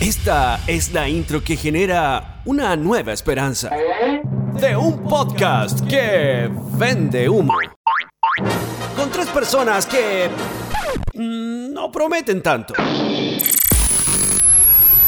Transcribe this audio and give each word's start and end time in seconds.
Esta 0.00 0.60
es 0.66 0.94
la 0.94 1.06
intro 1.10 1.44
que 1.44 1.56
genera 1.56 2.40
una 2.46 2.74
nueva 2.74 3.12
esperanza 3.12 3.68
de 4.54 4.74
un 4.74 5.04
podcast 5.06 5.86
que 5.86 6.48
vende 6.78 7.28
humo. 7.28 7.52
Con 8.96 9.10
tres 9.10 9.26
personas 9.28 9.84
que 9.84 10.30
mm, 11.12 11.74
no 11.74 11.92
prometen 11.92 12.42
tanto. 12.42 12.72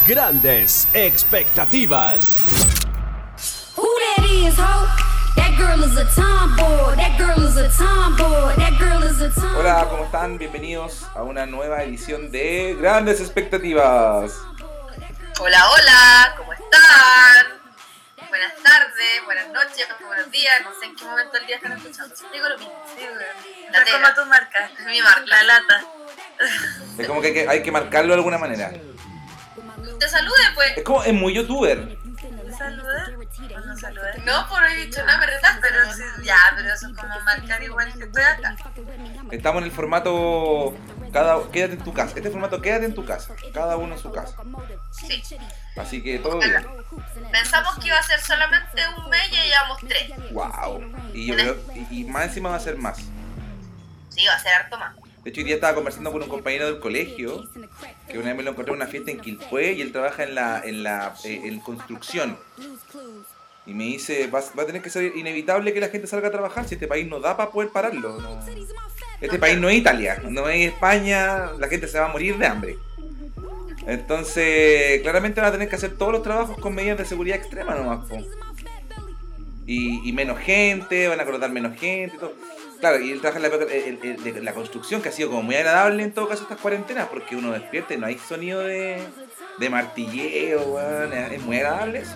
Grandes 0.07 0.87
expectativas. 0.93 2.37
Who 3.75 3.87
that 4.15 4.25
is, 4.25 4.59
ho? 4.59 4.85
That 5.35 5.57
girl 5.57 5.83
is 5.83 5.97
a 5.97 6.05
tomboy. 6.13 6.95
That 6.97 7.17
girl 7.17 7.43
is 7.43 7.57
a 7.57 7.67
tomboy. 7.75 8.55
That 8.57 8.77
girl 8.77 9.03
is 9.03 9.19
a 9.19 9.31
tomboy. 9.33 9.59
Hola, 9.59 9.87
¿cómo 9.89 10.03
están? 10.03 10.37
Bienvenidos 10.37 11.07
a 11.15 11.23
una 11.23 11.47
nueva 11.47 11.83
edición 11.83 12.31
de 12.31 12.77
Grandes 12.79 13.19
Expectativas. 13.19 14.39
Hola, 15.39 15.69
hola, 15.71 16.35
¿cómo 16.37 16.53
están? 16.53 17.47
Buenas 18.29 18.53
tardes, 18.63 19.25
buenas 19.25 19.47
noches, 19.49 19.87
buenos 20.05 20.31
días, 20.31 20.61
no 20.63 20.79
sé 20.79 20.85
en 20.85 20.95
qué 20.95 21.05
momento 21.05 21.31
del 21.33 21.47
día 21.47 21.55
están 21.57 21.71
escuchando. 21.73 22.15
Digo 22.31 22.49
lo 22.49 22.57
mismo. 22.57 22.85
Sí. 22.95 23.05
La 23.71 23.79
Es 23.79 23.91
como 23.91 24.13
tu 24.13 24.25
marca. 24.29 24.69
Es 24.77 24.85
mi 24.85 25.01
marca. 25.01 25.25
La 25.25 25.43
lata. 25.43 25.85
Es 26.97 27.07
como 27.07 27.21
que 27.21 27.27
hay 27.27 27.33
que, 27.33 27.49
hay 27.49 27.63
que 27.63 27.71
marcarlo 27.71 28.09
de 28.09 28.19
alguna 28.19 28.37
manera. 28.37 28.71
Te 29.99 30.09
salude, 30.09 30.43
pues. 30.55 30.77
Es 30.77 30.83
como, 30.83 31.03
es 31.03 31.13
muy 31.13 31.33
youtuber. 31.33 31.97
¿Saluda? 32.57 33.07
¿O 33.55 33.59
no 33.59 33.77
saluda? 33.77 34.13
No, 34.25 34.47
por 34.47 34.61
no 34.61 34.67
he 34.67 34.75
dicho 34.85 35.03
nada, 35.03 35.19
me. 35.19 35.59
Pero 35.61 35.93
sí, 35.93 36.03
ya, 36.23 36.37
pero 36.55 36.73
eso 36.73 36.87
es 36.87 36.97
como 36.97 37.19
marcar 37.21 37.63
igual 37.63 37.91
que 37.93 38.03
estoy 38.03 38.23
acá. 38.23 38.55
Estamos 39.31 39.61
en 39.61 39.65
el 39.65 39.71
formato 39.71 40.75
cada 41.13 41.51
quédate 41.51 41.75
en 41.75 41.83
tu 41.83 41.93
casa. 41.93 42.13
Este 42.15 42.29
formato 42.29 42.61
quédate 42.61 42.85
en 42.85 42.93
tu 42.93 43.05
casa. 43.05 43.35
Cada 43.53 43.77
uno 43.77 43.93
en 43.93 44.01
su 44.01 44.11
casa. 44.11 44.35
Sí. 44.91 45.23
Así 45.77 46.03
que 46.03 46.19
todo 46.19 46.39
bien. 46.39 46.65
Pensamos 47.31 47.77
que 47.79 47.87
iba 47.87 47.97
a 47.97 48.03
ser 48.03 48.19
solamente 48.19 48.81
un 48.97 49.09
mes 49.09 49.29
y 49.31 49.35
ya 49.35 49.43
llevamos 49.45 49.77
tres. 49.87 50.31
Wow. 50.31 50.81
Y 51.13 51.27
yo 51.27 51.35
creo, 51.35 51.57
y, 51.91 52.01
y 52.01 52.03
más 52.05 52.25
encima 52.25 52.49
va 52.49 52.55
a 52.55 52.59
ser 52.59 52.77
más. 52.77 52.97
Sí, 54.09 54.25
va 54.27 54.33
a 54.33 54.39
ser 54.39 54.53
harto 54.53 54.77
más. 54.77 54.95
De 55.23 55.29
hecho, 55.29 55.39
hoy 55.39 55.45
día 55.45 55.55
estaba 55.55 55.73
conversando 55.73 56.11
con 56.11 56.21
un 56.21 56.27
compañero 56.27 56.65
del 56.65 56.79
colegio 56.79 57.49
que 58.09 58.17
una 58.17 58.27
vez 58.27 58.35
me 58.35 58.43
lo 58.43 58.51
encontré 58.51 58.73
en 58.73 58.81
una 58.81 58.87
fiesta 58.87 59.09
en 59.09 59.21
Quilpué 59.21 59.71
y 59.71 59.81
él 59.81 59.93
trabaja 59.93 60.23
en 60.23 60.35
la 60.35 60.61
en 60.63 60.83
la 60.83 61.15
eh, 61.23 61.41
en 61.45 61.59
construcción. 61.61 62.37
Y 63.65 63.73
me 63.73 63.85
dice, 63.85 64.27
va, 64.27 64.43
va 64.57 64.63
a 64.63 64.65
tener 64.65 64.81
que 64.81 64.89
ser 64.89 65.15
inevitable 65.15 65.73
que 65.73 65.79
la 65.79 65.87
gente 65.87 66.07
salga 66.07 66.27
a 66.27 66.31
trabajar 66.31 66.67
si 66.67 66.73
este 66.73 66.87
país 66.87 67.07
no 67.07 67.21
da 67.21 67.37
para 67.37 67.51
poder 67.51 67.69
pararlo. 67.69 68.19
no. 68.19 68.41
Este 69.23 69.39
país 69.39 69.57
no 69.57 69.69
es 69.69 69.75
Italia, 69.77 70.21
no 70.29 70.49
es 70.49 70.67
España, 70.73 71.51
la 71.57 71.67
gente 71.67 71.87
se 71.87 71.99
va 71.99 72.05
a 72.05 72.09
morir 72.11 72.37
de 72.37 72.45
hambre. 72.45 72.77
Entonces, 73.87 75.01
claramente 75.01 75.41
van 75.41 75.49
a 75.49 75.51
tener 75.51 75.69
que 75.69 75.75
hacer 75.75 75.91
todos 75.97 76.11
los 76.11 76.23
trabajos 76.23 76.57
con 76.59 76.73
medidas 76.73 76.97
de 76.97 77.05
seguridad 77.05 77.37
extrema 77.37 77.75
nomás. 77.75 77.99
Y, 79.65 80.07
y 80.07 80.11
menos 80.13 80.39
gente, 80.39 81.07
van 81.07 81.19
a 81.19 81.25
colocar 81.25 81.49
menos 81.51 81.77
gente 81.79 82.15
y 82.15 82.19
todo. 82.19 82.33
Claro, 82.79 82.99
y 82.99 83.11
él 83.11 83.21
trabaja 83.21 83.45
en 83.45 83.49
la, 83.49 83.65
el- 83.73 84.27
el- 84.27 84.43
la 84.45 84.53
construcción, 84.53 85.01
que 85.01 85.07
ha 85.09 85.11
sido 85.13 85.29
como 85.29 85.41
muy 85.41 85.55
agradable 85.55 86.03
en 86.03 86.11
todo 86.11 86.27
caso 86.27 86.43
estas 86.43 86.57
cuarentenas, 86.59 87.07
porque 87.07 87.35
uno 87.37 87.51
despierta 87.53 87.93
y 87.93 87.97
no 87.97 88.05
hay 88.07 88.17
sonido 88.17 88.59
de, 88.59 89.01
de 89.57 89.69
martilleo, 89.69 90.79
es 91.13 91.41
muy 91.43 91.57
agradable 91.57 91.99
eso. 91.99 92.15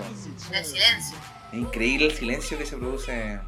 El 0.52 0.66
silencio. 0.66 1.17
Es 1.53 1.58
increíble 1.59 2.08
el 2.08 2.11
silencio 2.13 2.58
que 2.58 2.66
se 2.66 2.75
produce. 2.75 3.39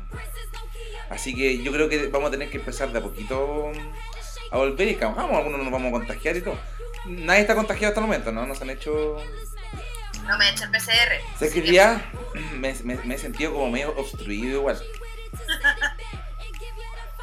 Así 1.10 1.36
que 1.36 1.62
yo 1.64 1.72
creo 1.72 1.90
que 1.90 2.08
vamos 2.08 2.28
a 2.30 2.32
tener 2.32 2.50
que 2.50 2.58
empezar 2.58 2.92
de 2.92 3.00
a 3.00 3.02
poquito 3.02 3.72
a 4.52 4.58
volver 4.58 4.88
y 4.88 4.96
vamos, 4.96 5.18
algunos 5.38 5.60
nos 5.60 5.72
vamos 5.72 5.90
a 5.90 5.92
contagiar 5.92 6.38
y 6.38 6.42
todo. 6.42 6.60
Nadie 7.06 7.42
está 7.42 7.56
contagiado 7.56 7.90
hasta 7.90 8.02
el 8.02 8.06
momento, 8.08 8.32
¿no? 8.32 8.46
Nos 8.46 8.62
han 8.62 8.70
hecho... 8.70 9.18
No 10.24 10.38
me 10.38 10.50
echa 10.50 10.66
el 10.66 10.72
PCR. 10.72 11.38
¿Sabes 11.40 11.54
qué 11.54 11.62
día? 11.62 12.12
Me, 12.54 12.74
me- 12.84 12.96
me 12.98 13.16
he 13.16 13.18
sentido 13.18 13.54
como 13.54 13.70
medio 13.72 13.96
obstruido 13.98 14.60
igual. 14.60 14.82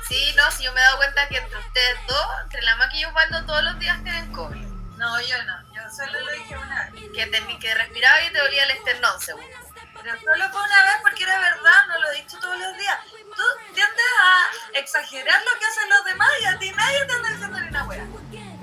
Sí, 0.08 0.32
no, 0.36 0.48
si 0.53 0.62
yo 0.62 0.72
me 0.72 0.80
he 0.80 0.84
dado 0.84 0.98
cuenta 0.98 1.26
que 1.28 1.36
entre 1.36 1.58
ustedes 1.58 1.97
dos, 2.06 2.26
entre 2.44 2.62
la 2.62 2.76
Maki 2.76 3.00
y 3.00 3.04
Osvaldo, 3.06 3.44
todos 3.44 3.64
los 3.64 3.78
días 3.80 4.03
tienen 4.04 4.30
COVID. 4.32 4.64
No, 4.98 5.20
yo 5.20 5.42
no. 5.44 5.56
Yo 5.74 5.82
solo 5.91 6.20
lo 6.20 6.32
dije 6.32 6.56
una 6.56 6.91
vez. 6.91 7.03
Que, 7.12 7.26
te, 7.26 7.58
que 7.58 7.74
respiraba 7.74 8.22
y 8.24 8.30
te 8.32 8.38
dolía 8.38 8.64
el 8.64 8.70
esternón, 8.70 9.20
según. 9.20 9.44
Pero 10.00 10.14
solo 10.20 10.48
fue 10.53 10.62
una 10.62 10.82
vez 10.84 10.94
porque 11.03 11.24
era 11.24 11.38
verdad, 11.41 11.86
no 11.88 12.00
lo 12.00 12.12
he 12.12 12.16
dicho 12.22 12.38
todos 12.38 12.56
los 12.56 12.78
días. 12.78 12.98
Tú 13.36 13.42
tiendes 13.74 14.06
a 14.22 14.78
exagerar 14.78 15.41
lo 15.42 15.60
que 15.60 15.66
hacen 15.66 15.88
los 15.91 16.04
demás 16.04 16.30
y 16.41 16.44
a 16.47 16.58
ti 16.58 16.72
nadie 16.72 17.04
te 17.04 17.12
anda 17.12 17.28
diciendo 17.30 17.60
ni 17.60 17.69
una 17.69 17.84
wea. 17.84 18.06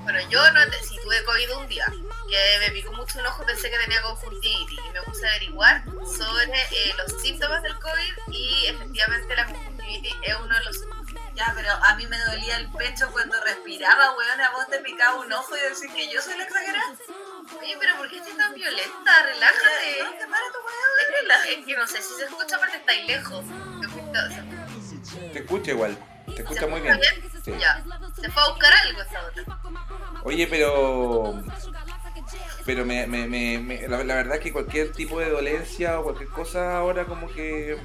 Bueno, 0.04 0.20
yo 0.30 0.52
no 0.52 0.60
si 0.82 0.98
tuve 1.02 1.24
COVID 1.24 1.58
un 1.58 1.68
día, 1.68 1.86
que 2.30 2.60
me 2.60 2.72
picó 2.72 2.92
mucho 2.92 3.20
un 3.20 3.26
ojo, 3.26 3.46
pensé 3.46 3.70
que 3.70 3.78
tenía 3.78 4.02
conjuntivitis 4.02 4.80
y 4.86 4.92
me 4.92 5.02
puse 5.04 5.26
a 5.26 5.30
averiguar 5.30 5.84
sobre 5.86 6.62
eh, 6.72 6.94
los 6.98 7.22
síntomas 7.22 7.64
del 7.64 7.78
COVID 7.80 8.14
y 8.32 8.66
efectivamente 8.68 9.36
la 9.36 9.46
conjuntivitis 9.46 10.14
es 10.24 10.36
uno 10.36 10.56
de 10.58 10.64
los 10.66 10.78
síntomas. 10.78 11.03
Ya, 11.36 11.52
pero 11.56 11.70
a 11.84 11.96
mí 11.96 12.06
me 12.08 12.18
dolía 12.20 12.58
el 12.58 12.70
pecho 12.72 13.10
cuando 13.12 13.40
respiraba, 13.44 14.16
weón. 14.18 14.42
A 14.42 14.52
vos 14.52 14.68
te 14.70 14.80
picaba 14.80 15.20
un 15.20 15.32
ojo 15.34 15.56
y 15.58 15.60
decís 15.62 15.92
que 15.96 16.12
yo 16.14 16.22
soy 16.22 16.38
la 16.38 16.44
exagerada. 16.44 16.94
Oye, 17.60 17.76
pero 17.80 17.96
¿por 17.98 18.10
qué 18.10 18.18
estás 18.18 18.38
tan 18.38 18.54
violenta? 18.54 19.24
Relájate. 19.24 20.04
No, 20.04 20.12
que 20.12 20.26
para 20.26 20.46
tu 20.52 20.60
weón. 20.60 21.00
Es 21.00 21.44
que, 21.48 21.60
es 21.60 21.66
que 21.66 21.76
no 21.76 21.88
sé 21.88 22.02
si 22.02 22.14
se 22.16 22.26
escucha, 22.26 22.56
aparte 22.58 22.78
estáis 22.78 23.08
lejos. 23.08 23.44
¿Se 23.80 23.86
escucha- 23.88 24.30
se- 24.30 25.30
Te 25.34 25.40
escucha 25.40 25.72
igual. 25.72 25.98
Te 26.36 26.42
escucha 26.44 26.68
muy 26.68 26.80
escucha 26.88 27.00
bien. 27.00 27.32
Sí. 27.44 27.54
Ya. 27.60 27.84
Se 28.22 28.30
fue 28.32 28.44
a 28.44 28.50
buscar 28.50 28.74
algo 28.86 29.02
esta 29.02 29.22
otra. 29.26 29.60
Oye, 30.24 30.48
pero... 30.48 31.44
Pero 32.66 32.86
me, 32.86 33.06
me, 33.08 33.28
me, 33.28 33.60
me- 33.60 33.88
la, 33.90 34.04
la 34.04 34.16
verdad 34.16 34.36
es 34.38 34.42
que 34.42 34.54
cualquier 34.54 34.94
tipo 34.94 35.20
de 35.20 35.30
dolencia 35.30 36.00
o 36.00 36.04
cualquier 36.04 36.30
cosa 36.30 36.78
ahora 36.78 37.06
como 37.06 37.28
que 37.30 37.78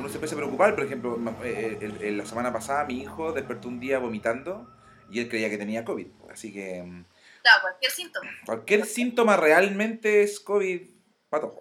uno 0.00 0.08
se 0.08 0.14
empieza 0.16 0.34
a 0.34 0.38
preocupar. 0.38 0.74
Por 0.74 0.84
ejemplo, 0.84 1.18
eh, 1.44 1.78
el- 1.80 2.02
el- 2.02 2.18
la 2.18 2.26
semana 2.26 2.52
pasada 2.52 2.84
mi 2.84 3.00
hijo 3.02 3.32
despertó 3.32 3.68
un 3.68 3.78
día 3.80 3.98
vomitando 3.98 4.68
y 5.10 5.20
él 5.20 5.28
creía 5.28 5.48
que 5.50 5.58
tenía 5.58 5.84
COVID. 5.84 6.06
Así 6.30 6.52
que 6.52 6.82
mm, 6.82 7.04
Claro, 7.42 7.60
cualquier 7.62 7.92
síntoma. 7.92 8.30
cualquier 8.44 8.84
síntoma 8.86 9.36
realmente 9.36 10.22
es 10.22 10.40
COVID 10.40 10.82
para 11.30 11.42
todos. 11.42 11.60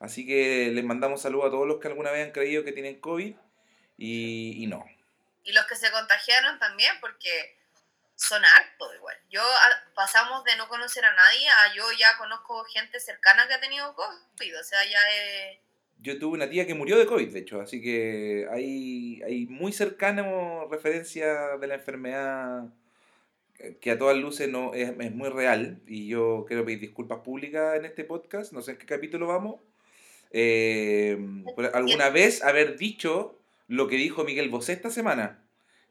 Así 0.00 0.26
que 0.26 0.70
les 0.72 0.84
mandamos 0.84 1.22
saludos 1.22 1.46
a 1.46 1.50
todos 1.50 1.66
los 1.66 1.78
que 1.80 1.88
alguna 1.88 2.10
vez 2.10 2.26
han 2.26 2.32
creído 2.32 2.64
que 2.64 2.72
tienen 2.72 3.00
COVID 3.00 3.34
y, 3.96 4.62
y 4.62 4.66
no. 4.66 4.84
Y 5.44 5.52
los 5.52 5.66
que 5.66 5.76
se 5.76 5.90
contagiaron 5.90 6.58
también, 6.58 6.92
porque 7.00 7.56
son 8.16 8.42
hartos 8.44 8.94
igual. 8.96 9.16
Yo 9.30 9.42
a- 9.42 9.94
pasamos 9.94 10.44
de 10.44 10.56
no 10.56 10.68
conocer 10.68 11.04
a 11.04 11.14
nadie 11.14 11.48
a 11.48 11.74
yo 11.74 11.84
ya 11.98 12.16
conozco 12.18 12.64
gente 12.64 12.98
cercana 13.00 13.46
que 13.48 13.54
ha 13.54 13.60
tenido 13.60 13.94
COVID. 13.94 14.58
O 14.60 14.64
sea, 14.64 14.84
ya 14.84 15.00
es. 15.10 15.58
Yo 16.04 16.18
tuve 16.18 16.34
una 16.34 16.50
tía 16.50 16.66
que 16.66 16.74
murió 16.74 16.98
de 16.98 17.06
COVID, 17.06 17.32
de 17.32 17.38
hecho, 17.38 17.62
así 17.62 17.80
que 17.80 18.46
hay, 18.50 19.22
hay 19.22 19.46
muy 19.46 19.72
cercano 19.72 20.68
referencia 20.70 21.56
de 21.56 21.66
la 21.66 21.76
enfermedad 21.76 22.64
que 23.80 23.90
a 23.90 23.98
todas 23.98 24.14
luces 24.14 24.46
no 24.50 24.74
es, 24.74 24.90
es 24.90 25.12
muy 25.12 25.30
real 25.30 25.80
y 25.86 26.08
yo 26.08 26.44
quiero 26.46 26.62
pedir 26.66 26.80
disculpas 26.80 27.20
públicas 27.20 27.76
en 27.76 27.86
este 27.86 28.04
podcast, 28.04 28.52
no 28.52 28.60
sé 28.60 28.72
en 28.72 28.76
qué 28.76 28.84
capítulo 28.84 29.26
vamos, 29.28 29.62
eh, 30.30 31.16
por 31.54 31.74
alguna 31.74 32.10
vez 32.10 32.42
haber 32.44 32.76
dicho 32.76 33.40
lo 33.66 33.88
que 33.88 33.96
dijo 33.96 34.24
Miguel 34.24 34.50
Bosé 34.50 34.74
esta 34.74 34.90
semana, 34.90 35.42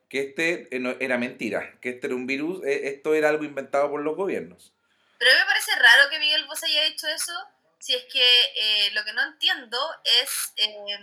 que 0.09 0.19
este 0.19 0.67
eh, 0.69 0.97
era 0.99 1.17
mentira, 1.17 1.73
que 1.81 1.89
este 1.89 2.05
era 2.05 2.15
un 2.15 2.27
virus, 2.27 2.63
eh, 2.63 2.89
esto 2.89 3.15
era 3.15 3.29
algo 3.29 3.45
inventado 3.45 3.89
por 3.89 4.01
los 4.01 4.15
gobiernos. 4.15 4.75
Pero 5.17 5.31
me 5.39 5.45
parece 5.45 5.71
raro 5.79 6.07
que 6.11 6.19
Miguel 6.19 6.45
Bosé 6.45 6.67
haya 6.67 6.83
dicho 6.83 7.07
eso. 7.07 7.33
Si 7.83 7.93
es 7.93 8.05
que 8.09 8.23
eh, 8.55 8.91
lo 8.93 9.03
que 9.03 9.11
no 9.11 9.21
entiendo 9.23 9.77
es 10.05 10.53
eh, 10.55 10.97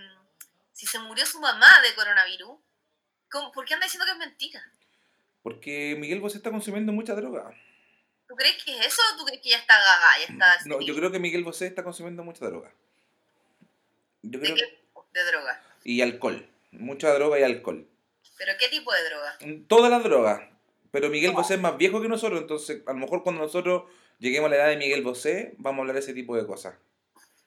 si 0.72 0.86
se 0.86 0.98
murió 0.98 1.26
su 1.26 1.38
mamá 1.38 1.68
de 1.82 1.94
coronavirus. 1.94 2.58
¿cómo- 3.30 3.52
¿Por 3.52 3.66
qué 3.66 3.74
anda 3.74 3.84
diciendo 3.84 4.06
que 4.06 4.12
es 4.12 4.16
mentira? 4.16 4.62
Porque 5.42 5.94
Miguel 5.98 6.20
Bosé 6.20 6.38
está 6.38 6.50
consumiendo 6.50 6.90
mucha 6.90 7.14
droga. 7.14 7.52
¿Tú 8.26 8.34
crees 8.34 8.64
que 8.64 8.78
es 8.78 8.86
eso 8.86 9.02
o 9.12 9.18
tú 9.18 9.26
crees 9.26 9.42
que 9.42 9.50
ya 9.50 9.58
está 9.58 9.76
gaga? 9.78 10.18
Ya 10.20 10.24
está 10.24 10.56
No, 10.64 10.80
yo 10.80 10.94
creo 10.96 11.12
que 11.12 11.18
Miguel 11.18 11.44
Bosé 11.44 11.66
está 11.66 11.84
consumiendo 11.84 12.24
mucha 12.24 12.46
droga. 12.46 12.72
Yo 14.22 14.38
¿De 14.40 14.46
creo 14.46 14.56
qué 14.56 14.66
tipo 14.78 15.06
de 15.12 15.24
droga? 15.24 15.62
y 15.84 16.00
alcohol, 16.00 16.48
mucha 16.70 17.12
droga 17.12 17.38
y 17.38 17.42
alcohol. 17.42 17.86
¿Pero 18.38 18.52
qué 18.58 18.68
tipo 18.70 18.90
de 18.90 19.04
droga? 19.04 19.38
Todas 19.68 19.90
las 19.90 20.02
drogas. 20.02 20.40
Pero 20.92 21.10
Miguel 21.10 21.32
Bosé 21.32 21.54
es 21.54 21.60
más 21.60 21.76
viejo 21.76 22.00
que 22.00 22.08
nosotros, 22.08 22.40
entonces 22.40 22.82
a 22.86 22.92
lo 22.94 22.98
mejor 23.00 23.22
cuando 23.22 23.42
nosotros 23.42 23.84
lleguemos 24.20 24.48
a 24.48 24.50
la 24.50 24.56
edad 24.56 24.68
de 24.68 24.76
Miguel 24.76 25.02
Bosé, 25.02 25.54
vamos 25.58 25.78
a 25.78 25.80
hablar 25.80 25.94
de 25.94 26.00
ese 26.00 26.14
tipo 26.14 26.36
de 26.36 26.46
cosas. 26.46 26.74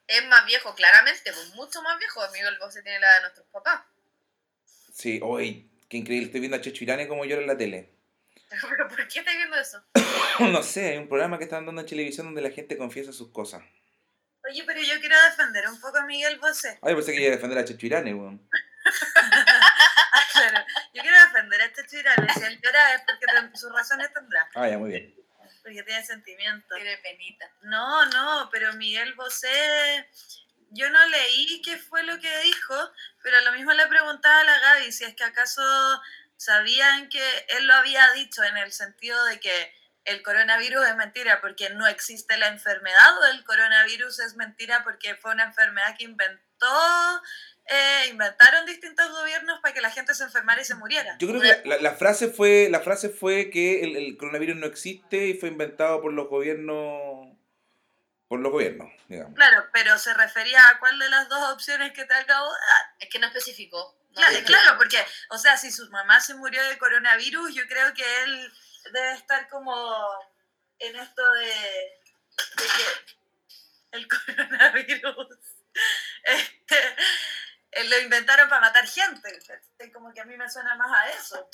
Es 0.07 0.25
más 0.27 0.45
viejo, 0.45 0.75
claramente, 0.75 1.31
pues 1.31 1.55
mucho 1.55 1.81
más 1.81 1.97
viejo. 1.97 2.19
Miguel 2.33 2.57
Bosé 2.59 2.81
tiene 2.81 2.99
la 2.99 3.07
edad 3.07 3.15
de 3.15 3.21
nuestros 3.21 3.47
papás. 3.47 3.81
Sí, 4.93 5.19
hoy, 5.23 5.71
qué 5.89 5.97
increíble, 5.97 6.25
estoy 6.25 6.41
viendo 6.41 6.57
a 6.57 6.61
Checho 6.61 6.83
Irane 6.83 7.07
como 7.07 7.23
llora 7.25 7.41
en 7.41 7.47
la 7.47 7.57
tele. 7.57 7.93
¿Pero 8.69 8.87
por 8.89 9.07
qué 9.07 9.19
estás 9.19 9.35
viendo 9.35 9.55
eso? 9.55 9.83
no 10.39 10.61
sé, 10.61 10.91
hay 10.91 10.97
un 10.97 11.07
programa 11.07 11.37
que 11.37 11.45
están 11.45 11.65
dando 11.65 11.81
en 11.81 11.87
televisión 11.87 12.27
donde 12.27 12.41
la 12.41 12.51
gente 12.51 12.77
confiesa 12.77 13.13
sus 13.13 13.31
cosas. 13.31 13.63
Oye, 14.45 14.63
pero 14.65 14.81
yo 14.81 14.99
quiero 14.99 15.15
defender 15.29 15.67
un 15.69 15.79
poco 15.79 15.97
a 15.97 16.05
Miguel 16.05 16.37
Bosé. 16.37 16.77
Ay, 16.81 16.95
pensé 16.95 17.13
que 17.13 17.21
iba 17.21 17.29
a 17.29 17.35
defender 17.37 17.57
a 17.57 17.65
Checho 17.65 17.85
Irane, 17.85 18.13
weón. 18.13 18.49
Ah, 20.15 20.21
claro. 20.31 20.65
Yo 20.93 21.01
quiero 21.01 21.17
defender 21.25 21.61
a 21.61 21.87
chirano. 21.87 22.27
Si 22.33 22.43
él 22.43 22.59
llora 22.61 22.93
es 22.93 23.01
porque 23.01 23.57
sus 23.57 23.73
razones 23.73 24.13
tendrá. 24.13 24.47
Ah, 24.53 24.69
ya, 24.69 24.77
muy 24.77 24.91
bien. 24.91 25.22
Porque 25.63 25.83
tiene 25.83 26.06
sentimientos. 26.06 26.77
Tiene 26.77 26.98
penita. 26.98 27.50
No, 27.62 28.06
no, 28.07 28.50
pero 28.51 28.74
Miguel 28.74 29.13
Bosé, 29.13 30.10
yo 30.71 30.89
no 30.89 31.06
leí 31.07 31.62
qué 31.63 31.77
fue 31.77 32.04
lo 32.04 32.19
que 32.19 32.39
dijo, 32.39 32.75
pero 33.24 33.39
lo 33.42 33.54
mismo 33.54 33.71
le 33.74 33.88
preguntaba 33.88 34.42
a 34.42 34.44
la 34.44 34.60
Gaby 34.60 34.92
si 34.92 35.06
es 35.06 35.15
que 35.15 35.24
acaso 35.24 35.63
sabían 36.36 37.10
que 37.10 37.45
él 37.50 37.65
lo 37.65 37.74
había 37.74 38.12
dicho 38.12 38.44
en 38.44 38.57
el 38.57 38.71
sentido 38.71 39.24
de 39.25 39.39
que 39.39 39.74
el 40.06 40.21
coronavirus 40.21 40.86
es 40.88 40.95
mentira 40.98 41.39
porque 41.39 41.69
no 41.69 41.88
existe 41.88 42.38
la 42.38 42.48
enfermedad 42.48 43.18
o 43.19 43.25
el 43.27 43.44
coronavirus 43.45 44.19
es 44.19 44.36
mentira 44.36 44.83
porque 44.83 45.16
fue 45.16 45.31
una 45.31 45.45
enfermedad 45.45 45.95
que 45.98 46.04
inventó, 46.04 47.21
eh, 47.65 48.07
inventaron 48.10 48.65
distintos 48.65 49.10
gobiernos 49.12 49.60
para 49.62 49.74
que 49.74 49.81
la 49.81 49.89
gente 49.92 50.13
se 50.13 50.24
enfermara 50.24 50.62
y 50.62 50.65
se 50.65 50.75
muriera. 50.75 51.15
Yo 51.19 51.27
creo 51.30 51.42
que 51.42 51.48
la, 51.68 51.75
la- 51.77 51.81
la 51.81 51.92
frase 51.95 52.27
fue 52.30 52.68
la 52.69 52.81
frase 52.81 53.10
fue 53.10 53.50
que 53.50 53.81
el, 53.83 53.95
el 53.95 54.18
coronavirus 54.18 54.56
no 54.57 54.65
existe 54.68 55.27
y 55.27 55.33
fue 55.36 55.50
inventado 55.50 56.01
por 56.01 56.12
los 56.13 56.27
gobiernos 56.30 57.30
por 58.27 58.39
los 58.39 58.51
gobiernos, 58.51 58.89
digamos. 59.07 59.36
Claro, 59.36 59.68
pero 59.71 59.98
se 60.00 60.13
refería 60.13 60.60
a 60.69 60.80
cuál 60.80 60.98
de 60.98 61.07
las 61.10 61.30
dos 61.30 61.54
opciones 61.54 61.92
que 61.94 62.04
te 62.06 62.13
acabo 62.15 62.48
de 62.48 62.51
dar. 62.60 62.95
Es 63.00 63.10
que 63.10 63.19
no 63.19 63.27
especificó. 63.27 63.95
No, 64.09 64.13
Claro, 64.21 64.36
es 64.38 64.44
claro, 64.44 64.77
porque, 64.77 64.98
o 65.30 65.38
sea, 65.38 65.56
si 65.57 65.71
su 65.71 65.89
mamá 65.89 66.19
se 66.19 66.33
murió 66.36 66.63
de 66.68 66.77
coronavirus, 66.77 67.54
yo 67.56 67.63
creo 67.68 67.94
que 67.94 68.24
él 68.24 68.54
debe 68.92 69.13
estar 69.13 69.48
como 69.50 69.74
en 70.80 70.95
esto 70.95 71.33
de, 71.33 71.45
de 71.45 72.63
que 72.63 73.98
el 73.98 74.07
coronavirus 74.25 75.27
este, 76.24 76.75
lo 77.89 78.01
inventaron 78.01 78.49
para 78.49 78.61
matar 78.61 78.87
gente. 78.87 79.29
Como 79.93 80.13
que 80.13 80.21
a 80.21 80.25
mí 80.25 80.37
me 80.37 80.49
suena 80.49 80.75
más 80.75 80.91
a 80.91 81.09
eso. 81.11 81.49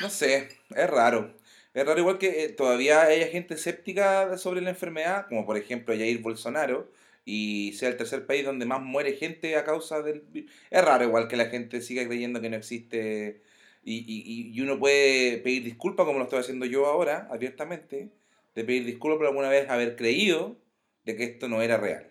No 0.00 0.10
sé, 0.10 0.48
es 0.70 0.90
raro. 0.90 1.36
Es 1.72 1.86
raro 1.86 2.00
igual 2.00 2.18
que 2.18 2.44
eh, 2.44 2.48
todavía 2.48 3.02
haya 3.02 3.28
gente 3.28 3.54
escéptica 3.54 4.36
sobre 4.38 4.60
la 4.60 4.70
enfermedad, 4.70 5.26
como 5.28 5.46
por 5.46 5.56
ejemplo 5.56 5.94
Jair 5.94 6.18
Bolsonaro, 6.18 6.90
y 7.24 7.74
sea 7.74 7.90
el 7.90 7.96
tercer 7.96 8.26
país 8.26 8.44
donde 8.44 8.66
más 8.66 8.80
muere 8.80 9.12
gente 9.16 9.56
a 9.56 9.64
causa 9.64 10.02
del 10.02 10.22
virus. 10.22 10.50
Es 10.70 10.84
raro 10.84 11.04
igual 11.04 11.28
que 11.28 11.36
la 11.36 11.46
gente 11.46 11.80
siga 11.82 12.04
creyendo 12.06 12.40
que 12.40 12.50
no 12.50 12.56
existe 12.56 13.42
y, 13.82 13.98
y, 13.98 14.52
y 14.52 14.60
uno 14.60 14.78
puede 14.78 15.38
pedir 15.38 15.64
disculpas 15.64 16.06
como 16.06 16.18
lo 16.18 16.24
estoy 16.24 16.40
haciendo 16.40 16.66
yo 16.66 16.86
ahora, 16.86 17.28
abiertamente, 17.30 18.10
de 18.54 18.64
pedir 18.64 18.84
disculpas 18.84 19.18
por 19.18 19.26
alguna 19.26 19.48
vez 19.48 19.68
haber 19.70 19.96
creído 19.96 20.60
de 21.04 21.16
que 21.16 21.24
esto 21.24 21.48
no 21.48 21.62
era 21.62 21.76
real. 21.76 22.10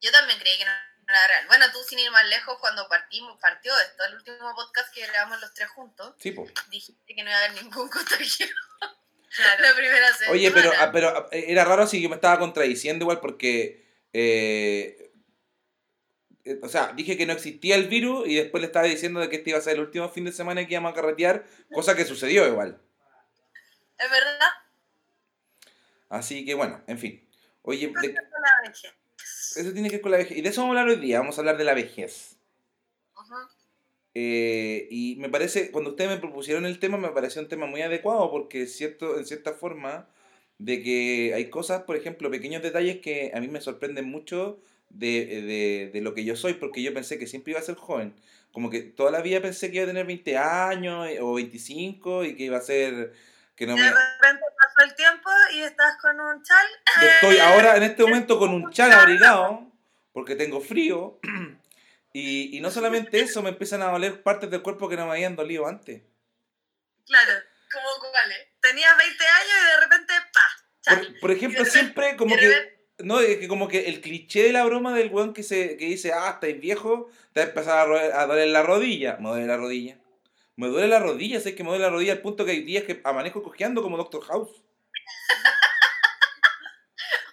Yo 0.00 0.12
también 0.12 0.38
creí 0.38 0.58
que 0.58 0.64
no 0.64 0.85
real. 1.28 1.46
Bueno, 1.48 1.66
tú 1.72 1.78
sin 1.88 1.98
ir 1.98 2.10
más 2.10 2.26
lejos, 2.28 2.58
cuando 2.60 2.88
partimos, 2.88 3.38
partió 3.40 3.72
esto, 3.78 4.04
el 4.04 4.14
último 4.14 4.54
podcast 4.54 4.92
que 4.94 5.06
grabamos 5.06 5.40
los 5.40 5.52
tres 5.54 5.68
juntos, 5.70 6.14
Sí, 6.18 6.32
po. 6.32 6.46
dijiste 6.70 7.14
que 7.14 7.22
no 7.22 7.30
iba 7.30 7.38
a 7.38 7.44
haber 7.44 7.62
ningún 7.62 7.88
contagio 7.90 8.46
Claro. 9.36 9.62
la 9.62 9.74
primera 9.74 10.12
semana. 10.14 10.32
Oye, 10.32 10.50
pero, 10.50 10.72
ah, 10.78 10.90
pero 10.92 11.08
ah, 11.08 11.28
era 11.32 11.64
raro 11.64 11.82
así 11.82 12.00
que 12.00 12.08
me 12.08 12.14
estaba 12.14 12.38
contradiciendo 12.38 13.02
igual 13.04 13.20
porque, 13.20 13.86
eh, 14.12 15.12
eh, 16.44 16.58
o 16.62 16.68
sea, 16.68 16.92
dije 16.94 17.16
que 17.16 17.26
no 17.26 17.32
existía 17.34 17.74
el 17.76 17.88
virus 17.88 18.26
y 18.28 18.36
después 18.36 18.60
le 18.62 18.66
estaba 18.68 18.86
diciendo 18.86 19.20
de 19.20 19.28
que 19.28 19.36
este 19.36 19.50
iba 19.50 19.58
a 19.58 19.62
ser 19.62 19.74
el 19.74 19.80
último 19.80 20.08
fin 20.08 20.24
de 20.24 20.32
semana 20.32 20.64
que 20.66 20.72
íbamos 20.74 20.92
a 20.92 20.94
carretear, 20.94 21.44
cosa 21.72 21.94
que 21.96 22.04
sucedió 22.04 22.46
igual. 22.46 22.80
Es 23.98 24.10
verdad. 24.10 24.50
Así 26.08 26.44
que 26.44 26.54
bueno, 26.54 26.82
en 26.86 26.98
fin. 26.98 27.28
Oye, 27.62 27.88
de- 28.00 28.12
La 28.12 28.68
vejez. 28.68 28.94
Eso 29.56 29.72
tiene 29.72 29.88
que 29.88 29.96
ver 29.96 30.02
con 30.02 30.12
la 30.12 30.18
vejez. 30.18 30.36
Y 30.38 30.42
de 30.42 30.48
eso 30.50 30.62
vamos 30.62 30.76
a 30.76 30.80
hablar 30.80 30.96
hoy 30.96 31.02
día, 31.02 31.18
vamos 31.18 31.38
a 31.38 31.40
hablar 31.40 31.56
de 31.58 31.64
la 31.64 31.74
vejez. 31.74 32.36
Ujú. 33.14 33.34
Eh, 34.14 34.88
y 34.90 35.16
me 35.16 35.28
parece, 35.28 35.70
cuando 35.70 35.90
ustedes 35.90 36.10
me 36.10 36.16
propusieron 36.16 36.64
el 36.64 36.78
tema, 36.78 36.96
me 36.96 37.10
pareció 37.10 37.42
un 37.42 37.48
tema 37.48 37.66
muy 37.66 37.82
adecuado 37.82 38.30
porque 38.30 38.66
cierto, 38.66 39.18
en 39.18 39.26
cierta 39.26 39.52
forma, 39.52 40.08
de 40.58 40.82
que 40.82 41.32
hay 41.34 41.50
cosas, 41.50 41.82
por 41.82 41.96
ejemplo, 41.96 42.30
pequeños 42.30 42.62
detalles 42.62 43.00
que 43.00 43.30
a 43.34 43.40
mí 43.40 43.48
me 43.48 43.60
sorprenden 43.60 44.08
mucho 44.08 44.58
de, 44.88 45.42
de, 45.42 45.90
de 45.92 46.00
lo 46.00 46.14
que 46.14 46.24
yo 46.24 46.34
soy, 46.36 46.54
porque 46.54 46.82
yo 46.82 46.94
pensé 46.94 47.18
que 47.18 47.26
siempre 47.26 47.50
iba 47.52 47.60
a 47.60 47.64
ser 47.64 47.74
joven. 47.74 48.14
Como 48.52 48.70
que 48.70 48.80
toda 48.80 49.10
la 49.10 49.20
vida 49.20 49.42
pensé 49.42 49.70
que 49.70 49.76
iba 49.76 49.84
a 49.84 49.88
tener 49.88 50.06
20 50.06 50.36
años 50.38 51.06
eh, 51.08 51.20
o 51.20 51.34
25 51.34 52.24
y 52.24 52.36
que 52.36 52.44
iba 52.44 52.56
a 52.56 52.62
ser... 52.62 53.12
que 53.54 53.66
no 53.66 53.74
De 53.74 53.82
me... 53.82 53.88
repente 53.90 54.44
pasó 54.76 54.88
el 54.88 54.94
tiempo 54.94 55.30
y 55.54 55.60
estás 55.62 55.96
con 56.00 56.20
un 56.20 56.42
chal. 56.42 56.66
Estoy 57.02 57.38
ahora 57.42 57.76
en 57.76 57.82
este 57.84 58.02
momento 58.02 58.38
con 58.38 58.50
un 58.50 58.70
chal 58.72 58.92
abrigado 58.92 59.72
porque 60.12 60.36
tengo 60.36 60.60
frío. 60.60 61.18
Y, 62.18 62.56
y 62.56 62.60
no 62.62 62.70
solamente 62.70 63.20
eso, 63.20 63.42
me 63.42 63.50
empiezan 63.50 63.82
a 63.82 63.90
doler 63.90 64.22
partes 64.22 64.50
del 64.50 64.62
cuerpo 64.62 64.88
que 64.88 64.96
no 64.96 65.04
me 65.04 65.12
habían 65.12 65.36
dolido 65.36 65.66
antes. 65.66 66.00
Claro, 67.04 67.32
¿Cómo 67.70 68.10
cuál 68.10 68.32
es? 68.32 68.38
tenías 68.62 68.96
20 68.96 69.24
años 69.26 69.52
y 69.60 69.66
de 69.66 69.80
repente, 69.82 70.12
pa, 70.32 70.40
chal. 70.80 71.06
Por, 71.06 71.20
por 71.20 71.30
ejemplo, 71.32 71.64
siempre 71.66 72.16
como 72.16 72.34
que... 72.34 72.78
No, 73.00 73.20
es 73.20 73.36
que 73.36 73.48
como 73.48 73.68
que 73.68 73.90
el 73.90 74.00
cliché 74.00 74.44
de 74.44 74.54
la 74.54 74.64
broma 74.64 74.94
del 74.94 75.12
weón 75.12 75.34
que, 75.34 75.42
se, 75.42 75.76
que 75.76 75.84
dice, 75.84 76.14
ah, 76.14 76.30
estáis 76.32 76.58
viejo, 76.58 77.10
te 77.34 77.40
va 77.40 77.44
a 77.44 77.48
empezar 77.50 77.92
a 77.92 78.24
doler 78.26 78.48
la 78.48 78.62
rodilla. 78.62 79.18
Me 79.20 79.28
duele 79.28 79.46
la 79.46 79.58
rodilla. 79.58 79.98
Me 80.56 80.68
duele 80.68 80.88
la 80.88 80.98
rodilla, 81.00 81.40
sé 81.40 81.54
que 81.54 81.62
me 81.62 81.68
duele 81.70 81.84
la 81.84 81.90
rodilla 81.90 82.12
al 82.14 82.22
punto 82.22 82.44
que 82.44 82.52
hay 82.52 82.62
días 82.62 82.84
que 82.84 83.00
amanezco 83.04 83.42
cojeando 83.42 83.82
como 83.82 83.96
Doctor 83.98 84.24
House. 84.24 84.50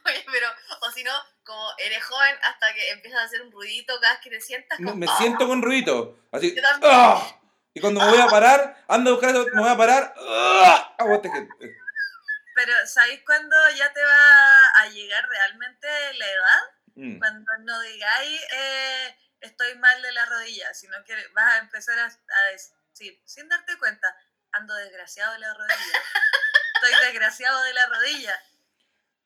Oye, 0.06 0.26
pero, 0.30 0.48
o 0.82 0.92
si 0.92 1.04
no, 1.04 1.12
como 1.44 1.70
eres 1.78 2.04
joven 2.04 2.36
hasta 2.44 2.74
que 2.74 2.90
empiezas 2.92 3.22
a 3.22 3.24
hacer 3.24 3.42
un 3.42 3.52
ruidito 3.52 3.94
cada 4.02 4.14
vez 4.14 4.22
que 4.24 4.30
te 4.30 4.42
sientas. 4.42 4.80
Me, 4.80 4.86
como, 4.88 4.98
me 4.98 5.06
¡ah! 5.10 5.16
siento 5.18 5.48
con 5.48 5.62
ruido. 5.62 6.20
Así. 6.32 6.54
¡ah! 6.84 7.40
Y 7.74 7.80
cuando 7.80 8.02
me 8.02 8.10
voy 8.10 8.20
a 8.20 8.28
parar, 8.32 8.84
ando 8.88 9.12
a 9.12 9.14
buscar 9.14 9.34
me 9.34 9.62
voy 9.62 9.70
a 9.70 9.78
parar. 9.78 10.14
¡ah! 10.18 10.96
Aguante 11.00 11.32
que- 11.32 11.48
Pero 12.56 12.74
¿sabéis 12.86 13.22
cuándo 13.26 13.56
ya 13.78 13.92
te 13.94 14.04
va 14.04 14.66
a 14.82 14.90
llegar 14.90 15.28
realmente 15.30 15.88
la 16.18 16.30
edad? 16.30 16.60
Mm. 16.96 17.18
Cuando 17.20 17.52
no 17.62 17.80
digáis 17.82 18.42
eh, 18.54 19.16
estoy 19.40 19.76
mal 19.80 20.02
de 20.02 20.12
la 20.12 20.26
rodilla, 20.26 20.74
sino 20.74 20.98
que 21.06 21.16
vas 21.34 21.54
a 21.54 21.58
empezar 21.60 21.98
a, 21.98 22.06
a 22.06 22.44
decir, 22.52 22.76
sin 22.94 23.50
darte 23.50 23.78
cuenta, 23.78 24.16
ando 24.52 24.74
desgraciado 24.76 25.34
de 25.34 25.40
la 25.40 25.54
rodilla. 25.54 26.00
Estoy 26.76 27.06
desgraciado 27.08 27.64
de 27.64 27.74
la 27.74 27.86
rodilla. 27.88 28.34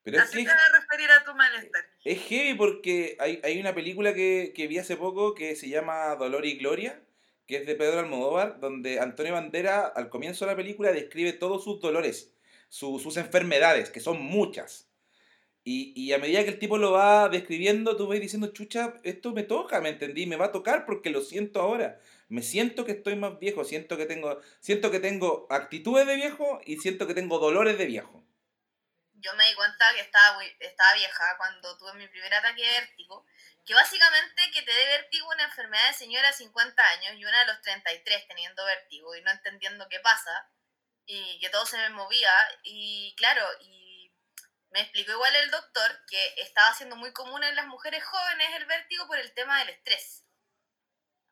Pero 0.04 0.18
es 0.18 0.24
Así 0.24 0.38
que 0.38 0.44
te 0.46 0.50
vas 0.56 0.70
a 0.70 0.80
referir 0.80 1.12
a 1.12 1.24
tu 1.24 1.34
malestar. 1.36 1.86
es 2.06 2.22
heavy 2.28 2.54
porque 2.54 3.18
hay, 3.20 3.42
hay 3.44 3.60
una 3.60 3.76
película 3.76 4.14
que, 4.14 4.54
que 4.56 4.68
vi 4.68 4.78
hace 4.78 4.96
poco 4.96 5.34
que 5.36 5.56
se 5.56 5.68
llama 5.68 6.16
Dolor 6.16 6.46
y 6.46 6.58
Gloria, 6.58 7.02
que 7.46 7.58
es 7.58 7.66
de 7.66 7.76
Pedro 7.76 8.00
Almodóvar, 8.00 8.60
donde 8.60 9.00
Antonio 9.00 9.34
Bandera 9.34 9.86
al 9.88 10.10
comienzo 10.10 10.46
de 10.46 10.52
la 10.52 10.58
película 10.58 10.92
describe 10.92 11.34
todos 11.34 11.64
sus 11.64 11.82
dolores, 11.82 12.34
su- 12.70 13.00
sus 13.00 13.18
enfermedades, 13.18 13.90
que 13.90 14.00
son 14.00 14.22
muchas. 14.22 14.88
Y, 15.66 15.92
y 16.02 16.14
a 16.14 16.18
medida 16.18 16.44
que 16.46 16.52
el 16.52 16.60
tipo 16.60 16.78
lo 16.78 16.92
va 16.94 17.28
describiendo, 17.28 17.98
tú 17.98 18.08
vas 18.08 18.22
diciendo, 18.22 18.54
chucha, 18.54 18.94
esto 19.04 19.34
me 19.34 19.44
toca, 19.44 19.82
¿me 19.82 19.90
entendí? 19.90 20.26
Me 20.26 20.38
va 20.38 20.46
a 20.46 20.52
tocar 20.54 20.86
porque 20.86 21.10
lo 21.10 21.22
siento 21.22 21.60
ahora. 21.60 22.00
Me 22.30 22.42
siento 22.42 22.86
que 22.86 22.92
estoy 22.94 23.16
más 23.16 23.40
viejo, 23.40 23.64
siento 23.64 23.98
que 23.98 24.06
tengo, 24.06 24.42
siento 24.60 24.92
que 24.92 25.00
tengo 25.00 25.48
actitudes 25.50 26.06
de 26.06 26.16
viejo 26.16 26.60
y 26.66 26.78
siento 26.78 27.08
que 27.08 27.14
tengo 27.14 27.40
dolores 27.40 27.78
de 27.78 27.86
viejo. 27.86 28.24
yo 29.20 29.34
me 29.36 29.48
di 29.48 29.56
cuenta 29.56 29.94
que 29.94 30.02
estaba, 30.02 30.44
estaba 30.60 30.94
vieja 30.94 31.38
cuando 31.38 31.78
tuve 31.78 31.94
mi 31.94 32.08
primer 32.08 32.34
ataque 32.34 32.64
de 32.64 32.80
vértigo, 32.80 33.26
que 33.66 33.74
básicamente 33.74 34.52
que 34.54 34.62
te 34.62 34.72
dé 34.72 34.86
vértigo 34.86 35.28
una 35.30 35.44
enfermedad 35.46 35.88
de 35.88 35.94
señora 35.94 36.28
de 36.28 36.34
50 36.34 36.90
años 36.90 37.16
y 37.16 37.26
una 37.26 37.40
de 37.40 37.48
los 37.48 37.62
33 37.62 38.28
teniendo 38.28 38.64
vértigo 38.66 39.16
y 39.16 39.22
no 39.22 39.32
entendiendo 39.32 39.90
qué 39.90 40.00
pasa 40.00 40.50
y 41.06 41.40
que 41.40 41.50
todo 41.50 41.66
se 41.66 41.78
me 41.78 41.90
movía 41.90 42.32
y 42.64 43.16
claro, 43.18 43.44
y 43.62 44.14
me 44.72 44.82
explicó 44.82 45.14
igual 45.14 45.36
el 45.36 45.52
doctor 45.52 46.00
que 46.08 46.34
estaba 46.38 46.74
siendo 46.76 46.96
muy 46.96 47.12
común 47.14 47.44
en 47.44 47.56
las 47.56 47.68
mujeres 47.68 48.04
jóvenes 48.04 48.50
el 48.56 48.66
vértigo 48.66 49.08
por 49.08 49.18
el 49.18 49.34
tema 49.34 49.60
del 49.60 49.70
estrés. 49.70 50.27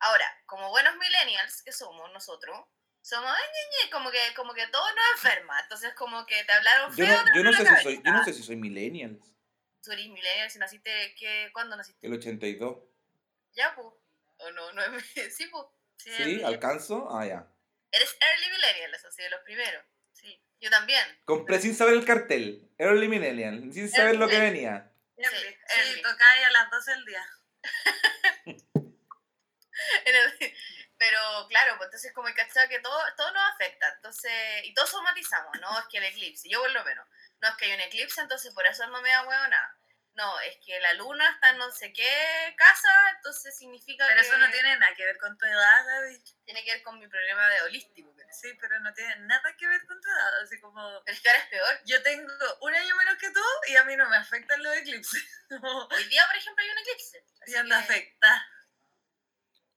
Ahora, 0.00 0.26
como 0.46 0.70
buenos 0.70 0.96
millennials 0.96 1.62
que 1.62 1.72
somos 1.72 2.12
nosotros, 2.12 2.58
somos 3.02 3.30
"Ay, 3.30 3.42
ñe, 3.54 3.84
ñe", 3.86 3.90
como 3.90 4.10
que 4.10 4.18
como 4.34 4.52
que 4.54 4.66
todo 4.68 4.84
nos 4.94 5.04
enferma, 5.14 5.60
entonces 5.60 5.94
como 5.94 6.26
que 6.26 6.44
te 6.44 6.52
hablaron 6.52 6.94
Yo 6.96 7.06
feo. 7.06 7.16
no, 7.16 7.24
te 7.32 7.38
yo 7.38 7.44
no 7.44 7.52
sé 7.52 7.66
si 7.66 7.82
soy, 7.82 8.02
yo 8.04 8.12
no 8.12 8.24
sé 8.24 8.32
si 8.32 8.42
soy 8.42 8.56
millennial. 8.56 9.18
Tú 9.82 9.92
eres 9.92 10.06
millennial, 10.08 10.50
si 10.50 10.58
naciste, 10.58 11.14
¿qué, 11.18 11.50
¿cuándo 11.52 11.76
naciste? 11.76 12.06
El 12.06 12.12
82. 12.14 12.78
Ya, 13.52 13.74
pues. 13.74 13.86
O 14.38 14.50
no, 14.50 14.72
no 14.72 14.82
es... 14.82 15.04
Sí, 15.36 15.46
pues. 15.46 15.64
¿Sí? 15.98 16.42
¿Alcanzo? 16.44 17.08
Ah, 17.10 17.24
ya. 17.26 17.46
Eres 17.90 18.16
early 18.20 18.50
millennial, 18.50 18.94
eso 18.94 19.10
sí, 19.10 19.22
de 19.22 19.30
los 19.30 19.40
primeros. 19.40 19.82
Sí. 20.12 20.42
Yo 20.60 20.70
también. 20.70 21.04
Compré 21.24 21.60
sin 21.60 21.74
saber 21.74 21.94
el 21.94 22.04
cartel. 22.04 22.68
Early 22.78 23.08
Millennial. 23.08 23.72
Sin 23.72 23.88
saber 23.90 24.16
lo 24.16 24.28
que 24.28 24.38
venía. 24.40 24.92
Early. 25.16 25.38
Sí, 25.38 25.56
Sí, 25.68 25.80
early. 25.88 26.02
tocáis 26.02 26.46
a 26.46 26.50
las 26.50 26.70
12 26.70 26.90
del 26.92 27.04
día. 27.04 27.26
Pero 30.98 31.46
claro, 31.48 31.76
pues 31.76 31.88
entonces 31.88 32.12
como 32.14 32.28
el 32.28 32.34
cachado 32.34 32.68
que 32.68 32.78
todo, 32.80 32.98
todo 33.16 33.30
nos 33.32 33.52
afecta. 33.52 33.88
Entonces, 33.96 34.32
y 34.64 34.72
todos 34.74 34.90
somatizamos, 34.90 35.52
¿no? 35.60 35.78
Es 35.78 35.86
que 35.90 35.98
el 35.98 36.04
eclipse, 36.04 36.48
yo 36.48 36.60
por 36.60 36.70
lo 36.70 36.84
menos. 36.84 37.06
No 37.40 37.48
es 37.48 37.54
que 37.56 37.66
hay 37.66 37.72
un 37.74 37.80
eclipse, 37.80 38.20
entonces 38.20 38.54
por 38.54 38.64
eso 38.66 38.86
no 38.86 39.02
me 39.02 39.10
da 39.10 39.22
huevo 39.26 39.48
nada. 39.48 39.76
No, 40.14 40.40
es 40.40 40.56
que 40.64 40.80
la 40.80 40.94
luna 40.94 41.28
está 41.28 41.50
en 41.50 41.58
no 41.58 41.70
sé 41.70 41.92
qué 41.92 42.54
casa, 42.56 42.88
entonces 43.16 43.54
significa 43.54 44.06
Pero 44.06 44.22
que 44.22 44.26
eso 44.26 44.38
no 44.38 44.50
tiene 44.50 44.78
nada 44.78 44.94
que 44.94 45.04
ver 45.04 45.18
con 45.18 45.36
tu 45.36 45.44
edad, 45.44 45.84
Gaby. 45.86 46.24
tiene 46.46 46.64
que 46.64 46.72
ver 46.72 46.82
con 46.82 46.98
mi 46.98 47.06
problema 47.06 47.46
de 47.50 47.60
holístico 47.62 48.14
Sí, 48.32 48.52
pero 48.60 48.80
no 48.80 48.92
tiene 48.94 49.14
nada 49.20 49.54
que 49.58 49.66
ver 49.68 49.84
con 49.86 50.00
tu 50.00 50.08
edad. 50.08 50.40
Así 50.42 50.58
como, 50.60 51.02
Pero 51.04 51.14
es 51.14 51.22
que 51.22 51.28
ahora 51.28 51.42
es 51.42 51.48
peor. 51.48 51.80
yo 51.84 52.02
tengo 52.02 52.32
un 52.62 52.74
año 52.74 52.96
menos 52.96 53.16
que 53.18 53.30
tú 53.30 53.40
y 53.68 53.76
a 53.76 53.84
mí 53.84 53.94
no 53.96 54.08
me 54.08 54.16
afectan 54.16 54.62
los 54.62 54.74
eclipses. 54.76 55.22
Hoy 55.90 56.04
día, 56.08 56.26
por 56.26 56.36
ejemplo, 56.36 56.64
hay 56.64 56.70
un 56.70 56.78
eclipse. 56.78 57.24
ya 57.48 57.62
me 57.62 57.68
que- 57.68 57.74
afecta. 57.74 58.48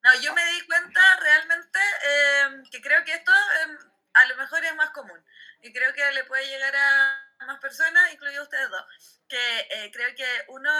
No, 0.03 0.13
yo 0.21 0.33
me 0.33 0.45
di 0.45 0.65
cuenta 0.65 1.01
realmente 1.17 1.79
eh, 2.03 2.63
que 2.71 2.81
creo 2.81 3.03
que 3.03 3.13
esto 3.13 3.31
eh, 3.31 3.77
a 4.13 4.25
lo 4.25 4.37
mejor 4.37 4.63
es 4.63 4.75
más 4.75 4.91
común 4.91 5.23
y 5.61 5.73
creo 5.73 5.93
que 5.93 6.11
le 6.13 6.23
puede 6.23 6.47
llegar 6.47 6.75
a 6.75 7.45
más 7.45 7.59
personas, 7.59 8.11
incluidos 8.13 8.43
ustedes 8.43 8.69
dos, 8.69 9.21
que 9.27 9.59
eh, 9.69 9.91
creo 9.93 10.13
que 10.15 10.45
uno, 10.49 10.71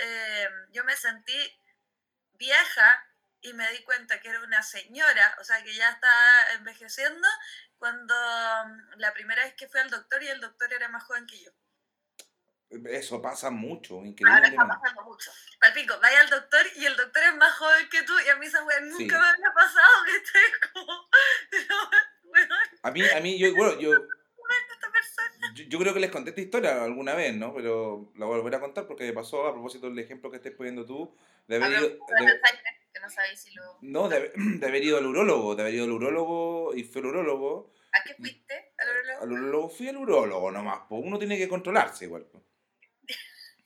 eh, 0.00 0.48
yo 0.70 0.84
me 0.84 0.96
sentí 0.96 1.60
vieja 2.34 3.06
y 3.40 3.52
me 3.54 3.70
di 3.72 3.82
cuenta 3.82 4.20
que 4.20 4.28
era 4.28 4.40
una 4.40 4.62
señora, 4.62 5.36
o 5.40 5.44
sea, 5.44 5.62
que 5.62 5.74
ya 5.74 5.90
está 5.90 6.52
envejeciendo, 6.52 7.26
cuando 7.78 8.14
la 8.96 9.12
primera 9.12 9.44
vez 9.44 9.54
que 9.54 9.68
fui 9.68 9.80
al 9.80 9.90
doctor 9.90 10.22
y 10.22 10.28
el 10.28 10.40
doctor 10.40 10.72
era 10.72 10.88
más 10.88 11.04
joven 11.04 11.26
que 11.26 11.42
yo. 11.42 11.50
Eso 12.90 13.20
pasa 13.20 13.50
mucho, 13.50 13.94
Ahora 13.96 14.08
increíble. 14.08 14.48
está 14.48 14.66
pasando 14.68 15.02
mucho. 15.04 15.30
Palpico, 15.60 15.94
vaya 16.00 16.20
al 16.20 16.30
doctor 16.30 16.64
y 16.76 16.84
el 16.86 16.96
doctor 16.96 17.22
es 17.22 17.36
más 17.36 17.52
joven 17.56 17.88
que 17.90 18.02
tú 18.02 18.12
y 18.24 18.28
a 18.28 18.36
mí 18.36 18.46
esa 18.46 18.64
weá 18.64 18.80
nunca 18.80 18.96
Sí. 18.98 19.04
me 19.06 19.14
había 19.16 19.52
pasado, 19.54 19.88
que 20.06 20.16
estoy 20.16 20.70
como, 20.72 21.08
A 22.82 22.90
mí, 22.90 23.02
a 23.08 23.20
mí, 23.20 23.38
yo, 23.38 23.54
bueno, 23.54 23.78
yo, 23.78 23.92
yo, 25.54 25.64
yo 25.68 25.78
creo 25.78 25.94
que 25.94 26.00
les 26.00 26.10
conté 26.10 26.30
esta 26.30 26.40
historia 26.40 26.82
alguna 26.82 27.14
vez, 27.14 27.34
¿no? 27.34 27.54
Pero 27.54 28.12
la 28.16 28.26
voy 28.26 28.34
a 28.34 28.38
volver 28.38 28.54
a 28.56 28.60
contar 28.60 28.86
porque 28.86 29.04
me 29.04 29.12
pasó 29.12 29.46
a 29.46 29.52
propósito 29.52 29.88
del 29.88 29.98
ejemplo 29.98 30.30
que 30.30 30.36
estés 30.38 30.52
poniendo 30.54 30.84
tú, 30.86 31.14
de 31.46 31.56
haber 31.56 31.70
ido, 31.72 31.80
de- 31.88 31.98
que 32.92 33.00
no 33.00 33.08
sabéis 33.08 33.40
si 33.40 33.54
lo... 33.54 33.78
no, 33.82 34.08
de, 34.08 34.16
haber- 34.16 34.32
de 34.60 34.66
haber 34.66 34.82
ido 34.84 34.98
al 34.98 35.06
urólogo, 35.06 35.54
de 35.54 35.62
haber 35.62 35.74
ido 35.74 35.84
al 35.84 35.92
urólogo 35.92 36.74
y 36.74 36.84
fue 36.84 37.00
al 37.02 37.06
urólogo. 37.08 37.72
¿A 37.92 38.02
qué 38.04 38.14
fuiste? 38.14 38.72
¿Al 38.78 38.88
urologo? 38.88 39.22
Al 39.22 39.32
urólogo 39.32 39.68
fui 39.68 39.88
al 39.88 39.96
urólogo 39.98 40.50
nomás, 40.50 40.80
pues 40.88 41.02
uno 41.04 41.18
tiene 41.18 41.36
que 41.38 41.48
controlarse 41.48 42.06
igual. 42.06 42.24
po. 42.24 42.42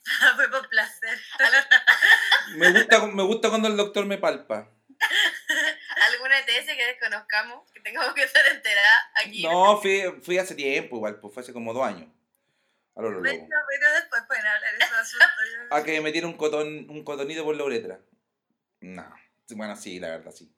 Fue 0.35 0.49
por 0.49 0.69
placer. 0.69 1.19
Me 2.55 2.71
gusta, 2.71 3.05
me 3.07 3.23
gusta 3.23 3.49
cuando 3.49 3.67
el 3.67 3.75
doctor 3.75 4.05
me 4.05 4.17
palpa. 4.17 4.71
¿Alguna 6.11 6.39
ETS 6.39 6.65
que 6.65 6.85
desconozcamos? 6.85 7.69
Que 7.71 7.81
tengamos 7.81 8.13
que 8.13 8.23
estar 8.23 8.45
enterada 8.47 9.11
aquí. 9.15 9.43
No, 9.43 9.79
fui, 9.81 10.01
fui 10.21 10.37
hace 10.37 10.55
tiempo 10.55 10.95
igual, 10.95 11.19
pues 11.19 11.33
fue 11.33 11.43
hace 11.43 11.51
como 11.53 11.73
dos 11.73 11.85
años. 11.85 12.09
Bueno, 12.95 13.09
urólogo. 13.09 13.47
pero 13.69 13.93
después 13.93 14.23
pueden 14.27 14.45
hablar 14.47 14.77
de 14.77 14.85
esos 14.85 14.97
asuntos. 14.97 15.29
A 15.71 15.83
que 15.83 15.91
me 15.91 16.01
metieron 16.01 16.31
un, 16.31 16.37
cotón, 16.37 16.89
un 16.89 17.03
cotonito 17.03 17.43
por 17.43 17.55
la 17.55 17.65
uretra. 17.65 17.99
No. 18.79 19.13
Bueno, 19.49 19.75
sí, 19.75 19.99
la 19.99 20.09
verdad, 20.09 20.31
sí. 20.31 20.51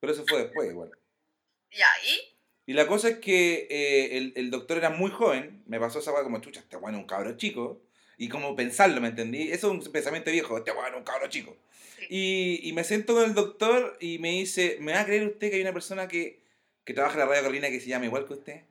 Pero 0.00 0.12
eso 0.12 0.24
fue 0.26 0.44
después 0.44 0.70
igual. 0.70 0.92
Ya, 1.72 1.88
¿y? 2.06 2.38
Y 2.66 2.72
la 2.72 2.86
cosa 2.86 3.08
es 3.08 3.18
que 3.18 3.66
eh, 3.68 4.16
el, 4.16 4.32
el 4.36 4.50
doctor 4.50 4.78
era 4.78 4.90
muy 4.90 5.10
joven. 5.10 5.62
Me 5.66 5.80
pasó 5.80 5.98
esa 5.98 6.12
weá 6.12 6.22
como, 6.22 6.40
chucha, 6.40 6.60
este 6.60 6.76
weón 6.76 6.94
es 6.94 7.00
un 7.00 7.06
cabro 7.06 7.36
chico. 7.36 7.83
Y 8.16 8.28
como 8.28 8.54
pensarlo, 8.54 9.00
¿me 9.00 9.08
entendí? 9.08 9.50
Eso 9.50 9.72
es 9.72 9.86
un 9.86 9.92
pensamiento 9.92 10.30
viejo. 10.30 10.56
Este 10.58 10.72
weón 10.72 10.92
es 10.92 10.96
un 10.96 11.04
cabro 11.04 11.28
chico. 11.28 11.56
Y, 12.08 12.60
y 12.62 12.72
me 12.72 12.84
siento 12.84 13.14
con 13.14 13.24
el 13.24 13.34
doctor 13.34 13.96
y 14.00 14.18
me 14.18 14.30
dice, 14.30 14.76
¿me 14.80 14.92
va 14.92 15.00
a 15.00 15.04
creer 15.06 15.26
usted 15.26 15.50
que 15.50 15.56
hay 15.56 15.62
una 15.62 15.72
persona 15.72 16.06
que, 16.06 16.42
que 16.84 16.94
trabaja 16.94 17.14
en 17.14 17.20
la 17.20 17.26
radio 17.26 17.42
Carolina 17.42 17.70
que 17.70 17.80
se 17.80 17.88
llama 17.88 18.04
igual 18.06 18.26
que 18.26 18.34
usted? 18.34 18.62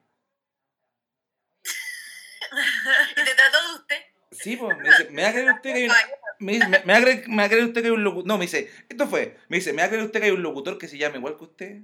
¿Y 3.12 3.16
te 3.16 3.36
trató 3.36 3.58
de 3.68 3.76
usted? 3.80 3.96
Sí, 4.32 4.56
pues, 4.58 4.78
me 4.78 4.90
dice, 4.90 5.10
¿me 5.10 5.24
va 5.24 5.30
a 5.30 5.32
creer 5.32 5.52
usted 5.52 5.74
que 5.74 5.74
hay 5.74 5.86
una... 5.86 5.96
Me, 6.40 6.54
dice, 6.54 6.68
¿me, 6.68 6.80
me 6.84 6.94
va 6.94 7.00
a 7.00 7.02
creer, 7.02 7.30
me 7.30 7.38
va 7.38 7.44
a 7.44 7.50
creer 7.50 7.64
usted 7.66 7.82
que 7.82 7.88
hay 7.88 7.94
un 7.94 8.04
locutor? 8.04 8.28
No, 8.28 8.38
me 8.38 8.46
dice, 8.46 8.70
esto 8.90 9.08
fue. 9.08 9.38
Me 9.48 9.58
dice, 9.58 9.72
¿me 9.72 9.82
va 9.82 9.86
a 9.86 9.90
creer 9.90 10.04
usted 10.04 10.20
que 10.20 10.26
hay 10.26 10.32
un 10.32 10.44
locutor 10.44 10.78
que 10.78 10.90
se 10.90 10.98
llama 10.98 11.16
igual 11.16 11.38
que 11.38 11.44
usted? 11.46 11.82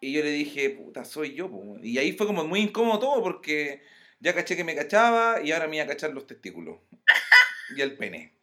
Y 0.00 0.12
yo 0.12 0.22
le 0.22 0.30
dije, 0.30 0.70
puta, 0.70 1.04
soy 1.04 1.34
yo. 1.34 1.50
po". 1.50 1.76
Y 1.82 1.98
ahí 1.98 2.12
fue 2.12 2.26
como 2.26 2.44
muy 2.44 2.60
incómodo 2.60 3.00
todo 3.00 3.22
porque 3.22 3.82
ya 4.22 4.34
caché 4.34 4.56
que 4.56 4.64
me 4.64 4.74
cachaba 4.74 5.40
y 5.42 5.52
ahora 5.52 5.66
me 5.68 5.76
iba 5.76 5.84
a 5.84 5.88
cachar 5.88 6.10
los 6.12 6.26
testículos. 6.26 6.78
Y 7.76 7.80
el 7.82 7.96
pene. 7.96 8.32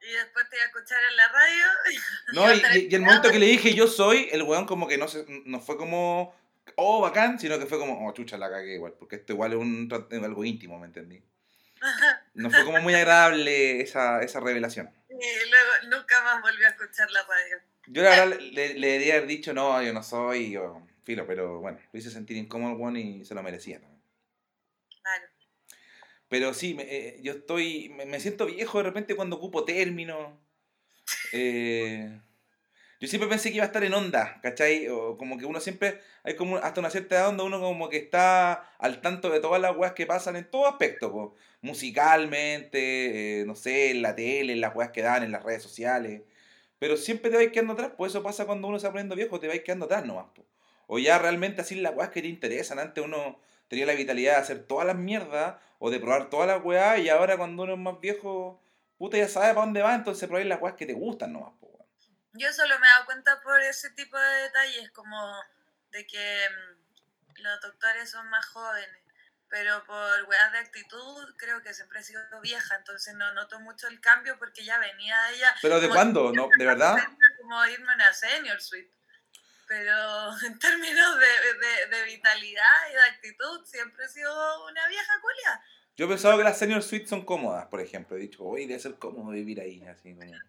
Y 0.00 0.12
después 0.12 0.48
te 0.48 0.56
iba 0.56 0.64
a 0.64 0.68
escuchar 0.68 0.98
en 1.10 1.16
la 1.16 1.28
radio. 1.28 1.64
No, 2.32 2.54
y, 2.54 2.78
y- 2.78 2.88
y 2.90 2.94
el 2.94 3.02
momento 3.02 3.30
que 3.32 3.38
le 3.40 3.46
dije 3.46 3.74
yo 3.74 3.88
soy, 3.88 4.28
el 4.32 4.42
weón 4.44 4.64
como 4.64 4.86
que 4.86 4.96
no, 4.96 5.08
se, 5.08 5.26
no 5.44 5.60
fue 5.60 5.76
como, 5.76 6.34
oh, 6.76 7.00
bacán, 7.02 7.38
sino 7.40 7.58
que 7.58 7.66
fue 7.66 7.78
como, 7.78 8.06
oh, 8.06 8.12
chucha, 8.14 8.38
la 8.38 8.48
cagué 8.48 8.74
igual. 8.74 8.94
Porque 8.98 9.16
esto 9.16 9.32
igual 9.32 9.52
es 9.52 9.58
un, 9.58 9.88
algo 10.24 10.44
íntimo, 10.44 10.78
¿me 10.78 10.86
entendí? 10.86 11.20
No 12.34 12.48
fue 12.50 12.64
como 12.64 12.80
muy 12.80 12.94
agradable 12.94 13.80
esa, 13.80 14.22
esa 14.22 14.40
revelación. 14.40 14.88
Y 15.10 15.50
luego 15.50 15.96
nunca 15.98 16.22
más 16.22 16.40
volví 16.42 16.62
a 16.62 16.68
escuchar 16.68 17.10
la 17.10 17.22
radio. 17.24 17.56
Yo 17.88 18.02
la 18.02 18.10
verdad 18.10 18.38
le, 18.40 18.74
le 18.74 18.86
debería 18.86 19.14
haber 19.16 19.26
dicho, 19.26 19.52
no, 19.52 19.82
yo 19.82 19.92
no 19.92 20.02
soy, 20.02 20.52
yo, 20.52 20.86
filo, 21.04 21.26
pero 21.26 21.58
bueno, 21.60 21.78
lo 21.92 21.98
hice 21.98 22.10
sentir 22.10 22.36
incómodo 22.36 22.74
weón 22.76 22.96
y 22.96 23.24
se 23.24 23.34
lo 23.34 23.42
merecía 23.42 23.80
también. 23.80 23.97
Pero 26.28 26.54
sí, 26.54 26.74
me, 26.74 26.82
eh, 26.84 27.18
yo 27.22 27.32
estoy, 27.32 27.88
me, 27.90 28.20
siento 28.20 28.46
viejo 28.46 28.78
de 28.78 28.84
repente 28.84 29.16
cuando 29.16 29.36
ocupo 29.36 29.64
términos. 29.64 30.34
Eh, 31.32 32.20
yo 33.00 33.06
siempre 33.06 33.28
pensé 33.28 33.50
que 33.50 33.56
iba 33.56 33.64
a 33.64 33.68
estar 33.68 33.84
en 33.84 33.94
onda, 33.94 34.40
¿cachai? 34.42 34.86
Como 35.18 35.38
que 35.38 35.46
uno 35.46 35.60
siempre, 35.60 36.00
hay 36.24 36.34
como 36.34 36.56
hasta 36.56 36.80
una 36.80 36.90
cierta 36.90 37.14
edad 37.14 37.26
donde 37.26 37.44
uno 37.44 37.60
como 37.60 37.88
que 37.88 37.96
está 37.96 38.54
al 38.78 39.00
tanto 39.00 39.30
de 39.30 39.40
todas 39.40 39.60
las 39.62 39.76
weas 39.76 39.92
que 39.92 40.04
pasan 40.06 40.36
en 40.36 40.50
todo 40.50 40.66
aspecto, 40.66 41.12
po. 41.12 41.36
musicalmente, 41.62 43.40
eh, 43.40 43.44
no 43.46 43.54
sé, 43.54 43.90
en 43.92 44.02
la 44.02 44.16
tele, 44.16 44.52
en 44.54 44.60
las 44.60 44.74
weas 44.74 44.90
que 44.90 45.02
dan, 45.02 45.22
en 45.22 45.30
las 45.32 45.44
redes 45.44 45.62
sociales. 45.62 46.22
Pero 46.78 46.96
siempre 46.96 47.30
te 47.30 47.36
vais 47.36 47.52
quedando 47.52 47.74
atrás, 47.74 47.92
pues 47.96 48.12
eso 48.12 48.22
pasa 48.22 48.46
cuando 48.46 48.68
uno 48.68 48.78
se 48.78 48.86
va 48.86 48.92
poniendo 48.92 49.16
viejo, 49.16 49.40
te 49.40 49.48
vais 49.48 49.62
quedando 49.62 49.86
atrás 49.86 50.04
nomás, 50.04 50.26
po. 50.34 50.44
O 50.88 50.98
ya 50.98 51.18
realmente 51.18 51.60
así 51.60 51.74
las 51.76 51.94
weas 51.94 52.10
que 52.10 52.22
te 52.22 52.28
interesan. 52.28 52.78
Antes 52.78 53.04
uno 53.04 53.38
tenía 53.68 53.86
la 53.86 53.94
vitalidad 53.94 54.32
de 54.32 54.38
hacer 54.38 54.66
todas 54.66 54.86
las 54.86 54.96
mierdas 54.96 55.56
o 55.78 55.90
de 55.90 56.00
probar 56.00 56.30
todas 56.30 56.48
las 56.48 56.64
weas 56.64 56.98
y 56.98 57.08
ahora 57.08 57.36
cuando 57.36 57.62
uno 57.62 57.74
es 57.74 57.78
más 57.78 58.00
viejo, 58.00 58.62
puta 58.96 59.16
ya 59.16 59.28
sabe 59.28 59.48
para 59.48 59.66
dónde 59.66 59.82
va, 59.82 59.94
entonces 59.94 60.26
probáis 60.26 60.48
las 60.48 60.60
weas 60.60 60.76
que 60.76 60.86
te 60.86 60.94
gustan 60.94 61.32
nomás, 61.32 61.52
po, 61.60 61.66
weón. 61.66 61.88
Yo 62.32 62.52
solo 62.52 62.78
me 62.78 62.86
he 62.86 62.90
dado 62.90 63.06
cuenta 63.06 63.40
por 63.42 63.60
ese 63.60 63.90
tipo 63.90 64.18
de 64.18 64.42
detalles, 64.42 64.90
como 64.90 65.16
de 65.90 66.06
que 66.06 66.48
mm, 66.50 67.42
los 67.42 67.60
doctores 67.60 68.10
son 68.10 68.28
más 68.28 68.46
jóvenes, 68.46 69.02
pero 69.48 69.84
por 69.84 70.24
weas 70.24 70.52
de 70.52 70.58
actitud 70.58 71.34
creo 71.36 71.62
que 71.62 71.72
siempre 71.72 72.00
he 72.00 72.02
sido 72.02 72.22
vieja, 72.42 72.76
entonces 72.76 73.14
no 73.14 73.32
noto 73.34 73.60
mucho 73.60 73.88
el 73.88 74.00
cambio 74.00 74.38
porque 74.38 74.64
ya 74.64 74.78
venía 74.78 75.20
de 75.22 75.36
ella. 75.36 75.54
¿Pero 75.62 75.80
de 75.80 75.88
cuándo? 75.88 76.32
¿No? 76.32 76.48
¿De 76.58 76.66
verdad? 76.66 76.96
Como 77.40 77.66
irme 77.66 77.92
a 77.92 77.94
una 77.94 78.12
senior 78.12 78.60
suite. 78.60 78.97
Pero 79.68 80.30
en 80.46 80.58
términos 80.58 81.18
de, 81.18 81.54
de, 81.54 81.86
de 81.86 82.02
vitalidad 82.04 82.90
y 82.90 82.94
de 82.94 83.02
actitud, 83.02 83.64
siempre 83.66 84.04
he 84.06 84.08
sido 84.08 84.64
una 84.66 84.88
vieja 84.88 85.12
culia. 85.20 85.62
Yo 85.96 86.06
he 86.06 86.08
pensado 86.08 86.38
que 86.38 86.44
las 86.44 86.58
senior 86.58 86.82
suites 86.82 87.10
son 87.10 87.24
cómodas, 87.24 87.66
por 87.66 87.80
ejemplo. 87.80 88.16
He 88.16 88.20
dicho, 88.20 88.42
uy, 88.44 88.66
debe 88.66 88.80
ser 88.80 88.94
cómodo 88.96 89.30
vivir 89.32 89.60
ahí, 89.60 89.86
así 89.86 90.14
como... 90.14 90.32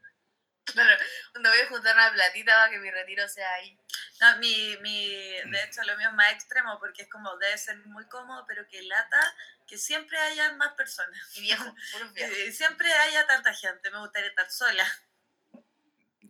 Claro, 0.70 0.96
cuando 1.32 1.50
voy 1.50 1.60
a 1.62 1.68
juntar 1.68 1.96
una 1.96 2.14
platita 2.14 2.54
para 2.54 2.70
que 2.70 2.78
mi 2.78 2.92
retiro 2.92 3.28
sea 3.28 3.52
ahí. 3.56 3.76
No, 4.22 4.38
mi, 4.38 4.78
mi, 4.82 5.10
de 5.10 5.64
hecho, 5.64 5.82
lo 5.82 5.98
mío 5.98 6.10
es 6.10 6.14
más 6.14 6.32
extremo 6.32 6.78
porque 6.78 7.02
es 7.02 7.10
como 7.10 7.36
debe 7.38 7.58
ser 7.58 7.78
muy 7.88 8.06
cómodo, 8.06 8.46
pero 8.48 8.68
que 8.68 8.84
lata 8.84 9.20
que 9.66 9.80
siempre 9.80 10.20
haya 10.20 10.54
más 10.54 10.74
personas. 10.74 11.20
Y 11.38 11.42
viejo, 11.42 11.76
puros 11.92 12.14
viejos. 12.14 12.38
Y 12.38 12.52
siempre 12.52 12.94
haya 12.94 13.26
tanta 13.26 13.52
gente. 13.56 13.90
Me 13.90 13.98
gustaría 13.98 14.30
estar 14.30 14.48
sola. 14.52 14.86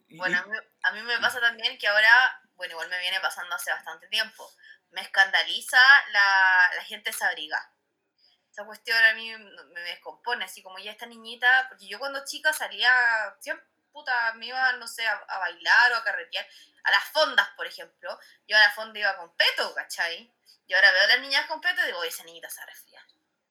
Y- 0.07 0.15
Bueno, 0.17 0.39
a 0.39 0.45
mí, 0.45 0.57
a 0.83 0.91
mí 0.93 1.01
me 1.03 1.19
pasa 1.19 1.41
también 1.41 1.77
que 1.77 1.87
ahora, 1.87 2.41
bueno, 2.59 2.73
igual 2.73 2.89
me 2.89 2.99
viene 2.99 3.21
pasando 3.21 3.55
hace 3.55 3.71
bastante 3.71 4.09
tiempo, 4.09 4.53
me 4.91 4.99
escandaliza 4.99 5.79
la, 6.11 6.71
la 6.75 6.83
gente 6.83 7.13
se 7.13 7.23
abriga. 7.23 7.73
Esa 8.51 8.65
cuestión 8.65 9.01
a 9.01 9.13
mí 9.13 9.33
me, 9.37 9.81
descompone, 9.81 10.43
así 10.43 10.61
como 10.61 10.77
ya 10.77 10.91
esta 10.91 11.05
niñita, 11.05 11.67
porque 11.69 11.87
yo 11.87 11.97
cuando 11.99 12.25
chica 12.25 12.51
salía, 12.51 12.91
siempre, 13.39 13.65
puta, 13.93 14.33
me 14.33 14.47
iba, 14.47 14.73
no 14.73 14.87
sé, 14.87 15.07
a, 15.07 15.13
a 15.13 15.39
bailar 15.39 15.93
o 15.93 15.95
a 15.95 16.03
carretear, 16.03 16.45
a 16.83 16.91
las 16.91 17.05
fondas, 17.05 17.47
por 17.55 17.65
ejemplo, 17.65 18.19
yo 18.45 18.57
a 18.57 18.59
la 18.59 18.71
fonda 18.71 18.99
iba 18.99 19.15
con 19.15 19.33
peto, 19.37 19.73
¿cachai? 19.73 20.29
Y 20.67 20.73
ahora 20.73 20.91
veo 20.91 21.03
a 21.03 21.07
las 21.07 21.21
niñas 21.21 21.45
con 21.45 21.61
peto 21.61 21.81
y 21.81 21.85
digo, 21.85 21.99
"Oye, 21.99 22.09
esa 22.09 22.25
niñita 22.25 22.49
se 22.49 22.59
va 22.59 22.63
a 22.63 22.67
resfriar. 22.67 22.98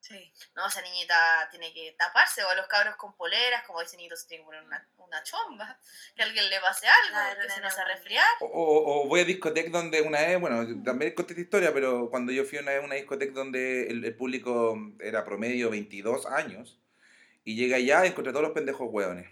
Sí. 0.09 0.33
No, 0.57 0.67
esa 0.67 0.81
niñita 0.81 1.49
tiene 1.51 1.73
que 1.75 1.95
taparse, 1.99 2.43
o 2.43 2.49
a 2.49 2.55
los 2.55 2.67
cabros 2.67 2.97
con 2.97 3.15
poleras, 3.15 3.63
como 3.67 3.81
dicen, 3.81 3.99
niñitos 3.99 4.23
se 4.23 4.29
tiene 4.29 4.43
que 4.43 4.47
poner 4.47 4.63
una, 4.63 4.89
una 4.97 5.23
chomba, 5.23 5.79
que 6.17 6.23
alguien 6.23 6.49
le 6.49 6.59
pase 6.61 6.87
algo, 6.89 7.11
Claro, 7.11 7.41
que 7.43 7.51
se 7.51 7.61
nos 7.61 7.77
va 7.77 7.83
a 7.83 7.85
resfriar. 7.85 8.27
O, 8.41 8.47
o- 8.47 9.03
o 9.05 9.09
voy 9.09 9.21
a 9.21 9.25
discoteca 9.25 9.69
donde 9.71 10.01
una 10.01 10.21
vez, 10.21 10.41
bueno, 10.41 10.83
también 10.83 11.15
conté 11.15 11.35
esta 11.35 11.43
historia, 11.43 11.75
pero 11.75 12.09
cuando 12.09 12.33
yo 12.33 12.45
fui 12.45 12.59
una 12.59 12.71
vez 12.73 12.81
a 12.83 12.87
una 12.87 12.95
discoteca 12.95 13.33
donde 13.35 13.89
el, 13.89 14.05
el 14.05 14.17
público 14.17 14.79
era 15.01 15.25
promedio 15.27 15.69
22 15.71 16.25
años, 16.27 16.79
y 17.45 17.55
llegué 17.57 17.75
allá 17.77 18.05
y 18.05 18.09
encontré 18.09 18.31
a 18.31 18.33
todos 18.33 18.45
los 18.47 18.55
pendejos 18.55 18.89
hueones. 18.91 19.29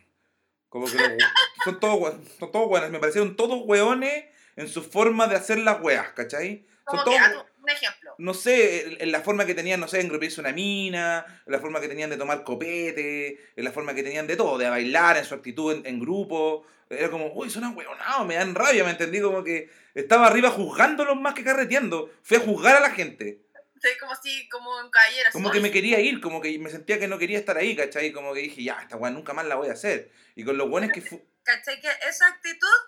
Como 0.68 0.86
que 0.86 0.94
los- 0.98 1.08
son 1.64 1.80
todos 1.80 2.14
son 2.38 2.52
todos 2.52 2.68
hueones, 2.68 2.90
me 2.90 2.98
parecieron 2.98 3.34
todos 3.36 3.60
hueones 3.64 4.26
en 4.56 4.68
su 4.68 4.82
forma 4.82 5.26
de 5.26 5.36
hacer 5.36 5.58
las 5.58 5.80
hueas, 5.80 6.10
¿cachai? 6.12 6.66
Son 6.90 6.98
que 6.98 7.04
todos, 7.04 7.32
tu- 7.32 7.55
Un 7.66 7.70
ejemplo. 7.72 8.14
no 8.18 8.32
sé, 8.32 9.02
en 9.02 9.10
la 9.10 9.20
forma 9.22 9.44
que 9.44 9.54
tenían, 9.54 9.80
no 9.80 9.88
sé, 9.88 9.96
de 9.96 10.04
engrupirse 10.04 10.40
una 10.40 10.52
mina, 10.52 11.24
en 11.44 11.52
la 11.52 11.58
forma 11.58 11.80
que 11.80 11.88
tenían 11.88 12.10
de 12.10 12.16
tomar 12.16 12.44
copete, 12.44 13.50
en 13.56 13.64
la 13.64 13.72
forma 13.72 13.92
que 13.94 14.02
tenían 14.04 14.26
de 14.28 14.36
todo, 14.36 14.56
de 14.58 14.68
bailar, 14.70 15.16
en 15.16 15.24
su 15.24 15.34
actitud 15.34 15.72
en, 15.74 15.86
en 15.86 15.98
grupo. 16.00 16.64
Era 16.88 17.10
como, 17.10 17.32
uy, 17.34 17.50
son 17.50 17.76
huevonados, 17.76 18.24
me 18.26 18.36
dan 18.36 18.54
rabia, 18.54 18.84
me 18.84 18.90
entendí 18.90 19.20
como 19.20 19.42
que 19.42 19.68
estaba 19.94 20.28
arriba 20.28 20.50
juzgándolos 20.50 21.16
más 21.20 21.34
que 21.34 21.42
carreteando. 21.42 22.10
Fui 22.22 22.36
a 22.36 22.40
juzgar 22.40 22.76
a 22.76 22.80
la 22.80 22.90
gente. 22.90 23.40
Sí, 23.82 23.88
como 24.00 24.14
si, 24.22 24.48
como 24.48 24.80
en 24.80 24.88
caballero. 24.90 25.30
Como 25.32 25.50
que 25.50 25.60
me 25.60 25.70
quería 25.72 25.98
ir, 26.00 26.20
como 26.20 26.40
que 26.40 26.56
me 26.60 26.70
sentía 26.70 26.98
que 27.00 27.08
no 27.08 27.18
quería 27.18 27.38
estar 27.38 27.56
ahí, 27.58 27.74
¿cachai? 27.74 28.12
Como 28.12 28.32
que 28.32 28.40
dije, 28.42 28.62
ya, 28.62 28.78
esta 28.80 28.96
weá 28.96 29.10
nunca 29.10 29.32
más 29.34 29.44
la 29.46 29.56
voy 29.56 29.68
a 29.68 29.72
hacer. 29.72 30.10
Y 30.36 30.44
con 30.44 30.56
los 30.56 30.70
buenos 30.70 30.92
que 30.92 31.02
fu- 31.02 31.20
¿Cachai? 31.42 31.80
Que 31.80 31.88
esa 32.08 32.28
actitud 32.28 32.78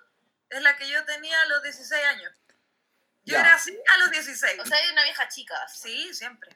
es 0.50 0.62
la 0.62 0.76
que 0.76 0.88
yo 0.88 1.04
tenía 1.04 1.40
a 1.42 1.47
los 1.49 1.62
16 1.64 2.02
años. 2.04 2.32
Yo 3.28 3.35
Ya. 3.35 3.40
era 3.40 3.54
así 3.54 3.78
a 3.94 3.99
los 3.99 4.11
16. 4.11 4.58
O 4.61 4.64
sea, 4.66 4.78
hay 4.78 4.90
una 4.90 5.02
vieja 5.04 5.28
chica. 5.28 5.68
sí, 5.68 6.12
siempre. 6.14 6.50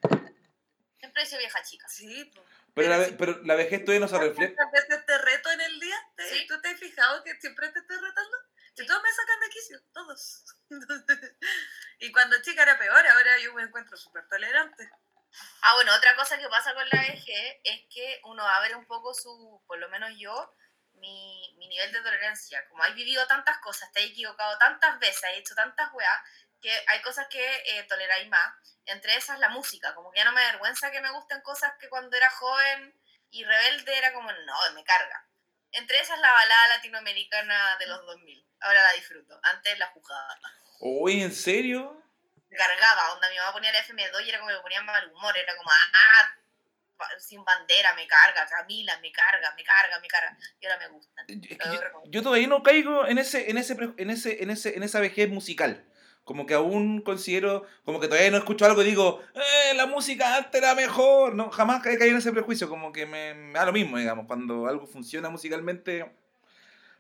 Siempre 0.99 1.23
he 1.23 1.27
sido 1.27 1.39
vieja 1.41 1.63
chica. 1.63 1.87
Sí. 1.89 2.33
Pero 2.75 2.89
la, 2.97 3.07
pero 3.19 3.43
la 3.45 3.55
vejez 3.57 3.85
todavía 3.85 4.01
no 4.01 4.09
se 4.09 4.19
refleja. 4.19 4.55
¿Cuántas 4.55 4.89
veces 4.89 5.05
te 5.07 5.19
reto 5.19 5.51
en 5.51 5.61
el 5.61 5.81
día? 5.81 5.97
¿Te- 6.17 6.29
Sí. 6.29 6.47
¿Tú 6.47 6.61
te 6.63 6.69
has 6.69 6.81
fijado 6.81 7.23
que 7.25 7.39
siempre 7.41 7.69
te 7.69 7.81
estoy 7.81 7.97
retando? 7.99 8.37
Sí. 8.75 8.83
Y 8.85 8.87
todos 8.87 9.03
me 9.03 9.13
sacan 9.13 9.41
de 9.41 9.49
quicio, 9.51 9.83
todos. 9.93 10.45
y 11.99 12.13
cuando 12.13 12.41
chica 12.43 12.63
era 12.63 12.79
peor, 12.79 13.07
ahora 13.07 13.39
yo 13.41 13.53
me 13.55 13.63
encuentro 13.63 13.97
súper 13.97 14.27
tolerante. 14.29 14.91
Ah, 15.63 15.75
bueno, 15.75 15.95
otra 15.95 16.15
cosa 16.17 16.39
que 16.39 16.49
pasa 16.49 16.73
con 16.75 16.89
la 16.91 17.01
vejez 17.03 17.61
es 17.65 17.81
que 17.93 18.21
uno 18.25 18.47
abre 18.47 18.75
un 18.75 18.87
poco 18.87 19.13
su, 19.15 19.63
por 19.67 19.79
lo 19.79 19.89
menos 19.91 20.11
yo, 20.19 20.55
mi, 20.95 21.55
mi 21.59 21.69
nivel 21.69 21.93
de 21.93 22.01
tolerancia. 22.01 22.67
Como 22.69 22.83
has 22.85 22.95
vivido 22.95 23.27
tantas 23.27 23.59
cosas, 23.59 23.91
te 23.93 24.01
has 24.01 24.07
equivocado 24.07 24.57
tantas 24.59 24.99
veces, 24.99 25.25
has 25.25 25.35
hecho 25.37 25.55
tantas 25.55 25.93
weas, 25.93 26.19
que 26.63 26.71
hay 26.87 27.03
cosas 27.03 27.27
que 27.29 27.45
eh, 27.67 27.83
toleráis 27.89 28.29
más. 28.29 28.55
Entre 28.87 29.15
esas 29.17 29.39
la 29.39 29.49
música, 29.51 29.95
como 29.95 30.11
que 30.11 30.19
ya 30.19 30.25
no 30.25 30.33
me 30.33 30.43
avergüenza 30.43 30.91
que 30.91 31.01
me 31.01 31.11
gusten 31.11 31.41
cosas 31.43 31.73
que 31.79 31.89
cuando 31.89 32.17
era 32.17 32.31
joven 32.31 32.95
y 33.31 33.45
rebelde 33.45 33.97
era 33.97 34.13
como, 34.13 34.31
no, 34.33 34.75
me 34.75 34.85
carga. 34.85 35.29
Entre 35.73 36.01
esas 36.01 36.19
la 36.19 36.33
balada 36.33 36.69
latinoamericana 36.69 37.77
de 37.79 37.87
los 37.87 38.05
2000. 38.07 38.47
Ahora 38.61 38.83
la 38.83 38.93
disfruto. 38.93 39.39
Antes 39.43 39.79
la 39.79 39.89
juzgaba. 39.89 40.39
Uy, 40.81 41.23
¿en 41.23 41.33
serio? 41.33 42.03
Me 42.51 42.57
cargaba, 42.57 43.15
onda 43.15 43.31
mi 43.31 43.37
mamá 43.37 43.53
ponía 43.53 43.71
el 43.71 43.77
FM2 43.77 44.25
y 44.25 44.29
era 44.29 44.39
como 44.39 44.51
que 44.51 44.57
me 44.57 44.63
ponía 44.63 44.83
mal 44.83 45.11
humor, 45.11 45.37
era 45.39 45.57
como, 45.57 45.71
ah, 45.71 46.37
sin 47.19 47.43
bandera, 47.45 47.95
me 47.95 48.07
carga, 48.07 48.47
Camila, 48.47 48.99
me 49.01 49.11
carga, 49.11 49.55
me 49.57 49.65
carga, 49.65 50.01
me 50.01 50.09
carga, 50.09 50.37
y 50.61 50.67
ahora 50.67 50.79
me 50.79 50.89
gustan. 50.89 51.25
Es 51.29 51.59
que 51.59 51.59
Lo 51.65 52.03
yo, 52.05 52.23
todavía 52.23 52.47
no 52.47 52.63
caigo 52.63 53.07
en 53.07 53.19
ese, 53.19 53.51
en 53.51 53.59
ese, 53.59 53.73
en 53.97 54.11
ese, 54.11 54.43
en 54.43 54.51
ese, 54.51 54.77
en 54.77 54.83
esa 54.83 55.01
vejez 55.01 55.31
musical. 55.31 55.87
Como 56.25 56.47
que 56.47 56.55
aún 56.55 57.01
considero, 57.03 57.65
como 57.85 57.99
que 57.99 58.07
todavía 58.07 58.31
no 58.31 58.37
escucho 58.37 58.65
algo 58.65 58.83
y 58.83 58.87
digo, 58.87 59.21
eh, 59.35 59.75
la 59.75 59.87
música 59.87 60.37
antes 60.37 60.61
era 60.61 60.75
mejor. 60.75 61.35
No, 61.35 61.51
jamás 61.51 61.85
he 61.87 61.99
caído 61.99 62.13
en 62.13 62.19
ese 62.19 62.33
prejuicio, 62.33 62.69
como 62.69 62.93
que 62.93 63.07
me, 63.07 63.35
me 63.35 63.53
da 63.55 63.67
lo 63.67 63.73
mismo, 63.73 63.99
digamos, 63.99 64.27
cuando 64.27 64.67
algo 64.69 64.87
funciona 64.87 65.31
musicalmente, 65.31 66.11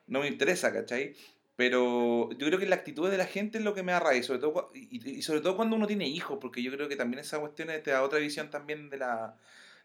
no 0.07 0.21
me 0.21 0.29
interesa, 0.29 0.73
¿cachai? 0.73 1.14
Pero 1.57 2.31
yo 2.33 2.47
creo 2.47 2.59
que 2.59 2.67
la 2.67 2.76
actitud 2.76 3.11
de 3.11 3.19
la 3.19 3.26
gente 3.26 3.59
es 3.59 3.64
lo 3.64 3.75
que 3.75 3.83
me 3.83 3.93
da 3.93 4.00
rabia, 4.00 4.23
sobre 4.23 4.41
todo, 4.41 4.71
y, 4.75 5.19
y 5.19 5.23
sobre 5.23 5.41
todo 5.41 5.57
cuando 5.57 5.76
uno 5.76 5.87
tiene 5.87 6.09
hijos, 6.09 6.38
porque 6.41 6.62
yo 6.62 6.73
creo 6.73 6.88
que 6.88 6.97
también 6.97 7.21
esa 7.21 7.38
cuestión 7.38 7.69
te 7.69 7.91
da 7.91 8.02
otra 8.02 8.19
visión 8.19 8.50
también 8.50 8.91
de 8.91 8.97
la, 8.99 9.37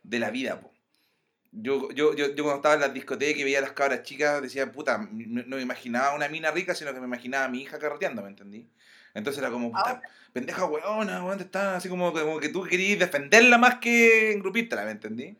de 0.03 0.19
la 0.19 0.31
vida, 0.31 0.59
po. 0.61 0.71
Yo, 1.51 1.89
yo, 1.91 2.13
yo, 2.15 2.35
yo 2.35 2.43
cuando 2.43 2.57
estaba 2.57 2.75
en 2.75 2.81
las 2.81 2.93
discotecas 2.93 3.39
y 3.39 3.43
veía 3.43 3.59
a 3.59 3.61
las 3.61 3.71
cabras 3.71 4.03
chicas, 4.03 4.41
decía, 4.41 4.71
puta, 4.71 4.97
no, 5.11 5.43
no 5.45 5.55
me 5.55 5.61
imaginaba 5.61 6.15
una 6.15 6.27
mina 6.29 6.51
rica, 6.51 6.75
sino 6.75 6.93
que 6.93 6.99
me 6.99 7.07
imaginaba 7.07 7.45
a 7.45 7.49
mi 7.49 7.61
hija 7.61 7.79
carreteando, 7.79 8.21
¿me 8.21 8.29
entendí? 8.29 8.69
Entonces 9.17 9.41
era 9.41 9.51
como, 9.51 9.71
puta, 9.71 10.01
pendeja 10.33 10.65
weona, 10.65 11.23
weón, 11.23 11.37
te 11.37 11.43
está 11.43 11.75
así 11.75 11.89
como, 11.89 12.13
como 12.13 12.39
que 12.39 12.49
tú 12.49 12.63
querías 12.63 12.99
defenderla 12.99 13.57
más 13.57 13.75
que 13.79 14.31
engrupírtela, 14.31 14.85
¿me 14.85 14.91
entendí? 14.91 15.35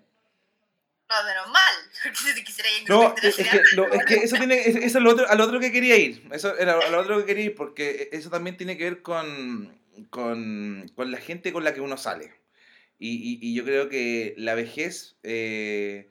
No, 1.10 1.16
menos 1.26 1.48
mal, 1.48 1.76
porque 2.04 2.18
si 2.18 2.36
te 2.36 2.44
quisiera 2.44 2.70
ir 2.70 2.90
No, 2.90 3.16
es, 3.22 3.40
es 3.40 3.48
que, 3.50 3.62
lo- 3.76 3.88
es 3.94 4.04
que 4.06 4.16
eso 4.16 4.36
tiene, 4.36 4.56
es- 4.60 4.76
eso 4.76 4.98
es 4.98 5.04
lo 5.04 5.12
otro, 5.12 5.30
a 5.30 5.36
lo 5.36 5.46
otro 5.46 5.60
que 5.60 5.72
quería 5.72 5.96
ir, 5.96 6.28
eso 6.34 6.58
era 6.58 6.74
a 6.74 6.90
lo 6.90 7.00
otro 7.00 7.20
que 7.20 7.26
quería 7.26 7.46
ir, 7.46 7.56
porque 7.56 8.10
eso 8.12 8.30
también 8.30 8.58
tiene 8.58 8.78
que 8.78 8.84
ver 8.84 9.02
con, 9.02 9.80
con, 10.10 10.92
con 10.96 11.12
la 11.12 11.18
gente 11.18 11.54
con 11.54 11.64
la 11.64 11.74
que 11.74 11.80
uno 11.82 11.96
sale. 11.98 12.34
Y, 13.00 13.10
y, 13.16 13.40
y 13.42 13.54
yo 13.56 13.64
creo 13.64 13.88
que 13.90 14.34
la 14.38 14.56
vejez 14.56 15.16
eh, 15.24 16.10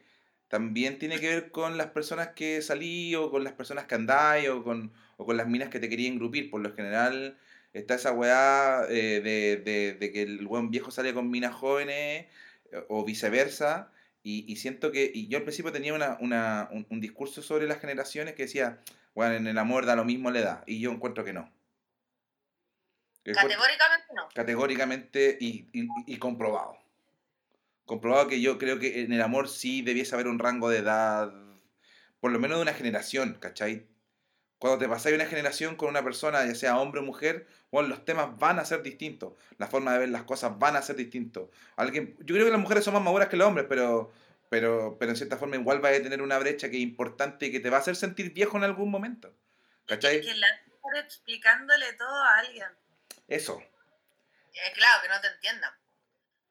también 0.48 0.98
tiene 0.98 1.18
que 1.20 1.28
ver 1.28 1.50
con 1.50 1.76
las 1.76 1.88
personas 1.88 2.28
que 2.28 2.62
salí, 2.62 3.14
o 3.16 3.30
con 3.30 3.44
las 3.44 3.52
personas 3.52 3.84
que 3.84 3.96
andáis, 3.96 4.48
o 4.48 4.62
con, 4.62 4.92
o 5.18 5.26
con 5.26 5.36
las 5.36 5.48
minas 5.48 5.68
que 5.68 5.80
te 5.80 5.88
querían 5.90 6.14
engrupir. 6.14 6.48
Por 6.50 6.62
lo 6.62 6.72
general 6.74 7.36
está 7.78 7.94
esa 7.94 8.12
weá 8.12 8.82
eh, 8.88 9.20
de, 9.20 9.56
de, 9.64 9.92
de 9.94 10.12
que 10.12 10.22
el 10.22 10.46
buen 10.46 10.70
viejo 10.70 10.90
sale 10.90 11.14
con 11.14 11.30
minas 11.30 11.54
jóvenes, 11.54 12.26
eh, 12.72 12.84
o 12.88 13.04
viceversa. 13.04 13.92
Y, 14.22 14.44
y 14.52 14.56
siento 14.56 14.90
que, 14.90 15.10
y 15.14 15.28
yo 15.28 15.38
al 15.38 15.44
principio 15.44 15.70
tenía 15.72 15.94
una, 15.94 16.16
una, 16.20 16.68
un, 16.72 16.86
un 16.90 17.00
discurso 17.00 17.42
sobre 17.42 17.66
las 17.68 17.78
generaciones 17.80 18.34
que 18.34 18.42
decía, 18.44 18.80
bueno, 19.14 19.34
en 19.36 19.46
el 19.46 19.56
amor 19.58 19.86
da 19.86 19.94
lo 19.96 20.04
mismo 20.04 20.30
la 20.30 20.40
edad. 20.40 20.64
Y 20.66 20.80
yo 20.80 20.90
encuentro 20.90 21.24
que 21.24 21.32
no. 21.32 21.52
Categóricamente 23.24 24.06
no. 24.14 24.28
categóricamente 24.34 25.36
y, 25.40 25.68
y- 25.72 25.88
y 26.06 26.16
comprobado. 26.18 26.78
Comprobado 27.84 28.28
que 28.28 28.40
yo 28.40 28.56
creo 28.58 28.78
que 28.78 29.02
en 29.02 29.12
el 29.12 29.20
amor 29.22 29.48
sí 29.48 29.82
debiese 29.82 30.14
haber 30.14 30.28
un 30.28 30.38
rango 30.38 30.70
de 30.70 30.78
edad, 30.78 31.32
por 32.20 32.30
lo 32.30 32.38
menos 32.38 32.58
de 32.58 32.62
una 32.62 32.72
generación, 32.74 33.36
¿cachai? 33.40 33.86
Cuando 34.58 34.78
te 34.78 34.88
pasáis 34.88 35.14
una 35.14 35.26
generación 35.26 35.76
con 35.76 35.88
una 35.88 36.02
persona, 36.02 36.46
ya 36.46 36.54
sea 36.54 36.78
hombre 36.78 37.00
o 37.00 37.04
mujer, 37.04 37.46
bueno, 37.70 37.88
los 37.88 38.04
temas 38.04 38.38
van 38.38 38.58
a 38.58 38.64
ser 38.64 38.82
distintos, 38.82 39.34
la 39.58 39.66
forma 39.66 39.92
de 39.92 39.98
ver 39.98 40.08
las 40.08 40.22
cosas 40.22 40.58
van 40.58 40.76
a 40.76 40.82
ser 40.82 40.96
distintos. 40.96 41.50
Alguien, 41.76 42.16
yo 42.20 42.34
creo 42.34 42.46
que 42.46 42.52
las 42.52 42.60
mujeres 42.60 42.84
son 42.84 42.94
más 42.94 43.02
maduras 43.02 43.28
que 43.28 43.36
los 43.36 43.46
hombres, 43.46 43.66
pero, 43.68 44.12
pero, 44.48 44.96
pero 44.98 45.10
en 45.10 45.16
cierta 45.16 45.36
forma 45.36 45.56
igual 45.56 45.84
va 45.84 45.90
a 45.90 45.92
tener 45.92 46.22
una 46.22 46.38
brecha 46.38 46.70
que 46.70 46.76
es 46.76 46.82
importante 46.82 47.46
y 47.46 47.52
que 47.52 47.60
te 47.60 47.68
va 47.68 47.76
a 47.76 47.80
hacer 47.80 47.96
sentir 47.96 48.32
viejo 48.32 48.56
en 48.56 48.64
algún 48.64 48.90
momento. 48.90 49.34
¿Cachai? 49.86 50.20
Que 50.22 50.34
la 50.34 50.48
estar 50.86 51.04
explicándole 51.04 51.92
todo 51.94 52.22
a 52.22 52.38
alguien. 52.38 52.68
Eso. 53.28 53.60
Eh, 54.52 54.72
claro, 54.74 55.02
que 55.02 55.08
no 55.08 55.20
te 55.20 55.28
entiendan. 55.28 55.72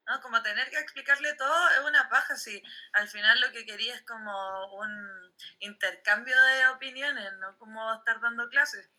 ¿No? 0.08 0.22
Como 0.22 0.42
tener 0.44 0.70
que 0.70 0.78
explicarle 0.80 1.34
todo 1.36 1.70
es 1.72 1.80
una 1.86 2.10
paja, 2.10 2.36
si 2.36 2.62
al 2.94 3.08
final 3.08 3.40
lo 3.42 3.52
que 3.52 3.66
quería 3.66 3.96
es 3.96 4.02
como 4.04 4.76
un 4.76 5.34
intercambio 5.60 6.36
de 6.42 6.68
opiniones, 6.68 7.34
no 7.40 7.58
como 7.58 7.94
estar 7.94 8.20
dando 8.22 8.48
clases. 8.50 8.90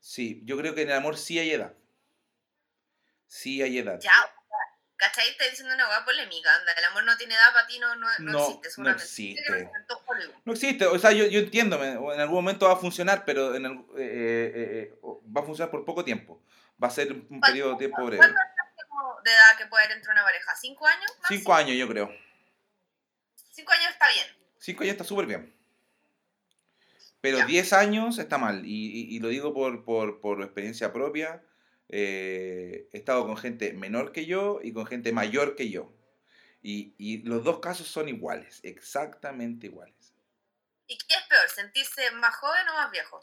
Sí, 0.00 0.40
yo 0.44 0.56
creo 0.56 0.74
que 0.74 0.82
en 0.82 0.90
el 0.90 0.96
amor 0.96 1.16
sí 1.16 1.38
hay 1.38 1.50
edad. 1.52 1.74
Sí 3.26 3.62
hay 3.62 3.78
edad. 3.78 3.98
Ya, 4.00 4.10
¿cachai? 4.96 5.28
Estás 5.28 5.50
diciendo 5.50 5.74
una 5.74 5.88
hueá 5.88 6.04
polémica, 6.04 6.54
anda, 6.54 6.72
el 6.72 6.84
amor 6.84 7.04
no 7.04 7.16
tiene 7.16 7.34
edad 7.34 7.52
para 7.52 7.66
ti, 7.66 7.78
no, 7.78 7.94
no, 7.96 8.06
no, 8.20 8.32
No, 8.32 8.38
existe, 8.48 8.82
no 8.82 8.90
existe. 8.90 9.70
No 10.44 10.52
existe, 10.52 10.86
o 10.86 10.98
sea, 10.98 11.12
yo, 11.12 11.26
yo 11.26 11.40
entiendo, 11.40 11.78
me- 11.78 11.92
en 11.92 12.20
algún 12.20 12.36
momento 12.36 12.66
va 12.66 12.72
a 12.74 12.76
funcionar, 12.76 13.24
pero 13.26 13.54
en 13.54 13.66
el- 13.66 13.78
eh, 13.98 14.52
eh, 14.54 14.54
eh, 14.94 14.98
va 15.04 15.42
a 15.42 15.44
funcionar 15.44 15.70
por 15.70 15.84
poco 15.84 16.04
tiempo. 16.04 16.42
Va 16.82 16.88
a 16.88 16.90
ser 16.90 17.12
un 17.12 17.40
periodo 17.40 17.72
de 17.72 17.78
tiempo 17.78 18.04
breve. 18.06 18.18
¿Cuánto 18.18 18.40
es 18.40 18.46
como 18.46 18.57
de 19.24 19.30
edad 19.32 19.56
que 19.58 19.66
puede 19.66 19.84
haber 19.84 19.96
entre 19.98 20.12
una 20.12 20.22
pareja? 20.24 20.54
¿Cinco 20.56 20.86
años? 20.86 21.10
Cinco 21.28 21.54
años, 21.54 21.76
yo 21.76 21.88
creo. 21.88 22.10
Cinco 23.50 23.72
años 23.72 23.90
está 23.90 24.08
bien. 24.08 24.26
Cinco 24.58 24.82
años 24.82 24.92
está 24.92 25.04
súper 25.04 25.26
bien. 25.26 25.54
Pero 27.20 27.38
Ya. 27.38 27.46
10 27.46 27.72
años 27.72 28.18
está 28.18 28.38
mal. 28.38 28.64
Y, 28.64 28.70
y- 29.10 29.16
y 29.16 29.18
lo 29.20 29.28
digo 29.28 29.52
por, 29.52 29.84
por, 29.84 30.20
por 30.20 30.42
experiencia 30.42 30.92
propia. 30.92 31.42
Eh, 31.88 32.88
he 32.92 32.98
estado 32.98 33.26
con 33.26 33.36
gente 33.36 33.72
menor 33.72 34.12
que 34.12 34.26
yo 34.26 34.60
y 34.62 34.72
con 34.72 34.86
gente 34.86 35.10
mayor 35.12 35.56
que 35.56 35.70
yo. 35.70 35.92
Y, 36.62 36.94
y 36.98 37.22
los 37.22 37.44
dos 37.44 37.60
casos 37.60 37.86
son 37.88 38.08
iguales, 38.08 38.60
exactamente 38.62 39.66
iguales. 39.66 40.12
¿Y 40.86 40.98
qué 40.98 41.14
es 41.14 41.22
peor, 41.28 41.48
sentirse 41.48 42.10
más 42.12 42.34
joven 42.36 42.68
o 42.68 42.74
más 42.74 42.90
viejo? 42.90 43.20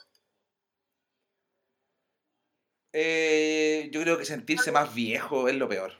Eh, 2.98 3.90
yo 3.92 4.00
creo 4.00 4.16
que 4.16 4.24
sentirse 4.24 4.72
más 4.72 4.94
viejo 4.94 5.48
es 5.50 5.54
lo 5.56 5.68
peor. 5.68 5.92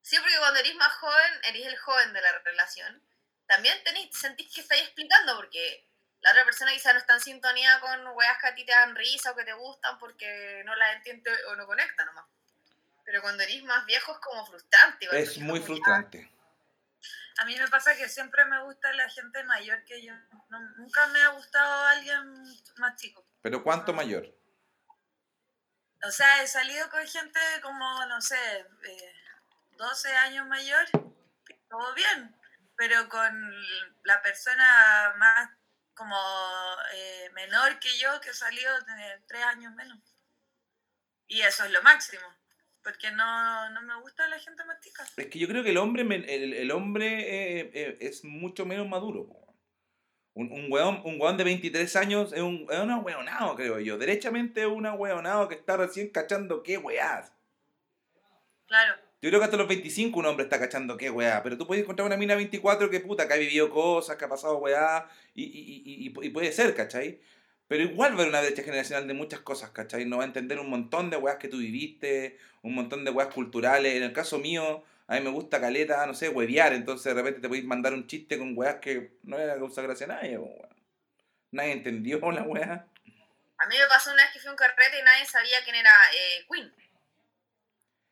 Sí, 0.00 0.16
porque 0.20 0.38
cuando 0.38 0.60
eres 0.60 0.76
más 0.76 0.92
joven, 0.92 1.32
eres 1.48 1.66
el 1.66 1.76
joven 1.76 2.12
de 2.12 2.20
la 2.20 2.38
relación. 2.44 3.02
También 3.48 3.76
tenés, 3.82 4.16
sentís 4.16 4.54
que 4.54 4.60
estáis 4.60 4.82
explicando, 4.82 5.34
porque 5.34 5.84
la 6.20 6.30
otra 6.30 6.44
persona 6.44 6.70
quizá 6.72 6.92
no 6.92 7.00
está 7.00 7.14
en 7.14 7.20
sintonía 7.20 7.80
con 7.80 8.06
weas 8.14 8.38
que 8.40 8.46
a 8.46 8.54
ti 8.54 8.64
te 8.64 8.70
dan 8.70 8.94
risa 8.94 9.32
o 9.32 9.36
que 9.36 9.42
te 9.42 9.54
gustan 9.54 9.98
porque 9.98 10.62
no 10.64 10.76
las 10.76 10.94
entiende 10.98 11.32
o 11.48 11.56
no 11.56 11.66
conecta 11.66 12.04
nomás. 12.04 12.26
Pero 13.04 13.20
cuando 13.20 13.42
eres 13.42 13.64
más 13.64 13.84
viejo 13.86 14.12
es 14.12 14.18
como 14.18 14.46
frustrante. 14.46 15.08
Es 15.20 15.38
muy 15.38 15.58
frustrante. 15.58 16.30
A 17.38 17.44
mí 17.44 17.56
me 17.56 17.66
pasa 17.66 17.96
que 17.96 18.08
siempre 18.08 18.44
me 18.44 18.62
gusta 18.62 18.92
la 18.92 19.08
gente 19.10 19.42
mayor 19.42 19.84
que 19.84 20.00
yo. 20.00 20.14
No- 20.48 20.60
nunca 20.76 21.08
me 21.08 21.20
ha 21.22 21.28
gustado 21.30 21.86
alguien 21.86 22.44
más 22.76 22.94
chico. 22.96 23.26
Pero 23.42 23.64
¿cuánto 23.64 23.92
mayor? 23.92 24.32
O 26.06 26.10
sea, 26.10 26.42
he 26.42 26.46
salido 26.46 26.88
con 26.90 27.04
gente 27.06 27.40
como, 27.62 28.06
no 28.06 28.20
sé, 28.20 28.36
eh, 28.88 29.14
12 29.76 30.14
años 30.16 30.46
mayor, 30.46 30.86
todo 31.68 31.94
bien, 31.94 32.34
pero 32.76 33.08
con 33.08 33.54
la 34.04 34.22
persona 34.22 35.14
más 35.18 35.50
como 35.94 36.16
eh, 36.94 37.30
menor 37.34 37.78
que 37.80 37.88
yo, 37.98 38.20
que 38.20 38.32
salió 38.32 38.70
de 38.82 39.22
3 39.26 39.44
años 39.44 39.74
menos. 39.74 39.98
Y 41.26 41.40
eso 41.40 41.64
es 41.64 41.72
lo 41.72 41.82
máximo. 41.82 42.26
Porque 42.84 43.10
no, 43.10 43.70
no 43.70 43.82
me 43.82 44.00
gusta 44.00 44.28
la 44.28 44.38
gente 44.38 44.64
mastica. 44.64 45.04
Es 45.16 45.26
que 45.26 45.38
yo 45.40 45.48
creo 45.48 45.64
que 45.64 45.70
el 45.70 45.78
hombre, 45.78 46.02
el, 46.02 46.52
el 46.52 46.70
hombre 46.70 47.58
eh, 47.58 47.70
eh, 47.74 47.98
es 48.00 48.22
mucho 48.22 48.64
menos 48.64 48.86
maduro. 48.86 49.26
Un, 50.36 50.52
un, 50.52 50.70
weón, 50.70 51.00
un 51.04 51.18
weón 51.18 51.38
de 51.38 51.44
23 51.44 51.96
años 51.96 52.32
es 52.34 52.42
un, 52.42 52.66
es 52.70 52.78
un 52.78 52.90
ahueonado, 52.90 53.56
creo 53.56 53.80
yo. 53.80 53.96
Derechamente 53.96 54.60
es 54.60 54.66
un 54.66 54.84
ahueonado 54.84 55.48
que 55.48 55.54
está 55.54 55.78
recién 55.78 56.10
cachando 56.10 56.62
qué 56.62 56.76
weás. 56.76 57.32
Claro. 58.66 58.94
Yo 59.22 59.30
creo 59.30 59.40
que 59.40 59.44
hasta 59.46 59.56
los 59.56 59.66
25 59.66 60.18
un 60.20 60.26
hombre 60.26 60.44
está 60.44 60.58
cachando 60.60 60.98
qué 60.98 61.08
weá. 61.10 61.42
Pero 61.42 61.56
tú 61.56 61.66
puedes 61.66 61.82
encontrar 61.82 62.04
una 62.06 62.18
mina 62.18 62.34
de 62.34 62.38
24 62.38 62.90
que 62.90 63.00
puta, 63.00 63.26
que 63.26 63.32
ha 63.32 63.38
vivido 63.38 63.70
cosas, 63.70 64.16
que 64.16 64.26
ha 64.26 64.28
pasado 64.28 64.58
weá. 64.58 65.08
Y, 65.34 65.44
y, 65.44 65.48
y, 65.48 66.06
y- 66.06 66.26
y 66.26 66.30
puede 66.30 66.52
ser, 66.52 66.74
¿cachai? 66.74 67.18
Pero 67.66 67.84
igual 67.84 68.10
va 68.12 68.16
a 68.16 68.18
haber 68.18 68.28
una 68.28 68.40
brecha 68.42 68.62
generacional 68.62 69.08
de 69.08 69.14
muchas 69.14 69.40
cosas, 69.40 69.70
¿cachai? 69.70 70.04
No 70.04 70.18
va 70.18 70.24
a 70.24 70.26
entender 70.26 70.60
un 70.60 70.68
montón 70.68 71.08
de 71.08 71.16
weas 71.16 71.38
que 71.38 71.48
tú 71.48 71.56
viviste, 71.58 72.36
un 72.62 72.74
montón 72.74 73.04
de 73.06 73.10
weas 73.10 73.32
culturales. 73.32 73.94
En 73.96 74.02
el 74.02 74.12
caso 74.12 74.38
mío, 74.38 74.84
a 75.08 75.14
mí 75.14 75.20
me 75.20 75.30
gusta 75.30 75.60
caleta, 75.60 76.04
no 76.06 76.14
sé, 76.14 76.28
huevear. 76.28 76.72
Entonces 76.72 77.14
de 77.14 77.14
repente 77.14 77.40
te 77.40 77.48
podéis 77.48 77.64
mandar 77.64 77.92
un 77.94 78.06
chiste 78.06 78.38
con 78.38 78.56
weas 78.56 78.76
que 78.76 79.18
no 79.22 79.38
era 79.38 79.54
causa 79.56 79.82
gracia 79.82 80.06
a 80.06 80.08
nadie, 80.08 80.38
weón. 80.38 80.76
Nadie 81.52 81.72
entendió 81.72 82.18
la 82.32 82.42
wea. 82.42 82.88
A 83.58 83.66
mí 83.66 83.76
me 83.78 83.86
pasó 83.86 84.12
una 84.12 84.24
vez 84.24 84.32
que 84.32 84.40
fui 84.40 84.48
a 84.48 84.50
un 84.50 84.56
carrete 84.56 84.98
y 84.98 85.02
nadie 85.02 85.24
sabía 85.24 85.62
quién 85.64 85.76
era 85.76 85.90
eh, 86.12 86.46
Queen. 86.50 86.74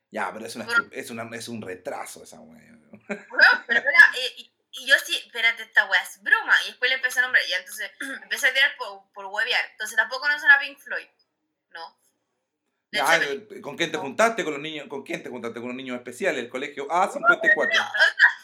Ya, 0.09 0.31
pero 0.33 0.45
es, 0.45 0.55
una, 0.55 0.65
Bueno. 0.65 0.87
es, 0.91 1.09
una, 1.09 1.29
es 1.35 1.47
un 1.49 1.61
retraso 1.61 2.23
esa 2.23 2.39
wea. 2.39 2.61
Weón, 3.09 3.63
pero 3.67 3.81
era, 3.81 4.11
eh, 4.17 4.33
y, 4.37 4.53
y 4.71 4.87
yo 4.87 4.95
sí, 5.03 5.15
espérate, 5.17 5.63
esta 5.63 5.85
weá 5.85 6.01
es 6.01 6.23
broma. 6.23 6.55
Y 6.63 6.67
después 6.67 6.89
le 6.89 6.95
empecé 6.95 7.19
a 7.19 7.23
nombrar, 7.23 7.43
y 7.47 7.53
entonces 7.53 7.91
empecé 8.23 8.47
a 8.47 8.53
tirar 8.53 8.75
por, 8.77 9.11
por 9.13 9.25
huevear. 9.25 9.65
Entonces 9.71 9.97
tampoco 9.97 10.21
conocen 10.21 10.49
a 10.49 10.59
Pink 10.59 10.79
Floyd. 10.79 11.07
No. 11.71 11.99
¿Con 13.61 13.77
quién 13.77 13.91
te 13.91 13.97
juntaste? 13.97 14.43
¿Con 14.43 14.53
los 14.53 14.61
niños? 14.61 14.87
¿Con 14.87 15.03
quién 15.03 15.23
te 15.23 15.29
juntaste? 15.29 15.59
¿Con 15.59 15.69
los 15.69 15.77
niños 15.77 15.97
especiales? 15.97 16.43
El 16.43 16.49
colegio 16.49 16.87
A54. 16.87 17.91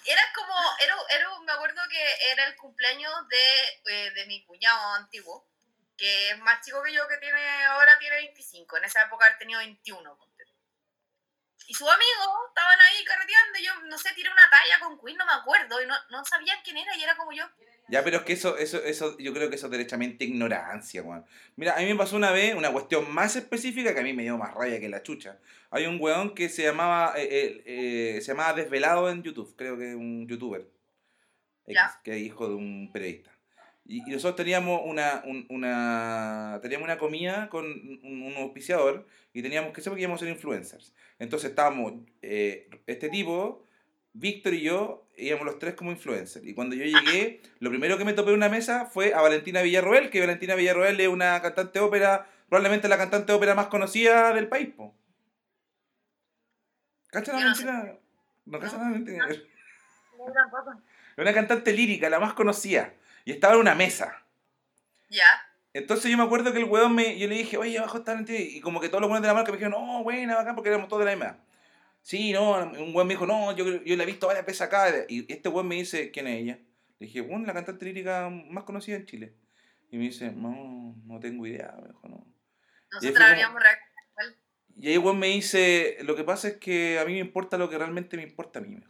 era 0.06 0.22
como, 0.36 0.54
era, 0.84 0.96
era, 1.16 1.30
me 1.46 1.52
acuerdo 1.52 1.82
que 1.90 2.32
era 2.32 2.46
el 2.48 2.56
cumpleaños 2.56 3.14
de, 3.30 3.92
eh, 3.94 4.12
de 4.12 4.26
mi 4.26 4.44
cuñado 4.46 4.94
antiguo, 4.94 5.48
que 5.98 6.32
es 6.32 6.40
más 6.40 6.66
chico 6.66 6.82
que 6.84 6.94
yo, 6.94 7.08
que 7.08 7.18
tiene 7.18 7.42
ahora 7.66 7.98
tiene 8.00 8.18
25. 8.18 8.78
En 8.78 8.86
esa 8.86 9.04
época 9.04 9.28
él 9.28 9.36
tenía 9.40 9.58
21. 9.58 10.18
ponte 10.18 10.46
tú. 10.46 10.54
Y 11.68 11.74
sus 11.74 11.88
amigos 11.88 12.28
estaban 12.50 12.80
ahí 12.82 13.04
carreteando, 13.06 13.60
yo 13.60 13.76
no 13.84 13.98
sé, 13.98 14.14
tiré 14.14 14.30
una 14.30 14.50
talla 14.50 14.80
con 14.80 15.00
Queen, 15.00 15.18
no 15.18 15.26
me 15.26 15.34
acuerdo, 15.34 15.82
y 15.82 15.86
no, 15.86 15.96
no 16.10 16.26
sabían 16.26 16.60
quién 16.64 16.78
era, 16.78 16.96
y 16.96 17.04
era 17.04 17.16
como 17.16 17.32
yo. 17.32 17.46
Ya, 17.92 18.04
pero 18.06 18.18
es 18.18 18.24
que 18.24 18.34
eso, 18.34 18.58
eso, 18.58 18.82
eso, 18.84 19.18
yo 19.20 19.34
creo 19.34 19.50
que 19.50 19.56
eso 19.58 19.68
es 19.68 19.72
derechamente 19.72 20.24
ignorancia, 20.26 21.04
weón. 21.04 21.26
Mira, 21.58 21.76
a 21.76 21.80
mí 21.82 21.86
me 21.88 21.96
pasó 21.96 22.16
una 22.16 22.32
vez 22.32 22.56
una 22.56 22.72
cuestión 22.72 23.12
más 23.14 23.36
específica 23.36 23.94
que 23.94 24.00
a 24.00 24.04
mí 24.04 24.14
me 24.14 24.24
dio 24.24 24.38
más 24.38 24.54
rabia 24.54 24.80
que 24.80 24.88
la 24.90 25.04
chucha. 25.04 25.40
Hay 25.72 25.86
un 25.86 25.98
weón 26.00 26.34
que 26.34 26.48
se 26.50 26.64
llamaba, 26.64 27.14
eh, 27.18 27.28
eh, 27.30 27.64
eh, 28.18 28.22
se 28.22 28.32
llamaba 28.32 28.54
Desvelado 28.54 29.10
en 29.12 29.22
YouTube, 29.24 29.54
creo 29.58 29.78
que 29.78 29.90
es 29.90 29.96
un 29.96 30.26
youtuber. 30.28 30.66
Ya. 31.68 32.00
que 32.04 32.12
es 32.18 32.22
hijo 32.24 32.48
de 32.50 32.56
un 32.56 32.90
periodista. 32.92 33.32
Y, 33.86 33.98
y 34.08 34.12
nosotros 34.14 34.36
teníamos 34.38 34.82
una, 34.86 35.22
un- 35.26 35.46
una, 35.50 36.60
teníamos 36.62 36.86
una 36.86 36.98
comida 36.98 37.50
con 37.50 37.66
un, 37.66 38.24
un 38.24 38.34
auspiciador 38.38 39.06
y 39.34 39.42
teníamos 39.42 39.74
que 39.74 39.82
saber 39.82 39.98
que 39.98 40.04
íbamos 40.04 40.22
a 40.22 40.26
ser 40.26 40.34
influencers. 40.34 40.94
Entonces 41.20 41.50
estábamos, 41.52 41.94
eh, 42.22 42.70
este 42.88 43.10
tipo, 43.10 43.66
Víctor 44.14 44.54
y 44.54 44.62
yo, 44.62 45.08
íbamos 45.22 45.46
los 45.46 45.60
tres 45.60 45.76
como 45.76 45.92
influencers. 45.92 46.46
Y 46.46 46.54
cuando 46.54 46.76
yo 46.76 46.84
llegué, 46.86 47.42
lo 47.60 47.70
primero 47.70 47.98
que 47.98 48.06
me 48.06 48.14
topé 48.14 48.32
en 48.32 48.38
una 48.38 48.50
mesa 48.50 48.86
fue 48.86 49.14
a 49.14 49.22
Valentina 49.22 49.62
Villarroel, 49.62 50.10
que 50.10 50.20
Valentina 50.20 50.56
Villarroel 50.56 51.00
es 51.00 51.08
una 51.08 51.42
cantante 51.42 51.80
de 51.80 51.86
ópera, 51.86 52.28
probablemente 52.50 52.88
la 52.88 52.98
cantante 52.98 53.32
de 53.32 53.38
ópera 53.38 53.56
más 53.56 53.68
conocida 53.68 54.34
del 54.34 54.48
país, 54.48 54.70
po. 54.76 54.96
¿Cachai 57.10 57.40
Yo 57.40 57.48
no 57.50 57.56
sé. 57.56 57.66
Valentina? 57.66 58.00
No, 58.46 58.60
¿cachai 58.60 58.80
Valentina? 58.80 59.28
Es 59.30 59.42
No, 60.18 60.32
tampoco. 60.34 60.82
una 61.18 61.34
cantante 61.34 61.74
lírica, 61.74 62.10
la 62.10 62.20
más 62.20 62.34
conocida. 62.34 62.94
Y 63.26 63.32
estaba 63.32 63.54
en 63.56 63.60
una 63.62 63.76
mesa. 63.76 64.24
Ya. 65.10 65.26
Entonces 65.74 66.10
yo 66.12 66.18
me 66.18 66.24
acuerdo 66.24 66.52
que 66.52 66.60
el 66.60 66.66
weón 66.66 66.96
me, 66.96 67.18
yo 67.18 67.28
le 67.28 67.36
dije, 67.36 67.58
oye, 67.58 67.78
abajo 67.78 68.00
está 68.00 68.14
Valentina. 68.14 68.40
Y 68.40 68.62
como 68.62 68.80
que 68.82 68.90
todos 68.90 69.02
los 69.02 69.10
buenos 69.10 69.22
de 69.22 69.28
la 69.28 69.34
marca 69.34 69.52
me 69.52 69.58
dijeron, 69.58 69.80
no, 69.80 70.04
buena, 70.04 70.36
bacán, 70.36 70.56
porque 70.56 70.70
éramos 70.70 70.88
todos 70.90 71.06
de 71.06 71.12
la 71.12 71.16
misma. 71.16 71.38
Sí, 72.02 72.32
no, 72.34 72.58
un 72.58 72.96
weón 72.96 73.08
me 73.08 73.14
dijo, 73.14 73.26
no, 73.28 73.56
yo, 73.56 73.84
yo 73.84 73.96
la 73.96 74.04
he 74.04 74.08
visto 74.08 74.28
varias 74.28 74.46
veces 74.46 74.62
acá. 74.62 74.88
Y 75.08 75.32
este 75.32 75.50
weón 75.50 75.68
me 75.68 75.76
dice, 75.76 76.12
¿quién 76.12 76.28
es 76.28 76.42
ella? 76.42 76.60
Le 77.00 77.08
dije, 77.08 77.22
bueno, 77.22 77.46
la 77.46 77.54
cantante 77.54 77.86
lírica 77.86 78.30
más 78.30 78.64
conocida 78.64 78.96
en 78.96 79.06
Chile. 79.06 79.34
Y 79.92 79.98
me 79.98 80.04
dice, 80.06 80.32
no, 80.32 80.96
no 81.06 81.20
tengo 81.20 81.46
idea, 81.46 81.76
me 81.82 81.88
dijo, 81.90 82.08
no. 82.08 82.26
Nosotros 82.92 83.24
habríamos 83.30 83.62
reaccionado. 83.62 84.42
Y 84.80 84.88
ahí 84.90 84.98
weón 84.98 85.20
me 85.20 85.28
dice, 85.28 85.98
lo 86.02 86.16
que 86.16 86.24
pasa 86.24 86.48
es 86.48 86.58
que 86.58 86.98
a 87.00 87.06
mí 87.06 87.14
me 87.14 87.20
importa 87.20 87.58
lo 87.58 87.70
que 87.70 87.78
realmente 87.78 88.18
me 88.18 88.24
importa 88.24 88.60
a 88.60 88.62
mí, 88.62 88.70
me. 88.76 88.84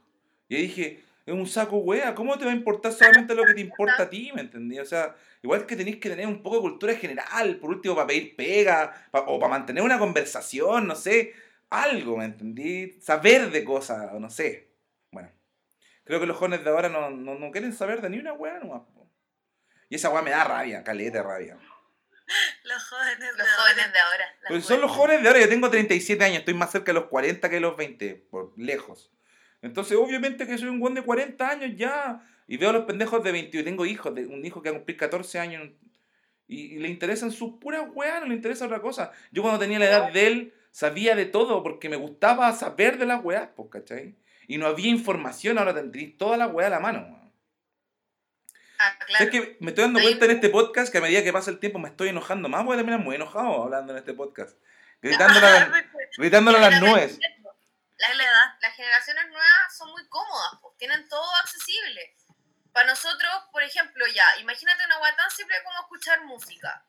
Y 0.48 0.56
ahí 0.56 0.62
dije, 0.64 1.04
es 1.26 1.34
un 1.34 1.48
saco 1.48 1.78
wea, 1.78 2.14
¿cómo 2.16 2.38
te 2.38 2.46
va 2.46 2.52
a 2.52 2.56
importar 2.56 2.92
solamente 2.92 3.36
lo 3.36 3.44
que 3.46 3.54
te 3.54 3.62
importa 3.62 4.04
a 4.04 4.10
ti, 4.10 4.32
me 4.34 4.42
entendí? 4.42 4.80
O 4.80 4.86
sea, 4.86 5.16
igual 5.42 5.66
que 5.66 5.76
tenéis 5.76 5.98
que 5.98 6.10
tener 6.10 6.28
un 6.28 6.42
poco 6.44 6.58
de 6.58 6.62
cultura 6.64 6.96
general, 6.96 7.58
por 7.58 7.70
último, 7.72 7.96
para 7.96 8.08
pedir 8.08 8.36
pega, 8.36 9.08
pa- 9.12 9.22
o 9.22 9.40
para 9.40 9.50
mantener 9.52 9.84
una 9.84 9.98
conversación, 10.00 10.88
no 10.88 10.96
sé, 10.96 11.34
algo, 11.72 12.18
¿me 12.18 12.26
entendí? 12.26 13.02
Saber 13.02 13.50
de 13.50 13.64
cosas, 13.64 14.12
o 14.14 14.20
no 14.20 14.30
sé. 14.30 14.76
Bueno, 15.10 15.32
creo 16.04 16.20
que 16.20 16.26
los 16.28 16.38
jóvenes 16.38 16.64
de 16.64 16.70
ahora 16.70 16.90
no, 16.90 17.10
no, 17.10 17.36
no 17.36 17.52
quieren 17.52 17.74
saber 17.74 18.02
de 18.02 18.10
ni 18.10 18.20
una 18.20 18.34
nomás. 18.34 18.84
po. 18.94 19.10
Y 19.90 19.96
esa 19.96 20.10
wea 20.10 20.22
me 20.22 20.32
da 20.32 20.44
rabia, 20.44 20.84
caleta 20.84 21.18
de 21.18 21.24
rabia. 21.24 21.58
Los 22.64 22.84
jóvenes 22.90 23.20
de 23.20 23.26
Los 23.26 23.48
ahora. 23.48 23.64
jóvenes 23.64 23.94
de 23.94 24.00
ahora. 24.00 24.26
Pero 24.48 24.62
son 24.62 24.82
los 24.82 24.92
jóvenes. 24.92 25.24
de 25.24 25.28
ahora, 25.30 25.42
yo 25.42 25.50
tengo 25.50 25.70
37 25.70 26.24
años, 26.24 26.40
estoy 26.40 26.54
más 26.54 26.72
cerca 26.72 26.88
de 26.88 27.00
los 27.00 27.06
40 27.06 27.50
que 27.50 27.56
de 27.56 27.62
los 27.62 27.76
20, 27.76 28.16
por 28.30 28.54
lejos. 28.58 29.12
Entonces, 29.62 29.98
obviamente 29.98 30.46
que 30.48 30.58
soy 30.58 30.70
un 30.70 30.80
buen 30.80 30.94
de 30.94 31.02
40 31.02 31.50
años 31.50 31.72
ya. 31.76 32.26
Y 32.48 32.58
veo 32.58 32.72
a 32.72 32.74
los 32.74 32.86
pendejos 32.86 33.24
de 33.24 33.32
20, 33.32 33.58
yo 33.58 33.64
tengo 33.64 33.86
hijos, 33.86 34.14
de, 34.14 34.26
un 34.26 34.46
hijo 34.46 34.62
que 34.62 34.70
va 34.70 34.76
a 34.76 34.80
cumplir 34.80 34.98
14 34.98 35.40
años. 35.40 35.70
Y, 36.48 36.76
y 36.76 36.80
le 36.80 36.90
interesan 36.90 37.32
sus 37.32 37.60
puras 37.60 37.84
weas, 37.94 38.20
no 38.22 38.28
le 38.28 38.36
interesa 38.36 38.66
otra 38.66 38.82
cosa. 38.82 39.12
Yo 39.32 39.42
cuando 39.42 39.60
tenía 39.60 39.80
la 39.80 39.86
edad 39.86 40.12
de 40.12 40.28
él, 40.28 40.54
sabía 40.72 41.16
de 41.16 41.26
todo, 41.26 41.64
porque 41.64 41.90
me 41.90 41.96
gustaba 41.98 42.52
saber 42.54 42.98
de 42.98 43.06
las 43.06 43.24
weas, 43.24 43.50
pues, 43.56 43.70
¿cachai? 43.70 44.16
Y 44.48 44.58
no 44.58 44.68
había 44.68 44.90
información, 44.90 45.58
ahora 45.58 45.74
tendréis 45.74 46.18
toda 46.18 46.38
la 46.38 46.48
wea 46.48 46.68
a 46.68 46.72
la 46.72 46.80
mano. 46.80 47.18
Ah, 48.80 48.98
claro. 49.06 49.26
¿Sabes 49.26 49.30
que 49.30 49.58
me 49.60 49.70
estoy 49.70 49.84
dando 49.84 50.02
cuenta 50.02 50.26
en 50.26 50.32
este 50.32 50.50
podcast 50.50 50.92
que 50.92 50.98
a 50.98 51.02
medida 51.02 51.24
que 51.24 51.32
pasa 51.32 51.52
el 51.52 51.60
tiempo 51.60 51.78
me 51.78 51.90
estoy 51.90 52.10
enojando 52.10 52.50
más? 52.50 52.66
Voy 52.66 52.74
a 52.74 52.78
terminar 52.78 53.00
muy 53.00 53.16
enojado 53.16 53.64
hablando 53.64 53.94
en 53.94 54.00
este 54.00 54.14
podcast. 54.14 54.58
Gritándole 55.02 55.46
a, 55.46 55.52
las- 55.70 55.86
gritándole 56.18 56.58
a 56.58 56.70
las 56.70 56.82
nubes. 56.82 57.20
Es 57.22 58.18
la 58.18 58.58
las 58.60 58.76
generaciones 58.76 59.28
nuevas 59.28 59.78
son 59.78 59.92
muy 59.92 60.08
cómodas, 60.08 60.58
pues, 60.62 60.76
tienen 60.78 61.08
todo 61.08 61.36
accesible. 61.44 62.16
Para 62.74 62.88
nosotros, 62.88 63.30
por 63.52 63.62
ejemplo, 63.62 64.06
ya, 64.08 64.24
imagínate 64.40 64.84
una 64.86 65.00
hueá 65.00 65.16
tan 65.16 65.30
simple 65.30 65.56
como 65.64 65.80
escuchar 65.82 66.26
música. 66.26 66.84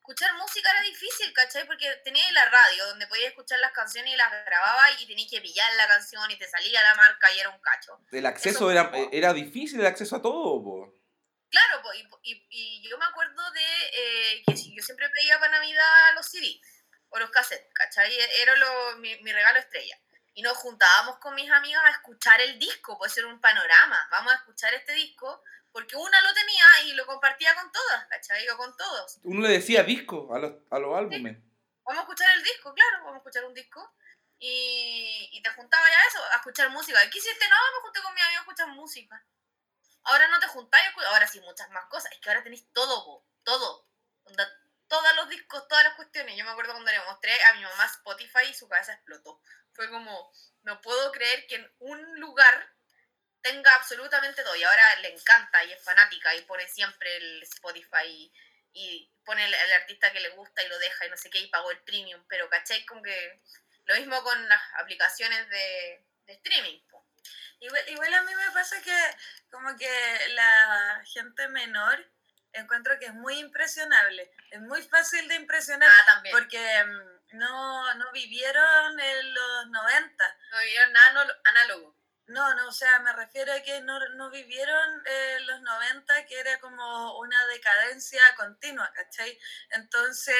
Escuchar 0.00 0.34
música 0.34 0.70
era 0.70 0.80
difícil, 0.80 1.32
¿cachai? 1.34 1.66
Porque 1.66 1.86
tenías 2.04 2.32
la 2.32 2.44
radio 2.46 2.86
donde 2.86 3.06
podías 3.06 3.28
escuchar 3.28 3.58
las 3.60 3.70
canciones 3.72 4.12
y 4.12 4.16
las 4.16 4.30
grababas 4.44 5.00
y 5.00 5.06
tenías 5.06 5.30
que 5.30 5.40
pillar 5.40 5.70
la 5.76 5.86
canción 5.86 6.28
y 6.30 6.36
te 6.38 6.48
salía 6.48 6.82
la 6.82 6.94
marca 6.96 7.30
y 7.32 7.38
era 7.38 7.50
un 7.50 7.60
cacho. 7.60 8.00
El 8.10 8.26
acceso 8.26 8.70
era, 8.70 8.90
era 9.12 9.32
difícil, 9.32 9.78
el 9.80 9.86
acceso 9.86 10.16
a 10.16 10.22
todo. 10.22 10.62
po. 10.64 10.94
Claro, 11.50 11.82
pues, 11.82 11.98
y, 11.98 12.32
y- 12.32 12.46
y 12.50 12.88
yo 12.88 12.96
me 12.98 13.04
acuerdo 13.04 13.50
de 13.52 13.62
eh, 13.92 14.42
que 14.46 14.54
yo 14.74 14.82
siempre 14.82 15.08
pedía 15.10 15.38
para 15.38 15.52
Navidad 15.52 16.14
los 16.14 16.26
CD 16.26 16.60
o 17.10 17.18
los 17.18 17.30
cassettes, 17.30 17.72
¿cachai? 17.74 18.12
Era 18.40 18.56
lo- 18.56 18.96
mi, 18.98 19.16
mi 19.22 19.32
regalo 19.32 19.58
estrella. 19.58 19.96
Y 20.32 20.42
nos 20.42 20.56
juntábamos 20.56 21.18
con 21.18 21.34
mis 21.34 21.50
amigas 21.50 21.82
a 21.84 21.90
escuchar 21.90 22.40
el 22.40 22.58
disco, 22.58 22.96
puede 22.98 23.12
ser 23.12 23.26
un 23.26 23.40
panorama. 23.40 24.08
Vamos 24.10 24.32
a 24.32 24.36
escuchar 24.36 24.72
este 24.74 24.92
disco, 24.92 25.42
porque 25.72 25.96
una 25.96 26.20
lo 26.22 26.34
tenía 26.34 26.64
y 26.84 26.92
lo 26.92 27.06
compartía 27.06 27.54
con 27.54 27.70
todas, 27.70 28.06
¿cachai? 28.08 28.48
O 28.48 28.56
con 28.56 28.76
todos. 28.76 29.18
Uno 29.24 29.40
le 29.42 29.54
decía 29.54 29.82
disco 29.82 30.34
a 30.34 30.38
los, 30.38 30.52
a 30.70 30.78
los 30.78 30.96
álbumes. 30.96 31.38
Vamos 31.84 31.98
a 31.98 32.02
escuchar 32.02 32.36
el 32.36 32.42
disco, 32.42 32.74
claro, 32.74 32.98
vamos 32.98 33.14
a 33.14 33.18
escuchar 33.18 33.44
un 33.44 33.54
disco. 33.54 33.94
Y, 34.38 35.28
y 35.32 35.42
te 35.42 35.50
juntaba 35.50 35.86
ya 35.86 35.98
eso, 36.08 36.24
a 36.32 36.36
escuchar 36.36 36.70
música. 36.70 36.98
¿Qué 37.10 37.18
hiciste? 37.18 37.48
No, 37.48 37.56
me 37.76 37.82
junté 37.82 38.02
con 38.02 38.14
mi 38.14 38.20
amigo 38.20 38.38
a 38.38 38.42
escuchar 38.42 38.68
música. 38.68 39.24
Ahora 40.04 40.28
no 40.28 40.40
te 40.40 40.46
juntáis, 40.46 40.88
ahora 41.08 41.26
sí, 41.26 41.40
muchas 41.40 41.68
más 41.70 41.84
cosas. 41.86 42.10
Es 42.12 42.20
que 42.20 42.30
ahora 42.30 42.42
tenéis 42.42 42.72
todo, 42.72 43.04
po, 43.04 43.26
todo. 43.44 43.86
Onda, 44.24 44.48
todos 44.88 45.16
los 45.16 45.28
discos, 45.28 45.68
todas 45.68 45.84
las 45.84 45.94
cuestiones. 45.94 46.36
Yo 46.36 46.44
me 46.44 46.50
acuerdo 46.50 46.72
cuando 46.72 46.90
le 46.90 47.04
mostré 47.04 47.32
a 47.44 47.54
mi 47.54 47.62
mamá 47.62 47.84
Spotify 47.84 48.48
y 48.50 48.54
su 48.54 48.68
cabeza 48.68 48.94
explotó. 48.94 49.40
Fue 49.72 49.90
como, 49.90 50.32
no 50.62 50.80
puedo 50.80 51.12
creer 51.12 51.46
que 51.46 51.56
en 51.56 51.74
un 51.78 52.20
lugar 52.20 52.74
tenga 53.42 53.74
absolutamente 53.74 54.42
todo. 54.42 54.56
Y 54.56 54.62
ahora 54.62 54.96
le 54.96 55.12
encanta 55.12 55.64
y 55.64 55.72
es 55.72 55.82
fanática 55.82 56.34
y 56.34 56.42
pone 56.42 56.66
siempre 56.68 57.16
el 57.16 57.42
Spotify 57.42 58.06
y, 58.06 58.32
y 58.72 59.10
pone 59.24 59.44
el, 59.44 59.54
el 59.54 59.72
artista 59.72 60.12
que 60.12 60.20
le 60.20 60.30
gusta 60.30 60.62
y 60.62 60.68
lo 60.68 60.78
deja 60.78 61.06
y 61.06 61.10
no 61.10 61.16
sé 61.16 61.30
qué 61.30 61.40
y 61.40 61.48
pagó 61.48 61.70
el 61.70 61.80
premium. 61.80 62.24
Pero, 62.28 62.48
¿cachai? 62.48 62.84
Como 62.86 63.02
que 63.02 63.40
lo 63.86 63.94
mismo 63.96 64.22
con 64.22 64.48
las 64.48 64.62
aplicaciones 64.74 65.48
de, 65.48 66.04
de 66.26 66.32
streaming. 66.34 66.80
po. 66.88 67.04
Igual, 67.60 67.88
igual 67.88 68.14
a 68.14 68.22
mí 68.22 68.34
me 68.34 68.50
pasa 68.52 68.80
que 68.82 68.96
como 69.50 69.76
que 69.76 70.28
la 70.30 71.02
gente 71.04 71.48
menor 71.48 72.10
encuentro 72.52 72.98
que 72.98 73.06
es 73.06 73.14
muy 73.14 73.38
impresionable. 73.38 74.30
Es 74.50 74.60
muy 74.60 74.82
fácil 74.82 75.28
de 75.28 75.36
impresionar 75.36 75.90
Ah, 75.90 76.22
porque 76.30 76.84
mm, 76.84 77.38
no, 77.38 77.94
no 77.94 78.12
vivieron 78.12 79.00
en 79.00 79.34
los 79.34 79.66
90. 79.68 80.38
No 80.50 80.58
vivieron 80.58 80.92
nada 80.92 81.38
análogo. 81.44 81.99
No, 82.30 82.54
no, 82.54 82.68
o 82.68 82.72
sea, 82.72 83.00
me 83.00 83.12
refiero 83.12 83.52
a 83.52 83.60
que 83.60 83.80
no, 83.80 83.98
no 84.10 84.30
vivieron 84.30 85.02
en 85.04 85.46
los 85.48 85.62
90, 85.62 86.26
que 86.26 86.38
era 86.38 86.60
como 86.60 87.18
una 87.18 87.46
decadencia 87.48 88.20
continua, 88.36 88.88
¿cachai? 88.94 89.36
Entonces, 89.70 90.36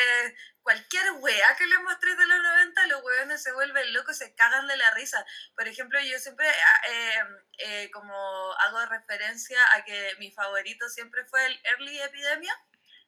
cualquier 0.62 1.10
wea 1.18 1.56
que 1.56 1.66
les 1.66 1.80
mostré 1.80 2.14
de 2.14 2.26
los 2.26 2.38
90, 2.38 2.86
los 2.86 3.02
weones 3.02 3.42
se 3.42 3.52
vuelven 3.52 3.92
locos, 3.92 4.18
se 4.18 4.32
cagan 4.36 4.68
de 4.68 4.76
la 4.76 4.92
risa. 4.92 5.26
Por 5.56 5.66
ejemplo, 5.66 5.98
yo 6.00 6.16
siempre, 6.20 6.48
ah, 6.48 6.80
eh, 6.90 7.22
eh, 7.58 7.90
como 7.92 8.14
hago 8.52 8.86
referencia 8.86 9.58
a 9.74 9.84
que 9.84 10.14
mi 10.20 10.30
favorito 10.30 10.88
siempre 10.88 11.24
fue 11.24 11.44
el 11.44 11.60
Early 11.64 12.00
Epidemia, 12.02 12.54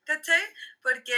¿cachai? 0.05 0.43
Porque 0.83 1.15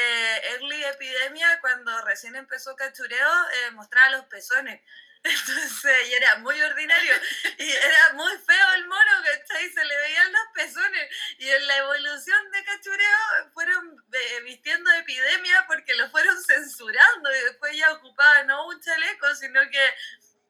Early 0.53 0.85
Epidemia, 0.85 1.61
cuando 1.63 1.99
recién 2.03 2.37
empezó 2.37 2.77
Cachureo, 2.77 3.49
eh, 3.49 3.71
mostraba 3.71 4.11
los 4.11 4.27
pezones. 4.27 4.83
Entonces, 5.47 6.09
y 6.09 6.15
era 6.15 6.37
muy 6.37 6.61
ordinario. 6.61 7.15
Y 7.59 7.71
era 7.71 8.13
muy 8.15 8.33
feo 8.47 8.75
el 8.77 8.87
mono, 8.87 9.11
¿cachai? 9.25 9.71
Se 9.71 9.85
le 9.85 9.97
veían 9.97 10.33
los 10.33 10.43
pezones. 10.55 11.09
Y 11.39 11.49
en 11.49 11.67
la 11.67 11.77
evolución 11.79 12.51
de 12.51 12.65
Cachureo 12.65 13.51
fueron 13.53 13.97
eh, 14.13 14.41
vistiendo 14.43 14.91
epidemia 14.93 15.65
porque 15.67 15.95
lo 15.95 16.11
fueron 16.11 16.41
censurando. 16.43 17.35
Y 17.35 17.45
después 17.45 17.77
ya 17.77 17.93
ocupaba 17.93 18.43
no 18.45 18.67
un 18.69 18.81
chaleco, 18.81 19.35
sino 19.35 19.61
que 19.71 19.95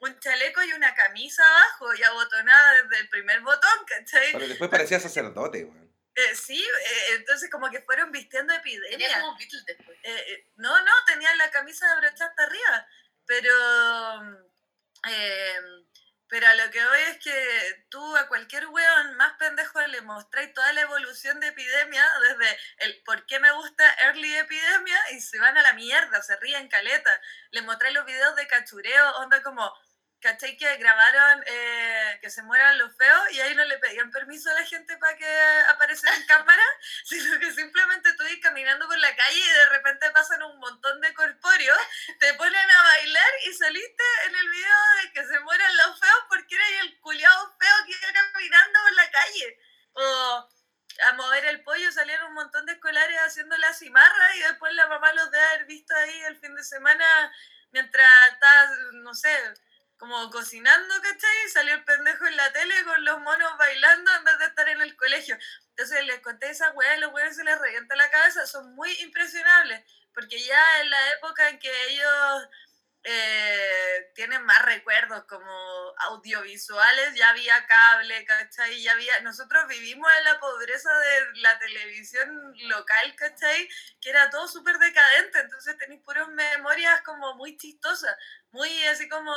un 0.00 0.18
chaleco 0.18 0.62
y 0.62 0.72
una 0.72 0.94
camisa 0.94 1.42
abajo 1.48 1.94
y 1.94 2.02
abotonada 2.02 2.82
desde 2.82 2.98
el 3.02 3.08
primer 3.08 3.40
botón, 3.40 3.84
¿cachai? 3.86 4.32
Pero 4.32 4.48
después 4.48 4.70
parecía 4.70 5.00
sacerdote, 5.00 5.64
weón. 5.64 5.84
Eh, 6.16 6.34
sí, 6.36 6.62
eh, 6.62 7.14
entonces 7.16 7.50
como 7.50 7.70
que 7.70 7.80
fueron 7.82 8.12
vistiendo 8.12 8.54
Tenía 8.62 8.78
epidemia. 8.78 9.20
como 9.20 9.36
Beatles 9.36 9.64
después. 9.66 9.98
Eh, 10.04 10.24
eh, 10.28 10.50
no, 10.56 10.80
no, 10.82 10.92
tenía 11.06 11.34
la 11.34 11.50
camisa 11.50 11.88
de 11.88 12.00
brocha 12.00 12.26
hasta 12.26 12.42
arriba, 12.44 12.86
pero, 13.26 14.38
eh, 15.08 15.56
pero 16.28 16.46
a 16.46 16.54
lo 16.54 16.70
que 16.70 16.84
voy 16.84 17.00
es 17.10 17.18
que 17.18 17.84
tú 17.88 18.16
a 18.16 18.28
cualquier 18.28 18.66
weón 18.68 19.16
más 19.16 19.32
pendejo 19.38 19.80
le 19.88 20.02
mostráis 20.02 20.52
toda 20.54 20.72
la 20.72 20.82
evolución 20.82 21.40
de 21.40 21.48
epidemia, 21.48 22.06
desde 22.28 22.58
el 22.78 23.02
por 23.02 23.26
qué 23.26 23.40
me 23.40 23.50
gusta 23.52 23.84
early 24.04 24.36
epidemia, 24.36 24.98
y 25.12 25.20
se 25.20 25.40
van 25.40 25.56
a 25.58 25.62
la 25.62 25.72
mierda, 25.72 26.22
se 26.22 26.36
ríen 26.36 26.68
caleta. 26.68 27.20
Le 27.50 27.62
mostráis 27.62 27.94
los 27.94 28.06
videos 28.06 28.36
de 28.36 28.46
cachureo, 28.46 29.16
onda 29.16 29.42
como, 29.42 29.72
¿cachai? 30.24 30.56
Que 30.56 30.76
grabaron 30.78 31.44
eh, 31.46 32.18
que 32.22 32.30
se 32.30 32.42
mueran 32.42 32.78
los 32.78 32.96
feos 32.96 33.30
y 33.32 33.40
ahí 33.42 33.54
no 33.54 33.62
le 33.66 33.76
pedían 33.76 34.10
permiso 34.10 34.50
a 34.50 34.54
la 34.54 34.64
gente 34.64 34.96
para 34.96 35.14
que 35.18 35.40
apareciera 35.68 36.16
en 36.16 36.24
cámara, 36.24 36.62
sino 37.04 37.38
que 37.38 37.52
simplemente 37.52 38.10
tú 38.14 38.24
ibas 38.24 38.40
caminando 38.42 38.86
por 38.86 38.98
la 38.98 39.14
calle 39.14 39.38
y 39.38 39.52
de 39.52 39.66
repente 39.66 40.10
pasan 40.12 40.42
un 40.42 40.58
montón 40.58 40.98
de 41.02 41.12
corpóreos, 41.12 41.78
te 42.18 42.32
ponen 42.34 42.70
a 42.70 42.82
bailar 42.82 43.32
y 43.46 43.52
saliste 43.52 44.04
en 44.26 44.34
el 44.34 44.48
video 44.48 44.78
de 45.02 45.12
que 45.12 45.28
se 45.28 45.40
mueran 45.40 45.76
los 45.76 46.00
feos 46.00 46.24
porque 46.30 46.54
eres 46.54 46.80
el 46.84 46.98
culiado 47.00 47.56
feo 47.60 47.76
que 47.84 47.92
iba 47.92 48.12
caminando 48.32 48.78
por 48.82 48.92
la 48.94 49.10
calle. 49.10 49.58
O 49.92 50.48
a 51.06 51.12
mover 51.12 51.44
el 51.46 51.62
pollo 51.64 51.92
salieron 51.92 52.28
un 52.28 52.34
montón 52.34 52.64
de 52.64 52.72
escolares 52.72 53.18
haciendo 53.20 53.58
la 53.58 53.74
cimarra 53.74 54.36
y 54.36 54.40
después 54.40 54.72
la 54.72 54.86
mamá 54.86 55.12
los 55.12 55.30
debe 55.30 55.44
haber 55.44 55.66
visto 55.66 55.94
ahí 55.94 56.22
el 56.22 56.38
fin 56.38 56.54
de 56.54 56.64
semana 56.64 57.30
mientras 57.72 58.08
estaba, 58.32 58.70
no 58.92 59.12
sé, 59.12 59.36
como 60.04 60.30
cocinando, 60.30 60.94
¿cachai? 61.00 61.46
Y 61.46 61.50
salió 61.50 61.74
el 61.74 61.84
pendejo 61.84 62.26
en 62.26 62.36
la 62.36 62.52
tele 62.52 62.84
con 62.84 63.04
los 63.04 63.20
monos 63.20 63.56
bailando 63.58 64.10
en 64.12 64.24
vez 64.24 64.38
de 64.38 64.46
estar 64.46 64.68
en 64.68 64.80
el 64.82 64.96
colegio. 64.96 65.38
Entonces 65.70 66.04
les 66.04 66.20
conté 66.20 66.50
esa 66.50 66.70
weá 66.72 66.96
y 66.96 67.00
los 67.00 67.12
weones 67.12 67.36
se 67.36 67.44
les 67.44 67.58
revienta 67.58 67.96
la 67.96 68.10
cabeza, 68.10 68.46
son 68.46 68.74
muy 68.74 68.92
impresionables, 69.00 69.82
porque 70.12 70.38
ya 70.44 70.80
en 70.80 70.90
la 70.90 71.10
época 71.12 71.48
en 71.48 71.58
que 71.58 71.86
ellos 71.88 72.48
eh, 73.06 74.10
tienen 74.14 74.42
más 74.44 74.62
recuerdos 74.64 75.24
como 75.24 75.52
audiovisuales, 76.08 77.14
ya 77.14 77.30
había 77.30 77.66
cable, 77.66 78.24
¿cachai? 78.24 78.82
Ya 78.82 78.92
había, 78.92 79.20
nosotros 79.20 79.66
vivimos 79.68 80.10
en 80.18 80.24
la 80.24 80.40
pobreza 80.40 80.90
de 80.90 81.40
la 81.40 81.58
televisión 81.58 82.54
local, 82.68 83.14
¿cachai? 83.16 83.68
Que 84.00 84.10
era 84.10 84.30
todo 84.30 84.48
súper 84.48 84.78
decadente, 84.78 85.38
entonces 85.38 85.76
tenéis 85.76 86.02
puras 86.02 86.28
memorias 86.28 87.00
como 87.34 87.44
muy 87.44 87.56
chistosas, 87.56 88.16
muy 88.50 88.84
así 88.86 89.08
como 89.08 89.34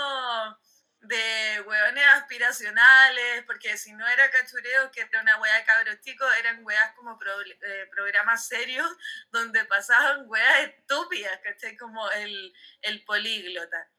de 1.00 1.62
hueones 1.66 2.06
aspiracionales, 2.14 3.44
porque 3.46 3.78
si 3.78 3.94
no 3.94 4.08
era 4.08 4.30
cachureo, 4.32 4.92
que 4.92 5.02
era 5.02 5.22
una 5.22 5.38
hueá 5.40 5.56
de 5.58 5.64
cabros 5.66 6.02
chicos, 6.02 6.28
eran 6.38 6.66
hueás 6.66 6.94
como 6.96 7.18
pro- 7.20 7.42
eh, 7.42 7.88
programas 7.92 8.48
serios 8.48 8.90
donde 9.32 9.64
pasaban 9.66 10.24
hueás 10.28 10.70
estúpidas, 10.70 11.40
¿cachai? 11.44 11.78
Como 11.78 12.10
el, 12.12 12.54
el 12.82 13.04
políglota. 13.06 13.90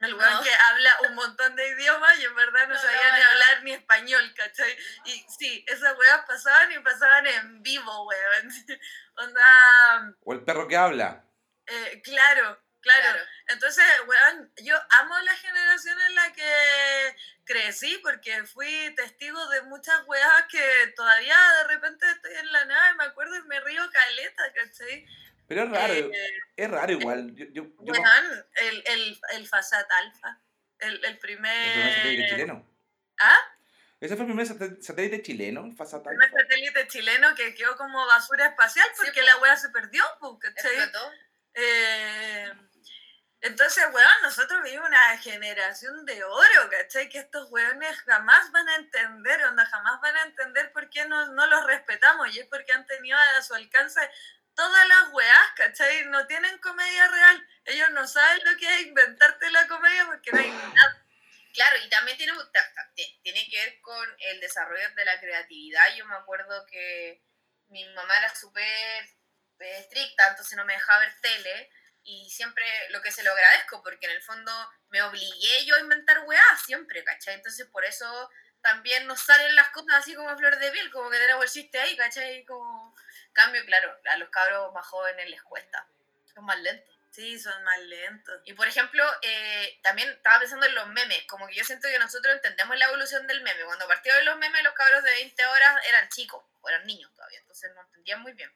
El 0.00 0.14
weón 0.14 0.32
No. 0.32 0.42
que 0.42 0.54
habla 0.54 0.96
un 1.08 1.14
montón 1.16 1.56
de 1.56 1.68
idiomas 1.70 2.18
y 2.20 2.24
en 2.24 2.34
verdad 2.36 2.68
no, 2.68 2.74
No, 2.74 2.80
sabía 2.80 3.08
no, 3.10 3.16
ni 3.16 3.22
hablar 3.22 3.62
ni 3.64 3.72
español, 3.72 4.34
¿cachai? 4.36 4.76
Y 5.06 5.26
sí, 5.38 5.64
esas 5.66 5.96
weas 5.98 6.24
pasaban 6.24 6.70
y 6.70 6.78
pasaban 6.80 7.26
en 7.26 7.62
vivo, 7.62 8.06
weón. 8.06 8.48
Onda, 9.16 10.14
O 10.24 10.32
el 10.32 10.44
perro 10.44 10.68
que 10.68 10.76
habla. 10.76 11.24
eh, 11.66 12.00
claro, 12.04 12.62
claro, 12.80 13.02
Claro. 13.02 13.24
Entonces, 13.48 13.84
weón, 14.06 14.52
yo 14.62 14.76
amo 14.90 15.18
la 15.20 15.34
generación 15.36 15.98
en 16.00 16.14
la 16.14 16.32
que 16.32 17.16
crecí 17.44 17.98
porque 18.02 18.44
fui 18.44 18.92
testigo 18.96 19.46
de 19.48 19.62
muchas 19.62 20.02
weas 20.06 20.44
que 20.50 20.92
todavía 20.96 21.36
de 21.62 21.64
repente 21.74 22.06
estoy 22.10 22.34
en 22.34 22.52
la 22.52 22.64
nada 22.66 22.90
y 22.92 22.96
me 22.96 23.04
acuerdo 23.04 23.36
y 23.36 23.42
me 23.42 23.60
río 23.60 23.82
caleta, 23.90 24.52
¿cachai? 24.52 25.06
Pero 25.46 25.62
es 25.64 25.70
raro, 25.70 25.94
Eh, 25.94 26.12
es 26.56 26.70
raro 26.70 26.92
igual. 26.92 27.34
Yo, 27.34 27.46
yo, 27.46 27.64
yo 27.80 27.92
me- 27.92 27.98
weón, 27.98 28.46
el, 28.56 28.82
el, 28.86 29.20
el 29.32 29.48
Fasat 29.48 29.90
Alfa, 29.90 30.40
el, 30.78 30.96
el 30.96 31.04
el 31.06 31.18
primer... 31.18 31.94
satélite 31.96 32.28
chileno. 32.28 32.68
¿Ah? 33.20 33.38
Ese 34.00 34.14
fue 34.14 34.26
el 34.26 34.28
primer 34.32 34.46
sat- 34.46 34.80
satélite 34.82 35.22
chileno, 35.22 35.64
el 35.64 35.74
Fasat 35.74 36.00
El 36.06 36.16
primer 36.16 36.30
satélite 36.30 36.86
chileno 36.88 37.34
que 37.34 37.54
quedó 37.54 37.76
como 37.76 38.06
basura 38.06 38.46
espacial 38.46 38.86
Sí, 38.94 39.02
porque 39.06 39.20
po. 39.22 39.26
la 39.26 39.36
wea 39.38 39.56
se 39.56 39.70
perdió, 39.70 40.04
pues, 40.20 40.34
¿cachai? 40.40 40.74
Explotó. 40.76 41.12
Eh, 41.54 42.52
entonces, 43.40 43.84
weón, 43.92 44.22
nosotros 44.22 44.62
vivimos 44.64 44.88
una 44.88 45.16
generación 45.18 46.04
de 46.04 46.24
oro, 46.24 46.70
¿cachai? 46.70 47.08
Que 47.08 47.18
estos 47.18 47.50
weones 47.50 48.00
jamás 48.02 48.50
van 48.50 48.68
a 48.68 48.76
entender, 48.76 49.44
onda, 49.44 49.64
jamás 49.66 50.00
van 50.00 50.16
a 50.16 50.22
entender 50.24 50.72
por 50.72 50.90
qué 50.90 51.06
no, 51.06 51.26
no 51.32 51.46
los 51.46 51.64
respetamos. 51.66 52.34
Y 52.34 52.40
es 52.40 52.46
porque 52.46 52.72
han 52.72 52.86
tenido 52.86 53.16
a 53.16 53.42
su 53.42 53.54
alcance 53.54 54.00
todas 54.54 54.88
las 54.88 55.12
weás, 55.12 55.50
¿cachai? 55.54 56.06
No 56.06 56.26
tienen 56.26 56.58
comedia 56.58 57.06
real. 57.08 57.48
Ellos 57.64 57.90
no 57.92 58.08
saben 58.08 58.44
lo 58.44 58.56
que 58.56 58.74
es 58.74 58.86
inventarte 58.86 59.50
la 59.50 59.68
comedia 59.68 60.04
porque 60.06 60.32
no 60.32 60.40
hay 60.40 60.50
nada. 60.50 61.04
Claro, 61.54 61.76
y 61.84 61.88
también 61.88 62.18
tiene, 62.18 62.32
tiene 63.22 63.48
que 63.48 63.56
ver 63.56 63.80
con 63.80 64.16
el 64.18 64.40
desarrollo 64.40 64.94
de 64.96 65.04
la 65.04 65.20
creatividad. 65.20 65.94
Yo 65.96 66.06
me 66.06 66.16
acuerdo 66.16 66.66
que 66.66 67.22
mi 67.68 67.84
mamá 67.94 68.18
era 68.18 68.34
súper 68.34 69.17
estricta, 69.60 70.28
entonces 70.28 70.56
no 70.56 70.64
me 70.64 70.74
dejaba 70.74 71.00
ver 71.00 71.14
tele. 71.20 71.70
Y 72.04 72.30
siempre 72.30 72.64
lo 72.90 73.02
que 73.02 73.12
se 73.12 73.22
lo 73.22 73.32
agradezco, 73.32 73.82
porque 73.82 74.06
en 74.06 74.12
el 74.12 74.22
fondo 74.22 74.52
me 74.88 75.02
obligué 75.02 75.66
yo 75.66 75.76
a 75.76 75.80
inventar 75.80 76.20
weás 76.20 76.62
siempre, 76.64 77.04
¿cachai? 77.04 77.34
Entonces 77.34 77.66
por 77.66 77.84
eso 77.84 78.30
también 78.62 79.06
nos 79.06 79.20
salen 79.20 79.54
las 79.54 79.68
cosas 79.70 79.96
así 79.96 80.14
como 80.14 80.30
a 80.30 80.36
flor 80.36 80.58
de 80.58 80.70
piel, 80.70 80.90
como 80.90 81.10
que 81.10 81.18
tenemos 81.18 81.44
el 81.44 81.50
chiste 81.50 81.78
ahí, 81.78 81.96
¿cachai? 81.96 82.44
Como... 82.44 82.94
Cambio, 83.32 83.64
claro, 83.66 83.96
a 84.10 84.16
los 84.16 84.30
cabros 84.30 84.72
más 84.72 84.86
jóvenes 84.86 85.30
les 85.30 85.42
cuesta, 85.42 85.86
son 86.34 86.44
más 86.44 86.58
lentos. 86.58 86.98
Sí, 87.10 87.38
son 87.38 87.62
más 87.64 87.78
lentos. 87.82 88.40
Y 88.44 88.52
por 88.52 88.66
ejemplo, 88.66 89.04
eh, 89.22 89.78
también 89.82 90.08
estaba 90.08 90.40
pensando 90.40 90.66
en 90.66 90.74
los 90.74 90.88
memes, 90.88 91.24
como 91.26 91.46
que 91.46 91.54
yo 91.54 91.64
siento 91.64 91.88
que 91.88 91.98
nosotros 91.98 92.34
entendemos 92.34 92.76
la 92.76 92.86
evolución 92.86 93.26
del 93.26 93.42
meme. 93.42 93.64
Cuando 93.64 93.86
partieron 93.86 94.24
los 94.24 94.38
memes, 94.38 94.62
los 94.62 94.74
cabros 94.74 95.02
de 95.04 95.10
20 95.10 95.46
horas 95.46 95.86
eran 95.88 96.08
chicos, 96.08 96.44
o 96.60 96.68
eran 96.68 96.86
niños 96.86 97.12
todavía, 97.14 97.38
entonces 97.38 97.70
no 97.74 97.82
entendían 97.82 98.20
muy 98.20 98.32
bien. 98.32 98.52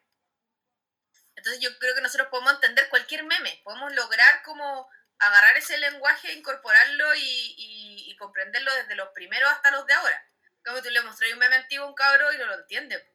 Entonces 1.43 1.61
yo 1.61 1.77
creo 1.77 1.93
que 1.93 1.99
nosotros 1.99 2.29
podemos 2.29 2.53
entender 2.53 2.87
cualquier 2.87 3.25
meme, 3.25 3.59
podemos 3.65 3.93
lograr 3.93 4.41
como 4.43 4.89
agarrar 5.19 5.57
ese 5.57 5.77
lenguaje, 5.77 6.31
incorporarlo 6.31 7.13
y, 7.15 7.19
y- 7.57 8.11
y 8.11 8.15
comprenderlo 8.15 8.73
desde 8.75 8.95
los 8.95 9.09
primeros 9.09 9.51
hasta 9.51 9.71
los 9.71 9.85
de 9.85 9.93
ahora. 9.93 10.25
Como 10.63 10.81
tú 10.81 10.89
le 10.89 11.01
mostras 11.01 11.33
un 11.33 11.39
meme 11.39 11.57
antiguo 11.57 11.83
a 11.85 11.89
un 11.89 11.95
cabro 11.95 12.31
y 12.31 12.37
no 12.37 12.45
lo 12.45 12.55
entiende. 12.59 13.11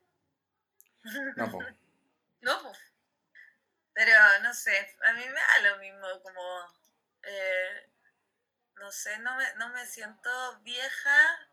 No, 1.36 1.50
po. 1.50 1.58
No, 2.42 2.62
pues. 2.62 2.78
Pero 3.94 4.38
no 4.42 4.52
sé, 4.54 4.94
a 5.06 5.12
mí 5.14 5.24
me 5.26 5.32
da 5.40 5.58
lo 5.70 5.78
mismo, 5.78 6.06
como. 6.22 6.42
eh, 7.22 7.90
no 8.76 8.92
sé, 8.92 9.18
no 9.20 9.34
me, 9.36 9.54
no 9.54 9.70
me 9.70 9.86
siento 9.86 10.60
vieja. 10.60 11.47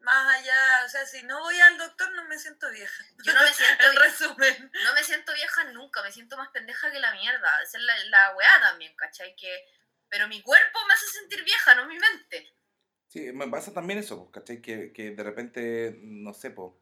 Más 0.00 0.38
allá, 0.38 0.84
o 0.86 0.88
sea, 0.88 1.04
si 1.04 1.22
no 1.24 1.40
voy 1.40 1.60
al 1.60 1.76
doctor, 1.76 2.10
no 2.14 2.24
me 2.24 2.38
siento 2.38 2.70
vieja. 2.70 3.04
Yo 3.24 3.32
no 3.34 3.40
me 3.44 3.52
siento 3.52 3.84
En 3.90 3.96
resumen. 3.96 4.70
no 4.84 4.94
me 4.94 5.04
siento 5.04 5.32
vieja 5.34 5.64
nunca, 5.72 6.02
me 6.02 6.12
siento 6.12 6.36
más 6.36 6.48
pendeja 6.50 6.90
que 6.90 6.98
la 6.98 7.12
mierda. 7.12 7.62
Esa 7.62 7.78
es 7.78 7.84
la, 7.84 8.04
la 8.04 8.34
weá 8.36 8.60
también, 8.60 8.94
¿cachai? 8.96 9.36
Que, 9.36 9.64
pero 10.08 10.26
mi 10.28 10.42
cuerpo 10.42 10.78
me 10.86 10.94
hace 10.94 11.06
sentir 11.06 11.44
vieja, 11.44 11.74
no 11.74 11.86
mi 11.86 11.98
mente. 11.98 12.52
Sí, 13.08 13.32
me 13.32 13.48
pasa 13.48 13.74
también 13.74 13.98
eso, 13.98 14.16
po, 14.16 14.30
¿cachai? 14.30 14.62
Que, 14.62 14.92
que 14.92 15.10
de 15.10 15.22
repente, 15.22 15.98
no 16.02 16.32
sé, 16.32 16.50
po. 16.50 16.80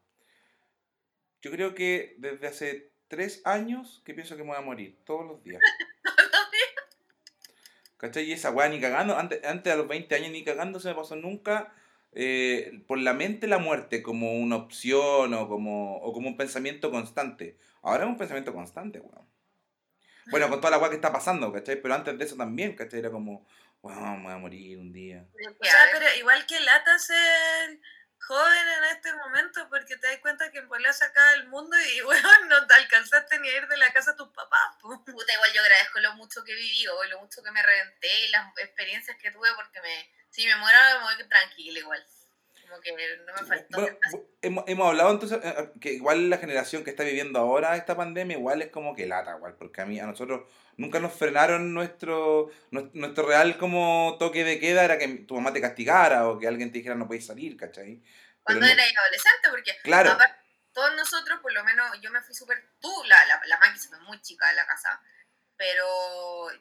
Yo 1.41 1.51
creo 1.51 1.75
que 1.75 2.15
desde 2.19 2.47
hace 2.47 2.93
tres 3.09 3.43
años 3.45 4.03
que 4.05 4.15
pienso 4.15 4.37
que 4.37 4.43
me 4.43 4.51
voy 4.51 4.59
a 4.59 4.63
morir, 4.63 5.03
todos 5.05 5.27
los 5.27 5.43
días. 5.43 5.61
¿Cachai? 7.97 8.25
Y 8.25 8.33
esa 8.33 8.51
weá 8.53 8.69
ni 8.69 8.81
cagando, 8.81 9.19
antes, 9.19 9.45
antes 9.45 9.73
a 9.73 9.77
los 9.77 9.89
20 9.89 10.15
años 10.15 10.31
ni 10.31 10.45
cagando 10.45 10.79
se 10.79 10.89
me 10.89 10.95
pasó 10.95 11.17
nunca 11.17 11.75
eh, 12.13 12.83
por 12.87 12.99
la 12.99 13.13
mente 13.13 13.47
la 13.47 13.59
muerte 13.59 14.03
como 14.03 14.35
una 14.35 14.57
opción 14.57 15.35
o 15.35 15.49
como, 15.49 15.99
o 15.99 16.13
como 16.13 16.29
un 16.29 16.37
pensamiento 16.37 16.91
constante. 16.91 17.59
Ahora 17.83 18.05
es 18.05 18.11
un 18.11 18.17
pensamiento 18.17 18.53
constante, 18.53 19.01
weón. 19.01 19.29
Bueno, 20.31 20.51
con 20.51 20.61
toda 20.61 20.73
la 20.73 20.79
weá 20.79 20.91
que 20.91 20.97
está 20.97 21.13
pasando, 21.13 21.53
¿cachai? 21.53 21.81
Pero 21.81 21.95
antes 21.95 22.19
de 22.19 22.25
eso 22.25 22.37
también, 22.37 22.77
¿cachai? 22.77 23.01
Era 23.01 23.11
como, 23.11 23.47
weón, 23.83 24.19
me 24.19 24.25
voy 24.25 24.33
a 24.33 24.39
morir 24.39 24.79
un 24.79 24.93
día. 24.93 25.25
O 25.33 25.65
sea, 25.65 25.87
pero 25.93 26.05
igual 26.19 26.45
que 26.47 26.61
lata 26.61 26.99
ser 26.99 27.81
joven 28.21 28.69
en 28.79 28.85
este 28.97 29.13
momento 29.15 29.69
porque 29.71 29.97
te 29.97 30.07
das 30.07 30.19
cuenta 30.19 30.51
que 30.51 30.59
en 30.59 30.69
Puebla 30.69 30.93
se 30.93 31.05
acaba 31.05 31.33
el 31.35 31.49
mundo 31.49 31.77
y, 31.81 32.03
weón, 32.03 32.49
no 32.49 32.67
te 32.67 32.75
alcanzaste 32.75 33.39
ni 33.39 33.49
a 33.49 33.57
ir 33.57 33.69
de 33.69 33.77
la 33.77 33.93
casa 33.93 34.11
a 34.11 34.17
tus 34.17 34.29
papás, 34.29 34.77
po. 34.81 35.05
Puta, 35.05 35.33
igual 35.33 35.53
yo 35.55 35.63
agradezco 35.63 36.01
lo 36.01 36.15
mucho 36.15 36.45
que 36.45 36.55
viví 36.55 36.87
o 36.89 37.05
lo 37.05 37.21
mucho 37.21 37.43
que 37.43 37.51
me 37.51 37.63
reventé 37.63 38.27
y 38.27 38.31
las 38.31 38.49
experiencias 38.59 39.17
que 39.19 39.31
tuve 39.31 39.49
porque 39.57 39.81
me, 39.81 40.11
si 40.31 40.47
me 40.47 40.57
muero 40.57 40.79
me 40.99 41.05
voy 41.17 41.29
tranquila 41.29 41.79
igual. 41.81 42.05
Como 42.69 42.81
que 42.83 42.93
no 43.27 43.33
me 43.33 43.47
faltó. 43.47 43.81
Bueno, 43.81 43.99
bu- 44.13 44.27
hemos, 44.43 44.65
hemos 44.69 44.89
hablado 44.89 45.11
entonces 45.11 45.39
eh, 45.43 45.55
eh, 45.59 45.71
que 45.81 45.93
igual 45.93 46.29
la 46.29 46.37
generación 46.37 46.85
que 46.85 46.91
está 46.91 47.03
viviendo 47.03 47.39
ahora 47.39 47.77
esta 47.77 47.97
pandemia 47.97 48.37
igual 48.37 48.61
es 48.61 48.69
como 48.71 48.95
que 48.95 49.07
lata, 49.07 49.37
igual, 49.37 49.55
porque 49.57 49.81
a 49.81 49.87
mí, 49.87 49.99
a 49.99 50.05
nosotros 50.07 50.47
nunca 50.77 51.01
nos 51.01 51.15
frenaron 51.15 51.73
nuestro, 51.73 52.51
nues- 52.71 52.91
nuestro 52.93 53.27
real 53.27 53.57
como 53.57 54.17
toque 54.19 54.45
de 54.45 54.61
queda 54.61 54.85
era 54.85 54.99
que 54.99 55.09
tu 55.27 55.35
mamá 55.35 55.53
te 55.55 55.63
castigara 55.63 56.29
o 56.29 56.39
que 56.39 56.47
alguien 56.47 56.71
te 56.71 56.79
dijera 56.79 56.95
no 56.95 57.07
podéis 57.07 57.27
salir, 57.27 57.57
¿cachai? 57.57 58.03
Cuando 58.43 58.67
no- 58.67 58.71
era 58.73 58.83
adolescente, 58.85 59.49
porque 59.51 59.75
Claro. 59.83 60.11
aparte, 60.13 60.37
todos 60.73 60.95
nosotros, 60.95 61.41
por 61.41 61.53
lo 61.55 61.65
menos, 61.65 61.99
yo 62.03 62.11
me 62.11 62.21
fui 62.21 62.35
súper. 62.35 62.63
Tú, 62.81 62.91
la, 63.07 63.17
la, 63.27 63.41
la 63.47 63.59
Maki 63.61 63.79
se 63.79 63.89
fue 63.89 63.99
muy 64.01 64.21
chica 64.21 64.47
de 64.49 64.55
la 64.57 64.67
casa, 64.67 65.01
pero 65.57 65.87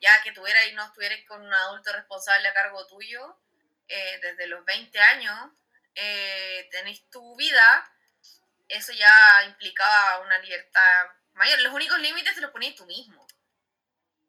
ya 0.02 0.22
que 0.24 0.32
tuviera 0.32 0.66
y 0.68 0.74
no 0.74 0.86
estuvieras 0.86 1.20
con 1.28 1.42
un 1.46 1.54
adulto 1.54 1.92
responsable 1.94 2.48
a 2.48 2.54
cargo 2.54 2.88
tuyo, 2.88 3.38
eh, 3.88 4.20
desde 4.22 4.48
los 4.48 4.64
20 4.66 5.00
años, 5.00 5.52
eh, 5.96 6.68
tenéis 6.72 7.10
tu 7.10 7.36
vida, 7.36 7.92
eso 8.68 8.94
ya 8.94 9.44
implicaba 9.48 10.20
una 10.20 10.38
libertad 10.40 11.08
mayor. 11.34 11.60
Los 11.62 11.74
únicos 11.74 12.00
límites 12.00 12.36
te 12.36 12.42
los 12.42 12.52
ponías 12.52 12.76
tú 12.76 12.86
mismo. 12.86 13.26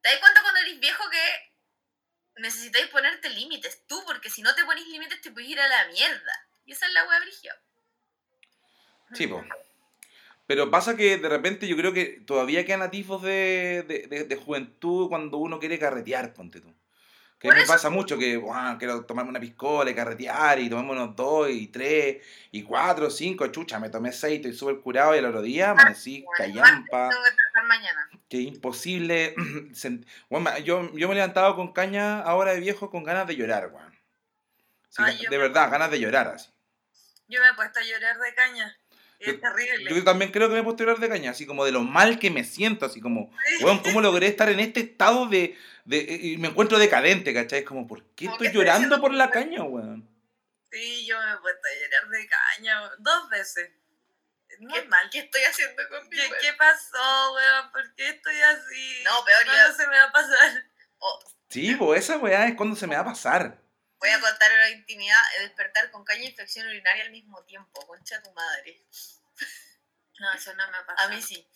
¿Te 0.01 0.11
das 0.11 0.21
cuenta 0.21 0.43
cuando 0.43 0.61
eres 0.61 0.79
viejo 0.81 1.05
que 1.11 2.43
necesitáis 2.43 2.87
ponerte 2.89 3.29
límites 3.31 3.85
tú? 3.87 4.03
Porque 4.07 4.31
si 4.31 4.43
no 4.43 4.55
te 4.55 4.65
pones 4.65 4.87
límites 4.87 5.21
te 5.21 5.31
puedes 5.31 5.51
ir 5.51 5.61
a 5.61 5.69
la 5.69 5.87
mierda. 5.89 6.49
Y 6.65 6.73
esa 6.73 6.87
es 6.87 6.93
la 6.93 7.05
wea 7.05 7.21
brigia. 7.21 7.57
Sí. 9.15 9.29
Pero 10.47 10.71
pasa 10.71 10.97
que 10.97 11.19
de 11.19 11.29
repente 11.29 11.67
yo 11.67 11.77
creo 11.77 11.93
que 11.93 12.23
todavía 12.27 12.65
quedan 12.65 12.83
atisbos 12.83 13.23
de, 13.23 13.85
de, 13.87 14.07
de, 14.07 14.25
de 14.25 14.37
juventud 14.37 15.09
cuando 15.09 15.39
uno 15.39 15.59
quiere 15.59 15.79
carretear, 15.79 16.33
ponte 16.33 16.61
tú. 16.61 16.75
Que 17.39 17.49
me 17.53 17.61
eso- 17.63 17.73
pasa 17.73 17.89
mucho 17.89 18.19
que 18.19 18.37
"Guau, 18.37 18.79
quiero 18.79 19.05
tomarme 19.05 19.31
una 19.31 19.39
piscola 19.41 19.91
y 19.91 19.95
carretear 19.95 20.59
y 20.59 20.69
tomémonos 20.69 21.15
dos 21.15 21.49
y 21.51 21.69
tres 21.69 22.25
y 22.51 22.63
cuatro, 22.65 23.11
cinco, 23.11 23.47
chucha, 23.49 23.79
me 23.79 23.91
tomé 23.91 24.13
seis, 24.13 24.37
estoy 24.37 24.55
súper 24.55 24.81
curado 24.81 25.15
y 25.15 25.19
el 25.19 25.25
otro 25.27 25.41
día 25.43 25.71
amanecí 25.71 26.23
Bueno, 26.25 26.37
callampa, 26.55 27.11
Tengo 27.11 27.23
que 28.29 28.39
imposible. 28.39 29.35
ma- 30.31 30.59
yo, 30.59 30.91
yo 30.95 31.07
me 31.09 31.13
he 31.13 31.17
levantado 31.17 31.55
con 31.57 31.73
caña 31.73 32.21
ahora 32.21 32.53
de 32.55 32.61
viejo 32.61 32.91
con 32.91 33.05
ganas 33.05 33.27
de 33.27 33.37
llorar, 33.37 33.71
weón. 33.73 33.97
Sí, 34.89 35.03
de 35.23 35.31
me- 35.31 35.39
verdad, 35.39 35.71
ganas 35.71 35.91
de 35.91 36.01
llorar 36.01 36.29
así. 36.29 36.51
Yo 37.29 37.41
me 37.41 37.49
he 37.51 37.55
puesto 37.55 37.79
a 37.79 37.83
llorar 37.83 38.19
de 38.19 38.35
caña. 38.35 38.77
Yo- 39.21 39.33
es 39.33 39.41
terrible. 39.41 39.95
Yo 39.95 40.05
también 40.05 40.31
creo 40.31 40.49
que 40.49 40.55
me 40.55 40.61
he 40.61 40.65
puesto 40.65 40.83
a 40.83 40.87
llorar 40.87 41.01
de 41.01 41.09
caña, 41.09 41.31
así 41.33 41.47
como 41.47 41.65
de 41.65 41.73
lo 41.73 41.83
mal 41.83 42.19
que 42.19 42.31
me 42.31 42.45
siento, 42.45 42.87
así 42.87 43.01
como, 43.01 43.31
weón, 43.63 43.79
¿cómo 43.81 44.01
logré 44.01 44.27
estar 44.29 44.49
en 44.49 44.61
este 44.61 44.81
estado 44.81 45.27
de, 45.27 45.57
de 45.89 45.99
y 46.23 46.37
me 46.37 46.49
encuentro 46.49 46.79
decadente, 46.79 47.33
¿cachai? 47.33 47.61
Es 47.61 47.65
como, 47.65 47.87
¿por 47.87 48.05
qué 48.15 48.27
Como 48.27 48.37
estoy 48.37 48.53
llorando 48.53 49.01
por 49.01 49.13
la 49.15 49.31
caña, 49.31 49.63
weón? 49.65 50.09
Sí, 50.71 51.07
yo 51.07 51.19
me 51.19 51.33
he 51.33 51.37
puesto 51.39 51.63
a 51.67 51.81
llorar 51.83 52.09
de 52.11 52.27
caña 52.29 52.91
dos 52.99 53.29
veces. 53.31 53.71
Es 54.49 54.61
Muy 54.61 54.73
¿Qué, 54.73 54.83
mal. 54.85 55.09
¿Qué 55.11 55.21
estoy 55.21 55.43
haciendo 55.45 55.83
con 55.89 56.09
mi 56.09 56.17
¿Qué? 56.17 56.31
¿Qué 56.43 56.53
pasó, 56.55 57.35
weón? 57.35 57.73
¿Por 57.73 57.95
qué 57.95 58.09
estoy 58.11 58.37
así? 58.37 59.03
No, 59.05 59.25
peor, 59.25 59.45
¿Cuándo 59.45 59.67
yo 59.69 59.75
se 59.75 59.87
me 59.89 59.97
va 59.99 60.05
a 60.05 60.13
pasar? 60.13 60.65
oh, 60.99 61.19
Sí, 61.49 61.75
pues 61.77 62.05
esa 62.05 62.19
weá 62.19 62.47
es 62.47 62.55
cuando 62.55 62.77
se 62.77 62.87
me 62.87 62.95
va 62.95 63.01
a 63.01 63.05
pasar. 63.07 63.59
voy 63.99 64.11
a 64.11 64.21
contar 64.21 64.53
una 64.53 64.71
intimidad, 64.71 65.19
despertar 65.41 65.91
con 65.91 66.05
caña 66.05 66.23
e 66.25 66.27
infección 66.27 66.67
urinaria 66.67 67.05
al 67.05 67.11
mismo 67.13 67.43
tiempo. 67.45 67.87
Concha 67.87 68.23
tu 68.23 68.31
madre. 68.33 68.85
No, 70.21 70.33
eso 70.35 70.53
no 70.55 70.71
me 70.71 70.77
ha 70.77 70.85
pasado. 70.85 71.09
A 71.09 71.15
mí 71.15 71.23
sí. 71.23 71.47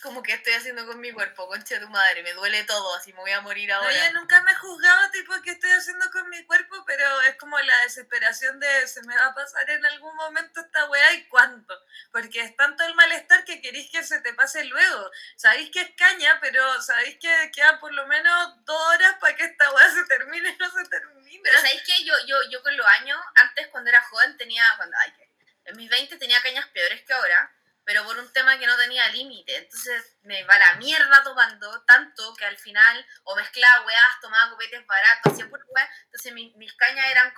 Como 0.00 0.22
que 0.22 0.32
estoy 0.34 0.52
haciendo 0.52 0.86
con 0.86 1.00
mi 1.00 1.10
cuerpo, 1.12 1.48
concha 1.48 1.80
tu 1.80 1.88
madre. 1.88 2.22
Me 2.22 2.32
duele 2.34 2.62
todo, 2.64 2.94
así 2.94 3.12
me 3.12 3.18
voy 3.20 3.32
a 3.32 3.40
morir 3.40 3.68
No, 3.68 3.76
ahora. 3.76 3.92
yo 4.06 4.12
nunca 4.12 4.40
me 4.42 4.52
he 4.52 4.54
juzgado, 4.54 5.10
tipo, 5.10 5.32
qué 5.42 5.50
estoy 5.50 5.70
haciendo 5.70 6.08
con 6.12 6.28
mi 6.30 6.44
cuerpo, 6.44 6.84
pero 6.86 7.20
es 7.22 7.36
como 7.36 7.58
la 7.58 7.76
desesperación 7.82 8.60
de 8.60 8.86
se 8.86 9.02
me 9.02 9.16
va 9.16 9.26
a 9.26 9.34
pasar 9.34 9.68
en 9.70 9.84
algún 9.84 10.14
momento 10.16 10.60
esta 10.60 10.88
weá 10.88 11.12
y 11.14 11.24
cuánto. 11.28 11.74
Porque 12.12 12.40
es 12.42 12.56
tanto 12.56 12.84
el 12.84 12.94
malestar 12.94 13.44
que 13.44 13.60
queréis 13.60 13.90
que 13.90 14.04
se 14.04 14.20
te 14.20 14.34
pase 14.34 14.64
luego. 14.64 15.10
Sabéis 15.36 15.70
que 15.70 15.80
es 15.80 15.90
caña, 15.96 16.38
pero 16.40 16.80
sabéis 16.80 17.18
que 17.18 17.50
quedan 17.52 17.80
por 17.80 17.92
lo 17.92 18.06
menos 18.06 18.64
dos 18.64 18.80
horas 18.94 19.16
para 19.20 19.34
que 19.34 19.44
esta 19.44 19.72
weá 19.72 19.90
se 19.90 20.04
termine 20.04 20.56
no 20.58 20.70
se 20.70 20.84
termine. 20.88 21.40
Pero 21.42 21.56
¿sabéis 21.56 21.82
qué? 21.84 22.04
Yo, 22.04 22.14
yo, 22.26 22.36
yo 22.50 22.62
con 22.62 22.76
los 22.76 22.86
años, 22.86 23.20
antes 23.34 23.66
cuando 23.68 23.90
era 23.90 24.00
joven 24.02 24.36
tenía, 24.36 24.64
cuando, 24.76 24.96
ay, 25.00 25.12
que- 25.12 25.28
en 25.64 25.76
mis 25.76 25.88
20 25.90 26.16
tenía 26.18 26.40
cañas 26.42 26.66
peores 26.68 27.02
que 27.02 27.12
ahora, 27.12 27.52
pero 27.84 28.04
por 28.04 28.16
un 28.16 28.32
tema 28.32 28.56
que 28.60 28.66
no 28.66 28.76
tenía 28.76 29.08
límite. 29.08 29.56
Entonces 29.56 30.14
me 30.22 30.44
va 30.44 30.56
la 30.56 30.74
mierda 30.74 31.20
tomando 31.24 31.82
tanto 31.82 32.32
que 32.36 32.44
al 32.44 32.56
final 32.56 33.04
o 33.24 33.34
mezclaba 33.34 33.84
weas, 33.84 34.20
tomaba 34.20 34.50
copetes 34.50 34.86
baratos, 34.86 35.32
hacía 35.32 35.48
pura 35.50 35.64
wea. 35.68 35.90
Entonces 36.04 36.32
mi- 36.32 36.52
mis 36.56 36.72
cañas 36.74 37.10
eran 37.10 37.34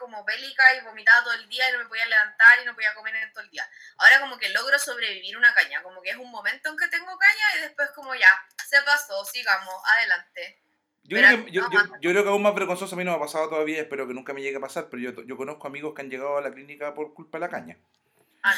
bélicas 0.65 0.83
y 0.83 0.87
vomitaba 0.87 1.25
todo 1.25 1.35
el 1.35 1.49
día 1.49 1.69
y 1.69 1.73
no 1.73 1.79
me 1.79 1.87
podía 1.87 2.07
levantar 2.07 2.59
y 2.63 2.67
no 2.67 2.75
podía 2.75 2.95
comer 2.95 3.17
en 3.17 3.33
todo 3.33 3.45
el 3.45 3.51
día. 3.51 3.69
Ahora 3.99 4.21
como 4.21 4.39
que 4.39 4.49
logro 4.51 4.79
sobrevivir 4.79 5.37
una 5.37 5.53
caña, 5.55 5.83
como 5.83 6.01
que 6.03 6.11
es 6.11 6.17
un 6.17 6.31
momento 6.31 6.71
en 6.71 6.77
que 6.77 6.89
tengo 6.89 7.19
caña 7.19 7.59
y 7.59 7.61
después 7.63 7.91
como 7.95 8.15
ya, 8.15 8.31
se 8.67 8.81
pasó, 8.83 9.25
sigamos, 9.25 9.75
adelante. 9.97 10.61
Yo 11.07 11.19
creo, 11.19 11.45
que, 11.45 11.51
yo, 11.51 11.69
no, 11.69 12.01
yo, 12.01 12.11
creo 12.11 12.23
que 12.23 12.31
aún 12.31 12.43
más 12.43 12.55
vergonzoso 12.55 12.95
a 12.95 12.99
mí 12.99 13.05
no 13.05 13.11
me 13.11 13.19
ha 13.19 13.21
pasado 13.21 13.51
todavía, 13.51 13.83
espero 13.83 14.09
que 14.09 14.15
nunca 14.15 14.33
me 14.33 14.41
llegue 14.41 14.57
a 14.57 14.61
pasar, 14.61 14.89
pero 14.91 15.03
yo, 15.03 15.23
yo 15.25 15.37
conozco 15.37 15.67
amigos 15.67 15.93
que 15.95 16.01
han 16.01 16.09
llegado 16.09 16.39
a 16.39 16.41
la 16.41 16.51
clínica 16.51 16.95
por 16.95 17.13
culpa 17.13 17.37
de 17.37 17.41
la 17.41 17.51
caña. 17.51 17.79
Ah. 18.43 18.55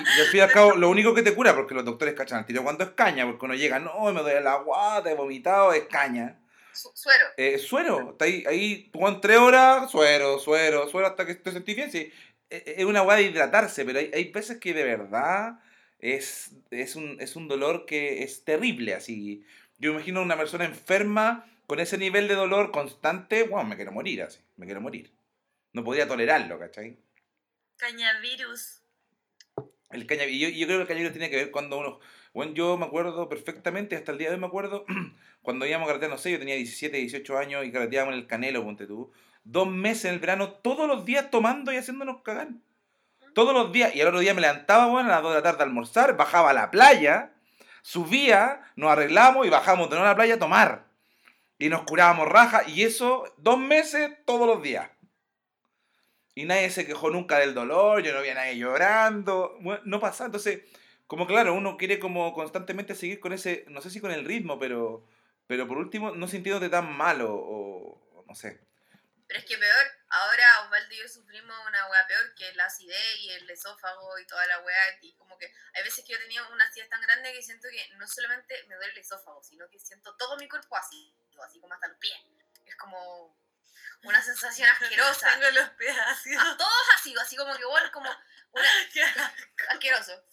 Y, 0.00 0.18
y 0.18 0.20
al 0.20 0.26
fin 0.26 0.38
y 0.38 0.40
al 0.40 0.52
cabo, 0.52 0.76
lo 0.76 0.88
único 0.88 1.14
que 1.14 1.22
te 1.22 1.34
cura, 1.34 1.54
porque 1.54 1.74
los 1.74 1.84
doctores 1.84 2.14
cachan 2.14 2.38
al 2.38 2.46
tiro 2.46 2.62
cuando 2.62 2.84
es 2.84 2.90
caña, 2.90 3.26
porque 3.26 3.44
uno 3.44 3.54
llega, 3.54 3.80
no, 3.80 4.12
me 4.12 4.20
duele 4.20 4.40
la 4.40 4.56
guata, 4.56 5.10
he 5.10 5.14
vomitado, 5.14 5.72
es 5.72 5.84
caña. 5.86 6.38
Su- 6.78 6.92
suero. 6.94 7.24
Eh, 7.36 7.58
suero, 7.58 8.10
está 8.12 8.24
ahí, 8.26 8.44
ahí 8.46 8.90
en 8.94 9.20
tres 9.20 9.38
horas, 9.38 9.90
suero, 9.90 10.38
suero, 10.38 10.88
suero 10.88 11.08
hasta 11.08 11.26
que 11.26 11.34
te 11.34 11.50
sentís 11.50 11.74
bien. 11.74 11.90
Sí, 11.90 12.12
eh, 12.50 12.74
es 12.78 12.84
una 12.84 13.02
weá 13.02 13.16
de 13.16 13.24
hidratarse, 13.24 13.84
pero 13.84 13.98
hay, 13.98 14.12
hay 14.14 14.30
veces 14.30 14.58
que 14.58 14.72
de 14.72 14.84
verdad 14.84 15.58
es, 15.98 16.52
es, 16.70 16.94
un, 16.94 17.20
es 17.20 17.34
un 17.34 17.48
dolor 17.48 17.84
que 17.84 18.22
es 18.22 18.44
terrible. 18.44 18.94
Así, 18.94 19.44
yo 19.78 19.90
imagino 19.90 20.22
una 20.22 20.36
persona 20.36 20.66
enferma 20.66 21.50
con 21.66 21.80
ese 21.80 21.98
nivel 21.98 22.28
de 22.28 22.34
dolor 22.34 22.70
constante, 22.70 23.42
wow, 23.42 23.64
me 23.64 23.74
quiero 23.74 23.90
morir 23.90 24.22
así, 24.22 24.38
me 24.56 24.66
quiero 24.66 24.80
morir. 24.80 25.12
No 25.72 25.82
podría 25.82 26.06
tolerarlo, 26.06 26.60
¿cachai? 26.60 26.96
Cañavirus. 27.76 28.82
El 29.90 30.06
caña, 30.06 30.26
y 30.26 30.38
yo, 30.38 30.48
yo 30.48 30.66
creo 30.66 30.78
que 30.78 30.82
el 30.82 30.88
cañavirus 30.88 31.12
tiene 31.12 31.28
que 31.28 31.36
ver 31.36 31.50
cuando 31.50 31.78
uno. 31.78 31.98
Bueno, 32.38 32.54
yo 32.54 32.76
me 32.76 32.86
acuerdo 32.86 33.28
perfectamente, 33.28 33.96
hasta 33.96 34.12
el 34.12 34.18
día 34.18 34.28
de 34.28 34.34
hoy 34.36 34.40
me 34.40 34.46
acuerdo, 34.46 34.86
cuando 35.42 35.66
íbamos 35.66 35.86
a 35.86 35.88
carretear, 35.88 36.12
no 36.12 36.18
sé, 36.18 36.30
yo 36.30 36.38
tenía 36.38 36.54
17, 36.54 36.96
18 36.96 37.36
años 37.36 37.66
y 37.66 37.72
carreteábamos 37.72 38.14
en 38.14 38.20
el 38.20 38.28
Canelo, 38.28 38.62
ponte 38.62 38.86
tú. 38.86 39.10
Dos 39.42 39.66
meses 39.66 40.04
en 40.04 40.14
el 40.14 40.20
verano, 40.20 40.52
todos 40.52 40.86
los 40.86 41.04
días 41.04 41.32
tomando 41.32 41.72
y 41.72 41.76
haciéndonos 41.78 42.22
cagar. 42.22 42.50
Todos 43.34 43.52
los 43.52 43.72
días. 43.72 43.92
Y 43.92 44.02
al 44.02 44.06
otro 44.06 44.20
día 44.20 44.34
me 44.34 44.40
levantaba, 44.40 44.86
bueno, 44.86 45.08
a 45.08 45.14
las 45.14 45.22
2 45.24 45.32
de 45.32 45.36
la 45.38 45.42
tarde 45.42 45.62
a 45.62 45.64
almorzar, 45.64 46.16
bajaba 46.16 46.50
a 46.50 46.52
la 46.52 46.70
playa, 46.70 47.32
subía, 47.82 48.60
nos 48.76 48.92
arreglamos 48.92 49.44
y 49.44 49.50
bajamos 49.50 49.90
de 49.90 49.96
nuevo 49.96 50.06
a 50.06 50.10
la 50.10 50.16
playa 50.16 50.34
a 50.34 50.38
tomar. 50.38 50.84
Y 51.58 51.68
nos 51.68 51.82
curábamos 51.82 52.28
raja. 52.28 52.62
Y 52.68 52.84
eso, 52.84 53.24
dos 53.38 53.58
meses, 53.58 54.12
todos 54.24 54.46
los 54.46 54.62
días. 54.62 54.88
Y 56.36 56.44
nadie 56.44 56.70
se 56.70 56.86
quejó 56.86 57.10
nunca 57.10 57.40
del 57.40 57.52
dolor, 57.52 58.00
yo 58.00 58.14
no 58.14 58.22
vi 58.22 58.28
a 58.28 58.34
nadie 58.34 58.56
llorando, 58.56 59.58
bueno, 59.60 59.82
no 59.86 59.98
pasa. 59.98 60.26
Entonces, 60.26 60.60
como 61.08 61.26
claro, 61.26 61.54
uno 61.54 61.76
quiere 61.76 61.98
como 61.98 62.32
constantemente 62.34 62.94
seguir 62.94 63.18
con 63.18 63.32
ese, 63.32 63.64
no 63.68 63.80
sé 63.80 63.90
si 63.90 64.00
con 64.00 64.10
el 64.10 64.26
ritmo, 64.26 64.58
pero, 64.58 65.08
pero 65.46 65.66
por 65.66 65.78
último, 65.78 66.12
no 66.12 66.28
sintiéndote 66.28 66.68
tan 66.68 66.96
malo 66.96 67.34
o, 67.34 67.98
o 68.14 68.24
no 68.28 68.34
sé. 68.34 68.60
Pero 69.26 69.40
es 69.40 69.46
que 69.46 69.58
peor, 69.58 69.86
ahora 70.08 70.60
Osvaldo 70.64 70.94
y 70.94 70.98
yo 70.98 71.08
sufrimos 71.08 71.54
una 71.66 71.86
weá 71.88 72.06
peor 72.06 72.34
que 72.34 72.52
la 72.54 72.64
acidez 72.64 73.20
y 73.20 73.30
el 73.30 73.48
esófago 73.50 74.18
y 74.18 74.26
toda 74.26 74.46
la 74.46 74.60
weá. 74.60 74.98
Y 75.02 75.14
como 75.16 75.36
que 75.36 75.52
hay 75.74 75.82
veces 75.82 76.04
que 76.04 76.12
yo 76.12 76.18
tenía 76.18 76.46
una 76.48 76.64
acidez 76.64 76.88
tan 76.88 77.00
grande 77.00 77.32
que 77.32 77.42
siento 77.42 77.68
que 77.68 77.94
no 77.96 78.06
solamente 78.06 78.64
me 78.68 78.74
duele 78.76 78.92
el 78.92 78.98
esófago, 78.98 79.42
sino 79.42 79.68
que 79.70 79.78
siento 79.78 80.14
todo 80.16 80.36
mi 80.38 80.48
cuerpo 80.48 80.76
así, 80.76 81.14
así 81.44 81.60
como 81.60 81.74
hasta 81.74 81.88
los 81.88 81.98
pies. 81.98 82.18
Es 82.64 82.76
como 82.76 83.36
una 84.02 84.22
sensación 84.22 84.68
asquerosa. 84.80 85.30
Tengo 85.38 85.50
los 85.50 85.70
pies 85.70 85.96
ácidos. 86.06 86.56
Todos 86.56 86.88
así, 86.96 87.14
así 87.20 87.36
como 87.36 87.54
que 87.56 87.64
bueno, 87.66 87.90
como 87.92 88.10
una, 88.52 88.68
asqueroso. 89.70 90.24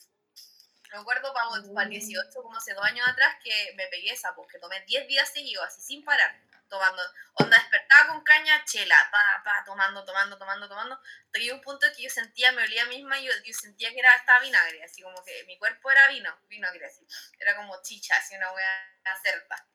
Me 0.96 1.02
acuerdo 1.02 1.34
para, 1.34 1.48
el 1.58 1.90
18, 1.90 2.42
como 2.42 2.58
hace 2.58 2.74
dos 2.74 2.86
años 2.86 3.06
atrás, 3.08 3.36
que 3.44 3.74
me 3.76 3.86
pegué 3.88 4.12
esa, 4.14 4.34
porque 4.34 4.58
tomé 4.60 4.80
10 4.86 5.06
días 5.10 5.28
seguidos, 5.30 5.66
así 5.68 5.82
sin 5.82 6.06
parar. 6.06 6.40
tomando. 6.70 7.02
Onda 7.36 7.58
despertaba 7.60 8.08
con 8.08 8.24
caña, 8.24 8.64
chela, 8.66 8.98
pa, 9.12 9.42
pa, 9.44 9.64
tomando, 9.66 10.04
tomando, 10.04 10.38
tomando, 10.38 10.68
tomando. 10.68 10.96
Hasta 10.96 11.40
que 11.40 11.52
un 11.52 11.62
punto 11.62 11.86
que 11.96 12.04
yo 12.04 12.10
sentía, 12.10 12.52
me 12.54 12.64
olía 12.64 12.86
misma 12.86 13.20
y 13.20 13.26
yo, 13.26 13.34
yo 13.44 13.54
sentía 13.54 13.92
que 13.92 14.00
era, 14.00 14.16
estaba 14.16 14.40
vinagre, 14.40 14.82
así 14.84 15.02
como 15.04 15.24
que 15.24 15.44
mi 15.46 15.60
cuerpo 15.60 15.92
era 15.92 16.08
vino, 16.08 16.36
vinagre, 16.48 16.86
así. 16.88 17.06
Era 17.40 17.56
como 17.56 17.80
chicha, 17.84 18.16
así 18.18 18.36
una 18.36 18.52
wea 18.54 19.20
certa. 19.22 19.68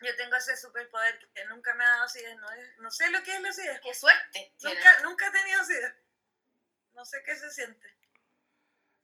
Yo 0.00 0.14
tengo 0.16 0.36
ese 0.36 0.56
superpoder 0.58 1.18
que 1.32 1.44
nunca 1.46 1.72
me 1.74 1.84
ha 1.84 1.88
dado 1.88 2.04
acidez. 2.04 2.36
No, 2.36 2.50
es- 2.50 2.78
no 2.78 2.90
sé 2.90 3.08
lo 3.10 3.22
que 3.22 3.34
es 3.34 3.40
la 3.40 3.48
acidez. 3.48 3.80
Qué 3.80 3.94
suerte. 3.94 4.52
Nunca, 4.74 4.98
nunca 5.04 5.26
he 5.28 5.30
tenido 5.30 5.60
acidez. 5.62 5.94
No 6.92 7.04
sé 7.04 7.22
qué 7.24 7.34
se 7.36 7.50
siente. 7.50 7.96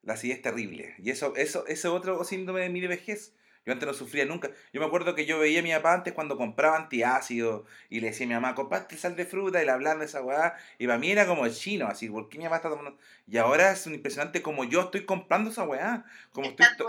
La 0.02 0.14
acidez 0.14 0.36
es 0.38 0.42
terrible. 0.42 0.94
Y 0.98 1.10
eso, 1.10 1.34
eso, 1.36 1.66
ese 1.66 1.88
otro 1.88 2.22
síndrome 2.24 2.60
de 2.62 2.68
mi 2.70 2.80
vejez. 2.86 3.34
Yo 3.64 3.72
antes 3.72 3.86
no 3.86 3.94
sufría 3.94 4.24
nunca. 4.24 4.50
Yo 4.72 4.80
me 4.80 4.86
acuerdo 4.86 5.14
que 5.14 5.24
yo 5.24 5.38
veía 5.38 5.60
a 5.60 5.62
mi 5.62 5.70
papá 5.70 5.94
antes 5.94 6.12
cuando 6.14 6.36
compraba 6.36 6.76
antiácido 6.76 7.64
y 7.88 8.00
le 8.00 8.08
decía 8.08 8.26
a 8.26 8.28
mi 8.28 8.34
mamá, 8.34 8.56
compraste 8.56 8.96
sal 8.96 9.14
de 9.14 9.24
fruta 9.24 9.62
y 9.62 9.64
le 9.64 9.70
hablaban 9.70 10.00
de 10.00 10.06
esa 10.06 10.20
weá. 10.20 10.56
Y 10.78 10.86
para 10.88 10.98
mí 10.98 11.12
era 11.12 11.26
como 11.28 11.46
el 11.46 11.54
chino, 11.54 11.86
así, 11.86 12.08
¿por 12.08 12.28
qué 12.28 12.38
mi 12.38 12.44
mamá 12.44 12.56
está 12.56 12.68
tomando? 12.70 12.98
Y 13.28 13.36
ahora 13.36 13.70
es 13.70 13.86
un 13.86 13.94
impresionante 13.94 14.42
como 14.42 14.64
yo 14.64 14.80
estoy 14.80 15.04
comprando 15.04 15.50
esa 15.50 15.62
weá. 15.62 16.04
Como 16.32 16.48
estoy, 16.48 16.66
to- 16.76 16.86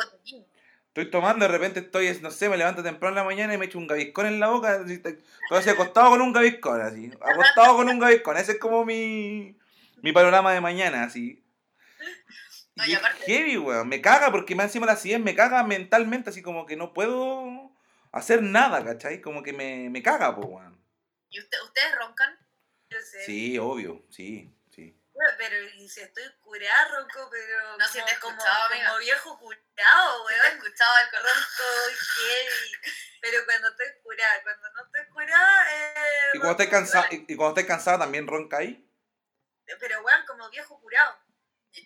estoy 0.87 1.11
tomando, 1.11 1.45
de 1.45 1.51
repente 1.51 1.79
estoy, 1.81 2.17
no 2.23 2.31
sé, 2.31 2.49
me 2.49 2.57
levanto 2.57 2.81
temprano 2.81 3.09
en 3.11 3.15
la 3.17 3.23
mañana 3.23 3.53
y 3.53 3.57
me 3.59 3.65
echo 3.65 3.77
un 3.77 3.85
gaviscón 3.85 4.25
en 4.25 4.39
la 4.39 4.47
boca. 4.49 4.81
Así, 4.83 4.97
todo 4.99 5.59
así 5.59 5.69
acostado 5.69 6.09
con 6.09 6.21
un 6.21 6.33
gaviscón, 6.33 6.81
así. 6.81 7.11
Acostado 7.21 7.75
con 7.77 7.87
un 7.87 7.99
gaviscón. 7.99 8.37
Ese 8.37 8.53
es 8.53 8.59
como 8.59 8.83
mi, 8.83 9.55
mi 10.01 10.11
panorama 10.11 10.51
de 10.53 10.61
mañana, 10.61 11.03
así. 11.03 11.43
No, 12.75 12.85
Y 12.85 12.89
y 12.89 12.93
es 12.93 12.99
aparte- 12.99 13.25
heavy, 13.25 13.57
weón. 13.57 13.87
Me 13.87 14.01
caga 14.01 14.31
porque 14.31 14.55
más 14.55 14.65
encima 14.67 14.85
la 14.87 14.93
acidez 14.93 15.19
me 15.19 15.35
caga 15.35 15.63
mentalmente, 15.63 16.29
así 16.31 16.41
como 16.41 16.65
que 16.65 16.75
no 16.75 16.93
puedo 16.93 17.71
hacer 18.11 18.41
nada, 18.41 18.83
¿cachai? 18.83 19.21
Como 19.21 19.43
que 19.43 19.53
me, 19.53 19.89
me 19.89 20.01
caga, 20.01 20.35
pues, 20.35 20.47
weón. 20.49 20.83
¿Y 21.29 21.39
usted, 21.39 21.57
ustedes 21.63 21.95
roncan? 21.95 22.37
Yo 22.89 22.99
sé. 23.01 23.25
Sí, 23.25 23.57
obvio, 23.59 24.03
sí, 24.09 24.55
sí. 24.71 24.99
Pero 25.37 25.55
y 25.77 25.87
si 25.87 26.01
estoy 26.01 26.23
curada, 26.41 26.89
ronco, 26.89 27.29
pero 27.31 27.77
No, 27.77 27.87
si 27.87 27.99
como, 27.99 28.05
te 28.07 28.13
he 28.15 28.19
como, 28.19 28.33
escuchado, 28.37 28.65
amiga. 28.65 28.87
como 28.87 28.99
viejo 28.99 29.39
curado, 29.39 30.27
¿Se 30.27 30.33
te 30.35 30.41
weón. 30.41 30.57
escuchado 30.57 30.93
el 31.03 31.09
cordón? 31.11 31.37
Ronco, 31.37 31.95
heavy. 32.17 32.71
Pero 33.21 33.45
cuando 33.45 33.69
estoy 33.69 33.87
curada, 34.03 34.43
cuando 34.43 34.69
no 34.73 34.83
estoy 34.85 35.13
curada, 35.13 35.73
eh, 35.73 35.93
Y 36.33 36.39
cuando 36.39 36.69
cansado, 36.69 37.05
igual. 37.11 37.25
y, 37.29 37.33
y 37.33 37.35
cuando 37.37 37.67
cansado 37.67 37.99
también 37.99 38.27
ronca 38.27 38.57
ahí. 38.57 38.85
Pero 39.79 40.01
weón, 40.01 40.25
como 40.27 40.49
viejo 40.49 40.79
curado. 40.81 41.17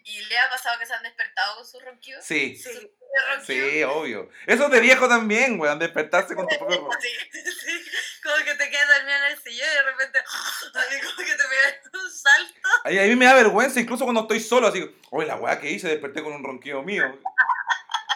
¿Y, 0.07 0.23
le 0.25 0.39
ha 0.39 0.49
pasado 0.49 0.79
que 0.79 0.85
se 0.85 0.93
han 0.93 1.03
despertado 1.03 1.57
con 1.57 1.65
su 1.67 1.79
ronquido? 1.81 2.21
Sí, 2.21 2.55
Sí, 2.55 2.69
¿De 2.69 3.35
ronquido? 3.35 3.91
obvio. 3.93 4.29
Eso 4.45 4.65
es 4.65 4.71
de 4.71 4.79
viejo 4.79 5.09
también, 5.09 5.59
weón, 5.59 5.79
despertarse 5.79 6.33
con 6.33 6.47
tu 6.47 6.57
propio 6.57 6.79
ron. 6.79 6.91
sí, 7.01 7.09
sí. 7.31 7.91
Como 8.23 8.37
que 8.37 8.55
te 8.55 8.69
quedas 8.69 8.87
dormido 8.87 9.17
en 9.17 9.31
el 9.33 9.41
sillón 9.41 9.67
y 9.69 9.75
de 9.75 9.83
repente, 9.83 10.19
así 10.19 11.01
como 11.01 11.17
que 11.17 11.35
te 11.35 11.43
pegas 11.43 11.75
un 11.93 12.11
salto. 12.11 12.69
Ahí, 12.85 12.99
a 12.99 13.03
mí 13.03 13.15
me 13.17 13.25
da 13.25 13.33
vergüenza, 13.33 13.81
incluso 13.81 14.05
cuando 14.05 14.21
estoy 14.21 14.39
solo, 14.39 14.67
así, 14.67 14.97
oye, 15.11 15.27
la 15.27 15.35
weá 15.35 15.59
que 15.59 15.71
hice, 15.71 15.89
desperté 15.89 16.23
con 16.23 16.33
un 16.33 16.43
ronquido 16.43 16.81
mío. 16.83 17.19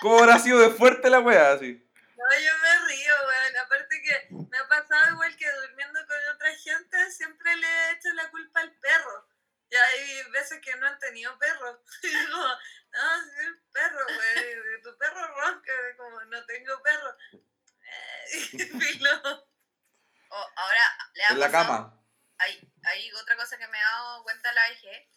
¿Cómo 0.01 0.19
habrá 0.19 0.39
sido 0.39 0.59
de 0.59 0.69
fuerte 0.69 1.09
la 1.09 1.19
weá, 1.19 1.51
así? 1.51 1.73
No, 2.15 2.39
yo 2.39 2.51
me 2.57 2.87
río, 2.87 3.15
weón. 3.27 3.57
Aparte 3.65 4.01
que 4.01 4.27
me 4.49 4.57
ha 4.57 4.67
pasado 4.67 5.11
igual 5.11 5.35
que 5.35 5.51
durmiendo 5.51 5.99
con 6.07 6.35
otra 6.35 6.55
gente, 6.55 7.11
siempre 7.11 7.55
le 7.57 7.67
he 7.67 7.91
hecho 7.91 8.09
la 8.15 8.29
culpa 8.29 8.61
al 8.61 8.71
perro. 8.75 9.30
Y 9.71 9.75
hay 9.75 10.23
veces 10.31 10.59
que 10.61 10.75
no 10.75 10.85
han 10.87 10.99
tenido 10.99 11.37
perro. 11.39 11.81
Y 12.03 12.07
digo, 12.09 12.37
no, 12.91 13.23
sí, 13.23 13.29
el 13.39 13.61
perro, 13.71 14.05
güey. 14.05 14.81
Tu 14.83 14.97
perro 14.97 15.27
ronca, 15.27 15.73
como 15.97 16.21
no 16.25 16.45
tengo 16.45 16.81
perro. 16.83 17.17
Eh, 17.31 18.25
y 18.53 18.59
filo. 18.59 19.47
O- 20.29 20.49
ahora, 20.57 20.97
le 21.13 21.23
En 21.25 21.39
la 21.39 21.51
cama. 21.51 22.03
hay, 22.37 22.73
hay 22.83 23.11
otra 23.13 23.35
cosa 23.37 23.57
que 23.57 23.67
me 23.67 23.77
he 23.77 23.81
dado 23.81 24.23
cuenta 24.23 24.51
la 24.53 24.69
vejez, 24.69 25.07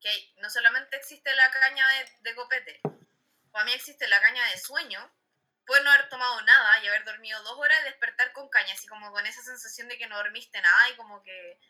que 0.00 0.32
no 0.38 0.48
solamente 0.50 0.96
existe 0.96 1.34
la 1.34 1.50
caña 1.50 1.86
de, 1.88 2.10
de 2.20 2.34
copete, 2.34 2.80
para 3.52 3.64
mí 3.64 3.72
existe 3.72 4.06
la 4.08 4.20
caña 4.20 4.44
de 4.50 4.58
sueño, 4.58 5.12
puedes 5.64 5.84
no 5.84 5.90
haber 5.92 6.08
tomado 6.08 6.42
nada 6.42 6.78
y 6.80 6.88
haber 6.88 7.04
dormido 7.04 7.40
dos 7.44 7.56
horas 7.58 7.78
y 7.82 7.84
despertar 7.84 8.32
con 8.32 8.48
caña, 8.50 8.74
así 8.74 8.86
como 8.88 9.12
con 9.12 9.24
esa 9.26 9.42
sensación 9.42 9.86
de 9.88 9.96
que 9.96 10.06
no 10.08 10.16
dormiste 10.16 10.60
nada 10.60 10.90
y 10.90 10.96
como 10.96 11.22
que 11.22 11.60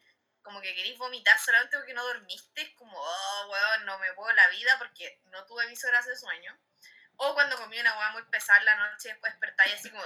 como 0.44 0.60
que 0.60 0.74
querís 0.74 0.96
vomitar 0.98 1.36
solamente 1.38 1.76
porque 1.76 1.94
no 1.94 2.04
dormiste, 2.04 2.62
es 2.62 2.70
como, 2.74 2.96
oh, 2.96 3.48
weón, 3.50 3.86
no 3.86 3.98
me 3.98 4.12
puedo 4.12 4.30
la 4.32 4.48
vida 4.50 4.76
porque 4.78 5.18
no 5.32 5.44
tuve 5.46 5.66
mis 5.68 5.82
horas 5.84 6.06
de 6.06 6.14
sueño. 6.16 6.56
O 7.16 7.32
cuando 7.32 7.56
comí 7.56 7.78
una 7.78 7.96
hueá 7.96 8.12
muy 8.12 8.22
pesada 8.24 8.60
la 8.62 8.76
noche, 8.76 9.08
después 9.08 9.32
despertáis 9.32 9.74
así 9.74 9.88
como, 9.88 10.02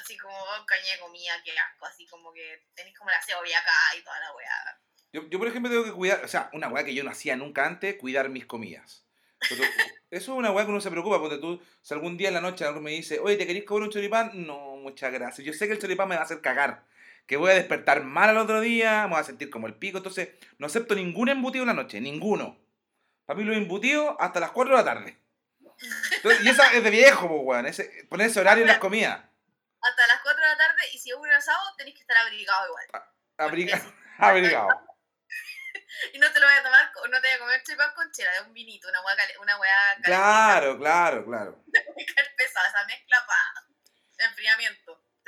así 0.00 0.18
como, 0.18 0.36
oh, 0.36 0.66
caña 0.66 0.92
de 0.92 1.00
comida, 1.00 1.40
qué 1.42 1.58
asco, 1.58 1.86
así 1.86 2.06
como 2.06 2.32
que 2.32 2.66
tenéis 2.74 2.98
como 2.98 3.10
la 3.10 3.22
cebolla 3.22 3.58
acá 3.58 3.96
y 3.96 4.02
toda 4.02 4.20
la 4.20 4.34
weá. 4.34 4.80
Yo, 5.12 5.22
yo, 5.30 5.38
por 5.38 5.48
ejemplo, 5.48 5.70
tengo 5.70 5.84
que 5.84 5.92
cuidar, 5.92 6.22
o 6.22 6.28
sea, 6.28 6.50
una 6.52 6.68
weá 6.68 6.84
que 6.84 6.94
yo 6.94 7.02
no 7.02 7.10
hacía 7.10 7.36
nunca 7.36 7.64
antes, 7.64 7.96
cuidar 7.96 8.28
mis 8.28 8.44
comidas. 8.44 9.06
Pero 9.48 9.62
eso 10.10 10.32
es 10.32 10.38
una 10.38 10.50
weá 10.50 10.66
que 10.66 10.70
uno 10.70 10.80
se 10.82 10.90
preocupa, 10.90 11.18
porque 11.18 11.38
tú, 11.38 11.62
si 11.80 11.94
algún 11.94 12.18
día 12.18 12.28
en 12.28 12.34
la 12.34 12.40
noche 12.42 12.64
alguien 12.64 12.84
me 12.84 12.90
dice, 12.90 13.20
oye, 13.20 13.36
¿te 13.36 13.46
querés 13.46 13.64
comer 13.64 13.84
un 13.84 13.90
choripán? 13.90 14.32
No, 14.46 14.76
muchas 14.76 15.12
gracias. 15.12 15.46
Yo 15.46 15.54
sé 15.54 15.66
que 15.66 15.74
el 15.74 15.80
choripán 15.80 16.08
me 16.08 16.16
va 16.16 16.22
a 16.22 16.24
hacer 16.24 16.42
cagar, 16.42 16.84
que 17.28 17.36
voy 17.36 17.50
a 17.52 17.54
despertar 17.54 18.02
mal 18.02 18.30
al 18.30 18.38
otro 18.38 18.60
día, 18.60 19.02
me 19.02 19.10
voy 19.12 19.20
a 19.20 19.24
sentir 19.24 19.50
como 19.50 19.66
el 19.68 19.74
pico, 19.74 19.98
entonces 19.98 20.30
no 20.58 20.66
acepto 20.66 20.94
ningún 20.96 21.28
embutido 21.28 21.62
en 21.62 21.68
la 21.68 21.74
noche, 21.74 22.00
ninguno. 22.00 22.58
Para 23.26 23.38
mí 23.38 23.44
los 23.44 23.56
embutidos 23.56 24.16
hasta 24.18 24.40
las 24.40 24.50
4 24.50 24.76
de 24.76 24.82
la 24.82 24.84
tarde. 24.94 25.18
Entonces, 26.16 26.44
y 26.44 26.48
esa 26.48 26.72
es 26.72 26.82
de 26.82 26.90
viejo, 26.90 27.28
pues, 27.28 27.40
weón, 27.44 27.66
ese, 27.66 27.84
poner 28.08 28.28
ese 28.28 28.40
horario 28.40 28.62
en 28.62 28.68
las 28.68 28.78
comidas. 28.78 29.20
hasta 29.80 30.06
las 30.08 30.20
4 30.22 30.42
de 30.42 30.48
la 30.48 30.56
tarde 30.56 30.82
y 30.92 30.98
si 30.98 31.10
es 31.10 31.16
un 31.16 31.30
asado 31.30 31.60
tenéis 31.76 31.94
que 31.96 32.00
estar 32.00 32.16
abrigado 32.16 32.66
igual. 32.66 32.86
Abriga- 33.36 33.94
Abrigado. 34.18 34.68
Y 36.12 36.18
no 36.18 36.30
te 36.32 36.38
lo 36.38 36.46
voy 36.46 36.54
a 36.54 36.62
tomar, 36.62 36.92
no 37.10 37.20
te 37.20 37.28
voy 37.28 37.36
a 37.36 37.38
comer 37.38 37.62
chipán 37.64 37.90
con 37.94 38.10
chela, 38.12 38.30
de 38.32 38.42
un 38.42 38.52
vinito, 38.52 38.88
una 38.88 39.00
hueá, 39.02 39.16
una 39.40 39.58
hueá 39.58 39.74
Claro, 40.04 40.78
claro, 40.78 41.24
claro. 41.24 41.62
muy 41.94 42.06
pesada, 42.36 42.68
esa 42.68 42.84
mezcla 42.86 43.16
para 43.26 44.28
enfriamiento. 44.30 44.77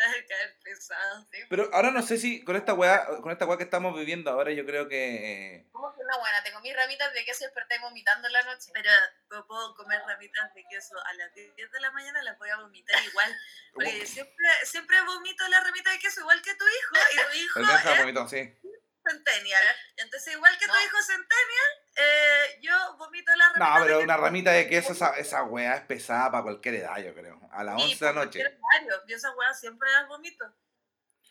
Te 0.01 0.07
vas 0.07 0.17
a 0.17 0.27
caer 0.27 0.59
pesado. 0.65 1.29
¿sí? 1.31 1.39
Pero 1.51 1.69
ahora 1.75 1.91
no 1.91 2.01
sé 2.03 2.17
si 2.17 2.43
con 2.43 2.57
esta 2.57 2.73
weá, 2.73 3.05
con 3.21 3.31
esta 3.31 3.45
weá 3.45 3.59
que 3.59 3.65
estamos 3.65 3.95
viviendo 3.95 4.31
ahora, 4.31 4.51
yo 4.53 4.65
creo 4.65 4.89
que. 4.89 5.57
eh, 5.57 5.67
¿Cómo 5.73 5.93
que 5.95 6.01
una 6.01 6.17
buena? 6.17 6.43
Te 6.43 6.53
comí 6.53 6.73
ramitas 6.73 7.13
de 7.13 7.25
queso 7.27 7.45
y 7.45 7.47
desperté 7.49 7.79
vomitando 7.81 8.27
en 8.29 8.33
la 8.33 8.43
noche. 8.45 8.71
Pero 8.73 8.91
no 9.31 9.47
puedo 9.47 9.75
comer 9.75 10.01
ramitas 10.07 10.55
de 10.55 10.65
queso 10.71 10.95
a 11.05 11.13
las 11.15 11.35
10 11.35 11.55
de 11.71 11.81
la 11.81 11.91
mañana, 11.91 12.23
las 12.23 12.39
voy 12.39 12.49
a 12.49 12.57
vomitar 12.57 13.03
igual. 13.05 13.37
Porque 13.75 14.07
siempre, 14.07 14.47
siempre 14.65 15.01
vomito 15.03 15.47
las 15.49 15.63
ramitas 15.65 15.93
de 15.93 15.99
queso 15.99 16.21
igual 16.21 16.41
que 16.41 16.55
tu 16.55 16.65
hijo. 16.67 16.97
Y 17.13 17.17
tu 17.17 17.37
hijo 17.45 17.59
alcanza 17.61 17.93
es 17.93 17.99
vomito, 18.01 18.27
sí. 18.29 18.59
centennial. 19.07 19.65
Entonces, 19.97 20.33
igual 20.35 20.57
que 20.59 20.67
tu 20.67 20.73
No. 20.73 20.83
hijo 20.83 21.03
centennial, 21.03 21.71
eh, 21.97 22.59
yo 22.63 22.97
vomito 22.99 23.35
las 23.37 23.49
No, 23.57 23.65
ramitas 23.65 23.83
pero 23.83 23.99
de 23.99 24.05
una 24.05 24.17
ramita 24.17 24.51
de 24.53 24.69
queso, 24.69 24.93
esa, 24.93 25.11
esa 25.17 25.43
weá 25.45 25.75
es 25.77 25.83
pesada 25.83 26.31
para 26.31 26.43
cualquier 26.45 26.77
edad, 26.77 26.99
yo 26.99 27.15
creo. 27.15 27.41
A 27.53 27.65
las 27.65 27.77
Sí, 27.83 27.93
11 27.93 28.05
de 28.05 28.13
la 28.15 28.25
noche. 28.25 28.41
horario. 28.41 29.07
Yo 29.07 29.17
esas 29.17 29.35
weas 29.37 29.59
siempre 29.59 29.91
las 29.91 30.07
vomito. 30.09 30.45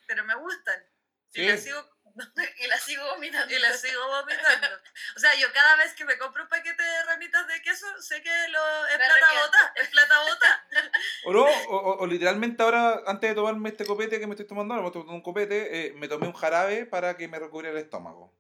Pero 0.07 0.23
me 0.25 0.35
gustan. 0.35 0.83
Y 1.33 1.41
Sí. 1.41 1.47
las 1.47 1.61
sigo 1.63 1.99
y 2.57 2.67
la 2.67 2.77
sigo 2.79 3.05
vomitando. 3.05 3.53
y 3.55 3.59
las 3.59 3.79
sigo 3.79 4.05
vomitando. 4.07 4.67
O 5.15 5.19
sea, 5.19 5.33
yo 5.35 5.47
cada 5.53 5.75
vez 5.77 5.93
que 5.93 6.03
me 6.05 6.17
compro 6.17 6.43
un 6.43 6.49
paquete 6.49 6.81
de 6.83 7.03
ramitas 7.05 7.47
de 7.47 7.61
queso, 7.61 7.85
sé 8.01 8.21
que 8.21 8.47
lo, 8.49 8.87
es 8.87 8.95
plata 8.97 9.27
bota, 9.45 9.73
es 9.75 9.87
plata 9.89 10.19
bota. 10.23 10.67
O 11.25 11.31
no, 11.33 11.43
o, 11.45 11.97
o- 11.99 12.07
literalmente 12.07 12.61
ahora, 12.63 13.01
antes 13.05 13.29
de 13.29 13.35
tomarme 13.35 13.69
este 13.69 13.85
copete 13.85 14.19
que 14.19 14.25
me 14.27 14.33
estoy 14.33 14.47
tomando, 14.47 14.73
ahora 14.73 14.81
me 14.83 14.87
estoy 14.87 15.01
tomando 15.03 15.17
un 15.17 15.23
copete, 15.23 15.87
eh, 15.87 15.93
me 15.93 16.07
tomé 16.07 16.27
un 16.27 16.33
jarabe 16.33 16.85
para 16.85 17.15
que 17.15 17.27
me 17.27 17.39
recubre 17.39 17.69
el 17.69 17.77
estómago. 17.77 18.33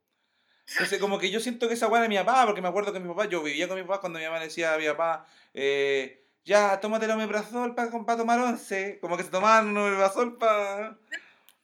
Entonces, 0.71 0.99
como 0.99 1.19
que 1.19 1.31
yo 1.31 1.39
siento 1.39 1.67
que 1.67 1.73
esa 1.73 1.87
weá 1.87 2.01
de 2.01 2.09
mi 2.09 2.17
papá, 2.17 2.45
porque 2.45 2.61
me 2.61 2.67
acuerdo 2.67 2.93
que 2.93 2.99
mi 2.99 3.09
papá, 3.09 3.25
yo 3.25 3.41
vivía 3.41 3.67
con 3.67 3.77
mi 3.77 3.83
papá 3.83 4.01
cuando 4.01 4.19
mi 4.19 4.25
mamá 4.25 4.39
decía 4.39 4.73
a 4.73 4.77
mi 4.77 4.87
papá, 4.87 5.25
eh, 5.53 6.27
ya, 6.45 6.79
tómate 6.79 7.05
el 7.05 7.11
omeprazol 7.11 7.75
para 7.75 7.91
tomar 7.91 8.39
once. 8.39 8.99
Como 9.01 9.17
que 9.17 9.23
se 9.23 9.29
tomaban 9.29 9.67
un 9.69 9.77
omeprazol 9.77 10.37
para... 10.37 10.97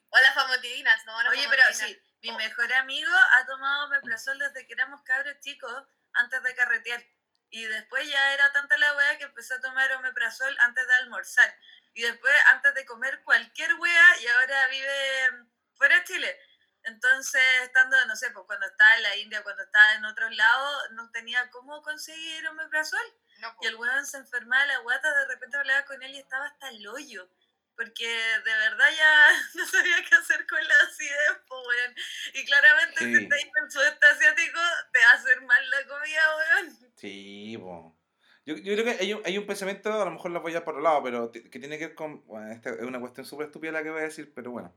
O 0.10 0.18
las 0.20 0.34
famotilinas, 0.34 1.06
¿no? 1.06 1.24
Las 1.24 1.34
Oye, 1.34 1.48
pero 1.50 1.64
sí, 1.72 2.00
mi 2.22 2.32
mejor 2.32 2.72
amigo 2.74 3.12
ha 3.34 3.46
tomado 3.46 3.86
omeprazol 3.86 4.40
desde 4.40 4.66
que 4.66 4.74
éramos 4.74 5.02
cabros 5.02 5.40
chicos, 5.42 5.84
antes 6.14 6.42
de 6.44 6.56
carretear. 6.56 7.04
Y 7.50 7.64
después 7.64 8.08
ya 8.10 8.34
era 8.34 8.52
tanta 8.52 8.78
la 8.78 8.96
wea 8.96 9.18
que 9.18 9.26
empezó 9.26 9.56
a 9.56 9.62
tomar 9.62 9.92
omeprazol 9.94 10.56
antes 10.60 10.88
de 10.88 10.94
almorzar. 10.96 11.56
Y 11.94 12.02
después 12.02 12.34
antes 12.52 12.74
de 12.74 12.86
comer 12.86 13.22
cualquier 13.24 13.74
wea 13.76 14.22
y 14.22 14.28
ahora 14.28 14.68
vive 14.68 15.48
fuera 15.76 15.96
de 15.96 16.04
Chile. 16.04 16.40
Entonces, 16.86 17.42
estando, 17.64 17.98
no 18.06 18.16
sé, 18.16 18.32
pues 18.32 18.46
cuando 18.46 18.66
estaba 18.68 18.96
en 18.98 19.04
la 19.04 19.16
India, 19.18 19.44
cuando 19.44 19.64
estaba 19.64 19.94
en 19.96 20.06
otros 20.06 20.36
lados, 20.36 20.92
no 20.92 21.10
tenía 21.12 21.50
cómo 21.52 21.82
conseguir 21.82 22.48
omeprazol. 22.48 23.00
No, 23.42 23.54
po. 23.56 23.60
Y 23.64 23.68
el 23.68 23.76
weón 23.76 24.06
se 24.06 24.18
enfermaba 24.18 24.62
de 24.62 24.68
la 24.70 24.78
guata, 24.80 25.14
de 25.14 25.28
repente 25.28 25.58
hablaba 25.58 25.86
con 25.86 26.02
él 26.02 26.12
y 26.16 26.20
estaba 26.20 26.46
hasta 26.46 26.70
el 26.70 26.88
hoyo. 26.88 27.30
Porque 27.76 28.08
de 28.08 28.54
verdad 28.58 28.88
ya 28.96 29.28
no 29.56 29.66
sabía 29.66 29.98
qué 30.08 30.16
hacer 30.16 30.48
con 30.48 30.66
la 30.66 30.76
acidez, 30.88 31.38
po, 31.48 31.62
weón. 31.68 31.96
Y 32.34 32.46
claramente 32.46 33.00
Sí. 33.00 33.14
si 33.16 33.24
estás 33.24 33.40
en 33.42 33.52
el 33.64 33.72
sudeste 33.72 34.06
asiático, 34.08 34.60
te 34.94 35.00
va 35.00 35.12
a 35.12 35.14
hacer 35.16 35.42
mal 35.42 35.70
la 35.70 35.88
comida, 35.88 36.36
weón. 36.38 36.94
Sí, 36.96 37.58
po. 37.60 38.00
Yo, 38.46 38.56
yo 38.58 38.74
creo 38.76 38.86
que 38.86 39.04
hay 39.04 39.12
un, 39.14 39.22
hay 39.26 39.38
un 39.40 39.48
pensamiento, 39.48 39.92
a 40.02 40.06
lo 40.06 40.12
mejor 40.12 40.30
lo 40.30 40.40
voy 40.40 40.56
a 40.56 40.64
por 40.64 40.76
otro 40.76 40.84
lado, 40.84 41.02
pero 41.04 41.32
que 41.32 41.42
tiene 41.50 41.80
que 41.80 41.88
ver 41.88 41.96
con. 41.96 42.24
Bueno, 42.28 42.52
esta 42.52 42.70
es 42.70 42.82
una 42.82 43.00
cuestión 43.00 43.26
súper 43.26 43.48
estúpida 43.48 43.72
la 43.72 43.82
que 43.84 43.90
voy 43.90 44.02
a 44.02 44.04
decir, 44.04 44.32
pero 44.36 44.52
bueno, 44.52 44.74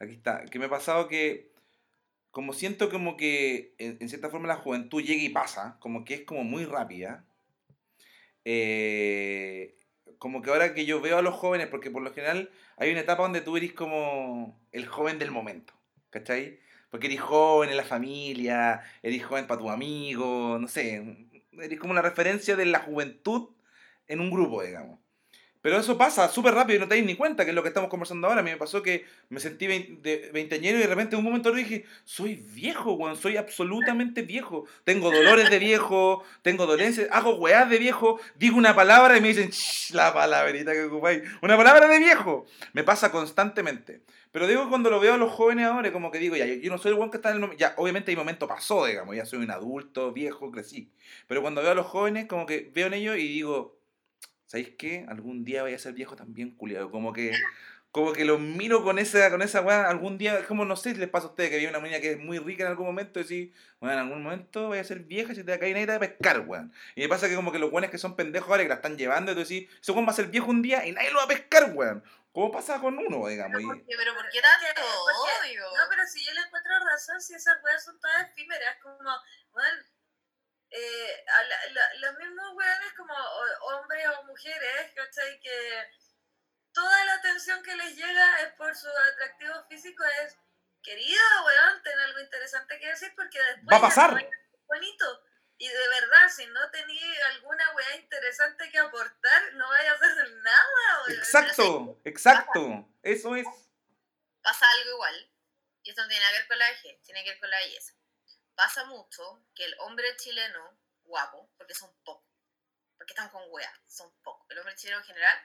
aquí 0.00 0.14
está. 0.14 0.44
Que 0.46 0.58
me 0.58 0.66
ha 0.66 0.70
pasado 0.70 1.08
que, 1.08 1.52
como 2.32 2.52
siento 2.54 2.90
como 2.90 3.16
que 3.16 3.74
en, 3.78 3.98
en 4.00 4.08
cierta 4.08 4.30
forma 4.30 4.48
la 4.48 4.56
juventud 4.56 5.02
llega 5.02 5.22
y 5.22 5.30
pasa, 5.30 5.78
como 5.80 6.04
que 6.04 6.14
es 6.14 6.22
como 6.22 6.44
muy 6.44 6.64
rápida. 6.66 7.24
eh, 8.44 9.76
como 10.18 10.42
que 10.42 10.50
ahora 10.50 10.74
que 10.74 10.86
yo 10.86 11.00
veo 11.00 11.18
a 11.18 11.22
los 11.22 11.34
jóvenes, 11.34 11.68
porque 11.68 11.90
por 11.90 12.02
lo 12.02 12.12
general 12.12 12.50
hay 12.76 12.90
una 12.90 13.00
etapa 13.00 13.22
donde 13.22 13.40
tú 13.42 13.56
eres 13.56 13.72
como 13.72 14.58
el 14.72 14.86
joven 14.86 15.18
del 15.18 15.30
momento, 15.30 15.72
¿cachai? 16.10 16.60
Porque 16.90 17.06
eres 17.06 17.20
joven 17.20 17.70
en 17.70 17.76
la 17.76 17.84
familia, 17.84 18.82
eres 19.02 19.24
joven 19.24 19.46
para 19.46 19.60
tu 19.60 19.70
amigo, 19.70 20.58
no 20.60 20.68
sé, 20.68 21.28
eres 21.52 21.78
como 21.80 21.94
la 21.94 22.02
referencia 22.02 22.56
de 22.56 22.66
la 22.66 22.80
juventud 22.80 23.50
en 24.08 24.20
un 24.20 24.30
grupo, 24.30 24.62
digamos. 24.62 24.98
Pero 25.62 25.78
eso 25.78 25.98
pasa 25.98 26.28
súper 26.28 26.54
rápido 26.54 26.78
y 26.78 26.80
no 26.80 26.88
te 26.88 26.96
das 26.96 27.04
ni 27.04 27.14
cuenta, 27.14 27.44
que 27.44 27.50
es 27.50 27.54
lo 27.54 27.62
que 27.62 27.68
estamos 27.68 27.90
conversando 27.90 28.26
ahora. 28.26 28.40
A 28.40 28.42
mí 28.42 28.50
me 28.50 28.56
pasó 28.56 28.82
que 28.82 29.04
me 29.28 29.40
sentí 29.40 29.66
veinteañero 29.66 30.78
y 30.78 30.80
de 30.80 30.86
repente 30.86 31.14
en 31.14 31.18
un 31.18 31.24
momento 31.24 31.52
dije, 31.52 31.84
soy 32.04 32.36
viejo, 32.36 32.92
weón, 32.92 33.16
soy 33.16 33.36
absolutamente 33.36 34.22
viejo. 34.22 34.64
Tengo 34.84 35.10
dolores 35.10 35.50
de 35.50 35.58
viejo, 35.58 36.24
tengo 36.42 36.66
dolencias, 36.66 37.08
hago 37.10 37.36
weás 37.36 37.68
de 37.68 37.78
viejo, 37.78 38.18
digo 38.36 38.56
una 38.56 38.74
palabra 38.74 39.18
y 39.18 39.20
me 39.20 39.28
dicen, 39.28 39.50
"Shh, 39.50 39.92
la 39.92 40.14
palabrita 40.14 40.72
que 40.72 40.84
ocupáis. 40.84 41.22
Una 41.42 41.56
palabra 41.56 41.88
de 41.88 41.98
viejo. 41.98 42.46
Me 42.72 42.82
pasa 42.82 43.10
constantemente. 43.10 44.00
Pero 44.32 44.46
digo 44.46 44.68
cuando 44.68 44.90
lo 44.90 45.00
veo 45.00 45.14
a 45.14 45.16
los 45.18 45.32
jóvenes 45.32 45.66
ahora, 45.66 45.92
como 45.92 46.10
que 46.10 46.18
digo, 46.18 46.36
yo, 46.36 46.70
no 46.70 46.78
soy 46.78 46.92
el 46.92 46.96
buen 46.96 47.10
que 47.10 47.16
está 47.16 47.32
en 47.32 47.42
el. 47.42 47.56
Ya, 47.56 47.74
obviamente 47.76 48.12
mi 48.12 48.16
momento 48.16 48.46
pasó, 48.46 48.86
digamos, 48.86 49.16
ya 49.16 49.26
soy 49.26 49.40
un 49.40 49.50
adulto, 49.50 50.12
viejo, 50.12 50.52
crecí. 50.52 50.92
Pero 51.26 51.42
cuando 51.42 51.60
veo 51.62 51.72
a 51.72 51.74
los 51.74 51.86
jóvenes, 51.86 52.26
como 52.26 52.46
que 52.46 52.70
veo 52.72 52.86
en 52.86 52.94
ellos 52.94 53.16
y 53.16 53.26
digo, 53.26 53.79
¿sabéis 54.50 54.70
qué? 54.76 55.06
Algún 55.08 55.44
día 55.44 55.62
voy 55.62 55.74
a 55.74 55.78
ser 55.78 55.92
viejo 55.92 56.16
también, 56.16 56.50
culiado. 56.56 56.90
Como 56.90 57.12
que, 57.12 57.30
como 57.92 58.12
que 58.12 58.24
los 58.24 58.40
miro 58.40 58.82
con 58.82 58.98
esa, 58.98 59.30
con 59.30 59.42
esa 59.42 59.60
weá, 59.60 59.88
algún 59.88 60.18
día, 60.18 60.44
como 60.48 60.64
no 60.64 60.74
sé 60.74 60.92
si 60.92 60.98
les 60.98 61.08
pasa 61.08 61.28
a 61.28 61.30
ustedes 61.30 61.50
que 61.50 61.58
vi 61.58 61.66
una 61.66 61.78
niña 61.78 62.00
que 62.00 62.12
es 62.12 62.18
muy 62.18 62.40
rica 62.40 62.64
en 62.64 62.70
algún 62.70 62.86
momento 62.86 63.20
y 63.20 63.22
decís, 63.22 63.54
bueno, 63.78 63.92
en 63.94 63.98
algún 64.00 64.22
momento 64.24 64.66
voy 64.66 64.78
a 64.78 64.84
ser 64.84 65.00
vieja 65.00 65.30
y 65.32 65.36
se 65.36 65.44
te 65.44 65.52
va 65.52 65.56
a 65.56 65.60
caer 65.60 65.74
nadie 65.74 65.86
te 65.86 65.92
va 65.92 65.96
a 65.96 66.00
pescar, 66.00 66.40
weón. 66.40 66.72
Y 66.96 67.02
me 67.02 67.08
pasa 67.08 67.28
que 67.28 67.36
como 67.36 67.52
que 67.52 67.60
los 67.60 67.70
weones 67.70 67.90
que 67.90 67.98
son 67.98 68.16
pendejos 68.16 68.50
ahora 68.50 68.64
que 68.64 68.68
la 68.70 68.74
están 68.76 68.96
llevando 68.98 69.30
y 69.30 69.34
tú 69.36 69.40
decís, 69.42 69.68
ese 69.80 69.92
weón 69.92 70.06
va 70.06 70.10
a 70.10 70.14
ser 70.16 70.26
viejo 70.26 70.50
un 70.50 70.62
día 70.62 70.84
y 70.84 70.90
nadie 70.92 71.10
lo 71.12 71.18
va 71.18 71.24
a 71.24 71.28
pescar, 71.28 71.70
weón. 71.74 72.02
¿Cómo 72.32 72.50
pasa 72.52 72.80
con 72.80 72.96
uno, 72.98 73.26
digamos? 73.28 73.60
Y- 73.60 73.64
¿Por 73.66 73.76
qué? 73.78 73.94
¿Pero 73.98 74.14
por 74.14 74.28
qué 74.30 74.40
tanto 74.40 74.66
porque- 74.82 75.48
odio? 75.48 75.62
No, 75.62 75.82
pero 75.90 76.02
si 76.06 76.24
yo 76.24 76.32
le 76.32 76.40
encuentro 76.42 76.72
razón, 76.92 77.20
si 77.20 77.34
esas 77.34 77.58
weas 77.64 77.84
son 77.84 77.98
todas 78.00 78.28
efímeras, 78.30 78.76
como, 78.82 78.98
bueno, 79.52 79.68
eh, 80.70 81.24
a 81.26 81.42
la- 81.44 81.66
la- 81.72 81.94
los 81.94 82.18
mismos 82.18 82.54
weones 82.54 82.92
como 82.96 83.14
hombres 83.14 84.06
o 84.18 84.24
mujeres, 84.24 84.92
¿cachai? 84.94 85.40
Que 85.40 85.88
toda 86.72 87.04
la 87.04 87.14
atención 87.14 87.62
que 87.62 87.74
les 87.76 87.96
llega 87.96 88.40
es 88.42 88.52
por 88.54 88.74
su 88.76 88.88
atractivo 88.88 89.64
físico, 89.68 90.04
es, 90.24 90.36
querido 90.82 91.20
weón, 91.44 91.82
ten 91.82 91.98
algo 92.00 92.20
interesante 92.20 92.78
que 92.78 92.86
decir 92.88 93.12
porque 93.16 93.38
después 93.42 93.72
Va 93.72 93.76
a 93.78 93.80
pasar. 93.80 94.12
no 94.14 94.20
bonito. 94.66 95.24
Y 95.58 95.68
de 95.68 95.88
verdad, 95.88 96.28
si 96.34 96.46
no 96.46 96.70
tenías 96.70 97.22
alguna 97.34 97.68
wea 97.74 97.96
interesante 97.96 98.70
que 98.70 98.78
aportar, 98.78 99.52
no 99.54 99.68
vayas 99.68 100.00
a 100.00 100.06
hacer 100.06 100.30
nada, 100.36 101.02
weón. 101.06 101.18
Exacto, 101.18 102.00
exacto. 102.04 102.88
Eso 103.02 103.34
es. 103.36 103.46
pasa 104.40 104.66
algo 104.78 104.90
igual, 104.92 105.30
y 105.82 105.90
esto 105.90 106.00
no 106.02 106.08
tiene 106.08 106.24
que 106.26 106.32
ver 106.38 106.46
con 106.48 106.58
la 106.58 106.68
vejez, 106.70 107.02
tiene 107.02 107.24
que 107.24 107.30
ver 107.30 107.40
con 107.40 107.50
la 107.50 107.58
belleza. 107.58 107.92
Pasa 108.60 108.84
mucho 108.84 109.42
que 109.54 109.64
el 109.64 109.74
hombre 109.78 110.04
chileno, 110.18 110.78
guapo, 111.04 111.50
porque 111.56 111.74
son 111.74 111.90
pocos, 112.04 112.30
porque 112.94 113.14
estamos 113.14 113.32
con 113.32 113.42
weas, 113.48 113.72
son 113.86 114.14
pocos. 114.22 114.46
El 114.50 114.58
hombre 114.58 114.74
chileno 114.76 114.98
en 114.98 115.06
general 115.06 115.38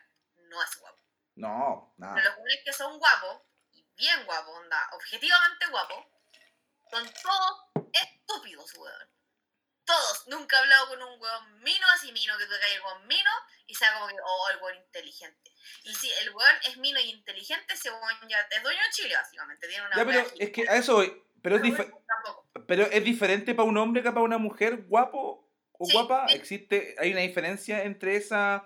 no 0.49 0.61
es 0.61 0.75
guapo. 0.77 1.01
No, 1.35 1.93
nada. 1.95 2.13
Pero 2.13 2.29
los 2.29 2.37
hombres 2.39 2.59
que 2.65 2.73
son 2.73 2.99
guapos, 2.99 3.41
y 3.71 3.87
bien 3.95 4.25
guapos, 4.25 4.57
onda, 4.57 4.89
objetivamente 4.91 5.65
guapos, 5.67 6.05
son 6.91 7.09
todos 7.23 7.87
estúpidos, 7.93 8.73
weón. 8.75 9.09
Todos. 9.85 10.27
Nunca 10.27 10.57
he 10.57 10.59
hablado 10.59 10.89
con 10.89 11.01
un 11.01 11.21
weón 11.21 11.61
mino 11.61 11.87
así 11.93 12.11
mino 12.11 12.37
que 12.37 12.47
tú 12.47 12.53
caigas 12.59 12.81
con 12.81 13.07
mino 13.07 13.31
y 13.65 13.75
sea 13.75 13.93
como 13.93 14.07
que, 14.09 14.15
oh, 14.21 14.49
el 14.49 14.61
weón 14.61 14.75
inteligente. 14.75 15.53
Y 15.83 15.95
si 15.95 16.11
el 16.11 16.35
weón 16.35 16.55
es 16.65 16.75
mino 16.75 16.99
y 16.99 17.11
inteligente, 17.11 17.75
ese 17.75 17.91
weón 17.91 18.27
ya 18.27 18.41
es 18.41 18.61
dueño 18.61 18.83
de 18.83 18.91
Chile, 18.91 19.15
básicamente. 19.15 19.69
Tiene 19.69 19.85
una 19.85 19.95
Ya, 19.95 20.05
pero 20.05 20.19
es 20.37 20.51
que 20.51 20.67
a 20.67 20.75
eso 20.75 20.95
voy. 20.95 21.24
Pero 21.45 21.63
es, 21.63 21.87
Pero 22.67 22.83
es 22.87 23.03
diferente 23.03 23.53
para 23.53 23.67
un 23.69 23.77
hombre 23.77 24.01
que 24.01 24.11
para 24.11 24.21
una 24.25 24.37
mujer 24.39 24.77
guapo 24.87 25.47
o 25.73 25.85
Sí, 25.85 25.93
guapa. 25.93 26.27
sí. 26.27 26.35
Existe, 26.35 26.95
hay 26.97 27.11
una 27.11 27.21
diferencia 27.21 27.83
entre 27.83 28.15
esa. 28.17 28.65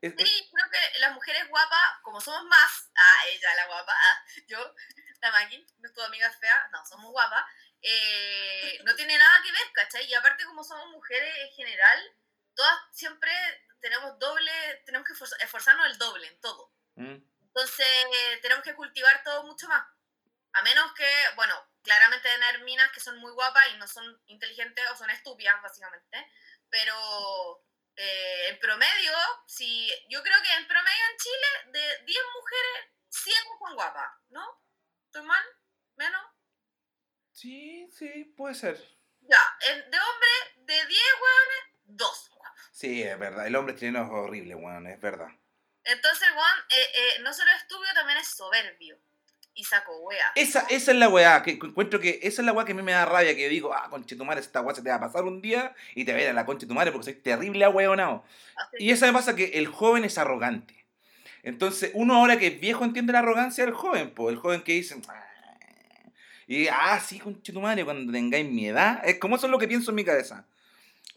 es- 0.00 0.14
es- 0.16 0.28
Sí, 0.30 0.50
creo 0.52 0.70
que 0.70 0.98
las 1.00 1.12
mujeres 1.12 1.46
guapas, 1.48 1.80
como 2.02 2.20
somos 2.20 2.44
más, 2.44 2.90
ah, 2.96 3.26
ella 3.34 3.54
la 3.56 3.66
guapa, 3.66 3.92
ah, 3.92 4.24
yo, 4.48 4.74
la 5.20 5.30
Maki, 5.32 5.66
no 5.80 5.92
tu 5.92 6.00
amiga 6.02 6.30
fea, 6.30 6.68
no, 6.72 6.86
somos 6.86 7.10
guapas, 7.10 7.44
eh, 7.82 8.78
no 8.84 8.94
tiene 8.94 9.18
nada 9.18 9.42
que 9.44 9.52
ver, 9.52 9.72
¿cachai? 9.74 10.06
Y 10.06 10.14
aparte 10.14 10.44
como 10.44 10.62
somos 10.64 10.86
mujeres 10.90 11.34
en 11.44 11.50
general, 11.52 12.00
todas 12.54 12.78
siempre 12.92 13.30
tenemos 13.80 14.18
doble, 14.18 14.52
tenemos 14.86 15.06
que 15.06 15.14
esforz- 15.14 15.36
esforzarnos 15.42 15.86
el 15.88 15.98
doble 15.98 16.26
en 16.28 16.40
todo. 16.40 16.72
Mm. 16.94 17.16
Entonces 17.48 17.86
tenemos 18.42 18.62
que 18.64 18.74
cultivar 18.74 19.22
todo 19.24 19.42
mucho 19.44 19.66
más. 19.68 19.84
A 20.52 20.62
menos 20.62 20.92
que, 20.94 21.08
bueno, 21.36 21.54
claramente 21.82 22.28
deben 22.28 22.42
haber 22.42 22.62
minas 22.62 22.90
que 22.92 23.00
son 23.00 23.18
muy 23.18 23.32
guapas 23.32 23.64
y 23.72 23.76
no 23.76 23.86
son 23.86 24.20
inteligentes 24.26 24.84
o 24.90 24.96
son 24.96 25.10
estúpidas, 25.10 25.60
básicamente. 25.62 26.30
Pero 26.68 27.64
eh, 27.96 28.48
en 28.48 28.58
promedio, 28.58 29.12
si 29.46 29.88
yo 30.08 30.22
creo 30.22 30.42
que 30.42 30.52
en 30.54 30.66
promedio 30.66 31.04
en 31.10 31.16
Chile, 31.18 31.78
de 31.78 32.04
10 32.04 32.18
mujeres, 32.34 32.92
7 33.08 33.38
son 33.58 33.74
guapas, 33.74 34.10
¿no? 34.30 34.62
¿Estoy 35.06 35.22
mal? 35.22 35.44
¿Menos? 35.96 36.22
Sí, 37.32 37.88
sí, 37.90 38.24
puede 38.36 38.54
ser. 38.54 38.76
Ya, 39.20 39.56
de 39.60 39.98
hombres, 39.98 40.56
de 40.56 40.86
10 40.86 40.88
hueones, 40.88 41.78
2 41.84 42.18
son 42.26 42.38
guapas. 42.38 42.68
Sí, 42.72 43.02
es 43.02 43.18
verdad. 43.18 43.46
El 43.46 43.56
hombre 43.56 43.76
chileno 43.76 44.04
es 44.04 44.10
horrible, 44.10 44.54
weón, 44.54 44.86
es 44.86 45.00
verdad. 45.00 45.28
Entonces, 45.84 46.28
Juan, 46.30 46.58
eh, 46.70 46.90
eh, 46.94 47.18
no 47.20 47.32
solo 47.32 47.50
es 47.52 47.62
estúpido, 47.62 47.92
también 47.94 48.18
es 48.18 48.28
soberbio. 48.28 49.00
Y 49.60 49.64
saco 49.64 49.94
wea. 50.00 50.32
Esa, 50.36 50.60
esa 50.70 50.92
es 50.92 50.96
la 50.96 51.10
weá, 51.10 51.42
que 51.42 51.50
encuentro 51.50 52.00
que 52.00 52.18
esa 52.22 52.40
es 52.40 52.46
la 52.46 52.52
weá 52.54 52.64
que 52.64 52.72
a 52.72 52.74
mí 52.74 52.80
me 52.80 52.92
da 52.92 53.04
rabia, 53.04 53.36
que 53.36 53.42
yo 53.42 53.48
digo, 53.50 53.74
ah, 53.74 53.88
conchetumare, 53.90 54.40
esta 54.40 54.62
weá 54.62 54.74
se 54.74 54.80
te 54.80 54.88
va 54.88 54.94
a 54.94 55.00
pasar 55.00 55.24
un 55.24 55.42
día 55.42 55.74
y 55.94 56.06
te 56.06 56.12
va 56.12 56.18
a 56.18 56.22
ir 56.22 56.28
a 56.28 56.32
la 56.32 56.46
conchetumare 56.46 56.92
porque 56.92 57.04
soy 57.04 57.14
terrible 57.14 57.62
ahueonado. 57.66 58.24
Y 58.78 58.90
eso 58.90 59.04
me 59.04 59.12
pasa 59.12 59.36
que 59.36 59.58
el 59.58 59.66
joven 59.66 60.04
es 60.06 60.16
arrogante. 60.16 60.86
Entonces, 61.42 61.90
uno 61.92 62.14
ahora 62.14 62.38
que 62.38 62.46
es 62.46 62.60
viejo 62.60 62.84
entiende 62.84 63.12
la 63.12 63.18
arrogancia 63.18 63.62
del 63.66 63.74
joven, 63.74 64.12
pues 64.14 64.32
el 64.32 64.38
joven 64.40 64.62
que 64.62 64.72
dice, 64.72 64.96
"Ah". 65.08 65.26
y 66.46 66.68
ah, 66.68 66.98
sí, 67.06 67.18
conchetumare, 67.18 67.84
cuando 67.84 68.10
tengáis 68.10 68.48
mi 68.48 68.66
edad, 68.66 69.02
es 69.04 69.18
como 69.18 69.36
eso 69.36 69.44
es 69.46 69.50
lo 69.50 69.58
que 69.58 69.68
pienso 69.68 69.90
en 69.90 69.96
mi 69.96 70.04
cabeza. 70.04 70.46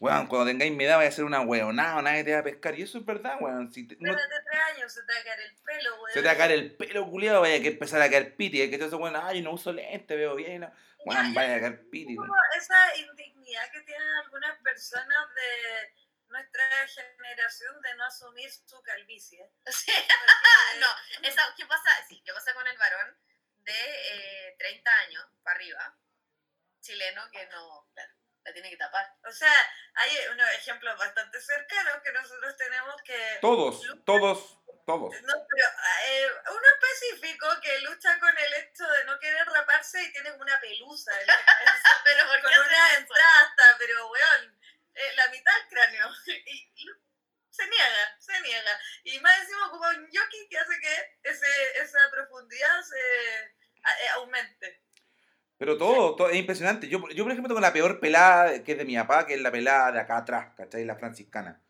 Weón, 0.04 0.26
cuando 0.26 0.46
tengáis 0.46 0.72
mi 0.72 0.84
edad 0.84 0.96
vaya 0.98 1.08
a 1.08 1.12
ser 1.12 1.24
una 1.24 1.40
weonada, 1.40 2.02
nadie 2.02 2.24
te 2.24 2.32
va 2.32 2.40
a 2.40 2.42
pescar. 2.44 2.78
Y 2.78 2.82
eso 2.82 2.98
es 2.98 3.04
verdad, 3.06 3.36
weón. 3.40 3.72
Si 3.72 3.86
te- 3.88 3.96
no- 3.98 4.10
Espérate 4.10 4.44
tres 4.50 4.62
años, 4.76 4.92
se 4.92 5.02
te 5.02 5.12
va 5.14 5.20
a 5.20 5.24
caer 5.24 5.40
el 5.40 5.56
pelo, 5.56 5.94
weón. 5.96 6.12
se 6.12 6.20
te 6.20 6.26
va 6.26 6.32
a 6.32 6.36
caer 6.36 6.52
el 6.52 6.76
pelo 6.76 7.10
culiado, 7.10 7.40
vaya 7.40 7.56
a 7.56 7.60
que 7.60 7.68
empezar 7.68 8.02
a 8.02 8.10
caer 8.10 8.36
piti. 8.36 8.60
Es 8.62 8.70
que 8.70 8.76
todo 8.76 8.88
eso, 8.88 8.98
bueno, 8.98 9.20
ay, 9.24 9.40
no 9.42 9.52
uso 9.52 9.72
lente, 9.72 10.16
veo 10.16 10.34
bien. 10.34 10.60
No. 10.62 10.72
Weón, 11.06 11.34
vaya 11.34 11.56
a 11.56 11.60
caer 11.60 11.88
piti. 11.90 12.16
weón. 12.16 12.28
como 12.28 12.40
esa 12.56 12.96
indignidad 12.96 13.70
que 13.72 13.80
tienen 13.82 14.08
algunas 14.24 14.58
personas 14.62 15.28
de 15.34 15.94
nuestra 16.28 16.64
generación 16.88 17.80
de 17.82 17.94
no 17.96 18.04
asumir 18.04 18.50
su 18.50 18.82
calvicie. 18.82 19.48
Sí. 19.66 19.92
Porque- 20.08 20.80
No, 20.80 21.28
esa, 21.28 21.42
¿qué 21.56 21.64
pasa? 21.66 21.88
Sí, 22.08 22.20
¿qué 22.24 22.32
pasa 22.32 22.52
con 22.54 22.66
el 22.66 22.76
varón 22.76 23.16
de 23.58 23.72
eh, 23.72 24.56
30 24.58 24.90
años 25.06 25.24
para 25.42 25.56
arriba, 25.56 25.96
chileno, 26.80 27.22
que 27.30 27.46
no, 27.46 27.86
claro, 27.94 28.12
la 28.44 28.52
tiene 28.52 28.70
que 28.70 28.76
tapar? 28.76 29.06
O 29.26 29.32
sea, 29.32 29.52
hay 29.94 30.10
unos 30.32 30.48
ejemplos 30.52 30.98
bastante 30.98 31.40
cercanos 31.40 32.02
que 32.02 32.12
nosotros 32.12 32.56
tenemos 32.56 33.00
que... 33.02 33.38
Todos, 33.40 33.80
todos, 34.04 34.58
todos. 34.86 35.22
No, 35.22 35.34
pero 35.50 35.68
eh, 36.06 36.28
uno 36.50 36.62
específico 36.80 37.46
que 37.62 37.80
lucha 37.80 38.18
con 38.20 38.36
el 38.36 38.54
hecho 38.54 38.86
de 38.86 39.04
no 39.04 39.18
querer 39.18 39.46
raparse 39.46 40.02
y 40.02 40.12
tiene 40.12 40.32
una 40.32 40.60
pelusa 40.60 41.18
en 41.20 41.26
la 41.26 41.44
cabeza, 41.44 41.88
Pero 42.04 42.26
¿por 42.26 42.42
con 42.42 42.52
una 42.52 42.94
entrada 42.94 43.40
hasta, 43.40 43.78
pero 43.78 44.08
weón, 44.10 44.60
eh, 44.94 45.12
la 45.16 45.28
mitad 45.28 45.52
del 45.56 45.68
cráneo. 45.68 46.08
Y, 46.26 46.72
y 46.76 46.86
se 47.50 47.66
niega, 47.68 48.16
se 48.20 48.40
niega. 48.40 48.80
Y 49.04 49.20
más 49.20 49.38
encima 49.38 49.68
ocupa 49.68 49.88
un 49.90 50.10
yoki 50.10 50.48
que 50.50 50.58
hace 50.58 50.80
que 50.80 51.18
ese, 51.22 51.78
esa 51.78 52.10
profundidad 52.10 52.82
se 52.82 53.54
a- 53.84 54.00
eh, 54.02 54.08
aumente. 54.14 54.83
Pero 55.58 55.78
todo, 55.78 56.16
todo 56.16 56.30
es 56.30 56.36
impresionante. 56.36 56.88
Yo, 56.88 56.98
yo, 57.10 57.24
por 57.24 57.32
ejemplo, 57.32 57.48
tengo 57.48 57.60
la 57.60 57.72
peor 57.72 58.00
pelada 58.00 58.62
que 58.64 58.72
es 58.72 58.78
de 58.78 58.84
mi 58.84 58.96
papá, 58.96 59.26
que 59.26 59.34
es 59.34 59.40
la 59.40 59.52
pelada 59.52 59.92
de 59.92 60.00
acá 60.00 60.18
atrás, 60.18 60.52
¿cachai? 60.56 60.84
La 60.84 60.96
franciscana. 60.96 61.60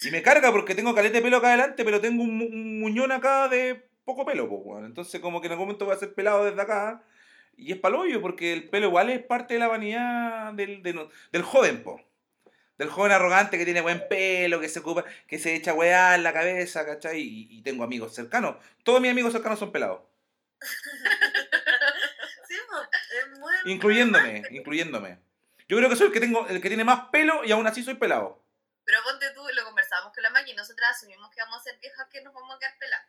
Y 0.00 0.10
me 0.10 0.22
carga 0.22 0.52
porque 0.52 0.74
tengo 0.74 0.94
caleta 0.94 1.16
de 1.18 1.22
pelo 1.22 1.38
acá 1.38 1.48
adelante, 1.48 1.84
pero 1.84 2.00
tengo 2.00 2.22
un, 2.22 2.36
mu- 2.38 2.46
un 2.46 2.80
muñón 2.80 3.12
acá 3.12 3.48
de 3.48 3.88
poco 4.04 4.24
pelo, 4.24 4.48
pues, 4.48 4.60
weón. 4.64 4.84
Entonces, 4.86 5.20
como 5.20 5.40
que 5.40 5.46
en 5.48 5.52
algún 5.52 5.66
momento 5.68 5.84
voy 5.86 5.94
a 5.94 5.98
ser 5.98 6.14
pelado 6.14 6.44
desde 6.44 6.60
acá. 6.62 7.02
Y 7.56 7.72
es 7.72 7.78
palollo, 7.78 8.22
porque 8.22 8.52
el 8.54 8.70
pelo 8.70 8.86
igual 8.88 9.10
es 9.10 9.22
parte 9.22 9.54
de 9.54 9.60
la 9.60 9.68
vanidad 9.68 10.52
del, 10.54 10.82
de 10.82 10.94
no- 10.94 11.08
del 11.32 11.42
joven, 11.42 11.82
po. 11.82 12.00
Del 12.78 12.88
joven 12.88 13.12
arrogante 13.12 13.58
que 13.58 13.66
tiene 13.66 13.82
buen 13.82 14.08
pelo, 14.08 14.58
que 14.60 14.68
se 14.70 14.78
ocupa, 14.80 15.04
que 15.26 15.38
se 15.38 15.54
echa 15.54 15.74
weá 15.74 16.14
en 16.14 16.22
la 16.22 16.32
cabeza, 16.32 16.86
¿cachai? 16.86 17.20
Y, 17.20 17.48
y 17.58 17.62
tengo 17.62 17.84
amigos 17.84 18.14
cercanos. 18.14 18.56
Todos 18.84 19.00
mis 19.02 19.10
amigos 19.10 19.32
cercanos 19.32 19.58
son 19.58 19.72
pelados. 19.72 20.00
Sí, 22.48 22.56
po, 22.68 22.76
es 22.82 23.38
muy... 23.38 23.49
Incluyéndome, 23.64 24.42
incluyéndome. 24.50 25.18
Yo 25.68 25.76
creo 25.76 25.88
que 25.88 25.96
soy 25.96 26.08
el 26.08 26.12
que 26.12 26.20
tengo, 26.20 26.46
el 26.48 26.60
que 26.60 26.68
tiene 26.68 26.84
más 26.84 27.08
pelo 27.10 27.44
y 27.44 27.52
aún 27.52 27.66
así 27.66 27.82
soy 27.82 27.94
pelado. 27.94 28.42
Pero 28.84 29.02
ponte 29.04 29.30
tú, 29.34 29.46
lo 29.52 29.64
conversamos 29.64 30.12
con 30.12 30.22
la 30.22 30.30
máquina 30.30 30.52
y 30.52 30.56
nosotras 30.56 30.96
asumimos 30.96 31.30
que 31.30 31.40
vamos 31.40 31.60
a 31.60 31.62
ser 31.64 31.78
viejas 31.78 32.08
que 32.10 32.22
nos 32.22 32.34
vamos 32.34 32.56
a 32.56 32.58
quedar 32.58 32.76
peladas. 32.78 33.06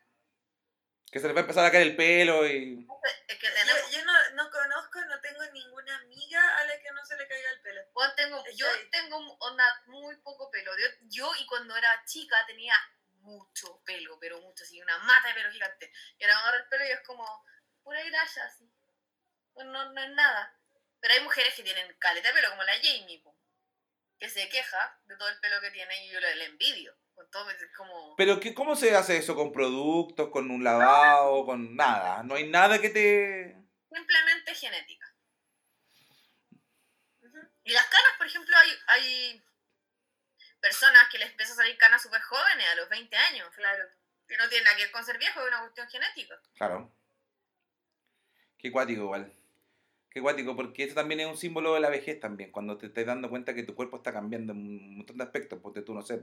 Que 1.11 1.19
se 1.19 1.27
les 1.27 1.35
va 1.35 1.39
a 1.39 1.41
empezar 1.41 1.65
a 1.65 1.71
caer 1.71 1.87
el 1.87 1.95
pelo 1.95 2.45
y. 2.47 2.87
Es 3.27 3.37
que 3.39 3.47
Yo, 3.47 3.53
tenemos... 3.53 3.91
yo 3.91 4.05
no, 4.05 4.13
no 4.35 4.51
conozco, 4.51 5.01
no 5.05 5.19
tengo 5.19 5.43
ninguna 5.51 5.97
amiga 5.97 6.57
a 6.57 6.63
la 6.65 6.79
que 6.79 6.91
no 6.93 7.03
se 7.05 7.17
le 7.17 7.27
caiga 7.27 7.49
el 7.51 7.61
pelo. 7.61 7.81
Bueno, 7.93 8.13
tengo, 8.15 8.43
yo 8.55 8.65
Sí. 8.67 8.87
tengo 8.91 9.17
onda 9.39 9.65
muy 9.87 10.15
poco 10.17 10.49
pelo. 10.51 10.71
Yo, 10.77 10.85
yo 11.09 11.31
y 11.39 11.45
cuando 11.47 11.75
era 11.75 12.01
chica 12.05 12.37
tenía 12.47 12.75
mucho 13.21 13.81
pelo, 13.83 14.17
pero 14.19 14.39
mucho, 14.39 14.63
así, 14.63 14.81
una 14.81 14.97
mata 14.99 15.27
de 15.29 15.33
pelo 15.33 15.51
gigante. 15.51 15.91
Y 16.17 16.23
ahora 16.23 16.35
me 16.35 16.41
agarro 16.43 16.57
el 16.63 16.69
pelo 16.69 16.85
y 16.85 16.91
es 16.91 17.01
como 17.01 17.43
pura 17.83 18.01
grasa, 18.03 18.45
así. 18.45 18.70
Pues 19.53 19.65
no, 19.67 19.91
no 19.91 20.01
es 20.01 20.09
nada. 20.11 20.55
Pero 20.99 21.13
hay 21.15 21.21
mujeres 21.21 21.53
que 21.55 21.63
tienen 21.63 21.93
caleta 21.97 22.27
de 22.29 22.33
pelo, 22.33 22.49
como 22.51 22.63
la 22.63 22.73
Jamie, 22.75 23.19
po, 23.23 23.35
que 24.19 24.29
se 24.29 24.47
queja 24.49 24.99
de 25.05 25.17
todo 25.17 25.29
el 25.29 25.39
pelo 25.39 25.59
que 25.61 25.71
tiene 25.71 26.05
y 26.05 26.11
yo 26.11 26.19
le, 26.19 26.35
le 26.35 26.45
envidio. 26.45 26.95
Con 27.15 27.29
todo, 27.29 27.47
como... 27.75 28.15
Pero 28.15 28.39
¿qué, 28.39 28.53
¿cómo 28.53 28.75
se 28.75 28.95
hace 28.95 29.17
eso? 29.17 29.35
¿Con 29.35 29.51
productos? 29.51 30.29
¿Con 30.29 30.49
un 30.51 30.63
lavado? 30.63 31.45
¿Con 31.45 31.75
nada? 31.75 32.23
No 32.23 32.35
hay 32.35 32.47
nada 32.47 32.79
que 32.79 32.89
te. 32.89 33.55
simplemente 33.89 34.55
genética. 34.55 35.07
Y 37.63 37.73
las 37.73 37.85
canas, 37.85 38.13
por 38.17 38.27
ejemplo, 38.27 38.55
hay, 38.57 38.71
hay 38.87 39.43
personas 40.59 41.09
que 41.09 41.17
les 41.17 41.29
empieza 41.29 41.53
a 41.53 41.57
salir 41.57 41.77
canas 41.77 42.01
súper 42.01 42.21
jóvenes, 42.21 42.67
a 42.69 42.75
los 42.75 42.89
20 42.89 43.15
años, 43.15 43.49
claro. 43.55 43.83
Que 44.27 44.37
no 44.37 44.47
tiene 44.49 44.63
nada 44.63 44.77
que 44.77 44.83
ver 44.83 44.91
con 44.91 45.05
ser 45.05 45.17
viejo, 45.17 45.41
es 45.41 45.47
una 45.47 45.61
cuestión 45.61 45.89
genética. 45.89 46.39
Claro. 46.55 46.91
Qué 48.57 48.71
cuático 48.71 49.01
igual. 49.01 49.40
Qué 50.11 50.21
cuático, 50.21 50.57
porque 50.57 50.83
eso 50.83 50.93
también 50.93 51.21
es 51.21 51.27
un 51.27 51.37
símbolo 51.37 51.73
de 51.73 51.79
la 51.79 51.89
vejez 51.89 52.19
también, 52.19 52.51
cuando 52.51 52.77
te 52.77 52.87
estás 52.87 53.05
dando 53.05 53.29
cuenta 53.29 53.53
que 53.53 53.63
tu 53.63 53.75
cuerpo 53.75 53.95
está 53.95 54.11
cambiando 54.11 54.51
en 54.51 54.59
un 54.59 54.97
montón 54.97 55.17
de 55.17 55.23
aspectos, 55.23 55.59
porque 55.63 55.81
tú 55.81 55.93
no 55.93 56.01
sé, 56.01 56.19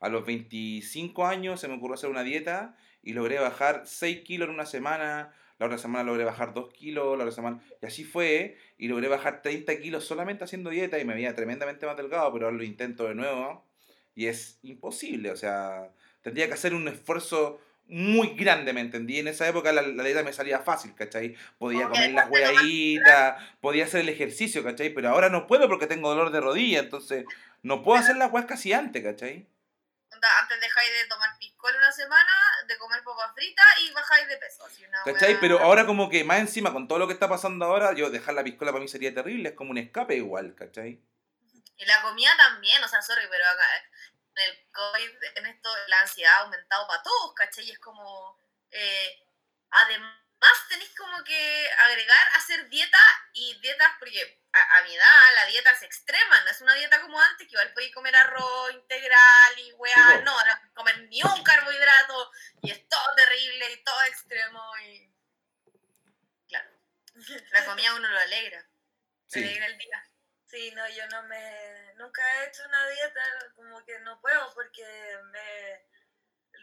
a 0.00 0.08
los 0.10 0.26
25 0.26 1.26
años 1.26 1.58
se 1.58 1.66
me 1.66 1.74
ocurrió 1.74 1.94
hacer 1.94 2.10
una 2.10 2.22
dieta 2.22 2.76
y 3.02 3.14
logré 3.14 3.38
bajar 3.38 3.84
6 3.86 4.20
kilos 4.20 4.48
en 4.48 4.54
una 4.54 4.66
semana, 4.66 5.32
la 5.58 5.66
otra 5.66 5.78
semana 5.78 6.04
logré 6.04 6.24
bajar 6.24 6.52
2 6.52 6.70
kilos, 6.74 7.16
la 7.16 7.24
otra 7.24 7.34
semana, 7.34 7.62
y 7.80 7.86
así 7.86 8.04
fue, 8.04 8.58
y 8.76 8.88
logré 8.88 9.08
bajar 9.08 9.40
30 9.40 9.80
kilos 9.80 10.04
solamente 10.04 10.44
haciendo 10.44 10.68
dieta 10.68 10.98
y 10.98 11.06
me 11.06 11.14
veía 11.14 11.34
tremendamente 11.34 11.86
más 11.86 11.96
delgado, 11.96 12.30
pero 12.30 12.44
ahora 12.44 12.58
lo 12.58 12.64
intento 12.64 13.08
de 13.08 13.14
nuevo 13.14 13.64
y 14.14 14.26
es 14.26 14.58
imposible, 14.62 15.30
o 15.30 15.36
sea, 15.36 15.90
tendría 16.20 16.46
que 16.46 16.54
hacer 16.54 16.74
un 16.74 16.88
esfuerzo 16.88 17.58
muy 17.86 18.34
grande, 18.34 18.72
¿me 18.72 18.80
entendí? 18.80 19.18
En 19.18 19.28
esa 19.28 19.46
época 19.46 19.72
la, 19.72 19.82
la 19.82 20.02
dieta 20.04 20.22
me 20.22 20.32
salía 20.32 20.60
fácil, 20.60 20.94
¿cachai? 20.94 21.36
Podía 21.58 21.88
comer 21.88 22.12
las 22.12 22.30
hueaditas, 22.30 23.42
podía 23.60 23.84
hacer 23.84 24.00
el 24.00 24.08
ejercicio, 24.08 24.64
¿cachai? 24.64 24.90
Pero 24.90 25.10
ahora 25.10 25.28
no 25.28 25.46
puedo 25.46 25.68
porque 25.68 25.86
tengo 25.86 26.08
dolor 26.08 26.30
de 26.30 26.40
rodilla, 26.40 26.80
entonces 26.80 27.24
no 27.62 27.82
puedo 27.82 28.00
hacer 28.00 28.16
las 28.16 28.32
hueas 28.32 28.46
casi 28.46 28.72
antes, 28.72 29.02
¿cachai? 29.02 29.46
Antes 30.40 30.60
dejáis 30.60 30.90
de 30.90 31.08
tomar 31.08 31.28
piscol 31.38 31.74
una 31.76 31.92
semana, 31.92 32.32
de 32.66 32.78
comer 32.78 33.02
papas 33.04 33.32
fritas 33.34 33.66
y 33.82 33.92
bajáis 33.92 34.28
de 34.28 34.36
peso. 34.38 34.64
Así 34.64 34.84
una 34.84 35.02
¿Cachai? 35.04 35.38
Pero 35.38 35.58
ahora 35.58 35.84
como 35.84 36.08
que 36.08 36.24
más 36.24 36.38
encima 36.38 36.72
con 36.72 36.88
todo 36.88 36.98
lo 36.98 37.06
que 37.06 37.12
está 37.12 37.28
pasando 37.28 37.66
ahora, 37.66 37.92
yo 37.94 38.10
dejar 38.10 38.34
la 38.34 38.44
piscola 38.44 38.72
para 38.72 38.80
mí 38.80 38.88
sería 38.88 39.12
terrible, 39.12 39.50
es 39.50 39.54
como 39.54 39.72
un 39.72 39.78
escape 39.78 40.16
igual, 40.16 40.54
¿cachai? 40.54 41.02
Y 41.76 41.84
la 41.86 42.00
comida 42.02 42.30
también, 42.36 42.82
o 42.82 42.88
sea, 42.88 43.02
sorry, 43.02 43.24
pero 43.28 43.44
acá 43.44 43.64
el 44.36 44.70
COVID, 44.72 45.22
en 45.36 45.46
esto, 45.46 45.74
la 45.88 46.00
ansiedad 46.00 46.34
ha 46.34 46.38
aumentado 46.40 46.86
para 46.88 47.02
todos, 47.02 47.34
¿cachai? 47.34 47.64
Y 47.64 47.70
es 47.72 47.78
como. 47.78 48.38
eh, 48.70 49.20
además, 49.70 50.14
tenéis 50.68 50.94
como 50.96 51.22
que 51.24 51.70
agregar 51.78 52.28
hacer 52.36 52.68
dieta 52.68 52.98
y 53.32 53.58
dietas, 53.60 53.90
porque 53.98 54.42
a, 54.52 54.78
a 54.78 54.82
mi 54.82 54.94
edad 54.94 55.34
la 55.36 55.46
dieta 55.46 55.70
es 55.72 55.82
extrema, 55.82 56.40
no 56.42 56.50
es 56.50 56.60
una 56.60 56.74
dieta 56.74 57.00
como 57.00 57.20
antes, 57.20 57.46
que 57.48 57.52
igual 57.54 57.72
podéis 57.72 57.94
comer 57.94 58.14
arroz 58.16 58.72
integral 58.72 59.58
y 59.58 59.72
weá, 59.74 60.20
no, 60.24 60.32
ahora 60.38 60.60
no 60.64 60.74
comer 60.74 60.98
ni 61.08 61.22
un 61.22 61.42
carbohidrato 61.42 62.30
y 62.62 62.70
es 62.70 62.88
todo 62.88 63.14
terrible 63.16 63.72
y 63.72 63.84
todo 63.84 64.02
extremo 64.04 64.62
y. 64.84 65.10
Claro. 66.48 66.70
La 67.52 67.64
comida 67.64 67.94
uno 67.94 68.08
lo 68.08 68.18
alegra, 68.18 68.60
le 68.60 68.68
Sí. 69.26 69.38
alegra 69.40 69.66
el 69.66 69.78
día. 69.78 70.10
Sí, 70.46 70.70
no, 70.72 70.88
yo 70.90 71.06
no 71.08 71.22
me... 71.24 71.73
Nunca 71.96 72.22
he 72.22 72.48
hecho 72.48 72.62
una 72.66 72.88
dieta, 72.88 73.20
como 73.54 73.84
que 73.84 73.98
no 74.00 74.20
puedo 74.20 74.54
porque 74.54 74.84
me... 75.32 75.94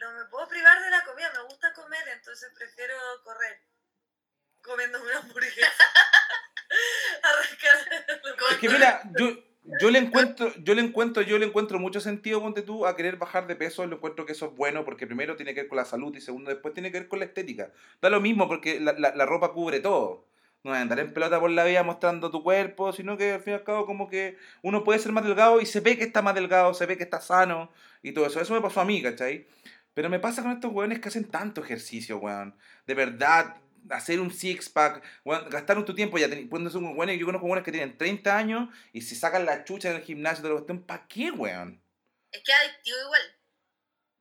No 0.00 0.12
me 0.12 0.24
puedo 0.26 0.48
privar 0.48 0.82
de 0.82 0.90
la 0.90 1.04
comida, 1.04 1.30
me 1.32 1.42
gusta 1.44 1.72
comer, 1.74 2.08
entonces 2.08 2.50
prefiero 2.56 2.94
correr 3.22 3.60
comiendo 4.62 5.00
una 5.02 5.18
hamburguesa. 5.18 5.66
Es 8.50 8.58
que 8.58 8.68
mira, 8.68 9.02
yo, 9.18 9.38
yo 9.80 9.90
le 9.90 9.98
encuentro, 9.98 10.52
yo 10.58 10.74
le 10.74 10.82
encuentro, 10.82 11.22
yo 11.22 11.38
le 11.38 11.46
encuentro 11.46 11.78
mucho 11.78 12.00
sentido, 12.00 12.40
ponte 12.40 12.62
tú, 12.62 12.86
a 12.86 12.96
querer 12.96 13.16
bajar 13.16 13.46
de 13.46 13.56
peso, 13.56 13.86
le 13.86 13.94
encuentro 13.94 14.26
que 14.26 14.32
eso 14.32 14.46
es 14.46 14.56
bueno, 14.56 14.84
porque 14.84 15.06
primero 15.06 15.36
tiene 15.36 15.54
que 15.54 15.62
ver 15.62 15.68
con 15.68 15.76
la 15.76 15.84
salud 15.84 16.14
y 16.16 16.20
segundo 16.20 16.50
después 16.50 16.74
tiene 16.74 16.90
que 16.90 17.00
ver 17.00 17.08
con 17.08 17.18
la 17.18 17.26
estética. 17.26 17.72
Da 18.00 18.10
lo 18.10 18.20
mismo 18.20 18.48
porque 18.48 18.80
la, 18.80 18.92
la 18.92 19.26
ropa 19.26 19.52
cubre 19.52 19.80
todo. 19.80 20.26
No 20.64 20.72
andar 20.72 21.00
en 21.00 21.12
pelota 21.12 21.40
por 21.40 21.50
la 21.50 21.64
vida 21.64 21.82
mostrando 21.82 22.30
tu 22.30 22.42
cuerpo, 22.42 22.92
sino 22.92 23.16
que 23.16 23.32
al 23.32 23.40
fin 23.40 23.54
y 23.54 23.56
al 23.56 23.64
cabo 23.64 23.84
como 23.84 24.08
que 24.08 24.38
uno 24.62 24.84
puede 24.84 25.00
ser 25.00 25.10
más 25.10 25.24
delgado 25.24 25.60
y 25.60 25.66
se 25.66 25.80
ve 25.80 25.98
que 25.98 26.04
está 26.04 26.22
más 26.22 26.36
delgado, 26.36 26.72
se 26.72 26.86
ve 26.86 26.96
que 26.96 27.02
está 27.02 27.20
sano 27.20 27.72
y 28.02 28.12
todo 28.12 28.26
eso. 28.26 28.40
Eso 28.40 28.54
me 28.54 28.60
pasó 28.60 28.80
a 28.80 28.84
mí, 28.84 29.02
¿cachai? 29.02 29.46
Pero 29.94 30.08
me 30.08 30.20
pasa 30.20 30.42
con 30.42 30.52
estos 30.52 30.72
weones 30.72 31.00
que 31.00 31.08
hacen 31.08 31.24
tanto 31.24 31.62
ejercicio, 31.62 32.18
weón. 32.18 32.56
De 32.86 32.94
verdad, 32.94 33.56
hacer 33.90 34.20
un 34.20 34.30
six-pack, 34.30 35.02
weón, 35.24 35.50
gastar 35.50 35.84
tu 35.84 35.94
tiempo, 35.94 36.18
ya 36.18 36.28
ser 36.28 36.46
un 36.48 36.96
weones, 36.96 37.18
yo 37.18 37.26
conozco 37.26 37.46
weones 37.46 37.64
que 37.64 37.72
tienen 37.72 37.98
30 37.98 38.36
años 38.36 38.68
y 38.92 39.02
se 39.02 39.16
sacan 39.16 39.44
la 39.44 39.64
chucha 39.64 39.90
en 39.90 39.96
el 39.96 40.02
gimnasio, 40.02 40.42
todo 40.42 40.64
lo 40.66 40.86
¿para 40.86 41.06
qué, 41.08 41.30
weón? 41.30 41.82
Es 42.30 42.42
que 42.42 42.52
es 42.52 42.58
adictivo 42.58 42.96
igual. 43.04 43.22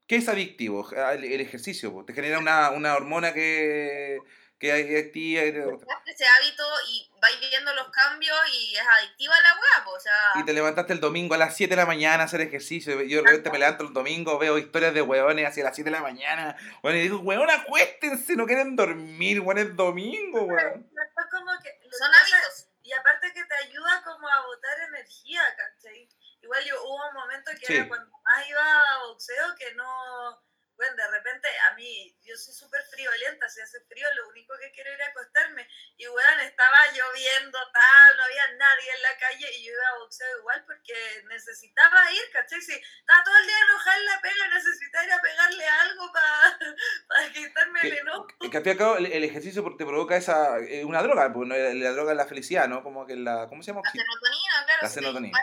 ¿Qué 0.07 0.15
es 0.17 0.27
adictivo? 0.27 0.91
El, 0.91 1.23
el 1.23 1.41
ejercicio, 1.41 1.93
po. 1.93 2.03
te 2.03 2.13
genera 2.13 2.39
una, 2.39 2.71
una 2.71 2.95
hormona 2.95 3.33
que, 3.33 4.19
que 4.61 4.71
hay 4.71 4.83
te- 4.85 5.11
Creaste 5.11 6.11
ese 6.11 6.25
hábito 6.27 6.63
y 6.87 7.11
vais 7.19 7.39
viendo 7.39 7.73
los 7.73 7.89
cambios 7.89 8.37
y 8.53 8.75
es 8.75 8.81
adictiva 8.87 9.33
la 9.41 9.53
weá, 9.55 9.87
o 9.89 9.99
sea, 9.99 10.31
y 10.35 10.45
te 10.45 10.53
levantaste 10.53 10.93
el 10.93 10.99
domingo 10.99 11.33
a 11.33 11.37
las 11.39 11.55
7 11.57 11.71
de 11.71 11.75
la 11.81 11.87
mañana 11.87 12.23
a 12.23 12.25
hacer 12.27 12.41
ejercicio. 12.41 13.01
Yo 13.01 13.17
de 13.21 13.27
repente 13.27 13.49
me 13.49 13.57
levanto 13.57 13.83
el 13.83 13.91
domingo, 13.93 14.37
veo 14.37 14.57
historias 14.59 14.93
de 14.93 15.01
weones 15.01 15.47
hacia 15.47 15.63
las 15.63 15.75
7 15.75 15.89
de 15.89 15.95
la 15.95 16.01
mañana. 16.01 16.55
Weón, 16.83 16.97
y 16.97 17.01
digo, 17.01 17.19
weón, 17.19 17.49
acuéstense, 17.49 18.35
no 18.35 18.45
quieren 18.45 18.75
dormir, 18.75 19.39
weón, 19.41 19.57
es 19.57 19.75
domingo, 19.75 20.43
weón. 20.43 20.87
Después 20.91 21.25
como 21.31 21.51
que... 21.63 21.79
son 21.97 22.11
que 22.11 22.17
hábitos. 22.17 22.67
Y 22.83 22.93
aparte 22.93 23.33
que 23.33 23.43
te 23.43 23.55
ayuda 23.55 24.03
como 24.03 24.27
a 24.27 24.41
botar 24.45 24.79
energía, 24.89 25.41
¿cachai? 25.57 26.07
Igual 26.41 26.63
yo 26.65 26.83
hubo 26.83 27.07
un 27.09 27.13
momento 27.15 27.51
que 27.59 27.65
Sí. 27.65 27.73
era 27.77 27.87
cuando 27.87 28.11
más 28.23 28.47
iba 28.47 28.61
a 28.61 28.99
boxeo 29.07 29.55
que 29.57 29.73
no... 29.75 30.50
Bueno, 30.81 30.95
de 30.95 31.11
repente 31.11 31.47
a 31.69 31.75
mí, 31.75 32.11
yo 32.25 32.35
soy 32.35 32.55
súper 32.55 32.81
friolenta, 32.89 33.47
si 33.49 33.61
hace 33.61 33.79
frío 33.81 34.07
lo 34.15 34.29
único 34.29 34.57
que 34.59 34.71
quiero 34.71 34.91
ir 34.91 34.99
a 35.03 35.09
acostarme. 35.13 35.67
Y 35.95 36.07
bueno, 36.07 36.41
estaba 36.41 36.79
lloviendo, 36.87 37.59
tal, 37.71 38.17
no 38.17 38.23
había 38.23 38.47
nadie 38.57 38.89
en 38.89 39.01
la 39.03 39.15
calle 39.19 39.45
y 39.59 39.63
yo 39.63 39.73
iba 39.73 39.87
a 39.93 39.99
boxeo 39.99 40.39
igual 40.39 40.63
porque 40.65 40.95
necesitaba 41.29 42.11
ir, 42.13 42.23
¿cachai? 42.33 42.59
Si 42.61 42.73
estaba 42.73 43.23
todo 43.23 43.37
el 43.37 43.45
día 43.45 43.57
enojada 43.61 43.97
en 43.97 44.05
la 44.05 44.21
pega, 44.21 44.47
necesitaba 44.55 45.05
ir 45.05 45.11
a 45.11 45.21
pegarle 45.21 45.67
algo 45.67 46.11
para 46.11 47.29
quitarme 47.33 47.79
el 47.83 47.93
enojo. 47.99 48.27
Que 48.49 48.57
al 48.57 48.77
cabo 48.77 48.97
el, 48.97 49.23
ejercicio 49.23 49.63
te 49.77 49.85
provoca 49.85 50.17
esa, 50.17 50.57
eh, 50.61 50.83
una 50.83 51.03
droga, 51.03 51.29
¿no? 51.29 51.45
la, 51.45 51.91
droga 51.91 52.13
es 52.13 52.17
la 52.17 52.25
felicidad, 52.25 52.67
¿no? 52.67 52.81
Como 52.81 53.05
que 53.05 53.15
la, 53.15 53.47
¿cómo 53.49 53.61
se 53.61 53.69
llama? 53.69 53.83
la 53.85 53.91
serotonina, 53.91 54.65
claro, 54.65 54.81
La 54.81 54.87
te 54.87 54.93
serotonina. 54.95 55.39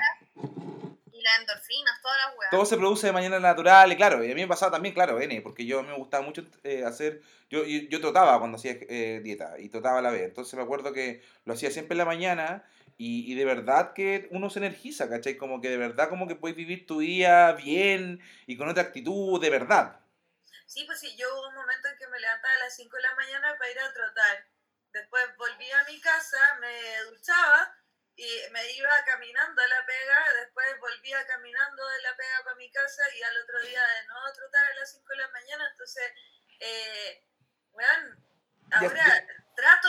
Dispara. 1.29 1.41
Y 1.41 1.41
las 1.41 1.41
endorfinas, 1.41 2.03
todas 2.03 2.19
las 2.19 2.39
weas. 2.39 2.51
Todo 2.51 2.65
se 2.65 2.77
produce 2.77 3.07
de 3.07 3.13
manera 3.13 3.41
natural, 3.41 3.93
y 3.93 3.97
claro, 3.97 4.25
y 4.25 4.31
a 4.31 4.35
mí 4.35 4.41
me 4.41 4.49
pasaba 4.49 4.73
también, 4.73 4.95
claro, 4.95 5.21
N, 5.21 5.41
porque 5.43 5.67
yo 5.67 5.83
me 5.83 5.95
gustaba 5.95 6.25
mucho 6.25 6.45
eh, 6.65 6.85
hacer, 6.85 7.23
yo, 7.51 7.65
yo, 7.65 7.89
yo 7.89 8.01
trotaba 8.01 8.39
cuando 8.39 8.57
hacía 8.57 8.77
eh, 8.89 9.21
dieta, 9.23 9.59
y 9.59 9.69
trotaba 9.69 9.99
a 9.99 10.03
la 10.03 10.11
vez, 10.11 10.23
entonces 10.23 10.55
me 10.55 10.63
acuerdo 10.63 10.93
que 10.93 11.23
lo 11.45 11.55
hacía 11.55 11.71
siempre 11.71 11.95
en 11.95 11.99
la 11.99 12.05
mañana, 12.05 12.65
y, 12.97 13.31
y 13.31 13.35
de 13.37 13.45
verdad 13.45 13.93
que 13.93 14.29
uno 14.33 14.51
se 14.51 14.59
energiza, 14.59 15.09
¿cachai? 15.09 15.37
Como 15.37 15.61
que 15.61 15.69
de 15.71 15.77
verdad 15.77 16.09
como 16.09 16.27
que 16.27 16.35
puedes 16.35 16.57
vivir 16.57 16.87
tu 16.87 17.01
día 17.01 17.53
bien, 17.53 18.21
y 18.47 18.57
con 18.57 18.69
otra 18.69 18.83
actitud, 18.83 19.41
de 19.41 19.51
verdad. 19.51 20.01
Sí, 20.67 20.85
pues 20.85 21.01
sí, 21.01 21.17
yo 21.17 21.27
hubo 21.33 21.49
un 21.49 21.55
momento 21.55 21.89
en 21.89 21.97
que 21.97 22.07
me 22.09 22.21
levantaba 22.21 22.55
a 22.55 22.59
las 22.59 22.77
5 22.77 22.95
de 22.95 23.03
la 23.03 23.15
mañana 23.15 23.57
para 23.57 23.71
ir 23.71 23.79
a 23.79 23.93
trotar. 23.93 24.47
Después 24.93 25.25
volví 25.39 25.71
a 25.71 25.85
mi 25.91 25.99
casa, 26.01 26.37
me 26.61 27.11
duchaba 27.11 27.75
y 28.19 28.51
me 28.51 28.73
iba 28.73 28.91
caminando 29.07 29.63
a 29.63 29.69
la 29.69 29.87
pega. 29.87 30.33
Después 30.41 30.67
volvía 30.81 31.25
caminando 31.27 31.87
de 31.89 32.03
la 32.03 32.17
pega 32.17 32.45
para 32.45 32.57
mi 32.57 32.71
casa 32.73 33.03
y 33.15 33.23
al 33.23 33.39
otro 33.45 33.61
día 33.63 33.83
de 33.87 34.07
nuevo 34.09 34.33
trotar 34.35 34.67
a 34.67 34.75
las 34.75 34.91
5 34.93 35.07
de 35.13 35.17
la 35.19 35.29
mañana. 35.29 35.69
Entonces, 35.71 36.13
eh, 36.61 37.25
Ya- 38.71 38.79
ahora 38.81 39.27
trato 39.57 39.89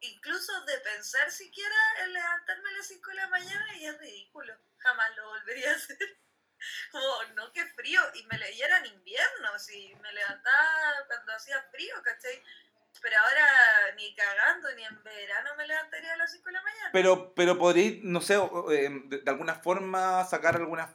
incluso 0.00 0.60
de 0.64 0.78
pensar 0.80 1.30
siquiera 1.30 1.76
en 2.00 2.12
levantarme 2.14 2.68
a 2.70 2.72
las 2.72 2.86
5 2.88 3.10
de 3.10 3.16
la 3.16 3.28
mañana 3.28 3.76
y 3.76 3.86
es 3.86 3.98
ridículo. 3.98 4.58
Jamás 4.78 5.16
lo 5.16 5.28
volvería 5.28 5.72
a 5.72 5.76
hacer. 5.76 5.98
Como, 6.90 7.22
no, 7.34 7.52
qué 7.52 7.64
frío. 7.74 8.02
Y 8.14 8.24
me 8.26 8.38
leía 8.38 8.76
en 8.78 8.86
invierno, 8.86 9.58
si 9.58 9.94
me 9.96 10.12
levantaba 10.12 11.04
cuando 11.06 11.32
hacía 11.34 11.62
frío, 11.70 12.02
¿cachai? 12.02 12.42
Pero 13.00 13.16
ahora 13.18 13.94
ni 13.96 14.14
cagando, 14.14 14.74
ni 14.74 14.84
en 14.84 15.02
verano 15.02 15.50
me 15.56 15.66
levantaría 15.66 16.12
a 16.14 16.16
las 16.16 16.32
5 16.32 16.46
de 16.46 16.52
la 16.52 16.62
mañana. 16.62 16.90
Pero, 16.92 17.34
pero 17.34 17.58
podréis, 17.58 18.02
no 18.02 18.20
sé, 18.20 18.34
eh, 18.34 18.90
de, 19.04 19.18
de 19.20 19.30
alguna 19.30 19.54
forma 19.54 20.24
sacar 20.24 20.56
algunas 20.56 20.90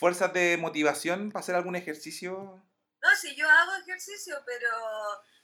fuerzas 0.00 0.32
de 0.32 0.56
motivación 0.56 1.30
para 1.30 1.42
hacer 1.42 1.54
algún 1.54 1.76
ejercicio. 1.76 2.62
No, 3.02 3.16
si 3.16 3.34
yo 3.36 3.48
hago 3.48 3.76
ejercicio, 3.76 4.42
pero, 4.46 4.70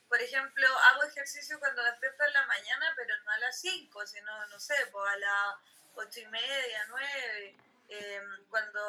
por 0.08 0.20
ejemplo, 0.20 0.66
hago 0.90 1.04
ejercicio 1.04 1.58
cuando 1.58 1.82
despierto 1.84 2.24
en 2.24 2.32
la 2.32 2.46
mañana, 2.46 2.92
pero 2.96 3.14
no 3.24 3.30
a 3.30 3.38
las 3.38 3.60
5, 3.60 4.06
sino, 4.06 4.46
no 4.46 4.58
sé, 4.58 4.74
pues 4.90 5.04
a 5.12 5.16
las 5.18 5.56
8 5.94 6.20
y 6.20 6.26
media, 6.26 6.86
9. 6.88 7.56
Eh, 7.88 8.20
cuando 8.48 8.80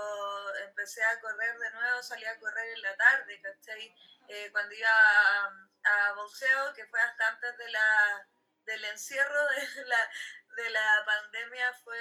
empecé 0.67 1.03
a 1.03 1.19
correr 1.19 1.57
de 1.59 1.71
nuevo, 1.71 2.01
salí 2.01 2.25
a 2.25 2.39
correr 2.39 2.73
en 2.73 2.81
la 2.81 2.95
tarde, 2.95 3.39
¿cachai? 3.41 3.93
Eh, 4.27 4.49
cuando 4.51 4.73
iba 4.73 4.89
a, 4.89 5.66
a 5.83 6.13
boxeo, 6.13 6.73
que 6.73 6.85
fue 6.87 7.01
hasta 7.01 7.27
antes 7.29 7.57
de 7.57 7.69
la, 7.69 8.27
del 8.65 8.85
encierro 8.85 9.45
de 9.47 9.85
la, 9.85 10.11
de 10.55 10.69
la 10.69 11.03
pandemia, 11.05 11.73
fue 11.83 11.97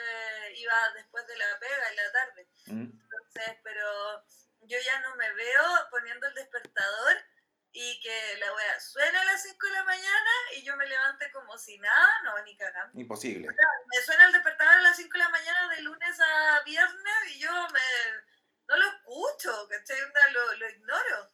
iba 0.56 0.92
después 0.94 1.26
de 1.26 1.36
la 1.36 1.58
pega 1.58 1.90
en 1.90 1.96
la 1.96 2.12
tarde. 2.12 2.48
¿Mm? 2.66 2.90
Entonces, 3.02 3.58
pero 3.62 4.24
yo 4.62 4.78
ya 4.84 5.00
no 5.00 5.16
me 5.16 5.32
veo 5.32 5.64
poniendo 5.90 6.26
el 6.26 6.34
despertador 6.34 7.16
y 7.72 8.00
que 8.00 8.36
la 8.38 8.54
wea 8.54 8.80
suena 8.80 9.20
a 9.20 9.24
las 9.26 9.42
5 9.42 9.66
de 9.66 9.72
la 9.72 9.84
mañana 9.84 10.30
y 10.56 10.62
yo 10.64 10.74
me 10.76 10.86
levante 10.86 11.30
como 11.30 11.58
si 11.58 11.78
nada, 11.78 12.22
no, 12.24 12.42
ni 12.42 12.56
cagando. 12.56 12.98
Imposible. 12.98 13.48
Me 13.48 14.02
suena 14.02 14.26
el 14.26 14.32
despertador 14.32 14.78
a 14.78 14.82
las 14.82 14.96
5 14.96 15.12
de 15.12 15.18
la 15.18 15.28
mañana 15.28 15.68
de 15.74 15.82
lunes 15.82 16.20
a 16.20 16.62
viernes 16.64 17.14
y 17.34 17.40
yo 17.40 17.52
me 17.68 17.80
no 18.68 18.76
lo 18.76 18.86
escucho, 18.88 19.68
¿cachai? 19.68 19.98
Lo, 20.32 20.54
lo 20.54 20.70
ignoro. 20.70 21.32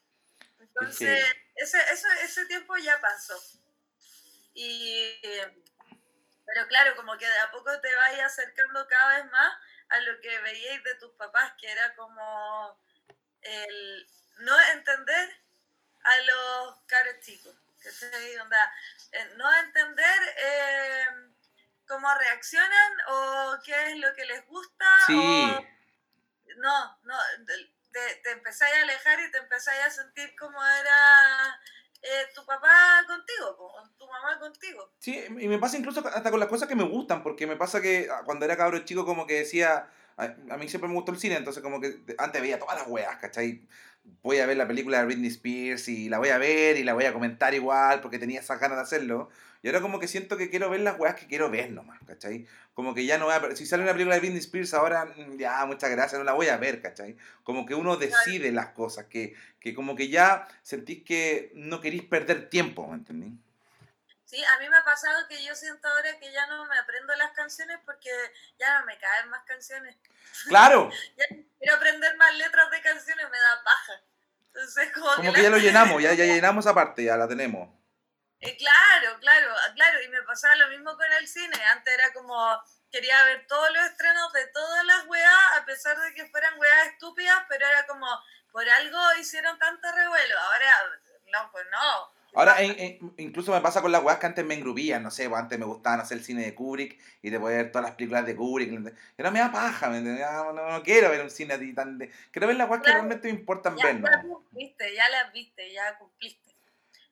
Entonces, 0.59 1.25
ese, 1.63 1.81
eso, 1.93 2.09
ese 2.23 2.47
tiempo 2.47 2.77
ya 2.77 3.01
pasó. 3.01 3.41
Y, 4.55 5.21
pero 6.47 6.67
claro, 6.69 6.95
como 6.97 7.17
que 7.17 7.27
de 7.27 7.39
a 7.39 7.51
poco 7.51 7.81
te 7.81 7.95
vas 7.95 8.19
acercando 8.21 8.87
cada 8.89 9.17
vez 9.17 9.31
más 9.31 9.55
a 9.89 9.99
lo 10.01 10.21
que 10.21 10.39
veíais 10.41 10.83
de 10.85 10.95
tus 10.97 11.13
papás, 11.15 11.53
que 11.59 11.71
era 11.71 11.95
como 11.95 12.79
el 13.43 14.09
no 14.39 14.61
entender 14.73 15.41
a 16.05 16.17
los 16.19 16.77
caros 16.87 17.21
chicos. 17.21 17.55
¿cachai? 17.83 18.37
Onda, 18.39 18.73
no 19.37 19.53
entender 19.57 20.35
eh, 20.37 21.05
cómo 21.87 22.13
reaccionan 22.15 22.93
o 23.09 23.59
qué 23.65 23.91
es 23.93 23.97
lo 23.99 24.15
que 24.15 24.25
les 24.25 24.47
gusta. 24.47 24.87
Sí. 25.07 25.15
o- 25.17 25.73
no, 26.57 26.99
no, 27.05 27.19
te, 27.93 28.15
te 28.23 28.31
empezáis 28.33 28.75
a 28.75 28.83
alejar 28.83 29.21
y 29.21 29.31
te 29.31 29.39
empezáis 29.39 29.83
a 29.83 29.91
sentir 29.91 30.35
como 30.39 30.59
era 30.65 31.61
eh, 32.03 32.27
tu 32.35 32.45
papá 32.45 33.05
contigo, 33.07 33.57
tu 33.97 34.07
mamá 34.07 34.39
contigo. 34.41 34.91
Sí, 34.99 35.25
y 35.39 35.49
me 35.49 35.59
pasa 35.59 35.79
incluso 35.79 36.07
hasta 36.07 36.31
con 36.31 36.41
las 36.41 36.49
cosas 36.49 36.69
que 36.69 36.75
me 36.75 36.83
gustan, 36.83 37.23
porque 37.23 37.47
me 37.47 37.57
pasa 37.57 37.81
que 37.81 38.09
ah, 38.11 38.23
cuando 38.25 38.45
era 38.45 38.57
cabro 38.57 38.85
chico 38.85 39.07
como 39.07 39.27
que 39.27 39.35
decía, 39.35 39.89
a, 40.17 40.25
a 40.25 40.57
mí 40.57 40.69
siempre 40.69 40.89
me 40.89 40.95
gustó 40.95 41.13
el 41.13 41.19
cine, 41.19 41.37
entonces 41.37 41.63
como 41.63 41.81
que 41.81 42.03
antes 42.19 42.43
veía 42.43 42.59
todas 42.59 42.77
las 42.77 42.89
weas, 42.89 43.17
¿cachai? 43.19 43.69
Voy 44.23 44.41
a 44.41 44.47
ver 44.47 44.57
la 44.57 44.67
película 44.67 44.99
de 44.99 45.05
Britney 45.05 45.29
Spears 45.29 45.89
y 45.89 46.09
la 46.09 46.19
voy 46.19 46.31
a 46.31 46.39
ver 46.39 46.77
y 46.77 46.83
la 46.83 46.95
voy 46.95 47.05
a 47.05 47.13
comentar 47.13 47.55
igual 47.55 48.01
porque 48.01 48.19
tenía 48.19 48.41
esas 48.41 48.59
ganas 48.59 48.79
de 48.79 48.83
hacerlo. 48.83 49.31
Y 49.63 49.69
ahora 49.69 49.81
como 49.81 50.01
que 50.01 50.09
siento 50.09 50.37
que 50.37 50.51
quiero 50.51 50.69
ver 50.71 50.81
las 50.81 50.99
weas 50.99 51.15
que 51.15 51.29
quiero 51.29 51.49
ver 51.49 51.71
nomás, 51.71 52.01
¿cachai? 52.05 52.47
Como 52.75 52.95
que 52.95 53.07
ya 53.07 53.17
no 53.17 53.27
voy 53.27 53.35
a... 53.35 53.55
Si 53.57 53.65
sale 53.65 53.85
una 53.85 53.93
película 53.93 54.17
de 54.17 54.21
Britney 54.21 54.41
Spears 54.41 54.75
ahora, 54.75 55.05
mm, 55.05 55.39
ya, 55.39 55.65
muchas 55.67 55.89
gracias, 55.91 56.19
no 56.19 56.25
la 56.25 56.33
voy 56.33 56.49
a 56.49 56.57
ver, 56.57 56.83
¿cachai? 56.83 57.17
Como 57.45 57.65
que 57.65 57.75
uno 57.77 57.97
decide 57.97 58.51
las 58.51 58.71
cosas, 58.71 59.07
que, 59.07 59.35
que 59.61 59.73
como 59.73 59.95
que 59.95 60.09
ya 60.09 60.49
sentís 60.63 61.05
que 61.05 61.53
no 61.55 61.81
querís 61.81 62.03
perder 62.03 62.51
tiempo, 62.51 62.89
¿me 62.89 62.95
entendí? 62.97 63.39
Sí, 64.25 64.43
a 64.43 64.59
mí 64.59 64.69
me 64.69 64.77
ha 64.79 64.83
pasado 64.85 65.29
que 65.29 65.45
yo 65.45 65.55
siento 65.55 65.87
ahora 65.87 66.19
que 66.19 66.33
ya 66.33 66.47
no 66.47 66.65
me 66.65 66.77
aprendo 66.79 67.15
las 67.17 67.31
canciones 67.33 67.79
porque 67.85 68.11
ya 68.59 68.81
no 68.81 68.87
me 68.87 68.99
caen 68.99 69.29
más 69.31 69.45
canciones. 69.45 69.97
Claro, 70.49 70.91
Quiero 71.59 71.77
aprender 71.77 72.17
más 72.17 72.35
letras 72.37 72.69
de 72.71 72.81
canciones, 72.81 73.27
me 73.31 73.39
da 73.39 73.63
paja. 73.65 73.93
Entonces, 74.47 74.91
como, 74.93 75.07
como 75.15 75.33
que 75.33 75.43
ya 75.43 75.51
la- 75.51 75.57
lo 75.57 75.63
llenamos, 75.63 76.03
ya, 76.03 76.15
ya 76.15 76.25
llenamos 76.35 76.65
esa 76.65 76.75
parte, 76.75 77.05
ya 77.05 77.17
la 77.17 77.29
tenemos. 77.29 77.69
Eh, 78.43 78.57
claro, 78.57 79.19
claro, 79.21 79.55
ah, 79.57 79.73
claro, 79.75 80.03
y 80.03 80.09
me 80.09 80.23
pasaba 80.23 80.57
lo 80.57 80.69
mismo 80.69 80.97
con 80.97 81.07
el 81.19 81.29
cine. 81.29 81.57
Antes 81.71 81.95
era 81.95 82.13
como, 82.13 82.37
quería 82.91 83.25
ver 83.25 83.47
todos 83.47 83.71
los 83.73 83.85
estrenos 83.87 84.33
de 84.33 84.47
todas 84.49 84.85
las 84.85 85.07
weas, 85.07 85.33
a 85.61 85.65
pesar 85.65 85.97
de 86.01 86.13
que 86.15 86.27
fueran 86.27 86.59
weas 86.59 86.89
estúpidas, 86.89 87.39
pero 87.49 87.67
era 87.67 87.87
como, 87.87 88.07
por 88.51 88.69
algo 88.69 88.99
hicieron 89.21 89.59
tanto 89.61 89.91
revuelo. 89.93 90.39
Ahora, 90.39 90.75
no, 91.33 91.51
pues 91.53 91.65
no. 91.71 92.13
Ahora, 92.35 92.61
en- 92.63 92.79
en- 92.81 93.15
incluso 93.19 93.53
me 93.53 93.61
pasa 93.61 93.83
con 93.83 93.93
las 93.93 94.03
weas 94.03 94.19
que 94.19 94.27
antes 94.27 94.45
me 94.45 94.55
engrubían, 94.55 95.03
no 95.03 95.11
sé, 95.11 95.29
pues 95.29 95.41
antes 95.41 95.59
me 95.59 95.67
gustaban 95.67 96.01
hacer 96.01 96.17
el 96.19 96.25
cine 96.25 96.43
de 96.45 96.55
Kubrick 96.55 96.99
y 97.23 97.31
podía 97.39 97.59
ver 97.59 97.71
todas 97.71 97.87
las 97.89 97.95
películas 97.95 98.25
de 98.27 98.35
Kubrick. 98.35 98.73
Ahora 99.19 99.31
me 99.31 99.39
da 99.39 99.53
paja, 99.53 99.89
¿me 99.91 99.99
entiendes? 99.99 100.25
Ah, 100.27 100.51
No, 100.53 100.69
no 100.71 100.83
quiero 100.83 101.11
ver 101.11 101.21
un 101.21 101.31
cine 101.31 101.55
así 101.55 101.75
tan 101.75 101.99
de... 101.99 102.11
Quiero 102.33 102.49
ver 102.49 102.57
las 102.57 102.69
weas 102.71 102.83
que 102.83 102.91
realmente 102.91 103.29
me 103.33 103.39
importan 103.39 103.77
Ya, 103.77 103.85
ver, 103.85 104.01
¿no? 104.01 104.09
ya 104.11 104.23
cumpliste, 104.23 104.95
ya 104.95 105.09
las 105.11 105.31
viste, 105.33 105.73
ya 105.73 105.97
cumpliste. 105.99 106.52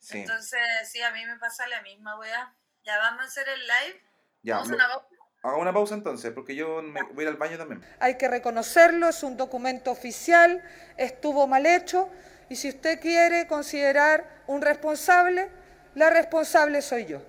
Sí, 0.01 0.19
Entonces, 0.19 0.61
sí, 0.91 1.01
a 1.03 1.13
mí 1.13 1.25
me 1.27 1.37
pasa 1.39 1.67
la 1.69 1.83
misma 1.83 2.19
wea. 2.19 2.55
Ya 2.83 2.99
vamos 2.99 3.23
a 3.23 3.27
hacer 3.27 3.49
el 3.49 3.61
live. 3.61 4.03
ya. 4.43 4.57
Vamos 4.57 4.73
a 4.73 4.75
una 4.75 4.89
pausa. 4.89 5.07
Haga 5.43 5.57
una 5.57 5.73
pausa 5.73 5.95
entonces, 5.95 6.33
porque 6.33 6.55
yo 6.55 6.83
me 6.83 7.03
voy 7.03 7.21
a 7.21 7.23
ir 7.23 7.29
al 7.29 7.37
baño 7.37 7.57
también. 7.57 7.83
Hay 7.99 8.19
que 8.19 8.29
reconocerlo, 8.29 9.09
es 9.09 9.23
un 9.23 9.39
documento 9.39 9.91
oficial, 9.91 10.63
estuvo 10.99 11.47
mal 11.47 11.65
hecho 11.65 12.11
y 12.51 12.57
si 12.57 12.69
usted 12.69 13.01
quiere 13.01 13.47
considerar 13.47 14.43
un 14.47 14.61
responsable, 14.61 15.51
la 15.95 16.11
responsable 16.11 16.83
soy 16.83 17.07
yo. 17.07 17.23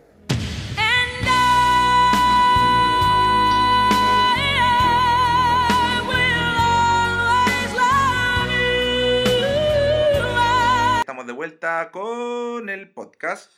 Vuelta 11.46 11.90
con 11.92 12.70
el 12.70 12.92
podcast 12.92 13.52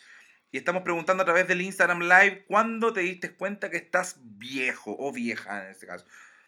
y 0.51 0.57
estamos 0.57 0.83
preguntando 0.83 1.23
a 1.23 1.25
través 1.25 1.49
del 1.49 1.59
Instagram 1.61 1.99
Live 1.99 2.45
cuándo 2.47 2.93
te 2.93 3.01
diste 3.01 3.35
cuenta 3.35 3.69
que 3.69 3.75
estás 3.75 4.15
viejo 4.21 4.95
o 4.97 5.11
vieja 5.11 5.65
en 5.65 5.71
este 5.71 5.85
caso. 5.85 6.05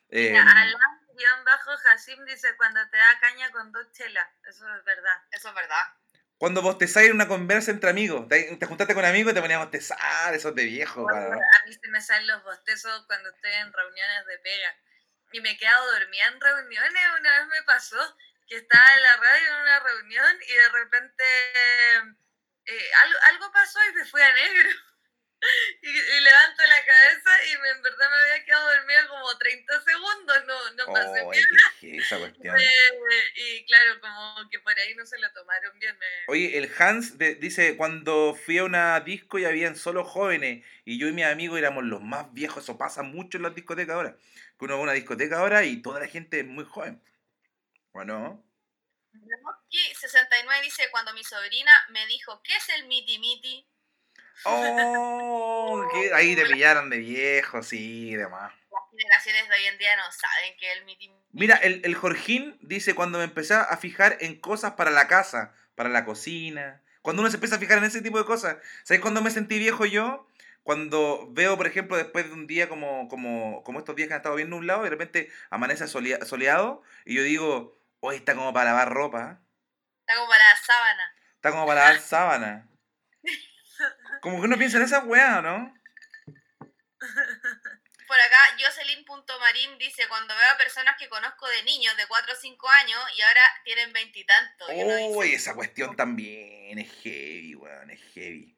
Eh, 0.07 0.29
Mira, 0.31 0.43
Alan 0.49 1.43
bajo 1.43 1.71
Hasim 1.91 2.23
dice 2.23 2.55
cuando 2.55 2.79
te 2.89 2.95
da 2.95 3.19
caña 3.19 3.51
con 3.51 3.69
dos 3.73 3.91
chelas. 3.91 4.25
Eso 4.47 4.65
es 4.77 4.85
verdad. 4.85 5.17
Eso 5.31 5.49
es 5.49 5.55
verdad. 5.55 5.83
cuando 6.37 6.61
bostezáis 6.61 7.09
en 7.09 7.15
una 7.15 7.27
conversa 7.27 7.71
entre 7.71 7.89
amigos, 7.89 8.29
te, 8.29 8.55
te 8.55 8.65
juntaste 8.65 8.93
con 8.95 9.03
amigos 9.03 9.33
y 9.33 9.35
te 9.35 9.41
ponías 9.41 9.59
a 9.59 9.63
bostezar, 9.63 10.33
eso 10.33 10.49
es 10.49 10.55
de 10.55 10.63
viejo. 10.63 11.01
Bueno, 11.03 11.27
para- 11.31 11.35
a 11.41 11.65
mí 11.67 11.73
se 11.73 11.87
me 11.89 11.99
salen 12.01 12.27
los 12.27 12.43
bostezos 12.43 13.05
cuando 13.07 13.29
estoy 13.29 13.51
en 13.51 13.73
reuniones 13.73 14.25
de 14.27 14.37
pega. 14.39 14.73
Y 15.33 15.41
me 15.41 15.51
he 15.51 15.57
quedado 15.57 15.91
dormida 15.99 16.27
en 16.27 16.39
reuniones. 16.39 17.01
Una 17.19 17.39
vez 17.39 17.47
me 17.47 17.63
pasó 17.63 17.97
que 18.47 18.55
estaba 18.57 18.93
en 18.95 19.01
la 19.01 19.17
radio 19.17 19.47
en 19.47 19.61
una 19.61 19.79
reunión 19.79 20.37
y 20.47 20.53
de 20.53 20.69
repente 20.69 21.23
eh, 22.65 22.89
algo, 23.03 23.17
algo 23.23 23.51
pasó 23.51 23.79
y 23.91 23.93
me 23.95 24.05
fui 24.05 24.21
a 24.21 24.33
negro. 24.33 24.69
Y, 25.81 25.89
y 25.89 26.19
levanto 26.21 26.63
la 26.63 26.85
cabeza 26.87 27.29
y 27.51 27.57
me- 27.59 27.69
en 27.69 27.81
verdad 27.83 28.09
me 28.09 28.17
había 28.31 28.45
quedado 28.45 28.67
dormida 28.73 29.07
como 29.09 29.37
30 29.37 29.83
segundos. 29.83 30.37
No, 30.47 30.71
no 30.73 30.85
pasé 30.93 31.21
Oh, 31.21 31.29
bien. 31.29 31.99
esa 31.99 32.17
cuestión. 32.17 32.55
Eh, 32.59 33.31
y 33.35 33.65
claro, 33.65 33.99
como 34.01 34.49
que 34.49 34.59
por 34.61 34.79
ahí 34.79 34.95
no 34.95 35.05
se 35.05 35.19
lo 35.19 35.31
tomaron 35.33 35.77
bien. 35.77 35.95
me- 35.99 36.05
Oye, 36.29 36.57
el 36.57 36.71
Hans 36.79 37.19
de- 37.19 37.35
dice, 37.35 37.77
cuando 37.77 38.33
fui 38.33 38.57
a 38.57 38.63
una 38.63 38.99
disco 39.01 39.37
y 39.37 39.45
habían 39.45 39.75
solo 39.75 40.03
jóvenes 40.03 40.65
y 40.83 40.97
yo 40.97 41.07
y 41.09 41.11
mis 41.11 41.25
amigos 41.25 41.59
éramos 41.59 41.83
los 41.83 42.01
más 42.01 42.33
viejos, 42.33 42.63
eso 42.63 42.79
pasa 42.79 43.03
mucho 43.03 43.37
en 43.37 43.43
las 43.43 43.53
discotecas 43.53 43.93
ahora. 43.95 44.15
Que 44.57 44.65
uno 44.65 44.75
va 44.75 44.79
a 44.79 44.83
una 44.83 44.93
discoteca 44.93 45.37
ahora 45.37 45.63
y 45.63 45.79
toda 45.83 45.99
la 45.99 46.07
gente 46.07 46.39
es 46.39 46.45
muy 46.45 46.65
joven. 46.65 46.99
Bueno, 47.95 48.43
Y 49.69 49.95
69 49.95 50.65
dice, 50.65 50.83
cuando 50.91 51.13
mi 51.13 51.23
sobrina 51.23 51.71
me 51.91 52.05
dijo, 52.07 52.41
¿qué 52.43 52.53
es 52.57 52.67
el 52.75 52.87
miti 52.87 53.19
miti? 53.19 53.65
oh, 54.43 55.81
que 55.93 56.13
ahí 56.13 56.35
te 56.35 56.45
pillaron 56.45 56.89
de 56.89 56.97
viejo, 56.97 57.63
sí, 57.63 58.09
y 58.09 58.15
demás. 58.15 58.53
Las 58.69 58.81
generaciones 58.91 59.47
de 59.47 59.55
hoy 59.55 59.65
en 59.67 59.77
día 59.77 59.95
no 59.95 60.03
saben 60.11 60.53
qué 60.59 60.73
es 60.73 60.77
el 60.79 60.83
miti 60.85 61.07
miti. 61.07 61.21
Mira, 61.31 61.55
el, 61.55 61.81
el 61.85 61.95
Jorgín 61.95 62.57
dice, 62.61 62.95
cuando 62.95 63.19
me 63.19 63.23
empecé 63.23 63.53
a 63.53 63.77
fijar 63.77 64.17
en 64.19 64.41
cosas 64.41 64.73
para 64.73 64.91
la 64.91 65.07
casa, 65.07 65.53
para 65.75 65.87
la 65.87 66.03
cocina, 66.03 66.81
cuando 67.01 67.21
uno 67.21 67.29
se 67.31 67.37
empieza 67.37 67.55
a 67.55 67.59
fijar 67.59 67.77
en 67.77 67.85
ese 67.85 68.01
tipo 68.01 68.17
de 68.17 68.25
cosas, 68.25 68.57
¿sabes 68.83 68.99
cuándo 69.01 69.21
me 69.21 69.31
sentí 69.31 69.57
viejo 69.57 69.85
yo? 69.85 70.27
Cuando 70.63 71.27
veo, 71.31 71.55
por 71.55 71.67
ejemplo, 71.67 71.95
después 71.95 72.25
de 72.27 72.33
un 72.33 72.45
día 72.47 72.67
como, 72.67 73.07
como, 73.07 73.63
como 73.63 73.79
estos 73.79 73.95
días 73.95 74.07
que 74.09 74.15
han 74.15 74.19
estado 74.19 74.35
bien 74.35 74.49
nublados, 74.49 74.83
de 74.83 74.89
repente 74.89 75.31
amanece 75.49 75.85
solea- 75.87 76.25
soleado, 76.25 76.81
y 77.05 77.15
yo 77.15 77.23
digo, 77.23 77.77
hoy 78.05 78.17
está 78.17 78.35
como 78.35 78.53
para 78.53 78.71
lavar 78.71 78.89
ropa, 78.89 79.41
Está 80.01 80.15
como 80.15 80.27
para 80.29 80.49
la 80.49 80.55
sábana. 80.57 81.15
está 81.35 81.51
como 81.51 81.65
para 81.65 81.81
lavar 81.81 81.99
sábana. 81.99 82.69
Como 84.21 84.39
que 84.39 84.45
uno 84.45 84.57
piensa 84.57 84.77
en 84.77 84.83
esa 84.83 85.03
weá, 85.03 85.41
¿no? 85.41 85.73
Por 88.07 88.19
acá, 88.19 88.37
Jocelyn.marín 88.57 89.77
dice, 89.77 90.07
cuando 90.07 90.33
veo 90.35 90.51
a 90.53 90.57
personas 90.57 90.95
que 90.97 91.09
conozco 91.09 91.47
de 91.47 91.63
niños 91.63 91.95
de 91.97 92.07
4 92.07 92.33
o 92.33 92.35
5 92.35 92.69
años 92.69 92.99
y 93.17 93.21
ahora 93.21 93.41
tienen 93.63 93.91
veintitantos. 93.91 94.69
Uy, 94.69 95.33
esa 95.33 95.55
cuestión 95.55 95.95
también 95.95 96.77
es 96.79 96.91
heavy, 97.01 97.55
weón, 97.55 97.89
es 97.89 98.01
heavy. 98.13 98.57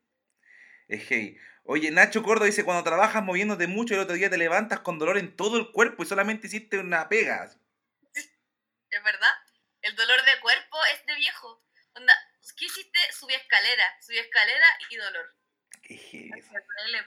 Es 0.88 1.08
heavy. 1.08 1.38
Oye, 1.64 1.92
Nacho 1.92 2.24
Cordo 2.24 2.46
dice, 2.46 2.64
cuando 2.64 2.84
trabajas 2.84 3.24
moviéndote 3.24 3.68
mucho 3.68 3.94
el 3.94 4.02
otro 4.02 4.16
día 4.16 4.30
te 4.30 4.38
levantas 4.38 4.82
con 4.82 5.00
dolor 5.00 5.18
en 5.18 5.36
todo 5.36 5.58
el 5.58 5.72
cuerpo 5.72 6.04
y 6.04 6.06
solamente 6.06 6.48
hiciste 6.48 6.78
una 6.78 7.10
pega. 7.10 7.50
¿Es 8.14 9.04
verdad? 9.04 9.34
Dolor 9.98 10.24
de 10.26 10.40
cuerpo 10.42 10.78
es 10.94 11.04
de 11.08 11.16
viejo. 11.16 11.66
Onda, 11.96 12.14
¿qué 12.56 12.66
hiciste? 12.66 13.00
Subí 13.12 13.34
escalera, 13.34 13.98
subí 14.00 14.20
escalera 14.20 14.68
y 14.92 14.96
dolor. 14.96 15.36
Qué 15.82 16.30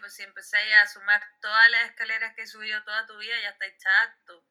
pues 0.00 0.14
si 0.14 0.24
empezáis 0.24 0.74
a 0.74 0.88
sumar 0.88 1.22
todas 1.40 1.70
las 1.70 1.90
escaleras 1.90 2.34
que 2.34 2.42
he 2.42 2.46
subido 2.48 2.82
toda 2.82 3.06
tu 3.06 3.16
vida, 3.18 3.40
ya 3.40 3.50
estáis 3.50 3.74
chato. 3.78 4.44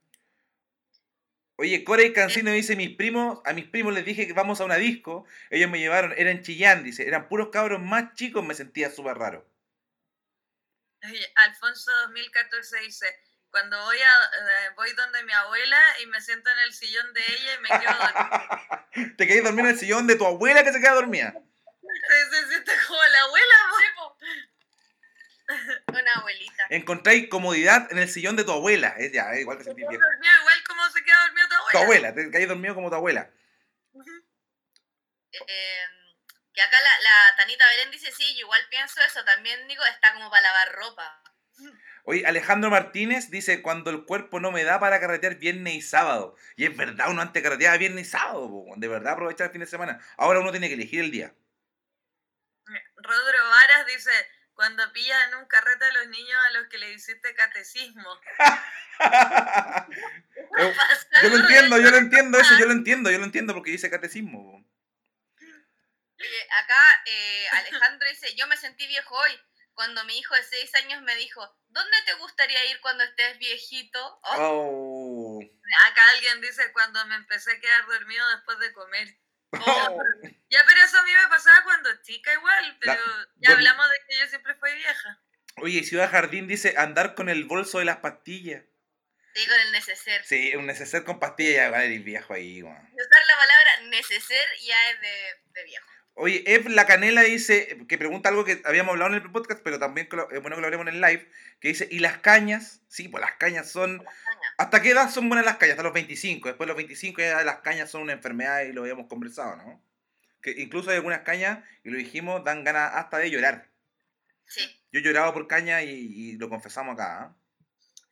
Oye, 1.57 1.83
Corey 1.83 2.13
Cancino 2.13 2.51
dice, 2.51 2.77
mis 2.77 2.95
primos, 2.95 3.41
a 3.43 3.51
mis 3.51 3.65
primos 3.65 3.93
les 3.93 4.05
dije 4.05 4.25
que 4.25 4.31
vamos 4.31 4.61
a 4.61 4.65
una 4.65 4.77
disco, 4.77 5.27
ellos 5.49 5.69
me 5.69 5.79
llevaron, 5.79 6.13
eran 6.15 6.41
Chillán, 6.41 6.85
dice, 6.85 7.05
eran 7.05 7.27
puros 7.27 7.49
cabros 7.49 7.81
más 7.81 8.13
chicos, 8.13 8.45
me 8.45 8.53
sentía 8.53 8.89
súper 8.89 9.17
raro. 9.17 9.45
Oye, 11.03 11.29
Alfonso 11.35 11.91
2014 12.03 12.79
dice, 12.79 13.28
cuando 13.51 13.81
voy 13.83 13.97
a 13.99 14.11
eh, 14.11 14.69
voy 14.75 14.91
donde 14.93 15.23
mi 15.23 15.33
abuela 15.33 15.81
y 16.01 16.05
me 16.07 16.21
siento 16.21 16.49
en 16.49 16.59
el 16.59 16.73
sillón 16.73 17.13
de 17.13 17.21
ella 17.21 17.53
y 17.53 17.57
me 17.59 17.69
quedo 17.69 17.93
dormida. 17.93 18.89
Te 19.17 19.27
quedé 19.27 19.41
dormido 19.41 19.67
en 19.67 19.73
el 19.73 19.79
sillón 19.79 20.07
de 20.07 20.15
tu 20.15 20.25
abuela 20.25 20.63
que 20.63 20.71
se 20.73 20.79
queda 20.79 20.93
dormida. 20.93 21.33
Se 22.31 22.47
siente 22.47 22.71
como 22.87 23.01
la 23.03 23.21
abuela. 23.21 23.55
Una 25.87 26.13
abuelita. 26.13 26.67
Encontráis 26.69 27.27
comodidad 27.29 27.91
en 27.91 27.97
el 27.97 28.09
sillón 28.09 28.35
de 28.35 28.43
tu 28.43 28.51
abuela. 28.51 28.93
Es 28.97 29.11
ya, 29.11 29.35
igual 29.35 29.57
que 29.57 29.63
Se 29.63 29.69
sentir 29.71 29.85
queda 29.85 29.89
viejo. 29.89 30.05
dormido 30.05 30.33
igual 30.41 30.63
como 30.67 30.89
se 30.89 31.03
queda 31.03 31.19
dormido 31.21 31.47
tu 31.47 31.55
abuela. 31.55 31.71
Tu 31.71 31.77
abuela, 31.79 32.13
te 32.13 32.31
caes 32.31 32.47
dormido 32.47 32.75
como 32.75 32.89
tu 32.89 32.95
abuela. 32.95 33.29
Eh, 35.31 35.85
que 36.53 36.61
acá 36.61 36.77
la, 36.81 36.99
la 37.01 37.35
Tanita 37.35 37.67
Belén 37.69 37.91
dice, 37.91 38.11
sí, 38.11 38.33
yo 38.35 38.41
igual 38.41 38.61
pienso 38.69 39.01
eso, 39.01 39.23
también 39.25 39.67
digo, 39.67 39.83
está 39.85 40.13
como 40.13 40.29
para 40.29 40.41
lavar 40.41 40.71
ropa. 40.73 41.23
Oye, 42.09 42.25
Alejandro 42.25 42.71
Martínez 42.71 43.29
dice, 43.29 43.61
cuando 43.61 43.91
el 43.91 44.03
cuerpo 44.03 44.39
no 44.39 44.51
me 44.51 44.63
da 44.63 44.79
para 44.79 44.99
carretear 44.99 45.35
viernes 45.35 45.75
y 45.75 45.81
sábado. 45.83 46.35
Y 46.55 46.65
es 46.65 46.75
verdad, 46.75 47.11
uno 47.11 47.21
antes 47.21 47.43
carreteaba 47.43 47.77
viernes 47.77 48.07
y 48.07 48.09
sábado, 48.09 48.49
po, 48.49 48.73
de 48.77 48.87
verdad 48.87 49.13
aprovechar 49.13 49.45
el 49.45 49.51
fin 49.51 49.61
de 49.61 49.67
semana. 49.67 49.99
Ahora 50.17 50.39
uno 50.39 50.49
tiene 50.49 50.69
que 50.69 50.73
elegir 50.73 51.01
el 51.01 51.11
día. 51.11 51.35
Rodro 52.95 53.49
Varas 53.51 53.85
dice, 53.85 54.09
cuando 54.55 54.91
pillan 54.91 55.29
en 55.29 55.35
un 55.37 55.45
carrete 55.45 55.85
a 55.85 55.93
los 55.93 56.07
niños 56.07 56.39
a 56.47 56.51
los 56.53 56.67
que 56.69 56.79
le 56.79 56.91
hiciste 56.93 57.35
catecismo. 57.35 58.09
Eh, 60.57 60.75
yo 61.21 61.29
lo 61.29 61.37
entiendo, 61.37 61.77
yo 61.77 61.91
lo 61.91 61.97
entiendo 61.97 62.39
eso, 62.39 62.57
yo 62.57 62.65
lo 62.65 62.71
entiendo, 62.71 63.11
yo 63.11 63.19
lo 63.19 63.23
entiendo 63.23 63.53
porque 63.53 63.71
dice 63.71 63.89
catecismo. 63.89 64.43
po. 64.43 64.69
Oye, 66.19 66.47
acá 66.63 67.03
eh, 67.05 67.47
Alejandro 67.51 68.09
dice, 68.09 68.35
yo 68.35 68.47
me 68.47 68.57
sentí 68.57 68.87
viejo 68.87 69.15
hoy, 69.15 69.39
cuando 69.79 70.03
mi 70.03 70.17
hijo 70.17 70.35
de 70.35 70.43
6 70.43 70.75
años 70.75 71.01
me 71.03 71.15
dijo, 71.15 71.39
¿dónde 71.69 71.97
te 72.05 72.13
gustaría 72.15 72.65
ir 72.65 72.81
cuando 72.81 73.01
estés 73.05 73.37
viejito? 73.37 74.19
Oh, 74.23 75.39
Oh. 75.39 75.39
Acá 75.87 76.01
alguien 76.15 76.41
dice, 76.41 76.69
cuando 76.73 77.05
me 77.05 77.15
empecé 77.15 77.53
a 77.53 77.59
quedar 77.61 77.85
dormido 77.85 78.29
después 78.35 78.59
de 78.59 78.73
comer. 78.73 79.17
Oh. 79.53 80.03
Ya, 80.49 80.65
pero 80.67 80.81
eso 80.83 80.97
a 80.97 81.03
mí 81.03 81.11
me 81.13 81.29
pasaba 81.29 81.63
cuando 81.63 81.95
chica 82.01 82.33
igual, 82.33 82.77
pero 82.81 83.01
ya 83.37 83.51
hablamos 83.51 83.89
de 83.89 83.97
que 84.05 84.19
yo 84.19 84.27
siempre 84.27 84.53
fui 84.55 84.73
vieja. 84.75 85.21
Oye, 85.61 85.83
Ciudad 85.85 86.11
Jardín 86.11 86.49
dice 86.49 86.73
andar 86.75 87.15
con 87.15 87.29
el 87.29 87.45
bolso 87.45 87.79
de 87.79 87.85
las 87.85 87.99
pastillas. 87.99 88.65
Sí, 89.33 89.47
con 89.47 89.59
el 89.61 89.71
neceser. 89.71 90.25
Sí, 90.25 90.55
un 90.57 90.65
neceser 90.65 91.05
con 91.05 91.21
pastillas 91.21 91.55
ya 91.55 91.69
va 91.69 91.77
a 91.77 91.85
ir 91.85 92.03
viejo 92.03 92.33
ahí, 92.33 92.61
weón. 92.61 92.75
Usar 92.75 93.25
la 93.25 93.37
palabra 93.37 93.81
neceser 93.83 94.47
ya 94.61 94.91
es 94.91 94.99
de, 94.99 95.35
de 95.53 95.63
viejo. 95.63 95.98
Oye, 96.21 96.43
Ev 96.45 96.67
La 96.67 96.85
Canela 96.85 97.21
dice, 97.21 97.85
que 97.87 97.97
pregunta 97.97 98.27
algo 98.27 98.43
que 98.43 98.61
habíamos 98.65 98.91
hablado 98.91 99.15
en 99.15 99.23
el 99.23 99.31
podcast, 99.31 99.61
pero 99.63 99.79
también 99.79 100.09
es 100.31 100.41
bueno 100.41 100.57
que 100.57 100.61
lo 100.61 100.67
hablemos 100.67 100.85
en 100.85 100.95
el 100.95 100.99
live, 100.99 101.31
que 101.61 101.69
dice, 101.69 101.87
¿y 101.89 101.99
las 101.99 102.17
cañas? 102.17 102.81
Sí, 102.89 103.07
pues 103.07 103.21
las 103.21 103.35
cañas 103.35 103.71
son... 103.71 104.03
¿Hasta 104.57 104.81
qué 104.81 104.89
edad 104.89 105.09
son 105.09 105.29
buenas 105.29 105.45
las 105.45 105.55
cañas? 105.55 105.75
Hasta 105.75 105.83
los 105.83 105.93
25. 105.93 106.49
Después 106.49 106.65
de 106.65 106.71
los 106.71 106.75
25 106.75 107.21
ya 107.21 107.41
las 107.45 107.59
cañas 107.59 107.89
son 107.89 108.01
una 108.01 108.11
enfermedad 108.11 108.63
y 108.63 108.73
lo 108.73 108.81
habíamos 108.81 109.07
conversado, 109.07 109.55
¿no? 109.55 109.81
Que 110.41 110.51
incluso 110.57 110.89
hay 110.89 110.97
algunas 110.97 111.21
cañas, 111.21 111.59
y 111.85 111.89
lo 111.89 111.97
dijimos, 111.97 112.43
dan 112.43 112.65
ganas 112.65 112.91
hasta 112.95 113.17
de 113.17 113.31
llorar. 113.31 113.69
Sí. 114.45 114.83
Yo 114.91 114.99
he 114.99 115.03
llorado 115.03 115.33
por 115.33 115.47
caña 115.47 115.83
y, 115.83 115.91
y 115.91 116.31
lo 116.33 116.49
confesamos 116.49 116.95
acá. 116.95 117.21
¿ah? 117.21 117.35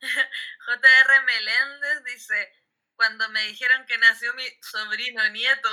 JR 0.00 1.24
Meléndez 1.26 2.04
dice, 2.06 2.52
cuando 2.96 3.28
me 3.28 3.48
dijeron 3.48 3.84
que 3.84 3.98
nació 3.98 4.32
mi 4.32 4.44
sobrino 4.62 5.28
nieto. 5.28 5.68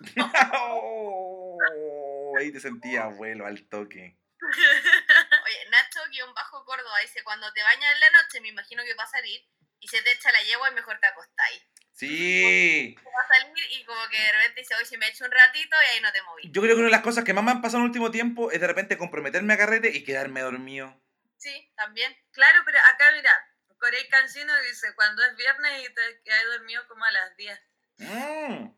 Oh, 1.76 2.34
ahí 2.38 2.52
te 2.52 2.60
sentía 2.60 3.04
abuelo 3.04 3.46
al 3.46 3.68
toque. 3.68 4.16
Oye, 4.40 5.70
Nacho-Bajo 5.70 6.64
Córdoba 6.64 6.98
dice, 7.02 7.22
cuando 7.24 7.52
te 7.52 7.62
bañas 7.62 7.92
en 7.94 8.00
la 8.00 8.10
noche, 8.10 8.40
me 8.40 8.48
imagino 8.48 8.82
que 8.84 8.94
va 8.94 9.04
a 9.04 9.08
salir, 9.08 9.40
y 9.80 9.88
se 9.88 10.02
te 10.02 10.12
echa 10.12 10.32
la 10.32 10.42
yegua 10.42 10.70
y 10.70 10.74
mejor 10.74 10.98
te 11.00 11.06
acostáis. 11.06 11.62
Sí. 11.92 12.94
Va 12.98 13.22
a 13.22 13.28
salir 13.28 13.64
y 13.70 13.84
como 13.84 14.00
que 14.10 14.18
de 14.18 14.32
repente 14.32 14.60
dice, 14.60 14.74
hoy 14.74 14.84
si 14.84 14.98
me 14.98 15.08
echo 15.08 15.24
un 15.24 15.30
ratito 15.30 15.76
y 15.82 15.94
ahí 15.94 16.00
no 16.02 16.12
te 16.12 16.22
moví. 16.22 16.42
Yo 16.50 16.60
creo 16.60 16.74
que 16.74 16.80
una 16.80 16.88
de 16.88 16.92
las 16.92 17.02
cosas 17.02 17.24
que 17.24 17.32
más 17.32 17.42
me 17.42 17.52
han 17.52 17.62
pasado 17.62 17.78
en 17.78 17.84
el 17.84 17.88
último 17.88 18.10
tiempo 18.10 18.50
es 18.50 18.60
de 18.60 18.66
repente 18.66 18.98
comprometerme 18.98 19.54
a 19.54 19.56
carrete 19.56 19.96
y 19.96 20.04
quedarme 20.04 20.42
dormido. 20.42 21.00
Sí, 21.38 21.72
también. 21.74 22.14
Claro, 22.32 22.60
pero 22.66 22.78
acá 22.80 23.12
mira, 23.12 23.32
Corey 23.78 24.08
Cancino 24.08 24.52
dice, 24.68 24.94
cuando 24.94 25.22
es 25.24 25.36
viernes 25.36 25.88
y 25.88 25.94
te 25.94 26.22
quedas 26.22 26.44
dormido 26.58 26.86
como 26.88 27.04
a 27.04 27.10
las 27.12 27.36
10. 27.36 27.60
Mm. 27.98 28.68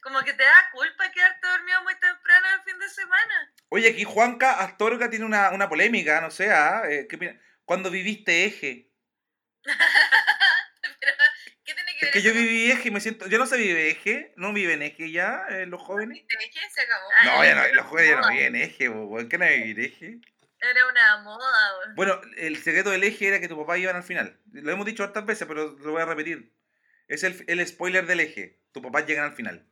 Como 0.00 0.20
que 0.22 0.32
te 0.34 0.42
da 0.42 0.70
culpa 0.72 1.10
quedarte 1.10 1.46
dormido 1.46 1.82
muy 1.82 1.94
temprano 1.94 2.46
el 2.54 2.62
fin 2.62 2.78
de 2.78 2.88
semana. 2.88 3.54
Oye, 3.68 3.88
aquí 3.90 4.04
Juanca 4.04 4.60
Astorga 4.60 5.10
tiene 5.10 5.24
una, 5.24 5.50
una 5.50 5.68
polémica, 5.68 6.20
no 6.20 6.30
sé, 6.30 6.50
¿ah? 6.50 6.82
Eh. 6.88 7.08
¿Cuándo 7.64 7.90
viviste 7.90 8.44
eje? 8.44 8.90
Pero, 11.00 11.12
¿qué 11.64 11.74
tiene 11.74 11.92
que 11.98 11.98
Es 11.98 12.02
ver 12.02 12.12
que 12.12 12.22
yo 12.22 12.30
eso 12.30 12.40
viví 12.40 12.70
eje 12.70 12.88
y 12.88 12.90
me 12.90 13.00
siento... 13.00 13.26
Yo 13.28 13.38
no 13.38 13.46
sé 13.46 13.56
vive 13.56 13.90
eje, 13.90 14.34
no 14.36 14.52
viven 14.52 14.82
eje 14.82 15.10
ya, 15.10 15.46
eh, 15.48 15.66
los 15.66 15.80
jóvenes. 15.80 16.26
¿Te 16.28 16.36
dejé? 16.36 16.60
Se 16.70 16.82
acabó. 16.82 17.08
No, 17.24 17.44
ya 17.44 17.54
no, 17.54 17.74
los 17.74 17.86
jóvenes 17.86 18.10
ya 18.10 18.20
no 18.20 18.28
viven 18.28 18.56
eje, 18.56 18.90
po, 18.90 19.04
weón. 19.04 19.28
¿Qué 19.28 19.38
no 19.38 19.46
vivir 19.46 19.80
eje? 19.80 20.20
Era 20.60 20.86
una 20.86 21.22
moda, 21.22 21.72
güey. 21.76 21.94
Bueno, 21.94 22.20
el 22.36 22.56
secreto 22.62 22.90
del 22.90 23.04
eje 23.04 23.28
era 23.28 23.40
que 23.40 23.48
tu 23.48 23.58
papá 23.58 23.76
iban 23.78 23.96
al 23.96 24.02
final. 24.02 24.40
Lo 24.52 24.72
hemos 24.72 24.86
dicho 24.86 25.02
hartas 25.02 25.26
veces, 25.26 25.46
pero 25.46 25.72
lo 25.72 25.92
voy 25.92 26.02
a 26.02 26.06
repetir. 26.06 26.52
Es 27.08 27.22
el, 27.22 27.44
el 27.48 27.66
spoiler 27.66 28.06
del 28.06 28.20
eje. 28.20 28.60
Tu 28.72 28.82
papá 28.82 29.04
llegan 29.04 29.24
al 29.24 29.34
final. 29.34 29.66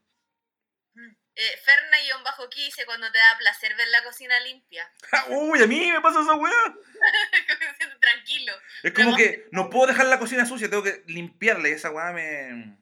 Eh, 1.35 1.61
Ferna-Bajo 1.65 2.47
dice, 2.49 2.85
cuando 2.85 3.11
te 3.11 3.17
da 3.17 3.39
placer 3.39 3.75
ver 3.75 3.89
la 3.89 4.05
cocina 4.05 4.39
limpia. 4.41 4.91
Uy, 5.29 5.63
a 5.63 5.67
mí 5.67 5.91
me 5.91 6.01
pasa 6.03 6.21
esa 6.21 6.35
weá. 6.35 6.53
Tranquilo. 8.01 8.53
Es 8.83 8.93
como 8.93 9.17
que 9.17 9.49
no 9.51 9.71
puedo 9.71 9.87
dejar 9.87 10.07
la 10.07 10.19
cocina 10.19 10.45
sucia, 10.45 10.69
tengo 10.69 10.83
que 10.83 11.03
limpiarla 11.07 11.69
y 11.69 11.73
esa 11.73 11.91
weá 11.91 12.13
me... 12.13 12.77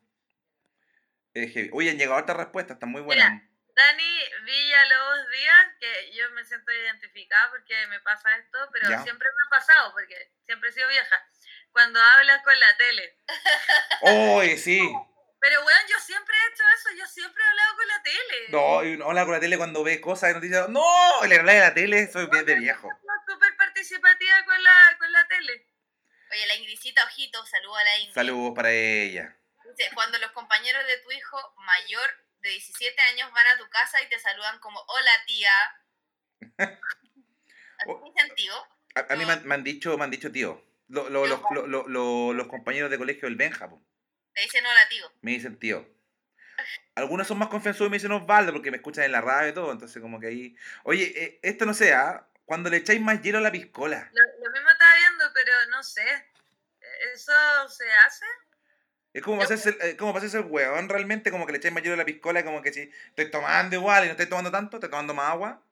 Es 1.32 1.52
heavy. 1.52 1.70
Oye, 1.72 1.90
han 1.90 1.98
llegado 1.98 2.16
hartas 2.18 2.36
respuestas, 2.36 2.74
están 2.74 2.90
muy 2.90 3.02
buenas. 3.02 3.40
Dani 3.76 4.18
Villalobos 4.44 5.30
Díaz, 5.30 5.66
que 5.78 6.12
yo 6.12 6.28
me 6.32 6.44
siento 6.44 6.72
identificada 6.72 7.50
porque 7.50 7.86
me 7.86 8.00
pasa 8.00 8.36
esto, 8.36 8.58
pero 8.72 8.90
Ya. 8.90 9.02
siempre 9.04 9.28
me 9.28 9.46
ha 9.46 9.58
pasado 9.60 9.92
porque 9.92 10.32
siempre 10.44 10.70
he 10.70 10.72
sido 10.72 10.88
vieja. 10.88 11.24
Cuando 11.72 12.00
hablas 12.00 12.42
con 12.42 12.58
la 12.58 12.76
tele. 12.76 13.16
Oye, 14.02 14.58
sí. 14.58 14.80
Pero 15.40 15.64
weón, 15.64 15.86
yo 15.88 15.98
siempre 16.00 16.34
he 16.36 16.52
hecho 16.52 16.62
eso, 16.76 16.88
yo 16.98 17.06
siempre 17.06 17.42
he 17.42 17.48
hablado 17.48 17.76
con 17.76 17.88
la 17.88 18.02
tele. 18.02 18.46
No, 18.50 18.84
y 18.84 18.94
uno 18.94 19.06
habla 19.06 19.24
con 19.24 19.32
la 19.32 19.40
tele 19.40 19.56
cuando 19.56 19.82
ve 19.82 20.00
cosas 20.00 20.30
y 20.30 20.34
noticias. 20.34 20.68
¡No! 20.68 20.84
Le 21.26 21.38
habla 21.38 21.52
de 21.52 21.60
la 21.60 21.74
tele, 21.74 22.00
eso 22.00 22.20
es 22.20 22.28
bien 22.28 22.44
de 22.44 22.56
viejo. 22.56 22.88
Soy 22.88 23.34
súper 23.34 23.56
participativa 23.56 24.44
con 24.44 24.62
la, 24.62 24.96
con 24.98 25.12
la 25.12 25.26
tele. 25.28 25.66
Oye, 26.32 26.46
la 26.46 26.54
Ingridita 26.56 27.04
Ojito, 27.04 27.44
saluda 27.46 27.80
a 27.80 27.84
la 27.84 27.98
Ingrid. 27.98 28.14
Saludos 28.14 28.52
para 28.54 28.70
ella. 28.70 29.36
Dice, 29.76 29.90
cuando 29.94 30.18
los 30.18 30.30
compañeros 30.32 30.86
de 30.86 30.98
tu 30.98 31.10
hijo 31.12 31.54
mayor 31.58 32.10
de 32.40 32.50
17 32.50 33.00
años 33.02 33.32
van 33.32 33.46
a 33.46 33.56
tu 33.56 33.68
casa 33.70 34.02
y 34.02 34.08
te 34.08 34.18
saludan 34.18 34.58
como, 34.58 34.80
hola 34.88 35.12
tía. 35.26 35.52
¿Así 36.58 37.86
Oh. 37.86 38.02
dice 38.04 38.20
antiguo? 38.20 38.66
A, 38.94 39.12
a 39.12 39.16
mí 39.16 39.24
me 39.24 39.32
han, 39.32 39.46
me 39.46 39.54
han 39.54 39.64
dicho, 39.64 39.96
me 39.96 40.04
han 40.04 40.10
dicho 40.10 40.30
tío. 40.30 40.62
Lo- 40.90 41.08
lo- 41.08 41.26
los, 41.26 41.40
lo- 41.52 41.66
lo- 41.66 41.88
lo- 41.88 42.32
los 42.34 42.46
compañeros 42.48 42.90
de 42.90 42.98
colegio 42.98 43.28
del 43.28 43.36
Benja, 43.36 43.68
Te 44.34 44.42
dicen 44.42 44.64
hola 44.66 44.88
tío. 44.88 45.10
me 45.22 45.30
dicen 45.32 45.56
tío. 45.58 45.88
Algunos 46.94 47.26
son 47.26 47.38
más 47.38 47.48
confianzudos 47.48 47.88
y 47.88 47.90
me 47.92 47.96
dicen 47.96 48.12
Osvaldo 48.12 48.52
porque 48.52 48.70
me 48.70 48.76
escuchan 48.78 49.04
en 49.04 49.12
la 49.12 49.20
radio 49.20 49.50
y 49.50 49.54
todo, 49.54 49.72
entonces 49.72 50.02
como 50.02 50.20
que 50.20 50.26
ahí... 50.26 50.56
Oye, 50.84 51.04
eh, 51.16 51.38
esto 51.42 51.64
no 51.64 51.72
sé, 51.74 51.94
¿ah? 51.94 52.26
Cuando 52.44 52.68
le 52.68 52.78
echáis 52.78 53.00
más 53.00 53.22
hielo 53.22 53.38
a 53.38 53.40
la 53.40 53.52
piscola. 53.52 54.10
Lo, 54.12 54.44
lo 54.44 54.50
mismo 54.52 54.68
estaba 54.70 54.94
viendo, 54.96 55.24
pero 55.32 55.52
no 55.70 55.82
sé. 55.84 56.04
¿Eso 57.14 57.32
se 57.68 57.90
hace? 57.92 58.24
Es 59.12 59.22
como 59.22 59.38
para 59.38 59.46
hacerse, 59.54 59.70
el- 59.70 59.90
eh, 59.90 59.96
como 59.96 60.12
para 60.12 60.18
hacerse 60.26 60.38
el 60.44 60.50
huevón 60.52 60.88
realmente, 60.88 61.30
como 61.30 61.46
que 61.46 61.52
le 61.52 61.58
echáis 61.58 61.72
más 61.72 61.82
hielo 61.82 61.94
a 61.94 61.98
la 61.98 62.04
piscola, 62.04 62.44
como 62.44 62.60
que 62.62 62.72
si 62.72 62.90
estoy 63.08 63.30
tomando 63.30 63.76
igual 63.76 64.02
y 64.04 64.06
no 64.06 64.12
estoy 64.12 64.26
tomando 64.26 64.50
tanto, 64.50 64.76
estoy 64.76 64.90
tomando 64.90 65.14
más 65.14 65.30
agua. 65.30 65.62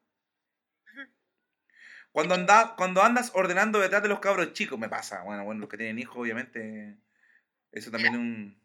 Cuando, 2.11 2.35
anda, 2.35 2.75
cuando 2.75 3.03
andas 3.03 3.31
ordenando 3.33 3.79
detrás 3.79 4.01
de 4.01 4.09
los 4.09 4.19
cabros 4.19 4.53
chicos, 4.53 4.79
me 4.79 4.89
pasa. 4.89 5.21
Bueno, 5.21 5.43
bueno, 5.43 5.61
los 5.61 5.69
que 5.69 5.77
tienen 5.77 5.99
hijos, 5.99 6.17
obviamente, 6.17 6.97
eso 7.71 7.91
también 7.91 8.13
es 8.13 8.19
un... 8.19 8.59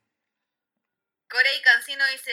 Corey 1.28 1.60
Cancino 1.62 2.04
dice, 2.12 2.32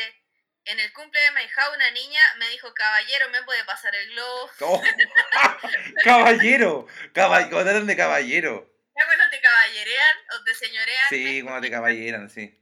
en 0.66 0.80
el 0.80 0.94
cumple 0.94 1.20
de 1.20 1.32
mi 1.32 1.42
hija 1.42 1.70
una 1.76 1.92
niña 1.92 2.22
me 2.40 2.48
dijo, 2.50 2.74
caballero, 2.74 3.30
¿me 3.30 3.44
puede 3.44 3.64
pasar 3.66 3.94
el 3.96 4.12
globo? 4.12 4.50
¡Oh! 4.62 4.82
caballero, 6.04 6.88
caballero, 7.14 7.52
cuando 7.52 7.72
tratan 7.72 7.88
de 7.88 7.98
caballero. 7.98 8.72
Ya 8.96 9.06
cuando 9.06 9.30
te 9.30 9.42
caballerean 9.42 10.18
o 10.36 10.44
te 10.44 10.54
señorean. 10.54 11.10
Sí, 11.10 11.42
cuando 11.42 11.62
te 11.62 11.72
caballeran, 11.72 12.30
sí. 12.30 12.58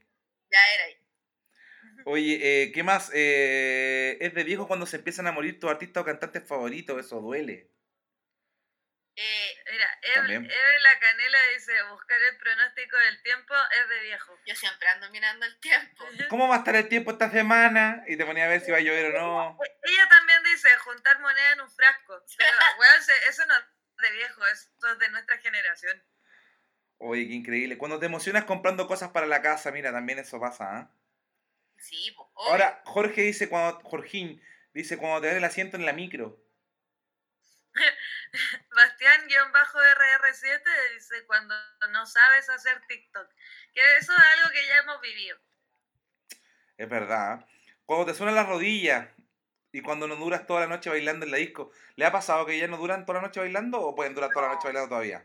Ya 0.50 0.74
era 0.74 0.84
ahí. 0.84 0.96
Oye, 2.06 2.38
eh, 2.42 2.72
¿qué 2.72 2.82
más? 2.82 3.10
Eh, 3.12 4.16
es 4.20 4.34
de 4.34 4.44
viejo 4.44 4.66
cuando 4.66 4.86
se 4.86 4.96
empiezan 4.96 5.26
a 5.26 5.32
morir 5.32 5.60
tus 5.60 5.70
artistas 5.70 6.00
o 6.00 6.06
cantantes 6.06 6.46
favoritos, 6.46 6.98
eso 7.04 7.20
duele. 7.20 7.68
Eh, 9.22 9.54
Mira, 9.70 9.98
Eve, 10.00 10.14
También. 10.14 10.44
Eve 10.50 10.80
la 10.82 10.98
canela 10.98 11.38
dice, 11.54 11.72
buscar 11.90 12.18
el 12.22 12.38
pronóstico 12.38 12.96
del 12.96 13.22
tiempo 13.22 13.54
es 13.82 13.88
de 13.90 14.00
viejo. 14.00 14.38
yo 14.46 14.54
siempre 14.54 14.88
ando 14.88 15.10
mirando 15.10 15.44
el 15.44 15.60
tiempo. 15.60 16.06
¿Cómo 16.30 16.48
va 16.48 16.54
a 16.56 16.58
estar 16.60 16.74
el 16.74 16.88
tiempo 16.88 17.10
esta 17.10 17.30
semana? 17.30 18.02
Y 18.06 18.16
te 18.16 18.24
ponía 18.24 18.46
a 18.46 18.48
ver 18.48 18.62
si 18.62 18.70
va 18.70 18.78
a 18.78 18.80
llover 18.80 19.14
o 19.16 19.20
no. 19.20 19.58
Ella 19.82 20.08
también 20.08 20.42
dice, 20.44 20.70
juntar 20.78 21.20
moneda 21.20 21.52
en 21.52 21.60
un 21.60 21.70
frasco. 21.70 22.24
Pero, 22.38 22.56
weón, 22.78 23.02
se- 23.02 23.28
eso 23.28 23.44
no 23.44 23.54
es 23.58 23.64
de 23.98 24.10
viejo, 24.12 24.46
eso 24.46 24.68
es 24.90 24.98
de 24.98 25.08
nuestra 25.10 25.36
generación. 25.36 26.02
Oye, 26.96 27.28
qué 27.28 27.34
increíble. 27.34 27.76
Cuando 27.76 27.98
te 27.98 28.06
emocionas 28.06 28.44
comprando 28.44 28.86
cosas 28.86 29.10
para 29.10 29.26
la 29.26 29.42
casa, 29.42 29.70
mira, 29.70 29.92
también 29.92 30.18
eso 30.18 30.40
pasa, 30.40 30.76
¿ah? 30.78 30.90
Sí, 31.76 32.10
pues. 32.16 32.26
obvio. 32.34 32.50
Ahora, 32.52 32.82
Jorge 32.86 33.20
dice 33.20 33.50
cuando, 33.50 33.80
Jorgín, 33.80 34.42
dice 34.72 34.96
cuando 34.96 35.20
te 35.20 35.26
dan 35.26 35.36
el 35.36 35.44
asiento 35.44 35.76
en 35.76 35.84
la 35.84 35.92
micro. 35.92 36.42
Bastián-RR7 38.76 40.62
dice, 40.94 41.26
cuando 41.26 41.54
no 41.90 42.06
sabes 42.06 42.48
hacer 42.48 42.80
TikTok. 42.86 43.28
Que 43.72 43.96
eso 43.98 44.12
es 44.12 44.18
algo 44.38 44.50
que 44.50 44.66
ya 44.66 44.78
hemos 44.78 45.00
vivido. 45.00 45.38
Es 46.76 46.88
verdad. 46.88 47.46
Cuando 47.84 48.06
te 48.06 48.14
suenan 48.14 48.34
las 48.34 48.48
rodillas 48.48 49.08
y 49.72 49.82
cuando 49.82 50.08
no 50.08 50.16
duras 50.16 50.46
toda 50.46 50.60
la 50.60 50.66
noche 50.66 50.90
bailando 50.90 51.24
en 51.24 51.32
la 51.32 51.38
disco. 51.38 51.72
¿Le 51.96 52.04
ha 52.06 52.12
pasado 52.12 52.46
que 52.46 52.58
ya 52.58 52.66
no 52.66 52.76
duran 52.76 53.06
toda 53.06 53.20
la 53.20 53.26
noche 53.26 53.40
bailando 53.40 53.80
o 53.80 53.94
pueden 53.94 54.14
durar 54.14 54.30
toda 54.32 54.48
la 54.48 54.54
noche 54.54 54.68
bailando 54.68 54.88
todavía? 54.88 55.24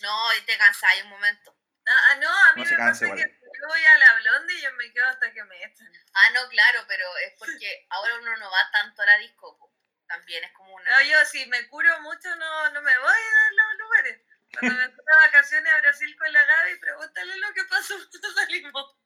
No, 0.00 0.34
y 0.34 0.40
te 0.46 0.56
cansáis 0.56 1.02
un 1.04 1.10
momento. 1.10 1.56
Ah, 1.86 1.92
ah, 2.10 2.16
no, 2.16 2.28
a 2.28 2.54
mí 2.54 2.62
No 2.62 2.70
me 2.70 2.76
canse, 2.76 3.08
pasa 3.08 3.22
que 3.22 3.40
yo 3.42 3.66
voy 3.68 3.84
a 3.84 3.98
la 3.98 4.14
blonde 4.20 4.54
y 4.54 4.62
yo 4.62 4.72
me 4.72 4.92
quedo 4.92 5.06
hasta 5.06 5.32
que 5.32 5.44
me 5.44 5.62
echan. 5.64 5.92
Ah, 6.14 6.30
no, 6.34 6.48
claro, 6.48 6.84
pero 6.88 7.04
es 7.18 7.34
porque 7.38 7.86
ahora 7.90 8.14
uno 8.20 8.36
no 8.36 8.50
va 8.50 8.70
tanto 8.72 9.02
a 9.02 9.06
la 9.06 9.18
disco. 9.18 9.72
También 10.10 10.42
es 10.42 10.52
como 10.52 10.74
una... 10.74 10.90
No, 10.90 11.02
yo 11.04 11.24
si 11.24 11.46
me 11.46 11.68
curo 11.68 11.88
mucho 12.00 12.34
no, 12.36 12.70
no 12.70 12.82
me 12.82 12.98
voy 12.98 13.08
a 13.08 13.52
los 13.54 13.78
lugares. 13.78 14.20
Cuando 14.58 14.76
me 14.76 14.86
fui 14.86 14.96
de 14.96 15.26
vacaciones 15.26 15.72
a 15.72 15.80
Brasil 15.80 16.16
con 16.18 16.32
la 16.32 16.44
Gaby, 16.44 16.80
pregúntale 16.80 17.36
lo 17.38 17.52
que 17.54 17.64
pasó 17.64 17.94
cuando 18.10 18.32
salimos. 18.32 18.96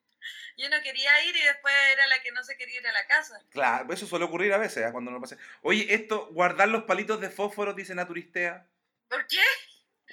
Yo 0.57 0.71
no 0.71 0.81
quería 0.83 1.23
ir 1.25 1.37
y 1.37 1.43
después 1.43 1.75
era 1.93 2.07
la 2.07 2.23
que 2.23 2.33
no 2.33 2.43
se 2.43 2.57
quería 2.57 2.81
ir 2.81 2.89
a 2.89 2.93
la 2.93 3.07
casa. 3.07 3.39
Claro, 3.51 3.93
eso 3.93 4.07
suele 4.07 4.25
ocurrir 4.25 4.55
a 4.55 4.59
veces, 4.59 4.87
¿ah? 4.87 4.93
cuando 4.93 5.11
no 5.11 5.21
pasa. 5.21 5.37
Oye, 5.61 5.93
esto, 5.93 6.29
guardar 6.33 6.69
los 6.69 6.85
palitos 6.85 7.21
de 7.21 7.29
fósforo, 7.29 7.75
dice 7.75 7.95
Naturistea. 7.95 8.67
¿Por 9.09 9.27
qué? 9.27 9.43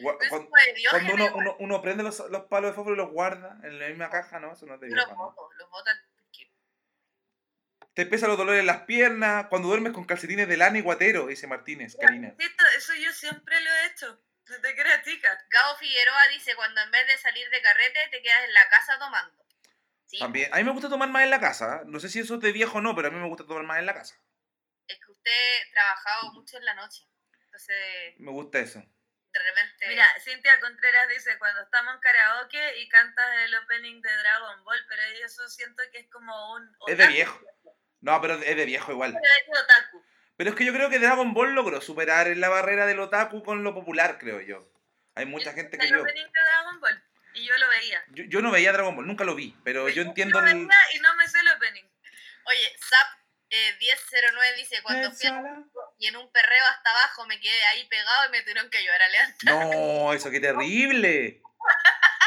Gua- 0.01 0.17
Es 0.19 0.27
cuan- 0.29 0.43
como 0.43 0.57
de 0.57 0.73
Diógenes, 0.73 1.05
Cuando 1.15 1.25
uno, 1.25 1.35
uno, 1.37 1.55
uno 1.59 1.81
prende 1.81 2.03
los, 2.03 2.19
los 2.29 2.43
palos 2.47 2.71
de 2.71 2.75
fósforo 2.75 2.95
y 2.95 2.97
los 2.97 3.11
guarda 3.11 3.57
en 3.63 3.79
la 3.79 3.87
misma 3.87 4.09
caja, 4.09 4.41
¿no? 4.41 4.51
Eso 4.51 4.65
no 4.65 4.75
es 4.75 4.81
de 4.81 4.89
Los 4.89 5.07
los 5.07 5.15
Te 7.93 8.03
empiezan 8.03 8.29
los 8.29 8.37
dolores 8.37 8.61
en 8.61 8.67
las 8.67 8.83
piernas, 8.83 9.47
cuando 9.49 9.67
duermes 9.67 9.91
con 9.91 10.05
calcetines 10.05 10.47
de 10.47 10.55
lana 10.57 10.77
y 10.77 10.81
guatero, 10.81 11.27
dice 11.27 11.45
Martínez, 11.47 11.97
Karina. 11.99 12.33
Eso 12.77 12.93
yo 12.95 13.11
siempre 13.11 13.59
lo 13.59 13.69
he 13.69 13.85
hecho. 13.87 14.21
No 14.47 14.59
te 14.61 14.75
creas, 14.75 15.03
chica. 15.03 15.37
Gabo 15.49 15.77
Figueroa 15.77 16.27
dice, 16.29 16.55
cuando 16.55 16.81
en 16.81 16.91
vez 16.91 17.05
de 17.07 17.17
salir 17.17 17.49
de 17.49 17.61
carrete 17.61 18.07
te 18.11 18.21
quedas 18.21 18.43
en 18.45 18.53
la 18.53 18.67
casa 18.69 18.97
tomando. 18.97 19.45
Sí, 20.05 20.19
También, 20.19 20.53
a 20.53 20.57
mí 20.57 20.63
me 20.63 20.71
gusta 20.71 20.89
tomar 20.89 21.09
más 21.09 21.23
en 21.23 21.29
la 21.29 21.39
casa. 21.39 21.77
¿eh? 21.77 21.85
No 21.85 21.99
sé 21.99 22.09
si 22.09 22.19
eso 22.19 22.35
es 22.35 22.41
de 22.41 22.51
viejo 22.51 22.79
o 22.79 22.81
no, 22.81 22.95
pero 22.95 23.07
a 23.09 23.11
mí 23.11 23.17
me 23.17 23.27
gusta 23.27 23.45
tomar 23.45 23.63
más 23.63 23.79
en 23.79 23.85
la 23.85 23.93
casa. 23.93 24.15
es 24.87 24.97
que 24.99 25.11
usted 25.11 25.71
trabajado 25.73 26.33
mucho 26.33 26.57
en 26.57 26.65
la 26.65 26.73
noche. 26.73 27.03
Entonces, 27.45 28.15
Me 28.19 28.31
gusta 28.31 28.59
eso. 28.59 28.79
de 28.79 29.39
repente... 29.39 29.87
Mira, 29.87 30.05
Cintia 30.19 30.59
Contreras 30.59 31.07
dice, 31.09 31.37
cuando 31.39 31.61
estamos 31.61 31.93
en 31.95 31.99
karaoke 32.01 32.79
y 32.79 32.89
cantas 32.89 33.25
el 33.45 33.55
opening 33.55 34.01
de 34.01 34.13
Dragon 34.17 34.63
Ball, 34.65 34.85
pero 34.89 35.01
eso 35.25 35.47
siento 35.49 35.81
que 35.93 35.99
es 35.99 36.09
como 36.09 36.55
un... 36.55 36.75
Es 36.87 36.97
de 36.97 37.07
viejo. 37.07 37.39
No, 38.01 38.19
pero 38.21 38.35
es 38.35 38.55
de 38.57 38.65
viejo 38.65 38.91
igual. 38.91 39.13
pero 39.13 39.55
es 39.55 39.63
otaku. 39.63 40.03
Pero 40.37 40.49
es 40.49 40.55
que 40.55 40.65
yo 40.65 40.73
creo 40.73 40.89
que 40.89 40.99
Dragon 40.99 41.33
Ball 41.33 41.53
logró 41.53 41.81
superar 41.81 42.27
la 42.35 42.49
barrera 42.49 42.85
del 42.87 42.99
otaku 42.99 43.43
con 43.43 43.63
lo 43.63 43.73
popular, 43.73 44.17
creo 44.19 44.41
yo. 44.41 44.67
Hay 45.15 45.25
mucha 45.25 45.53
gente 45.53 45.77
que 45.77 45.87
yo... 45.87 46.03
de 46.03 46.13
Dragon 46.13 46.79
Ball. 46.79 47.03
Y 47.33 47.45
yo 47.45 47.57
lo 47.57 47.69
veía. 47.69 48.03
yo... 48.09 48.23
yo 48.25 48.41
no 48.41 48.51
veía 48.51 48.73
Dragon 48.73 48.95
Ball, 48.95 49.07
nunca 49.07 49.23
lo 49.23 49.35
vi, 49.35 49.55
pero 49.63 49.87
yo 49.89 50.01
entiendo 50.01 50.41
lo 50.41 50.47
el... 50.47 50.57
y 50.93 50.99
no 50.99 51.15
me 51.15 51.27
sé 51.27 51.39
el 51.39 51.47
opening. 51.49 51.83
Oye, 52.45 52.75
Zap 52.79 53.07
eh, 53.51 53.77
1009 53.79 54.57
dice, 54.57 54.81
cuando 54.81 55.11
fui 55.11 55.27
a- 55.27 55.63
y 55.99 56.07
en 56.07 56.15
un 56.15 56.31
perreo 56.31 56.65
hasta 56.65 56.89
abajo 56.89 57.27
me 57.27 57.39
quedé 57.39 57.63
ahí 57.65 57.85
pegado 57.87 58.27
y 58.27 58.31
me 58.31 58.41
tuvieron 58.41 58.69
que 58.71 58.79
ayudar 58.79 59.01
a. 59.03 59.07
No, 59.43 60.13
eso 60.13 60.31
qué 60.31 60.39
terrible. 60.39 61.41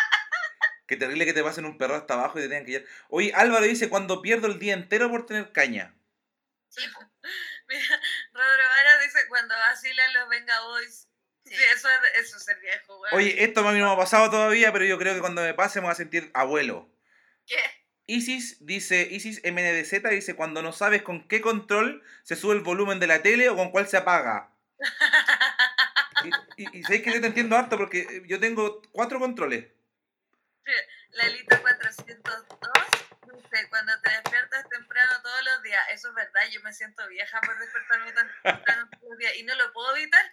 Qué 0.87 0.97
terrible 0.97 1.24
que 1.24 1.32
te 1.32 1.43
pasen 1.43 1.64
un 1.64 1.78
perro 1.78 1.95
hasta 1.95 2.14
abajo 2.14 2.39
y 2.39 2.43
te 2.43 2.49
tengan 2.49 2.64
que 2.66 2.72
llevar. 2.72 2.89
Oye, 3.09 3.32
Álvaro 3.35 3.64
dice, 3.64 3.89
cuando 3.89 4.20
pierdo 4.20 4.47
el 4.49 4.59
día 4.59 4.74
entero 4.74 5.11
por 5.11 5.24
tener 5.26 5.53
caña. 5.53 5.95
Sí. 6.68 6.82
Mira, 7.68 8.01
Rodro 8.32 8.68
Vara 8.68 8.99
dice, 9.03 9.20
cuando 9.28 9.55
vacilan 9.55 10.12
los 10.12 10.28
Venga 10.28 10.61
Boys. 10.61 11.09
Sí, 11.47 11.55
Sí. 11.55 11.62
eso, 11.74 11.89
es, 11.91 12.24
eso 12.24 12.37
es 12.39 12.45
ser 12.45 12.59
viejo, 12.61 12.97
güey. 12.99 13.14
Oye, 13.14 13.45
esto 13.45 13.66
a 13.66 13.72
mí 13.72 13.78
no 13.78 13.87
me 13.87 13.93
ha 13.93 13.97
pasado 13.97 14.30
todavía, 14.30 14.72
pero 14.72 14.85
yo 14.87 14.99
creo 14.99 15.14
que 15.14 15.20
cuando 15.20 15.43
me 15.43 15.53
pase 15.55 15.80
me 15.80 15.87
voy 15.87 15.93
a 15.93 15.97
sentir 15.97 16.30
abuelo. 16.35 16.91
¿Qué? 17.47 17.57
Isis 18.07 18.64
dice, 18.66 19.09
Isis 19.11 19.41
MNDZ 19.45 20.03
dice, 20.11 20.37
cuando 20.37 20.62
no 20.62 20.72
sabes 20.72 21.03
con 21.03 21.26
qué 21.28 21.41
control 21.41 22.03
se 22.22 22.37
sube 22.37 22.55
el 22.55 22.61
volumen 22.61 23.01
de 23.01 23.07
la 23.07 23.22
tele 23.22 23.49
o 23.49 23.57
con 23.57 23.70
cuál 23.70 23.89
se 23.89 23.97
apaga. 23.97 24.55
Y, 26.57 26.62
y, 26.62 26.78
y 26.78 26.82
sabéis 26.85 27.03
que 27.03 27.12
yo 27.12 27.20
te 27.20 27.26
entiendo 27.26 27.55
harto 27.57 27.76
porque 27.76 28.01
eh, 28.09 28.22
yo 28.26 28.41
tengo 28.41 28.80
cuatro 28.93 29.18
controles. 29.18 29.66
Lalita 31.11 31.61
402 31.61 32.47
dice, 33.35 33.69
cuando 33.69 33.93
te 34.01 34.11
despiertas 34.11 34.69
temprano 34.69 35.23
todos 35.23 35.45
los 35.45 35.62
días, 35.62 35.83
eso 35.93 36.09
es 36.09 36.15
verdad, 36.15 36.43
yo 36.51 36.61
me 36.62 36.73
siento 36.73 37.07
vieja 37.09 37.41
por 37.41 37.59
despertarme 37.59 38.12
tan 38.12 38.31
temprano 38.43 38.89
todos 38.91 39.11
los 39.11 39.19
días 39.19 39.37
y 39.37 39.43
no 39.43 39.55
lo 39.55 39.73
puedo 39.73 39.97
evitar. 39.97 40.25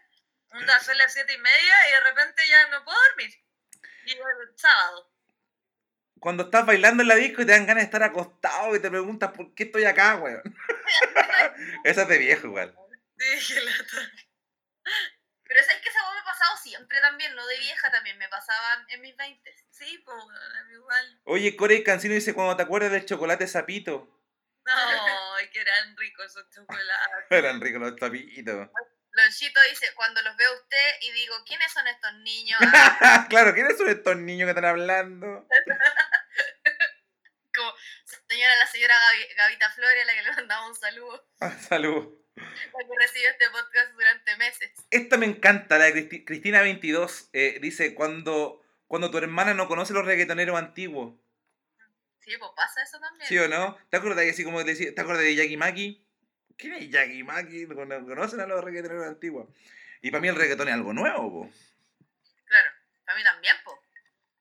Un 0.52 0.66
día 0.66 0.80
son 0.80 0.98
las 0.98 1.14
siete 1.14 1.34
y 1.34 1.38
media 1.38 1.90
y 1.90 1.92
de 1.92 2.00
repente 2.02 2.48
ya 2.48 2.68
no 2.70 2.84
puedo 2.84 2.98
dormir. 3.10 3.32
Y 4.06 4.12
el 4.12 4.58
sábado. 4.58 5.12
Cuando 6.20 6.44
estás 6.44 6.66
bailando 6.66 7.02
en 7.02 7.10
la 7.10 7.16
disco 7.16 7.42
y 7.42 7.46
te 7.46 7.54
dan 7.54 7.66
ganas 7.66 7.84
de 7.84 7.86
estar 7.86 8.04
acostado 8.04 8.76
y 8.76 8.82
te 8.82 8.90
preguntas 8.90 9.32
por 9.32 9.54
qué 9.56 9.64
estoy 9.64 9.86
acá, 9.86 10.18
weón. 10.18 10.42
Eso 11.84 12.02
es 12.02 12.08
de 12.08 12.18
viejo 12.18 12.48
igual. 12.48 12.76
Sí. 13.18 13.56
Pero 15.44 15.64
¿sabes 15.64 15.82
que 15.82 15.90
esa 15.90 16.11
pasado 16.42 16.58
siempre 16.58 17.00
también? 17.02 17.36
No 17.36 17.46
de 17.48 17.58
vieja 17.60 17.92
también, 17.92 18.18
me 18.18 18.28
pasaba 18.30 18.86
en 18.90 19.02
mis 19.02 19.16
20. 19.16 19.56
Sí, 19.70 19.98
pues, 20.06 20.18
igual. 20.74 21.22
Oye, 21.26 21.56
Corey 21.56 21.84
Cancino 21.84 22.14
dice, 22.14 22.34
cuando 22.34 22.56
te 22.58 22.64
acuerdas 22.64 22.92
del 22.92 23.06
chocolate 23.06 23.48
sapito. 23.48 24.18
No, 24.66 24.74
que 25.52 25.60
eran 25.60 25.98
ricos 25.98 26.26
esos 26.28 26.48
chocolates. 26.52 26.86
Eran 27.32 27.60
ricos 27.62 27.82
los 27.82 28.00
sapitos. 28.00 28.70
Lonchito 29.14 29.60
dice, 29.70 29.88
cuando 29.96 30.22
los 30.22 30.38
veo 30.38 30.50
a 30.50 30.54
usted 30.56 30.88
y 31.02 31.12
digo, 31.12 31.36
¿quiénes 31.46 31.72
son 31.74 31.86
estos 31.88 32.14
niños? 32.24 32.60
claro, 33.30 33.54
¿quiénes 33.54 33.78
son 33.78 33.90
estos 33.90 34.16
niños 34.18 34.46
que 34.48 34.52
están 34.52 34.66
hablando? 34.66 35.48
Como 37.54 37.74
señora, 38.30 38.56
la 38.58 38.68
señora 38.68 38.96
Gavi- 38.96 39.36
Gavita 39.36 39.70
Flores, 39.72 40.04
a 40.04 40.06
la 40.06 40.14
que 40.14 40.22
le 40.22 40.32
mandamos 40.32 40.70
un 40.70 40.76
saludo, 40.76 41.28
Ah, 41.42 41.52
Salud. 41.52 42.21
La 42.36 42.44
que 42.88 42.96
recibe 43.00 43.28
este 43.30 43.50
podcast 43.50 43.92
durante 43.94 44.38
meses. 44.38 44.72
Esta 44.90 45.18
me 45.18 45.26
encanta, 45.26 45.78
la 45.78 45.86
de 45.86 45.94
Cristi- 46.10 46.26
Cristina22. 46.26 47.30
eh, 47.34 47.60
dice, 47.62 47.94
cuando, 47.94 48.64
cuando 48.88 49.12
tu 49.12 49.18
hermana 49.18 49.54
no 49.54 49.68
conoce 49.68 49.94
los 49.94 50.06
reggaetoneros 50.06 50.58
antiguos. 50.58 51.16
Sí, 52.20 52.38
pues 52.38 52.52
pasa 52.56 52.84
eso 52.84 53.00
también. 53.00 53.28
¿Sí 53.28 53.38
o 53.38 53.48
no? 53.48 53.78
¿Te 53.90 53.98
acuerdas 53.98 54.24
que 54.24 54.32
así 54.32 54.44
como 54.44 54.60
te 54.60 54.72
decía, 54.72 54.94
¿te 54.94 55.02
acuerdas 55.02 55.24
de 55.24 55.36
Jackie 55.36 55.58
Maki? 55.58 56.08
¿Quién 56.58 56.74
es 56.74 56.90
Jackie 56.90 57.24
Maki? 57.24 57.66
¿No 57.66 57.76
cono- 57.76 58.06
conocen 58.06 58.40
a 58.42 58.46
los 58.46 58.64
reggaetoneros 58.64 59.08
antiguos? 59.08 59.50
Y 60.02 60.12
para 60.12 60.22
mí 60.22 60.28
el 60.28 60.36
reggaetón 60.36 60.68
es 60.68 60.74
algo 60.76 60.94
nuevo, 60.94 61.32
po. 61.48 61.54
Claro, 62.46 62.72
para 63.06 63.18
mí 63.18 63.24
también, 63.24 63.56
pues. 63.64 63.78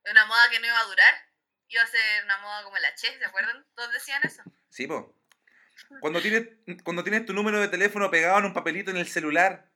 Es 0.05 0.13
una 0.13 0.27
moda 0.27 0.49
que 0.51 0.61
no 0.61 0.67
iba 0.67 0.79
a 0.81 0.85
durar. 0.85 1.15
Iba 1.69 1.83
a 1.83 1.87
ser 1.87 2.25
una 2.25 2.39
moda 2.39 2.65
como 2.65 2.77
la 2.79 2.95
Che, 2.95 3.17
¿se 3.19 3.25
acuerdan? 3.25 3.65
Todos 3.75 3.93
decían 3.93 4.21
eso. 4.25 4.43
Sí, 4.71 4.87
po. 4.87 5.15
Cuando 6.01 6.21
tienes, 6.21 6.49
cuando 6.85 7.03
tienes 7.03 7.27
tu 7.27 7.33
número 7.33 7.61
de 7.61 7.69
teléfono 7.69 8.11
pegado 8.11 8.39
en 8.39 8.47
un 8.47 8.55
papelito 8.55 8.91
en 8.91 8.97
el 8.97 9.09
celular. 9.09 9.71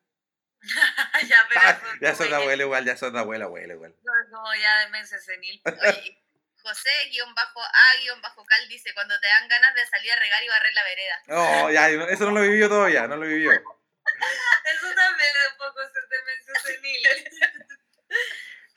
ya, 1.29 1.47
pero 1.49 1.61
Ah, 1.63 1.81
ya 2.01 2.15
sos 2.15 2.29
de 2.29 2.37
abuelo 2.37 2.65
igual, 2.65 2.85
ya 2.85 2.97
sos 2.97 3.13
de 3.13 3.19
abuelo, 3.19 3.47
abuelo 3.47 3.75
igual. 3.75 3.93
es 3.93 4.31
como 4.33 4.55
ya 4.55 4.79
demencia 4.81 5.19
senil. 5.19 5.61
Oye, 5.67 6.21
José, 6.63 6.91
guion 7.11 7.35
bajo 7.35 7.61
A, 7.61 8.01
guion 8.01 8.23
bajo 8.23 8.45
Cal, 8.45 8.69
dice, 8.69 8.95
cuando 8.95 9.19
te 9.21 9.27
dan 9.29 9.49
ganas 9.49 9.75
de 9.75 9.87
salir 9.87 10.13
a 10.13 10.17
regar 10.19 10.43
y 10.43 10.49
barrer 10.49 10.75
la 10.75 10.83
vereda. 10.83 11.23
No, 11.27 11.71
ya, 11.71 11.89
eso 11.91 12.25
no 12.25 12.31
lo 12.31 12.43
he 12.43 12.49
vivido 12.49 12.69
todavía, 12.71 13.07
no 13.07 13.17
lo 13.17 13.25
he 13.27 13.29
vivido. 13.29 13.53
Eso 14.65 14.87
también 14.95 15.31
es 15.31 15.53
un 15.53 15.59
poco 15.59 15.81
ser 15.93 16.05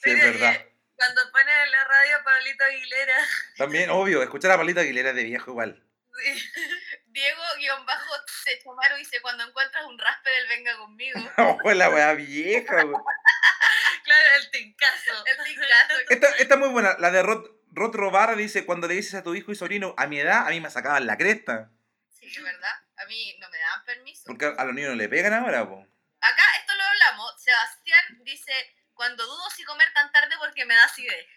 Sí, 0.03 0.11
es 0.11 0.21
verdad. 0.21 0.65
Cuando 0.95 1.31
ponen 1.31 1.59
en 1.65 1.71
la 1.71 1.83
radio 1.83 2.23
Pablito 2.23 2.63
Aguilera. 2.63 3.17
También, 3.57 3.89
obvio, 3.89 4.23
escuchar 4.23 4.51
a 4.51 4.57
Palito 4.57 4.79
Aguilera 4.79 5.13
de 5.13 5.23
viejo 5.23 5.51
igual. 5.51 5.83
sí. 6.23 6.49
Diego-C 7.17 8.59
Chomaro 8.63 8.95
dice, 8.97 9.19
cuando 9.21 9.43
encuentras 9.43 9.85
un 9.85 9.97
rasper, 9.97 10.33
él 10.33 10.47
venga 10.49 10.77
conmigo. 10.77 11.19
Oh, 11.63 11.73
la 11.73 11.89
weá 11.89 12.13
vieja. 12.13 12.75
Claro, 14.03 14.25
el 14.37 14.51
tincazo. 14.51 15.25
El 15.25 15.43
tincazo. 15.43 15.93
Esta, 16.09 16.29
esta 16.37 16.53
es 16.53 16.59
muy 16.59 16.69
buena. 16.69 16.95
La 16.99 17.11
de 17.11 17.21
Rod, 17.23 17.45
Rod 17.71 17.93
Robar 17.93 18.37
dice: 18.37 18.65
Cuando 18.65 18.87
le 18.87 18.93
dices 18.93 19.15
a 19.15 19.23
tu 19.23 19.35
hijo 19.35 19.51
y 19.51 19.55
sobrino, 19.55 19.93
a 19.97 20.07
mi 20.07 20.17
edad, 20.17 20.47
a 20.47 20.49
mí 20.51 20.61
me 20.61 20.69
sacaban 20.69 21.05
la 21.05 21.17
cresta. 21.17 21.71
Sí, 22.07 22.27
es 22.27 22.41
verdad. 22.41 22.71
A 22.95 23.05
mí 23.05 23.37
no 23.41 23.49
me 23.49 23.59
daban 23.59 23.83
permiso. 23.83 24.23
Porque 24.27 24.45
a 24.45 24.63
los 24.63 24.73
niños 24.73 24.91
no 24.91 24.95
le 24.95 25.09
pegan 25.09 25.33
ahora, 25.33 25.67
po. 25.67 25.85
Acá 26.21 26.43
esto 26.57 26.73
lo 26.75 26.83
hablamos. 26.83 27.43
Sebastián 27.43 28.23
dice, 28.23 28.53
cuando 28.93 29.25
dudo 29.25 29.49
si 29.49 29.65
comer 29.65 29.91
tan 29.93 30.09
tarde 30.13 30.35
porque 30.39 30.65
me 30.65 30.75
da 30.75 30.85
acidez. 30.85 31.27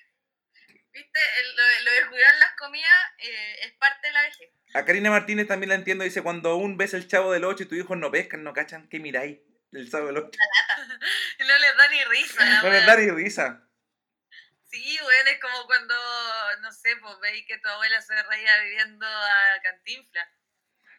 ¿Viste? 0.92 1.20
El- 1.40 1.56
lo, 1.56 1.62
de- 1.62 1.82
lo 1.84 1.90
de 1.92 2.06
cuidar 2.10 2.34
las 2.38 2.52
comidas 2.56 2.90
eh, 3.18 3.56
es 3.62 3.72
parte 3.74 4.06
de 4.08 4.12
la 4.12 4.22
vejez. 4.22 4.50
A 4.74 4.84
Karina 4.84 5.10
Martínez 5.10 5.46
también 5.48 5.68
la 5.70 5.74
entiendo. 5.76 6.04
Dice: 6.04 6.22
Cuando 6.22 6.50
aún 6.50 6.76
ves 6.76 6.94
el 6.94 7.06
chavo 7.08 7.32
del 7.32 7.44
8 7.44 7.62
y 7.64 7.66
tus 7.66 7.78
hijos 7.78 7.96
no 7.98 8.10
pescan, 8.10 8.42
no 8.42 8.52
cachan, 8.52 8.88
¿qué 8.88 8.98
miráis? 9.00 9.38
El 9.72 9.90
chavo 9.90 10.06
del 10.06 10.16
8. 10.18 10.30
Y 11.38 11.42
no 11.46 11.58
les 11.58 11.76
da 11.76 11.88
ni 11.88 12.04
risa. 12.04 12.44
No 12.64 12.70
les 12.70 12.86
da 12.86 12.96
ni 12.96 13.10
risa. 13.10 13.66
Sí, 14.70 14.98
bueno, 15.02 15.30
es 15.30 15.40
como 15.40 15.66
cuando, 15.66 15.94
no 16.60 16.70
sé, 16.72 16.94
pues 16.96 17.18
veis 17.20 17.44
que 17.46 17.58
tu 17.58 17.68
abuela 17.68 18.00
se 18.02 18.20
reía 18.22 18.58
viviendo 18.62 19.04
a 19.06 19.60
Cantinfla. 19.64 20.28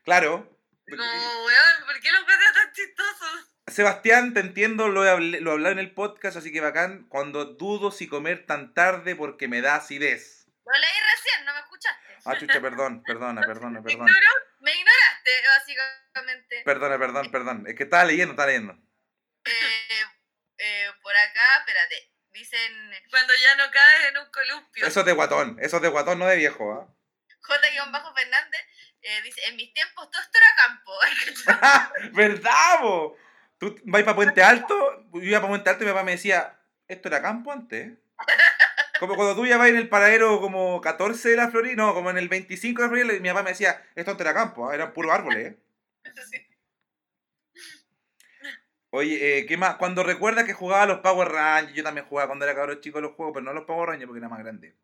Claro. 0.04 0.61
Como, 0.90 1.04
weón, 1.46 1.86
¿por 1.86 2.00
qué 2.02 2.12
lo 2.12 2.18
encuentras 2.20 2.54
tan 2.54 2.72
chistoso? 2.74 3.26
Sebastián, 3.68 4.34
te 4.34 4.40
entiendo, 4.42 4.88
lo 4.90 5.06
he, 5.06 5.10
hablé- 5.10 5.40
lo 5.40 5.52
he 5.52 5.54
hablado 5.54 5.74
en 5.74 5.80
el 5.80 5.94
podcast, 5.94 6.36
así 6.38 6.52
que 6.52 6.60
bacán. 6.62 7.08
Cuando 7.08 7.46
dudo 7.46 7.92
si 7.92 8.08
comer 8.08 8.46
tan 8.46 8.74
tarde 8.74 9.16
porque 9.16 9.48
me 9.48 9.62
da 9.62 9.76
acidez. 9.76 10.46
Lo 10.66 10.74
leí 10.80 11.00
recién, 11.16 11.46
no 11.46 11.54
me 11.54 11.60
escuchaste. 11.60 12.18
Ah, 12.26 12.38
chucha, 12.38 12.62
perdón, 12.62 13.04
perdona, 13.04 13.42
perdona, 13.42 13.80
¿Me 13.82 13.84
perdón. 13.90 14.08
ignoró? 14.08 14.28
Me 14.60 14.72
ignoraste, 14.74 15.32
básicamente. 15.48 16.62
Perdona, 16.66 16.98
perdón, 17.00 17.32
perdón. 17.32 17.64
Es 17.68 17.76
que 17.76 17.84
estaba 17.84 18.04
leyendo, 18.06 18.34
estaba 18.34 18.48
leyendo. 18.48 18.74
Eh, 19.46 20.04
eh, 20.58 20.92
por 21.02 21.16
acá, 21.16 21.58
espérate. 21.60 22.10
Dicen 22.32 22.92
Cuando 23.10 23.34
ya 23.36 23.56
no 23.56 23.70
caes 23.72 24.06
en 24.10 24.18
un 24.18 24.32
columpio. 24.32 24.86
Eso 24.86 25.00
es 25.02 25.06
de 25.06 25.12
guatón, 25.14 25.58
eso 25.62 25.78
es 25.78 25.82
de 25.82 25.90
guatón, 25.90 26.20
no 26.20 26.28
de 26.28 26.38
viejo, 26.38 26.72
¿ah? 26.74 26.88
J-Fernández. 27.42 28.62
Eh, 29.02 29.22
dice, 29.24 29.42
en 29.48 29.56
mis 29.56 29.74
tiempos 29.74 30.10
todo 30.12 30.22
esto 30.22 30.38
era 30.38 30.68
campo. 30.68 30.92
¿Verdad, 32.14 32.82
bo? 32.82 33.18
Tú 33.58 33.76
vas 33.86 34.04
para 34.04 34.16
Puente 34.16 34.42
Alto, 34.42 35.06
yo 35.14 35.22
iba 35.22 35.40
para 35.40 35.50
Puente 35.50 35.70
Alto 35.70 35.84
y 35.84 35.88
mi 35.88 35.94
papá 35.94 36.04
me 36.04 36.12
decía, 36.14 36.60
esto 36.88 37.08
era 37.08 37.22
campo 37.22 37.52
antes. 37.52 37.94
Como 39.00 39.16
cuando 39.16 39.36
tú 39.36 39.46
ya 39.48 39.58
vas 39.58 39.70
en 39.70 39.78
el 39.78 39.90
paradero 39.90 40.40
como 40.40 40.80
14 40.80 41.30
de 41.30 41.36
la 41.36 41.50
Florida, 41.50 41.74
no, 41.76 41.96
como 41.96 42.12
en 42.12 42.20
el 42.20 42.30
25 42.30 42.84
de 42.84 42.88
la 42.88 42.94
Florida, 42.94 43.20
mi 43.20 43.30
papá 43.30 43.42
me 43.42 43.50
decía, 43.50 43.84
esto 43.96 44.12
antes 44.12 44.24
era 44.24 44.36
campo, 44.36 44.70
¿ah? 44.70 44.76
eran 44.76 44.94
puros 44.94 45.12
árboles, 45.12 45.54
¿eh? 45.54 45.58
Sí. 46.32 46.48
Oye, 48.92 49.40
eh, 49.40 49.46
¿qué 49.48 49.58
más? 49.58 49.78
Cuando 49.78 50.04
recuerdas 50.04 50.46
que 50.46 50.54
jugaba 50.54 50.84
a 50.84 50.86
los 50.86 51.00
Power 51.00 51.30
Rangers, 51.30 51.74
yo 51.74 51.82
también 51.82 52.06
jugaba 52.06 52.28
cuando 52.28 52.46
era 52.46 52.54
cabrón 52.54 52.80
chico 52.80 53.02
los 53.02 53.14
juegos, 53.14 53.34
pero 53.34 53.46
no 53.46 53.54
los 53.54 53.64
Power 53.66 53.90
Rangers 53.90 54.06
porque 54.06 54.20
era 54.20 54.30
más 54.30 54.40
grande. 54.40 54.76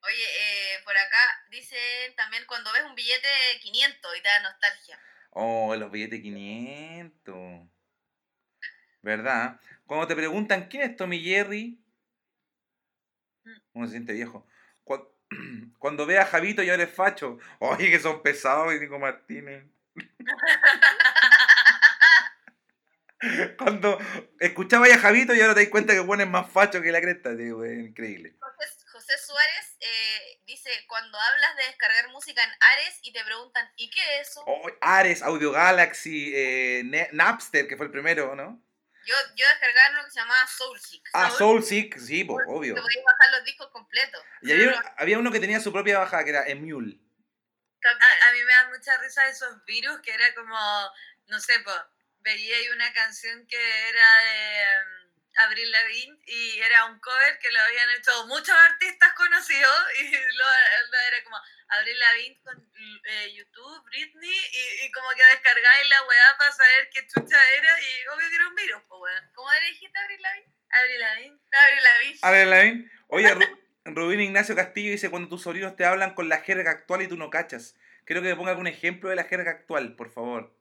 Oye, 0.00 0.24
eh, 0.24 0.80
por 0.84 0.96
acá 0.96 1.41
dicen 1.52 2.16
también 2.16 2.42
cuando 2.48 2.72
ves 2.72 2.82
un 2.84 2.96
billete 2.96 3.28
de 3.28 3.60
500 3.60 4.16
y 4.18 4.22
te 4.22 4.28
da 4.28 4.40
nostalgia. 4.42 4.98
Oh, 5.30 5.76
los 5.76 5.90
billetes 5.92 6.20
500. 6.20 7.68
¿Verdad? 9.02 9.60
Cuando 9.86 10.06
te 10.06 10.16
preguntan 10.16 10.68
quién 10.68 10.82
es 10.82 10.96
Tommy 10.96 11.20
Jerry, 11.22 11.78
uno 13.72 13.86
se 13.86 13.92
siente 13.92 14.12
viejo. 14.12 14.46
Cu- 14.84 15.08
Cuando 15.78 16.06
ve 16.06 16.18
a 16.18 16.26
Javito 16.26 16.62
y 16.62 16.70
ahora 16.70 16.84
es 16.84 16.94
facho. 16.94 17.38
Oye, 17.58 17.90
que 17.90 17.98
son 18.00 18.22
pesados, 18.22 18.72
Nico 18.80 18.98
Martínez. 18.98 19.64
Cuando 23.56 23.98
escuchaba 24.40 24.86
a 24.86 24.98
Javito 24.98 25.32
y 25.34 25.40
ahora 25.40 25.54
te 25.54 25.60
das 25.60 25.68
cuenta 25.70 25.92
que 25.94 26.00
bueno 26.00 26.24
es 26.24 26.28
más 26.28 26.50
facho 26.50 26.82
que 26.82 26.90
la 26.90 27.00
cresta, 27.00 27.36
tío, 27.36 27.64
es 27.64 27.78
increíble. 27.78 28.34
José 29.02 29.18
Suárez 29.18 29.76
eh, 29.80 30.40
dice, 30.44 30.70
cuando 30.86 31.18
hablas 31.20 31.56
de 31.56 31.64
descargar 31.64 32.08
música 32.10 32.42
en 32.44 32.50
Ares 32.60 32.98
y 33.02 33.12
te 33.12 33.24
preguntan, 33.24 33.68
¿y 33.76 33.90
qué 33.90 34.20
es 34.20 34.28
eso? 34.28 34.44
Oh, 34.46 34.70
Ares, 34.80 35.22
Audio 35.22 35.50
Galaxy, 35.50 36.32
eh, 36.34 37.08
Napster, 37.12 37.66
que 37.66 37.76
fue 37.76 37.86
el 37.86 37.92
primero, 37.92 38.36
¿no? 38.36 38.62
Yo, 39.04 39.16
yo 39.34 39.48
descargaba 39.48 39.90
uno 39.94 40.04
que 40.04 40.10
se 40.12 40.20
llamaba 40.20 40.46
Soulseek. 40.46 41.02
Ah, 41.14 41.28
Soul- 41.30 41.38
Soulseek, 41.38 41.98
sí, 41.98 42.22
po, 42.22 42.38
obvio. 42.46 42.74
Te 42.76 42.80
podías 42.80 43.04
bajar 43.04 43.32
los 43.32 43.44
discos 43.44 43.68
completos. 43.72 44.22
Y 44.42 44.52
había, 44.52 44.94
había 44.96 45.18
uno 45.18 45.32
que 45.32 45.40
tenía 45.40 45.58
su 45.58 45.72
propia 45.72 45.98
bajada, 45.98 46.22
que 46.22 46.30
era 46.30 46.46
Emule. 46.46 46.98
También. 47.80 48.10
A, 48.22 48.28
a 48.28 48.32
mí 48.32 48.44
me 48.44 48.52
da 48.52 48.68
mucha 48.68 48.96
risa 48.98 49.26
esos 49.28 49.64
virus 49.64 50.00
que 50.02 50.14
era 50.14 50.32
como, 50.36 50.56
no 51.26 51.40
sé, 51.40 51.58
pues, 51.64 51.76
veía 52.20 52.56
ahí 52.56 52.68
una 52.68 52.92
canción 52.92 53.44
que 53.48 53.88
era 53.88 54.18
de 54.18 54.64
Avril 55.38 55.70
Lavigne 55.70 56.18
y 56.26 56.60
era 56.60 56.84
un 56.86 56.98
cover 57.00 57.38
que 57.38 57.50
lo 57.50 57.60
habían 57.60 57.90
hecho 57.90 58.26
muchos 58.26 58.54
artistas 58.56 59.12
conocidos 59.14 59.76
y 60.00 60.10
lo, 60.12 60.44
lo 60.90 60.98
era 61.08 61.24
como 61.24 61.36
Avril 61.68 61.98
Lavigne 61.98 62.40
con 62.42 62.72
eh, 63.04 63.32
YouTube, 63.34 63.84
Britney 63.84 64.30
y, 64.30 64.84
y 64.86 64.92
como 64.92 65.08
que 65.10 65.24
descargáis 65.24 65.88
la 65.88 66.02
weá 66.02 66.36
para 66.38 66.52
saber 66.52 66.90
qué 66.92 67.06
chucha 67.06 67.50
era 67.54 67.80
y 67.80 68.06
obvio 68.08 68.28
que 68.28 68.34
era 68.34 68.48
un 68.48 68.54
virus, 68.54 68.82
pues 68.88 69.00
weón. 69.00 69.30
¿Cómo 69.34 69.50
le 69.52 69.66
dijiste 69.66 69.98
Abril 69.98 70.20
Lavigne? 70.22 70.52
Avril 70.70 71.00
Lavigne. 71.00 71.40
Abril 71.52 71.82
Lavigne. 71.84 72.18
A 72.22 72.30
ver, 72.30 72.46
Lavín. 72.46 72.92
Oye, 73.08 73.34
Ru- 73.34 73.58
Rubín 73.84 74.20
Ignacio 74.20 74.54
Castillo 74.56 74.90
dice 74.90 75.10
cuando 75.10 75.28
tus 75.28 75.42
sobrinos 75.42 75.76
te 75.76 75.84
hablan 75.84 76.14
con 76.14 76.28
la 76.28 76.40
jerga 76.40 76.70
actual 76.70 77.02
y 77.02 77.08
tú 77.08 77.16
no 77.16 77.30
cachas. 77.30 77.74
Quiero 78.06 78.22
que 78.22 78.28
me 78.28 78.36
ponga 78.36 78.50
algún 78.52 78.66
ejemplo 78.66 79.10
de 79.10 79.16
la 79.16 79.24
jerga 79.24 79.50
actual, 79.52 79.96
por 79.96 80.12
favor. 80.12 80.54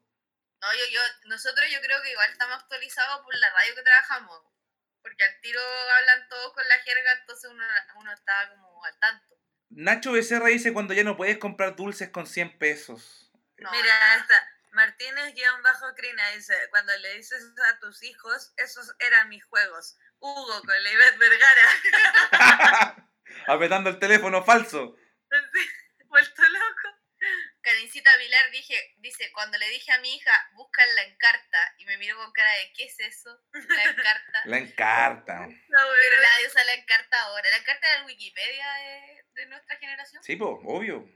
No, 0.62 0.74
yo, 0.74 0.86
yo, 0.92 1.02
nosotros 1.26 1.66
yo 1.72 1.82
creo 1.82 2.02
que 2.04 2.12
igual 2.12 2.30
estamos 2.32 2.56
actualizados 2.62 3.22
por 3.24 3.34
la 3.36 3.50
radio 3.52 3.74
que 3.76 3.82
trabajamos. 3.82 4.42
Porque 5.02 5.24
al 5.24 5.40
tiro 5.42 5.62
hablan 5.98 6.28
todos 6.30 6.54
con 6.54 6.68
la 6.68 6.78
jerga, 6.80 7.14
entonces 7.20 7.50
uno, 7.50 7.64
uno 7.96 8.14
está 8.14 8.50
como 8.50 8.84
al 8.86 8.98
tanto. 9.00 9.36
Nacho 9.70 10.12
Becerra 10.12 10.48
dice 10.48 10.74
cuando 10.74 10.94
ya 10.94 11.04
no 11.04 11.18
puedes 11.18 11.38
comprar 11.38 11.76
dulces 11.76 12.10
con 12.10 12.28
100 12.28 12.58
pesos. 12.58 13.32
No, 13.58 13.72
Mira, 13.72 14.16
esta. 14.16 14.48
Martínez-Crina 14.72 16.30
dice, 16.32 16.56
cuando 16.70 16.98
le 16.98 17.18
dices 17.18 17.44
a 17.70 17.80
tus 17.80 18.04
hijos, 18.04 18.54
esos 18.58 18.96
eran 19.00 19.28
mis 19.30 19.44
juegos. 19.46 19.98
Hugo 20.20 20.62
con 20.62 20.84
la 20.84 20.92
Ivette 20.92 21.18
Vergara. 21.18 23.08
Apretando 23.48 23.90
el 23.90 24.00
teléfono 24.00 24.44
falso. 24.44 24.96
Sí, 25.32 26.06
Vuelto 26.08 26.42
loco. 26.42 27.01
Karincita 27.62 28.16
Vilar 28.18 28.52
dije, 28.52 28.96
dice, 28.98 29.32
cuando 29.32 29.58
le 29.58 29.70
dije 29.70 29.92
a 29.92 30.00
mi 30.00 30.16
hija, 30.16 30.32
busca 30.54 30.86
la 30.86 31.04
encarta, 31.04 31.76
y 31.78 31.86
me 31.86 31.98
miró 31.98 32.18
con 32.18 32.32
cara 32.32 32.52
de, 32.54 32.74
¿qué 32.74 32.86
es 32.86 33.00
eso? 33.00 33.40
La 33.54 33.84
encarta. 33.84 34.42
La 34.46 34.58
encarta. 34.58 35.34
La 35.68 35.86
Pero 36.00 36.22
nadie 36.22 36.48
usa 36.48 36.64
la 36.64 36.74
encarta 36.74 37.22
ahora. 37.22 37.50
La 37.50 37.58
encarta 37.58 37.88
es 37.94 38.00
la 38.00 38.06
Wikipedia 38.06 38.74
de, 38.74 39.26
de 39.34 39.46
nuestra 39.48 39.78
generación. 39.78 40.24
Sí, 40.24 40.36
po, 40.36 40.62
obvio. 40.66 41.08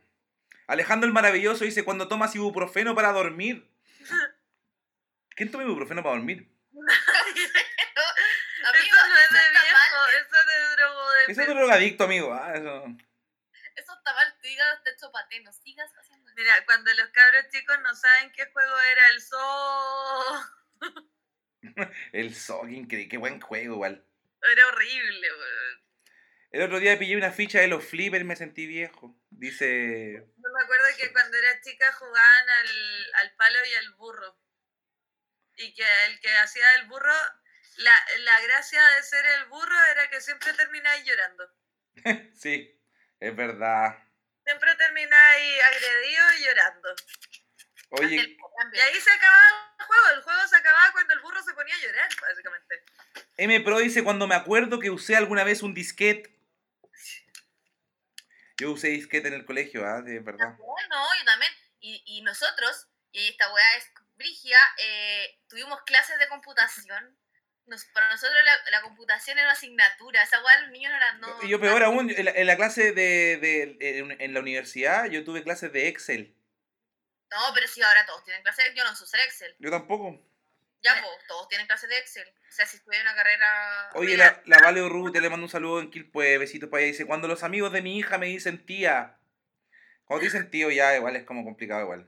Alejandro 0.67 1.07
el 1.07 1.13
Maravilloso 1.13 1.63
dice 1.63 1.83
cuando 1.83 2.07
tomas 2.07 2.35
ibuprofeno 2.35 2.95
para 2.95 3.11
dormir. 3.11 3.69
¿Quién 5.35 5.51
toma 5.51 5.63
ibuprofeno 5.63 6.01
para 6.03 6.15
dormir? 6.15 6.49
Amigo, 8.65 8.95
eso 8.95 9.07
no 9.07 9.17
es 9.17 9.29
de 9.29 9.49
viejo, 9.49 9.73
mal. 9.73 10.09
eso 10.09 10.35
es 10.39 10.45
de 10.45 10.75
drogo 10.75 11.11
de 11.11 11.31
Eso 11.31 11.41
es 11.41 11.47
drogadicto, 11.47 12.03
amigo. 12.05 12.33
Ah, 12.33 12.53
eso. 12.55 12.85
Eso 13.75 13.93
está 13.93 14.13
mal. 14.13 14.35
Tu 14.41 14.47
hígado 14.47 14.75
está 14.75 14.89
hecho 14.89 15.11
paté. 15.11 15.41
No 15.41 15.51
sigas 15.53 15.91
haciendo. 15.95 16.24
Mira, 16.35 16.65
cuando 16.65 16.91
los 16.93 17.09
cabros 17.11 17.47
chicos 17.49 17.77
no 17.81 17.95
saben 17.95 18.31
qué 18.33 18.45
juego 18.51 18.79
era 18.91 19.07
el 19.09 19.21
zoo, 19.21 20.43
El 22.11 22.35
qué 22.35 22.67
increíble, 22.67 23.09
qué 23.09 23.17
buen 23.17 23.39
juego, 23.41 23.75
igual. 23.75 24.05
era 24.41 24.67
horrible, 24.67 25.31
weón. 25.31 25.85
El 26.51 26.61
otro 26.61 26.79
día 26.79 26.97
pillé 26.97 27.17
una 27.17 27.31
ficha 27.31 27.59
de 27.59 27.67
los 27.67 27.83
flippers 27.83 28.21
y 28.21 28.25
me 28.27 28.35
sentí 28.35 28.65
viejo. 28.65 29.19
Dice. 29.29 30.13
Yo 30.13 30.49
me 30.53 30.63
acuerdo 30.63 30.85
que 30.97 31.11
cuando 31.11 31.37
era 31.37 31.59
chica 31.61 31.91
jugaban 31.93 32.49
al, 32.49 33.13
al 33.15 33.35
palo 33.35 33.59
y 33.65 33.73
al 33.75 33.93
burro. 33.95 34.37
Y 35.57 35.73
que 35.73 35.83
el 36.05 36.19
que 36.19 36.33
hacía 36.37 36.75
el 36.75 36.87
burro, 36.87 37.13
la, 37.77 37.97
la 38.19 38.41
gracia 38.41 38.81
de 38.95 39.03
ser 39.03 39.25
el 39.25 39.45
burro 39.45 39.83
era 39.91 40.09
que 40.09 40.21
siempre 40.21 40.53
termináis 40.53 41.03
llorando. 41.05 41.49
Sí, 42.35 42.81
es 43.19 43.35
verdad. 43.35 43.97
Siempre 44.45 44.75
termináis 44.75 45.63
agredido 45.63 46.33
y 46.37 46.43
llorando. 46.45 46.95
Oye, 47.89 48.15
Y 48.15 48.79
ahí 48.79 49.01
se 49.01 49.11
acababa 49.11 49.75
el 49.79 49.85
juego. 49.85 50.09
El 50.15 50.21
juego 50.21 50.47
se 50.47 50.55
acababa 50.55 50.91
cuando 50.91 51.13
el 51.13 51.19
burro 51.21 51.43
se 51.43 51.53
ponía 51.53 51.75
a 51.75 51.79
llorar, 51.79 52.09
básicamente. 52.21 52.83
M 53.37 53.59
Pro 53.61 53.79
dice 53.79 54.03
cuando 54.03 54.27
me 54.27 54.35
acuerdo 54.35 54.79
que 54.79 54.89
usé 54.89 55.15
alguna 55.15 55.43
vez 55.43 55.63
un 55.63 55.73
disquete. 55.73 56.31
Yo 58.57 58.71
usé 58.71 58.89
disquete 58.89 59.27
en 59.27 59.33
el 59.33 59.45
colegio, 59.45 59.85
ah, 59.85 60.01
de 60.01 60.19
verdad. 60.19 60.55
Bueno, 60.57 60.95
yo 61.19 61.25
también. 61.25 61.51
Y, 61.79 62.03
y 62.05 62.21
nosotros, 62.21 62.87
y 63.11 63.29
esta 63.29 63.51
weá 63.51 63.77
es 63.77 63.91
brigia, 64.15 64.57
eh, 64.77 65.39
tuvimos 65.49 65.81
clases 65.83 66.17
de 66.19 66.27
computación 66.29 67.17
Nos- 67.67 67.85
para 67.85 68.09
nosotros 68.11 68.37
la, 68.43 68.71
la 68.71 68.81
computación 68.81 69.37
era 69.37 69.47
una 69.47 69.53
asignatura, 69.53 70.21
esa 70.23 70.43
weá 70.43 70.61
los 70.61 70.71
niños 70.71 70.91
no 70.93 70.99
la 70.99 71.13
no. 71.13 71.43
Y 71.43 71.49
yo 71.49 71.59
peor 71.59 71.83
aún, 71.83 72.09
en 72.11 72.25
la, 72.25 72.31
en 72.31 72.47
la 72.47 72.55
clase 72.55 72.91
de, 72.91 73.37
de- 73.37 73.97
en, 73.99 74.21
en 74.21 74.33
la 74.33 74.39
universidad, 74.39 75.05
yo 75.05 75.23
tuve 75.23 75.43
clases 75.43 75.71
de 75.73 75.87
Excel. 75.87 76.35
No, 77.31 77.39
pero 77.53 77.67
sí, 77.67 77.81
ahora 77.81 78.05
todos 78.05 78.23
tienen 78.23 78.43
clases, 78.43 78.73
yo 78.75 78.83
no 78.83 78.95
sé 78.95 79.03
usar 79.03 79.19
Excel. 79.21 79.55
Yo 79.59 79.71
tampoco. 79.71 80.21
Ya, 80.83 81.01
pues, 81.01 81.27
todos 81.27 81.47
tienen 81.47 81.65
clases 81.65 81.89
de 81.89 81.97
Excel. 81.97 82.27
O 82.47 82.51
sea, 82.51 82.67
si 82.67 82.77
estudié 82.77 83.01
una 83.01 83.15
carrera. 83.15 83.89
Oye, 83.95 84.15
la, 84.15 84.41
la 84.45 84.59
Vale 84.59 84.83
Urrutia 84.83 85.19
le 85.19 85.29
mando 85.31 85.45
un 85.45 85.49
saludo 85.49 85.79
en 85.79 85.89
Quilpue, 85.89 86.37
besitos 86.37 86.69
para 86.69 86.81
ella. 86.83 86.91
Dice, 86.91 87.07
cuando 87.07 87.27
los 87.27 87.41
amigos 87.43 87.73
de 87.73 87.81
mi 87.81 87.97
hija 87.97 88.19
me 88.19 88.27
dicen 88.27 88.63
tía. 88.65 89.17
Cuando 90.05 90.19
te 90.21 90.25
dicen 90.27 90.51
tío 90.51 90.69
ya 90.69 90.95
igual 90.95 91.15
es 91.15 91.23
como 91.23 91.43
complicado 91.43 91.81
igual. 91.81 92.07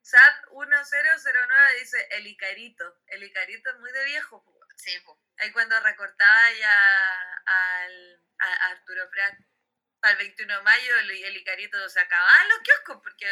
SAT 0.00 0.46
1009 0.52 1.78
dice 1.80 2.08
el 2.12 2.26
Icarito. 2.28 2.84
El 3.08 3.24
Icarito 3.24 3.70
es 3.70 3.78
muy 3.80 3.90
de 3.92 4.04
viejo. 4.06 4.42
Sí, 4.78 4.92
pues. 5.04 5.18
Ahí 5.38 5.52
cuando 5.52 5.78
recortaba 5.80 6.52
ya 6.52 6.74
al, 7.46 8.22
a 8.38 8.46
a 8.46 8.70
Arturo 8.70 9.08
Prat 9.10 9.34
para 10.00 10.12
el 10.12 10.18
21 10.18 10.56
de 10.56 10.62
mayo, 10.62 10.96
el, 10.98 11.10
el 11.10 11.36
Icarito 11.36 11.88
se 11.88 12.00
acababa 12.00 12.42
en 12.42 12.48
los 12.48 12.58
kioscos 12.60 13.00
porque 13.02 13.26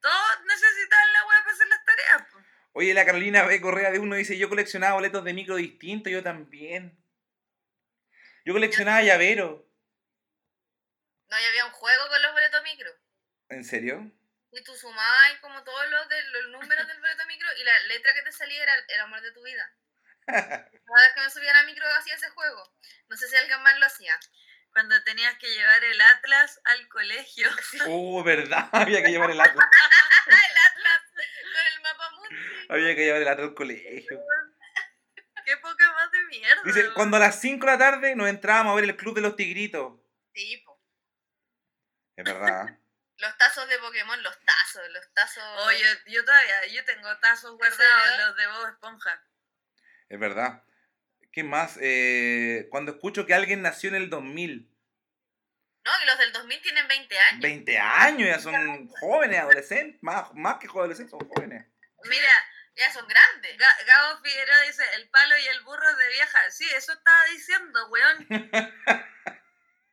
todos 0.00 0.44
necesitaban 0.46 1.12
la 1.12 1.26
web 1.26 1.38
para 1.44 1.54
hacer 1.54 1.66
las 1.68 1.84
tareas. 1.84 2.22
po. 2.30 2.38
Oye, 2.76 2.92
la 2.92 3.06
Carolina 3.06 3.44
B. 3.44 3.60
Correa 3.60 3.92
de 3.92 4.00
uno 4.00 4.16
dice, 4.16 4.36
yo 4.36 4.48
coleccionaba 4.48 4.94
boletos 4.94 5.24
de 5.24 5.32
micro 5.32 5.56
distintos, 5.56 6.12
yo 6.12 6.22
también. 6.24 7.00
Yo 8.44 8.52
coleccionaba 8.52 9.02
llaveros. 9.02 9.62
No, 11.28 11.40
y 11.40 11.44
había 11.44 11.66
un 11.66 11.72
juego 11.72 12.08
con 12.08 12.20
los 12.20 12.32
boletos 12.32 12.62
micro. 12.64 12.90
¿En 13.48 13.64
serio? 13.64 14.10
Y 14.50 14.62
tú 14.62 14.74
sumabas 14.74 15.38
como 15.40 15.62
todos 15.62 15.88
los, 15.88 16.08
de, 16.08 16.22
los 16.30 16.48
números 16.48 16.86
del 16.86 17.00
boleto 17.00 17.26
micro 17.26 17.48
y 17.58 17.64
la 17.64 17.78
letra 17.84 18.12
que 18.14 18.22
te 18.22 18.32
salía 18.32 18.62
era 18.62 18.74
el 18.88 19.00
amor 19.00 19.20
de 19.20 19.32
tu 19.32 19.42
vida. 19.42 19.72
Cada 20.26 21.02
vez 21.02 21.14
que 21.14 21.20
me 21.20 21.30
subía 21.30 21.50
a 21.50 21.62
la 21.62 21.62
micro 21.64 21.86
hacía 21.98 22.14
ese 22.14 22.30
juego. 22.30 22.72
No 23.08 23.16
sé 23.16 23.28
si 23.28 23.36
alguien 23.36 23.62
más 23.62 23.78
lo 23.78 23.86
hacía. 23.86 24.18
Cuando 24.72 25.02
tenías 25.04 25.36
que 25.38 25.48
llevar 25.48 25.84
el 25.84 26.00
Atlas 26.00 26.60
al 26.64 26.88
colegio. 26.88 27.48
Oh, 27.86 28.22
verdad, 28.22 28.68
había 28.72 29.02
que 29.02 29.10
llevar 29.10 29.30
el 29.30 29.40
atlas. 29.40 29.68
el 30.26 30.34
Atlas 30.34 31.02
con 31.14 31.66
el 31.66 31.80
mapa 31.82 32.10
mundi. 32.10 32.36
Había 32.68 32.94
que 32.94 33.04
llevar 33.04 33.22
el 33.22 33.28
atlas 33.28 33.48
al 33.48 33.54
colegio. 33.54 34.20
Qué 35.44 35.56
poca 35.58 35.92
más 35.92 36.10
de 36.10 36.22
mierda. 36.24 36.62
Dice, 36.64 36.90
cuando 36.94 37.18
a 37.18 37.20
las 37.20 37.40
5 37.40 37.66
de 37.66 37.72
la 37.72 37.78
tarde 37.78 38.16
nos 38.16 38.28
entrábamos 38.28 38.72
a 38.72 38.76
ver 38.76 38.84
el 38.84 38.96
Club 38.96 39.14
de 39.14 39.20
los 39.20 39.36
Tigritos. 39.36 40.00
Sí, 40.32 40.62
po. 40.64 40.80
Es 42.16 42.24
verdad. 42.24 42.78
Los 43.18 43.36
tazos 43.38 43.68
de 43.68 43.78
Pokémon, 43.78 44.22
los 44.22 44.38
tazos, 44.44 44.88
los 44.90 45.12
tazos. 45.12 45.44
Oye, 45.66 45.84
yo 46.06 46.24
todavía, 46.24 46.66
yo 46.68 46.84
tengo 46.84 47.16
tazos 47.18 47.56
guardados, 47.56 48.18
los 48.18 48.36
de 48.36 48.46
Bob 48.46 48.68
Esponja. 48.68 49.22
Es 50.08 50.18
verdad. 50.18 50.62
¿Qué 51.32 51.42
más? 51.42 51.78
Eh, 51.80 52.68
cuando 52.70 52.92
escucho 52.92 53.26
que 53.26 53.34
alguien 53.34 53.62
nació 53.62 53.88
en 53.90 53.96
el 53.96 54.10
2000. 54.10 54.70
No, 55.84 55.92
que 56.00 56.06
los 56.06 56.18
del 56.18 56.32
2000 56.32 56.62
tienen 56.62 56.88
20 56.88 57.18
años. 57.18 57.40
20 57.42 57.78
años, 57.78 58.28
ya 58.28 58.38
son 58.38 58.88
jóvenes, 58.88 59.40
adolescentes. 59.40 60.02
Más, 60.02 60.32
más 60.34 60.58
que 60.58 60.66
adolescentes, 60.68 61.10
son 61.10 61.28
jóvenes. 61.28 61.66
Mira, 62.04 62.28
Ya 62.76 62.92
son 62.92 63.06
grandes. 63.06 63.56
Ga- 63.56 63.86
Gabo 63.86 64.20
Figueroa 64.22 64.60
dice, 64.62 64.82
el 64.96 65.08
palo 65.10 65.36
y 65.38 65.46
el 65.46 65.62
burro 65.62 65.96
de 65.96 66.08
vieja. 66.08 66.50
Sí, 66.50 66.64
eso 66.74 66.92
estaba 66.92 67.24
diciendo, 67.26 67.88
weón. 67.88 68.26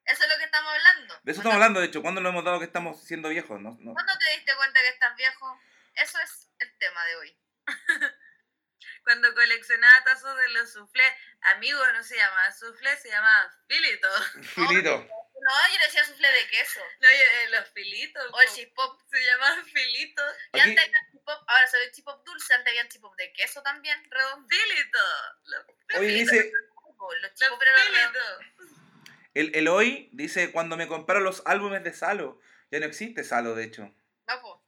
Eso 0.03 0.23
es 0.23 0.29
lo 0.29 0.37
que 0.39 0.43
estamos 0.45 0.73
hablando. 0.73 1.13
De 1.23 1.31
eso 1.31 1.39
estamos 1.41 1.53
hablando, 1.53 1.79
de 1.79 1.85
hecho. 1.85 2.01
¿Cuándo 2.01 2.19
nos 2.21 2.31
hemos 2.31 2.43
dado 2.43 2.59
que 2.59 2.65
estamos 2.65 3.01
siendo 3.03 3.29
viejos? 3.29 3.61
No, 3.61 3.77
no. 3.79 3.93
¿Cuándo 3.93 4.13
te 4.17 4.35
diste 4.35 4.53
cuenta 4.55 4.81
que 4.81 4.89
estás 4.89 5.15
viejo? 5.15 5.57
Eso 5.95 6.19
es 6.19 6.49
el 6.59 6.77
tema 6.79 7.05
de 7.05 7.15
hoy. 7.17 7.37
Cuando 9.03 9.33
coleccionaba 9.33 10.03
tazos 10.03 10.35
de 10.37 10.49
los 10.49 10.71
soufflés, 10.73 11.11
amigo 11.55 11.79
no 11.93 12.03
se 12.03 12.15
llamaba 12.17 12.51
soufflé, 12.51 12.95
se 12.97 13.09
llamaba 13.09 13.51
filito. 13.67 14.07
Filito. 14.55 15.07
No, 15.43 15.51
yo 15.73 15.79
decía 15.83 16.05
sufle 16.05 16.31
de 16.31 16.47
queso. 16.49 16.79
No, 16.99 17.09
eh, 17.09 17.49
los 17.49 17.67
filitos. 17.71 18.23
O 18.31 18.41
el 18.41 18.47
po. 18.47 18.53
chipop. 18.53 19.01
Se 19.09 19.25
llamaban 19.25 19.65
filitos. 19.65 20.35
Y 20.53 20.59
Aquí- 20.59 20.69
antes 20.69 20.85
había 20.85 21.11
chipop, 21.11 21.43
ahora 21.49 21.67
soy 21.67 21.81
el 21.83 21.91
chipop 21.91 22.23
dulce, 22.25 22.53
antes 22.53 22.69
había 22.71 22.87
chipop 22.87 23.15
de 23.15 23.33
queso 23.33 23.63
también, 23.63 23.97
redondo. 24.11 24.47
Filito. 24.47 24.99
Los, 25.45 25.65
Oye, 25.99 26.07
dice, 26.09 26.51
Los 27.21 27.33
chipop 27.33 27.59
filitos. 27.59 28.69
el 29.33 29.55
Eloy 29.55 30.09
dice, 30.13 30.51
cuando 30.51 30.77
me 30.77 30.87
compraron 30.87 31.23
los 31.23 31.41
álbumes 31.47 31.83
de 31.83 31.93
Salo. 31.93 32.39
Ya 32.69 32.79
no 32.79 32.85
existe 32.85 33.23
Salo, 33.23 33.55
de 33.55 33.63
hecho. 33.63 33.91
No, 34.27 34.41
po. 34.41 34.63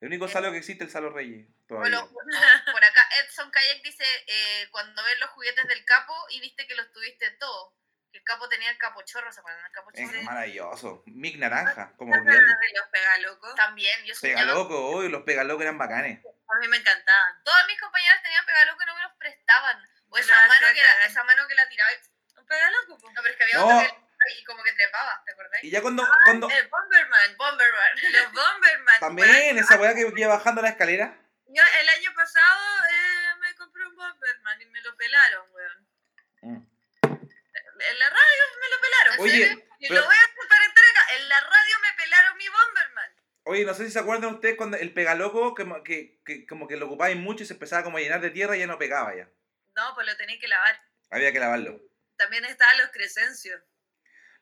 El 0.00 0.08
único 0.08 0.26
Salo 0.26 0.50
que 0.50 0.58
existe 0.58 0.82
es 0.84 0.88
el 0.88 0.92
Salo 0.92 1.10
Reyes. 1.10 1.46
Todavía. 1.68 2.00
Bueno, 2.00 2.12
por 2.72 2.84
acá 2.84 2.95
Edson 3.20 3.50
Kayak 3.50 3.82
dice, 3.82 4.04
eh, 4.26 4.68
cuando 4.70 5.02
ves 5.04 5.18
los 5.20 5.30
juguetes 5.30 5.66
del 5.68 5.84
capo 5.84 6.14
y 6.30 6.40
viste 6.40 6.66
que 6.66 6.74
los 6.74 6.90
tuviste 6.92 7.30
todos. 7.32 7.72
Que 8.12 8.18
el 8.18 8.24
capo 8.24 8.48
tenía 8.48 8.70
el 8.70 8.78
capo 8.78 9.02
chorro, 9.02 9.30
¿se 9.32 9.40
acuerdan 9.40 9.62
del 9.64 9.72
capo 9.72 9.90
Es 9.92 10.22
maravilloso. 10.22 11.02
Mick 11.06 11.36
Naranja, 11.36 11.92
como 11.96 12.12
¿Te 12.12 12.18
olvidarlo. 12.20 12.40
acuerdas 12.42 12.60
de 12.72 12.78
los 12.78 12.88
pegalocos? 12.88 13.54
También, 13.56 14.04
yo 14.04 14.14
soñaba. 14.14 14.40
Pegaloco, 14.40 14.86
hoy 14.88 15.08
los 15.08 15.22
Pegalocos 15.24 15.62
eran 15.62 15.78
bacanes. 15.78 16.24
A 16.24 16.58
mí 16.60 16.68
me 16.68 16.76
encantaban. 16.76 17.42
Todas 17.44 17.66
mis 17.66 17.80
compañeras 17.80 18.22
tenían 18.22 18.46
pegaloco 18.46 18.82
y 18.82 18.86
no 18.86 18.94
me 18.94 19.02
los 19.02 19.12
prestaban. 19.18 19.88
O 20.08 20.18
esa 20.18 20.34
mano, 20.46 20.66
que 20.72 20.82
la, 20.82 21.04
esa 21.06 21.24
mano 21.24 21.46
que 21.48 21.54
la 21.56 21.68
tiraba 21.68 21.92
y... 21.92 22.38
Un 22.38 22.46
pegaloco, 22.46 22.98
po. 22.98 23.10
No, 23.10 23.22
pero 23.22 23.32
es 23.32 23.36
que 23.36 23.42
había 23.44 23.56
No. 23.56 23.66
otro 23.80 23.96
que 24.00 24.06
y 24.40 24.44
como 24.44 24.62
que 24.62 24.72
trepaba, 24.72 25.22
¿te 25.26 25.32
acordás? 25.32 25.62
Y 25.62 25.70
ya 25.70 25.82
cuando, 25.82 26.02
Ah, 26.02 26.18
cuando 26.24 26.48
El 26.48 26.68
Bomberman. 26.68 27.36
Bomberman. 27.36 27.90
Los 28.12 28.32
Bomberman. 28.32 29.00
también 29.00 29.58
esa 29.58 29.76
weá 29.78 29.94
que 29.94 30.00
iba 30.16 30.28
bajando 30.36 30.62
la 30.62 30.70
escalera. 30.70 31.16
Yo 31.48 31.62
el 31.80 31.88
año 31.90 32.12
pasado 32.14 32.76
eh, 32.90 33.34
me 33.40 33.54
compré 33.56 33.86
un 33.86 33.94
Bomberman 33.94 34.62
y 34.62 34.66
me 34.66 34.80
lo 34.80 34.96
pelaron, 34.96 35.46
weón. 35.52 35.88
Mm. 36.42 36.66
En 37.78 37.98
la 37.98 38.08
radio 38.10 38.42
me 38.60 38.68
lo 38.70 38.80
pelaron. 38.80 39.14
¿En 39.14 39.20
Oye, 39.20 39.48
serio? 39.48 39.64
Y 39.78 39.88
pero- 39.88 40.00
lo 40.00 40.06
voy 40.06 40.16
a 40.16 40.34
contar 40.34 40.62
entero 40.64 40.86
acá. 40.90 41.14
En 41.14 41.28
la 41.28 41.40
radio 41.40 41.78
me 41.82 41.92
pelaron 42.02 42.36
mi 42.38 42.48
Bomberman. 42.48 43.10
Oye, 43.44 43.64
no 43.64 43.74
sé 43.86 43.90
si 43.90 43.92
se 43.94 43.98
acuerdan 44.00 44.34
ustedes 44.34 44.56
cuando 44.56 44.76
el 44.76 44.92
pegaloco 44.92 45.54
como 45.54 45.82
que, 45.82 46.20
que 46.24 46.46
como 46.46 46.68
que 46.68 46.76
lo 46.76 46.86
ocupáis 46.86 47.16
mucho 47.16 47.42
y 47.42 47.46
se 47.46 47.54
empezaba 47.54 47.84
como 47.84 47.98
a 47.98 48.00
llenar 48.00 48.20
de 48.20 48.30
tierra 48.30 48.56
y 48.56 48.60
ya 48.60 48.66
no 48.66 48.78
pegaba 48.78 49.14
ya. 49.16 49.28
No, 49.74 49.94
pues 49.94 50.06
lo 50.06 50.16
tenía 50.16 50.38
que 50.38 50.48
lavar. 50.48 50.80
Había 51.10 51.32
que 51.32 51.38
lavarlo. 51.40 51.80
También 52.16 52.44
estaban 52.44 52.78
los 52.78 52.90
Crescencios. 52.90 53.62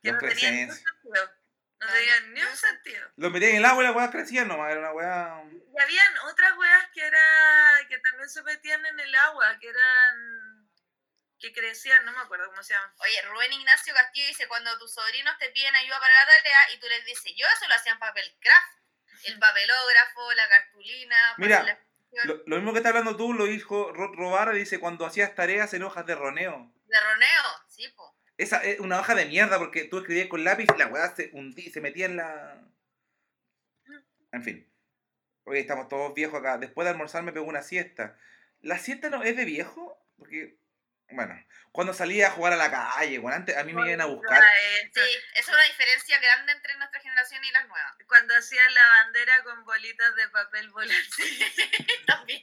Que 0.03 0.13
Los 0.13 0.23
no 0.23 0.29
tenían 0.29 0.55
ningún 0.55 0.77
Crescencios. 0.77 0.95
sentido. 1.03 1.45
No 1.81 1.87
tenían 1.93 2.35
ni 2.35 2.41
un 2.43 2.57
sentido. 2.57 3.11
Lo 3.17 3.31
metían 3.31 3.51
en 3.53 3.57
el 3.59 3.65
agua 3.65 3.83
y 3.83 3.87
las 3.87 3.97
weas 3.97 4.11
crecían 4.11 4.49
nomás. 4.49 4.71
Era 4.71 4.81
una 4.81 4.93
weá. 4.93 5.45
Y 5.53 5.81
habían 5.81 6.19
otras 6.19 6.57
weas 6.57 6.89
que 6.95 7.07
era 7.07 7.87
que 7.89 7.99
también 7.99 8.29
se 8.29 8.43
metían 8.43 8.87
en 8.87 9.01
el 9.01 9.15
agua, 9.15 9.59
que 9.59 9.69
eran 9.69 10.55
que 11.39 11.53
crecían, 11.53 12.05
no 12.07 12.13
me 12.13 12.21
acuerdo 12.21 12.47
cómo 12.47 12.63
se 12.63 12.73
llaman. 12.73 12.91
Oye, 12.99 13.21
Rubén 13.23 13.53
Ignacio 13.53 13.93
Castillo 13.93 14.29
dice, 14.29 14.49
cuando 14.49 14.79
tus 14.79 14.95
sobrinos 14.95 15.37
te 15.39 15.51
piden 15.51 15.75
ayuda 15.75 16.01
para 16.01 16.15
la 16.15 16.27
tarea 16.27 16.73
y 16.73 16.81
tú 16.81 16.87
les 16.89 17.05
dices, 17.05 17.33
yo 17.37 17.47
eso 17.55 17.69
lo 17.69 17.75
hacía 17.75 17.93
en 17.93 17.99
papel 17.99 18.35
craft. 18.41 18.79
El 19.27 19.39
papelógrafo, 19.39 20.33
la 20.35 20.49
cartulina. 20.49 21.17
Mira, 21.39 21.61
papel- 21.61 21.79
Lo, 22.25 22.43
lo 22.47 22.57
mismo 22.57 22.73
que 22.73 22.79
está 22.79 22.91
hablando 22.91 23.17
tú 23.17 23.33
lo 23.33 23.45
dijo 23.47 23.93
Ro- 23.93 24.13
Robara, 24.15 24.53
dice 24.53 24.79
cuando 24.79 25.05
hacías 25.07 25.35
tareas 25.35 25.75
en 25.75 25.83
hojas 25.83 26.07
de 26.07 26.15
roneo. 26.15 26.73
De 26.87 27.01
roneo, 27.01 27.43
sí, 27.69 27.89
po. 27.97 28.17
Esa 28.37 28.63
es 28.65 28.81
una 28.81 29.01
hoja 29.01 29.15
de 29.15 29.27
mierda 29.27 29.59
porque 29.59 29.85
tú 29.85 29.99
escribías 29.99 30.29
con 30.29 30.45
lápiz 30.45 30.67
y 30.75 30.79
la 30.79 30.87
weá 30.89 31.15
se 31.15 31.31
hundía, 31.33 31.71
se 31.73 31.81
metía 31.81 32.07
en 32.07 32.17
la. 32.17 32.61
En 34.33 34.43
fin. 34.43 34.71
Hoy 35.45 35.59
estamos 35.59 35.89
todos 35.89 36.15
viejos 36.15 36.41
acá. 36.41 36.59
Después 36.59 36.85
de 36.85 36.91
almorzar 36.91 37.23
me 37.23 37.33
pegó 37.33 37.47
una 37.47 37.63
siesta. 37.63 38.17
¿La 38.61 38.79
siesta 38.79 39.11
no 39.11 39.23
es 39.23 39.37
de 39.37 39.45
viejo? 39.45 39.99
Porque, 40.17 40.59
bueno, 41.11 41.35
cuando 41.73 41.93
salía 41.93 42.29
a 42.29 42.31
jugar 42.31 42.53
a 42.53 42.57
la 42.57 42.71
calle, 42.71 43.19
bueno, 43.19 43.37
antes 43.37 43.57
a 43.57 43.65
mí 43.65 43.73
me 43.73 43.87
iban 43.87 44.01
a 44.01 44.07
buscar. 44.07 44.43
Sí, 44.93 45.01
esa 45.35 45.41
es 45.41 45.49
una 45.49 45.63
diferencia 45.65 46.19
grande 46.19 46.53
entre 46.53 46.75
nuestra 46.77 47.01
generación 47.01 47.45
y 47.45 47.51
las 47.51 47.67
nuevas. 47.69 47.95
Cuando 48.07 48.35
hacían 48.37 48.73
la 48.75 48.89
bandera 48.89 49.43
con 49.45 49.65
bolitas 49.65 50.15
de 50.17 50.29
papel 50.31 50.71
volante. 50.71 51.23
También. 52.07 52.43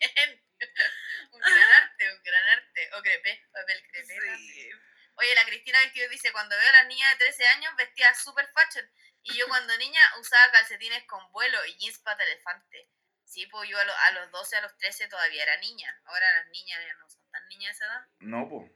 un 1.32 1.40
gran 1.40 1.70
arte, 1.84 2.14
un 2.14 2.24
gran 2.24 2.50
arte. 2.50 2.90
O 2.94 3.02
crepé, 3.02 3.48
papel 3.52 3.82
crepé. 3.90 4.16
también. 4.16 4.38
Sí. 4.38 4.70
Oye, 5.16 5.36
la 5.36 5.46
Cristina 5.46 5.80
22 5.80 6.10
dice, 6.10 6.32
cuando 6.32 6.56
veo 6.58 6.70
a 6.70 6.74
las 6.74 6.88
niñas 6.88 7.12
de 7.18 7.26
13 7.26 7.48
años 7.50 7.76
vestidas 7.76 8.22
super 8.24 8.48
fashion, 8.54 8.90
y 9.24 9.36
yo 9.38 9.48
cuando 9.48 9.78
niña 9.78 10.02
usaba 10.20 10.52
calcetines 10.52 11.04
con 11.06 11.32
vuelo 11.32 11.64
y 11.66 11.78
jeans 11.78 12.00
pata 12.00 12.24
elefante. 12.24 12.90
Sí, 13.26 13.46
pues 13.48 13.70
yo 13.70 13.78
a, 13.80 13.84
lo- 13.86 13.96
a 13.96 14.12
los 14.12 14.32
12, 14.32 14.58
a 14.58 14.62
los 14.62 14.76
13 14.78 15.08
todavía 15.08 15.44
era 15.44 15.58
niña. 15.58 16.02
Ahora 16.06 16.32
las 16.40 16.48
niñas 16.48 16.80
ya 16.86 16.94
no 16.96 17.10
son 17.10 17.21
tan 17.32 17.48
niñas 17.48 17.78
de 17.78 17.86
esa 17.86 17.86
edad. 17.86 18.08
No, 18.20 18.50
pues. 18.50 18.72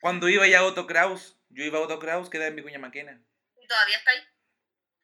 Cuando 0.00 0.28
iba 0.28 0.46
ya 0.46 0.60
a 0.60 0.64
Otto 0.64 0.86
Kraus, 0.86 1.38
yo 1.50 1.64
iba 1.64 1.78
a 1.78 1.82
Otto 1.82 1.98
Kraus, 1.98 2.30
que 2.30 2.38
era 2.38 2.46
en 2.46 2.56
Vicuña 2.56 2.78
Maquena. 2.78 3.22
Y 3.60 3.66
todavía 3.66 3.98
está 3.98 4.12
ahí. 4.12 4.26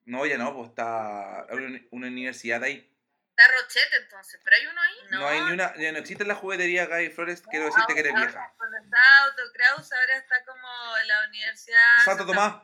No, 0.06 0.24
ya 0.24 0.38
no, 0.38 0.54
pues 0.54 0.68
está 0.68 1.46
una, 1.50 2.06
universidad 2.06 2.62
ahí. 2.62 2.92
Está 3.36 3.52
Rochette 3.52 3.92
entonces, 4.02 4.40
pero 4.42 4.56
hay 4.56 4.66
uno 4.66 4.80
ahí. 4.80 4.94
No, 5.10 5.28
hay 5.28 5.40
ni 5.42 5.52
una, 5.52 5.76
ya 5.76 5.92
no 5.92 5.98
existe 5.98 6.24
la 6.24 6.36
juguetería 6.36 6.86
Gaby 6.86 7.10
Flores, 7.10 7.42
quiero 7.50 7.66
decirte 7.66 7.92
que 7.92 8.00
eres 8.00 8.14
vieja. 8.14 8.54
Cuando 8.56 8.78
estaba 8.78 9.24
Autocraus, 9.24 9.92
ahora 9.92 10.16
está 10.16 10.44
como 10.44 10.68
la 11.06 11.28
Universidad 11.28 11.98
Santo 12.04 12.24
Tomás. 12.24 12.62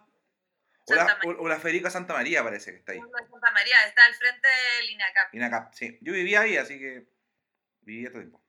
O 0.87 0.95
la, 0.95 1.19
o 1.39 1.49
la 1.49 1.61
Federica 1.61 1.91
Santa 1.91 2.15
María 2.15 2.43
parece 2.43 2.73
que 2.73 2.79
está 2.79 2.93
ahí. 2.93 3.01
Santa 3.01 3.51
María, 3.51 3.85
está 3.87 4.05
al 4.05 4.15
frente 4.15 4.49
del 4.49 4.91
INACAP. 4.91 5.35
Inacap, 5.35 5.75
sí. 5.75 5.99
Yo 6.01 6.13
vivía 6.13 6.41
ahí, 6.41 6.57
así 6.57 6.79
que 6.79 7.07
vivía 7.83 8.09
todo 8.09 8.21
el 8.21 8.31
tiempo. 8.31 8.42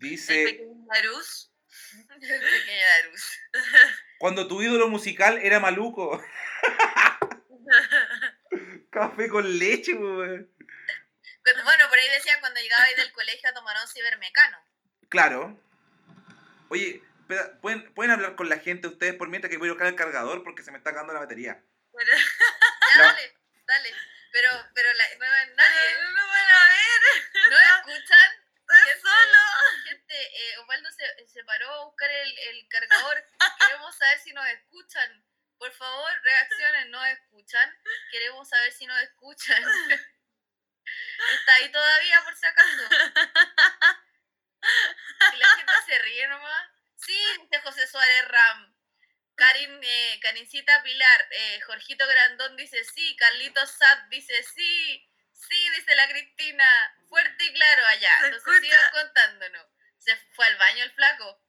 El 0.00 0.08
Dice, 0.08 0.44
pequeño 0.44 0.86
Larus. 0.92 1.52
Pequeña 2.20 2.86
Darus. 3.02 3.38
cuando 4.18 4.48
tu 4.48 4.62
ídolo 4.62 4.88
musical 4.88 5.38
era 5.42 5.60
maluco. 5.60 6.22
Café 8.90 9.28
con 9.28 9.58
leche, 9.58 9.94
weón. 9.94 10.50
Bueno, 11.64 11.88
por 11.88 11.98
ahí 11.98 12.08
decían 12.10 12.40
cuando 12.40 12.60
llegaba 12.60 12.84
ahí 12.84 12.94
del 12.96 13.12
colegio 13.12 13.48
a 13.48 13.54
tomar 13.54 13.76
un 13.80 13.88
cibermecano. 13.88 14.58
Claro. 15.08 15.58
Oye, 16.68 17.02
¿pueden, 17.60 17.92
¿pueden 17.94 18.12
hablar 18.12 18.36
con 18.36 18.48
la 18.48 18.58
gente 18.58 18.88
ustedes 18.88 19.14
por 19.14 19.28
mientras 19.28 19.50
que 19.50 19.56
voy 19.58 19.68
a 19.68 19.72
buscar 19.72 19.88
el 19.88 19.96
cargador 19.96 20.44
porque 20.44 20.62
se 20.62 20.70
me 20.70 20.78
está 20.78 20.90
acabando 20.90 21.14
la 21.14 21.20
batería? 21.20 21.62
Ya, 21.92 22.14
No. 22.98 23.02
dale, 23.04 23.36
dale. 23.66 23.94
Pero, 24.32 24.48
pero 24.74 24.92
la, 24.92 25.04
no, 25.18 25.26
nadie, 25.56 25.94
No 26.02 26.08
me 26.10 26.22
van 26.22 26.50
a 26.50 26.68
ver, 26.68 27.50
no 27.50 27.90
escuchan. 27.90 28.30
Gente, 28.84 29.00
solo. 29.00 29.38
Gente, 29.84 30.14
eh, 30.14 30.58
Osvaldo 30.58 30.90
se, 30.92 31.28
se 31.28 31.44
paró 31.44 31.72
a 31.72 31.84
buscar 31.84 32.10
el, 32.10 32.38
el 32.38 32.68
cargador. 32.68 33.24
Queremos 33.66 33.96
saber 33.96 34.18
si 34.20 34.32
nos 34.32 34.46
escuchan. 34.48 35.24
Por 35.58 35.72
favor, 35.72 36.10
reaccionen, 36.22 36.90
¿nos 36.90 37.06
escuchan? 37.08 37.78
Queremos 38.10 38.48
saber 38.48 38.72
si 38.72 38.86
nos 38.86 39.00
escuchan. 39.02 39.62
Está 41.34 41.54
ahí 41.54 41.70
todavía, 41.70 42.22
por 42.24 42.34
si 42.36 42.46
acaso. 42.46 42.88
Y 45.32 45.36
la 45.36 45.48
gente 45.48 45.72
se 45.86 45.98
ríe 45.98 46.28
nomás. 46.28 46.70
Sí, 46.96 47.18
dice 47.42 47.60
José 47.60 47.86
Suárez 47.86 48.28
Ram. 48.28 48.74
Karin, 49.40 49.80
eh, 49.82 50.20
Karincita 50.20 50.82
Pilar, 50.82 51.28
eh, 51.30 51.60
Jorgito 51.62 52.06
Grandón 52.06 52.56
dice 52.56 52.84
sí, 52.84 53.16
Carlitos 53.16 53.70
Sad 53.70 53.98
dice 54.10 54.42
sí, 54.42 55.09
sí, 55.48 55.70
dice 55.76 55.94
la 55.94 56.08
Cristina, 56.08 56.96
fuerte 57.08 57.44
y 57.44 57.52
claro 57.52 57.86
allá. 57.86 58.16
Entonces 58.24 58.60
sigan 58.60 58.90
contándonos. 58.92 59.66
Se 59.98 60.16
fue 60.34 60.46
al 60.46 60.56
baño 60.56 60.84
el 60.84 60.92
flaco. 60.92 61.42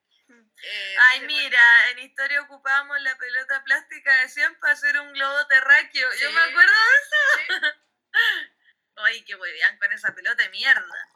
Eh, 0.64 0.96
Ay, 1.00 1.22
mira, 1.22 1.90
en 1.90 2.00
historia 2.00 2.42
ocupábamos 2.42 3.02
la 3.02 3.18
pelota 3.18 3.64
plástica 3.64 4.16
de 4.22 4.30
100 4.30 4.60
para 4.60 4.74
hacer 4.74 5.00
un 5.00 5.12
globo 5.14 5.48
terráqueo. 5.48 6.14
Yo 6.14 6.32
me 6.32 6.42
acuerdo 6.42 6.72
de 6.72 7.46
sí. 7.48 7.54
eso. 7.54 7.82
Ay, 8.98 9.24
qué 9.24 9.36
bien 9.36 9.78
con 9.80 9.92
esa 9.92 10.14
pelota 10.14 10.44
de 10.44 10.50
mierda. 10.50 11.10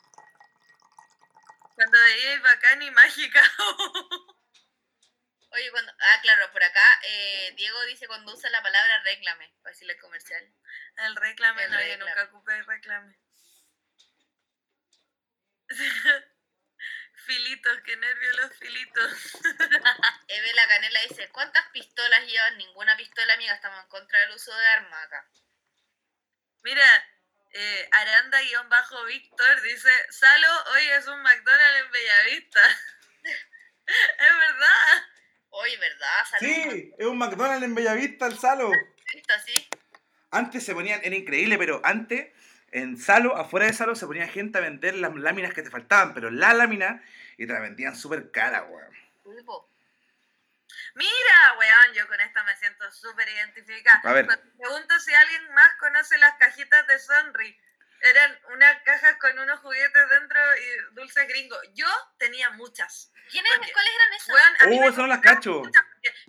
Cuando 1.75 1.99
veía 1.99 2.39
bacán 2.39 2.81
y 2.81 2.91
mágica. 2.91 3.41
Oye, 5.55 5.71
cuando, 5.71 5.91
ah, 5.91 6.19
claro, 6.21 6.51
por 6.51 6.61
acá 6.61 6.99
eh, 7.03 7.53
Diego 7.55 7.81
dice 7.85 8.07
cuando 8.07 8.33
usa 8.33 8.49
la 8.49 8.61
palabra 8.61 9.01
réclame, 9.03 9.53
para 9.61 9.71
decirle 9.71 9.97
comercial. 9.99 10.43
El 10.97 11.15
reclame, 11.15 11.63
El 11.63 11.71
no, 11.71 11.77
yo 11.79 11.85
reclame. 11.85 12.09
nunca 12.09 12.23
ocupé 12.25 12.57
el 12.57 12.65
reclame. 12.65 13.17
filitos, 17.25 17.79
qué 17.85 17.95
nervios 17.95 18.35
los 18.35 18.57
filitos. 18.57 19.11
Eve 20.27 20.53
la 20.55 20.67
Canela 20.67 21.01
dice, 21.07 21.29
¿cuántas 21.29 21.65
pistolas 21.69 22.25
llevan? 22.25 22.57
Ninguna 22.57 22.97
pistola, 22.97 23.33
amiga, 23.33 23.53
estamos 23.55 23.81
en 23.81 23.89
contra 23.89 24.19
del 24.19 24.31
uso 24.31 24.53
de 24.53 24.67
armas 24.67 25.05
acá. 25.05 25.25
Mira, 26.63 27.07
eh, 27.51 27.89
Aranda-Víctor 27.93 29.61
dice, 29.61 30.11
Salo, 30.11 30.63
hoy 30.73 30.89
es 30.89 31.07
un 31.07 31.21
McDonald's 31.21 31.85
en 31.85 31.91
Bellavista. 31.91 32.61
es 33.85 34.37
verdad. 34.37 35.14
Oye, 35.57 35.77
¿verdad? 35.77 36.25
Saludos. 36.29 36.73
es 36.97 37.05
un 37.05 37.17
McDonald's 37.17 37.63
en 37.63 37.75
Bellavista, 37.75 38.27
el 38.27 38.37
Salo. 38.37 38.71
Así. 39.35 39.69
Antes 40.31 40.65
se 40.65 40.73
ponían, 40.73 40.99
era 41.03 41.15
increíble, 41.15 41.57
pero 41.57 41.79
antes 41.83 42.27
en 42.71 42.97
Salo, 42.97 43.37
afuera 43.37 43.65
de 43.65 43.73
Salo, 43.73 43.95
se 43.95 44.05
ponía 44.05 44.27
gente 44.27 44.57
a 44.57 44.61
vender 44.61 44.95
las 44.95 45.15
láminas 45.15 45.53
que 45.53 45.63
te 45.63 45.69
faltaban, 45.69 46.13
pero 46.13 46.29
la 46.29 46.53
lámina, 46.53 47.01
y 47.37 47.47
te 47.47 47.53
la 47.53 47.61
vendían 47.61 47.95
súper 47.95 48.31
cara, 48.31 48.63
weón. 48.63 48.93
Mira, 50.95 51.53
weón, 51.57 51.93
yo 51.93 52.07
con 52.07 52.19
esta 52.19 52.43
me 52.43 52.55
siento 52.57 52.91
súper 52.91 53.29
identificada. 53.29 54.01
A 54.03 54.13
ver. 54.13 54.27
Pregunto 54.27 54.99
si 54.99 55.13
alguien 55.13 55.53
más 55.53 55.73
conoce 55.79 56.17
las 56.17 56.33
cajitas 56.35 56.85
de 56.87 56.99
Sonri. 56.99 57.57
Eran 58.05 58.39
unas 58.53 58.81
cajas 58.83 59.15
con 59.17 59.37
unos 59.39 59.59
juguetes 59.61 60.09
dentro 60.09 60.39
y 60.57 60.93
dulces 60.93 61.27
gringos. 61.27 61.59
Yo 61.73 61.87
tenía 62.19 62.51
muchas. 62.51 63.11
¿Quiénes, 63.31 63.51
Porque- 63.55 63.71
¿Cuáles 63.73 63.91
eran 63.95 64.13
esas? 64.13 64.29
Weón, 64.29 64.55
a 64.59 64.65
mí 64.67 64.79
me 64.79 64.85
esas 64.85 64.97
no 64.99 65.07
las 65.07 65.19
cacho. 65.21 65.63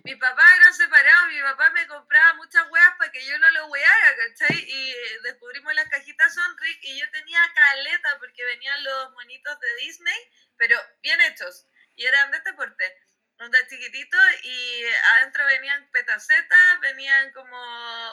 Mi 0.03 0.15
papá 0.15 0.43
era 0.55 0.73
separado, 0.73 1.27
mi 1.27 1.39
papá 1.41 1.69
me 1.69 1.85
compraba 1.85 2.33
muchas 2.33 2.67
weas 2.71 2.95
para 2.97 3.11
que 3.11 3.23
yo 3.23 3.37
no 3.37 3.51
lo 3.51 3.67
weara, 3.67 4.15
¿cachai? 4.15 4.57
Y 4.57 4.91
eh, 4.91 5.19
descubrimos 5.23 5.71
las 5.75 5.87
cajitas 5.89 6.33
Sonric 6.33 6.79
y 6.81 6.99
yo 6.99 7.05
tenía 7.11 7.39
caleta 7.53 8.17
porque 8.17 8.43
venían 8.43 8.83
los 8.83 9.11
monitos 9.11 9.59
de 9.59 9.75
Disney, 9.75 10.31
pero 10.57 10.75
bien 11.03 11.21
hechos. 11.21 11.67
Y 11.95 12.05
eran 12.05 12.31
de 12.31 12.37
este 12.37 12.53
porte, 12.53 12.95
onda 13.39 13.59
chiquitito 13.67 14.17
y 14.43 14.83
adentro 15.13 15.45
venían 15.45 15.87
petacetas, 15.91 16.79
venían 16.81 17.31
como 17.31 17.57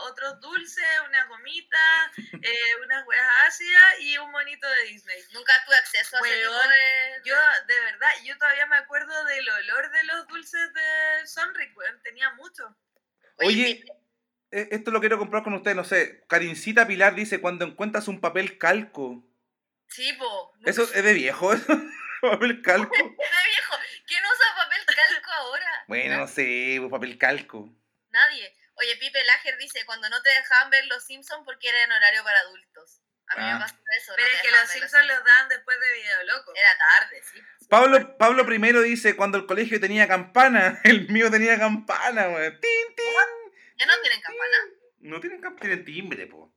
otros 0.03 0.41
dulces, 0.41 0.85
una 1.09 1.25
gomita, 1.27 2.13
eh, 2.43 2.77
unas 2.85 3.07
weas 3.07 3.29
ácidas 3.47 4.01
y 4.01 4.19
un 4.19 4.31
monito 4.31 4.69
de 4.69 4.85
Disney. 4.85 5.19
Nunca 5.33 5.53
tuve 5.65 5.77
acceso 5.77 6.17
a 6.17 6.21
ese 6.21 6.41
tipo 6.41 6.53
de... 6.53 7.23
Yo, 7.25 7.37
de 7.67 7.81
verdad, 7.81 8.11
yo 8.25 8.37
todavía 8.39 8.67
me 8.67 8.77
acuerdo 8.77 9.25
del 9.25 9.49
olor 9.49 9.91
de 9.91 10.05
los 10.05 10.27
dulces 10.29 10.73
de 10.73 11.27
Sonric, 11.27 11.77
weón, 11.77 12.01
tenía 12.03 12.31
mucho. 12.35 12.77
Oye, 13.39 13.85
eh, 14.55 14.69
esto 14.71 14.93
lo 14.93 15.01
quiero 15.01 15.19
comprar 15.19 15.43
con 15.43 15.55
ustedes, 15.55 15.77
no 15.77 15.85
sé. 15.85 16.25
Karincita 16.29 16.87
Pilar 16.87 17.17
dice, 17.17 17.41
cuando 17.41 17.65
encuentras 17.65 18.07
un 18.07 18.21
papel 18.21 18.57
calco. 18.57 19.27
Sí, 19.89 20.13
po. 20.13 20.53
Eso 20.65 20.83
es 20.83 21.03
de 21.03 21.13
viejo, 21.13 21.53
eso. 21.53 21.67
papel 22.23 22.63
calco. 22.63 22.95
Es 22.95 23.03
de 23.03 23.49
viejo. 23.49 23.75
¿Quién 24.07 24.23
usa 24.25 24.47
papel 24.57 24.85
calco 24.87 25.31
ahora? 25.33 25.74
Bueno, 25.89 26.19
no 26.19 26.29
sé, 26.29 26.77
pues, 26.79 26.91
papel 26.91 27.19
calco. 27.19 27.69
Nadie. 28.11 28.55
Oye, 28.77 28.97
Pipe 28.97 29.23
Lager 29.25 29.57
dice, 29.59 29.85
cuando 29.87 30.09
no 30.09 30.21
te 30.23 30.31
dejaban 30.31 30.71
ver 30.71 30.85
Los 30.87 31.05
Simpsons 31.05 31.43
porque 31.45 31.69
era 31.69 31.85
en 31.85 31.93
horario 31.93 32.25
para 32.25 32.41
adultos. 32.41 33.01
A 33.29 33.37
mí 33.37 33.43
Ah. 33.47 33.55
me 33.55 33.61
pasó 33.61 33.75
eso. 33.99 34.13
Pero 34.17 34.29
es 34.29 34.43
que 34.43 34.51
los 34.51 34.69
Simpsons 34.69 35.07
los 35.07 35.25
daban 35.25 35.49
después 35.49 35.79
de 35.81 35.93
Video 35.95 36.25
Loco. 36.25 36.53
Era 36.57 36.71
tarde, 36.79 37.23
sí. 37.33 37.41
Pablo, 37.69 38.17
Pablo 38.19 38.45
primero 38.45 38.83
dice, 38.83 39.17
cuando 39.17 39.39
el 39.39 39.47
colegio 39.47 39.81
tenía 39.81 40.07
campana, 40.09 40.81
el 40.85 41.09
mío 41.09 41.31
tenía 41.31 41.59
campana, 41.59 42.29
weón. 42.29 42.61
Tin, 42.61 42.95
tin. 42.97 43.05
¿Ya 43.79 43.87
no 43.87 44.01
tienen 44.03 44.21
campana? 44.21 44.57
No 45.01 45.21
tienen 45.21 45.41
campana, 45.41 45.61
tienen 45.61 45.85
timbre, 45.85 46.27
po. 46.27 46.53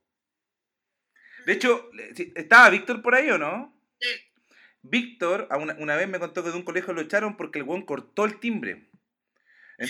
De 1.45 1.53
hecho, 1.53 1.89
¿estaba 2.35 2.69
Víctor 2.69 3.01
por 3.01 3.15
ahí 3.15 3.29
o 3.29 3.37
no? 3.37 3.73
Sí. 4.01 4.09
Víctor, 4.81 5.47
una, 5.51 5.73
una 5.75 5.95
vez 5.95 6.07
me 6.07 6.19
contó 6.19 6.43
que 6.43 6.49
de 6.51 6.55
un 6.57 6.63
colegio 6.63 6.93
lo 6.93 7.01
echaron 7.01 7.37
porque 7.37 7.59
el 7.59 7.63
weón 7.65 7.85
cortó 7.85 8.25
el 8.25 8.39
timbre. 8.39 8.89
En, 9.77 9.89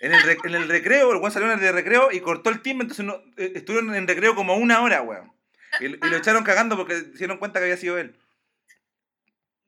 en 0.00 0.12
el, 0.14 0.38
en 0.44 0.54
el 0.54 0.68
recreo, 0.68 1.10
el 1.12 1.18
weón 1.18 1.30
salió 1.32 1.46
en 1.50 1.54
el 1.58 1.60
de 1.60 1.72
recreo 1.72 2.10
y 2.12 2.20
cortó 2.20 2.50
el 2.50 2.62
timbre, 2.62 2.84
entonces 2.84 3.04
no, 3.04 3.16
eh, 3.36 3.52
estuvieron 3.54 3.94
en 3.94 4.08
recreo 4.08 4.34
como 4.34 4.54
una 4.56 4.80
hora, 4.80 5.02
weón. 5.02 5.32
Y, 5.78 5.86
y 5.86 5.96
lo 5.98 6.16
echaron 6.16 6.42
cagando 6.42 6.76
porque 6.76 6.94
se 6.96 7.18
dieron 7.18 7.36
cuenta 7.38 7.58
que 7.60 7.64
había 7.64 7.76
sido 7.76 7.98
él. 7.98 8.18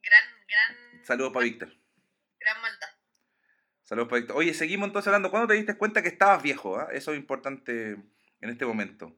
Gran, 0.01 0.23
gran, 0.47 1.05
Saludos 1.05 1.31
para 1.33 1.43
Víctor. 1.45 1.73
gran 2.39 2.61
maldad. 2.61 2.89
Saludos 3.83 4.09
para 4.09 4.19
Víctor. 4.21 4.37
Oye, 4.37 4.53
seguimos 4.53 4.87
entonces 4.87 5.07
hablando. 5.07 5.29
¿Cuándo 5.31 5.47
te 5.47 5.53
diste 5.53 5.77
cuenta 5.77 6.01
que 6.01 6.09
estabas 6.09 6.41
viejo? 6.43 6.79
ah? 6.79 6.87
Eso 6.91 7.11
es 7.13 7.17
importante 7.19 7.91
en 8.41 8.49
este 8.49 8.65
momento. 8.65 9.15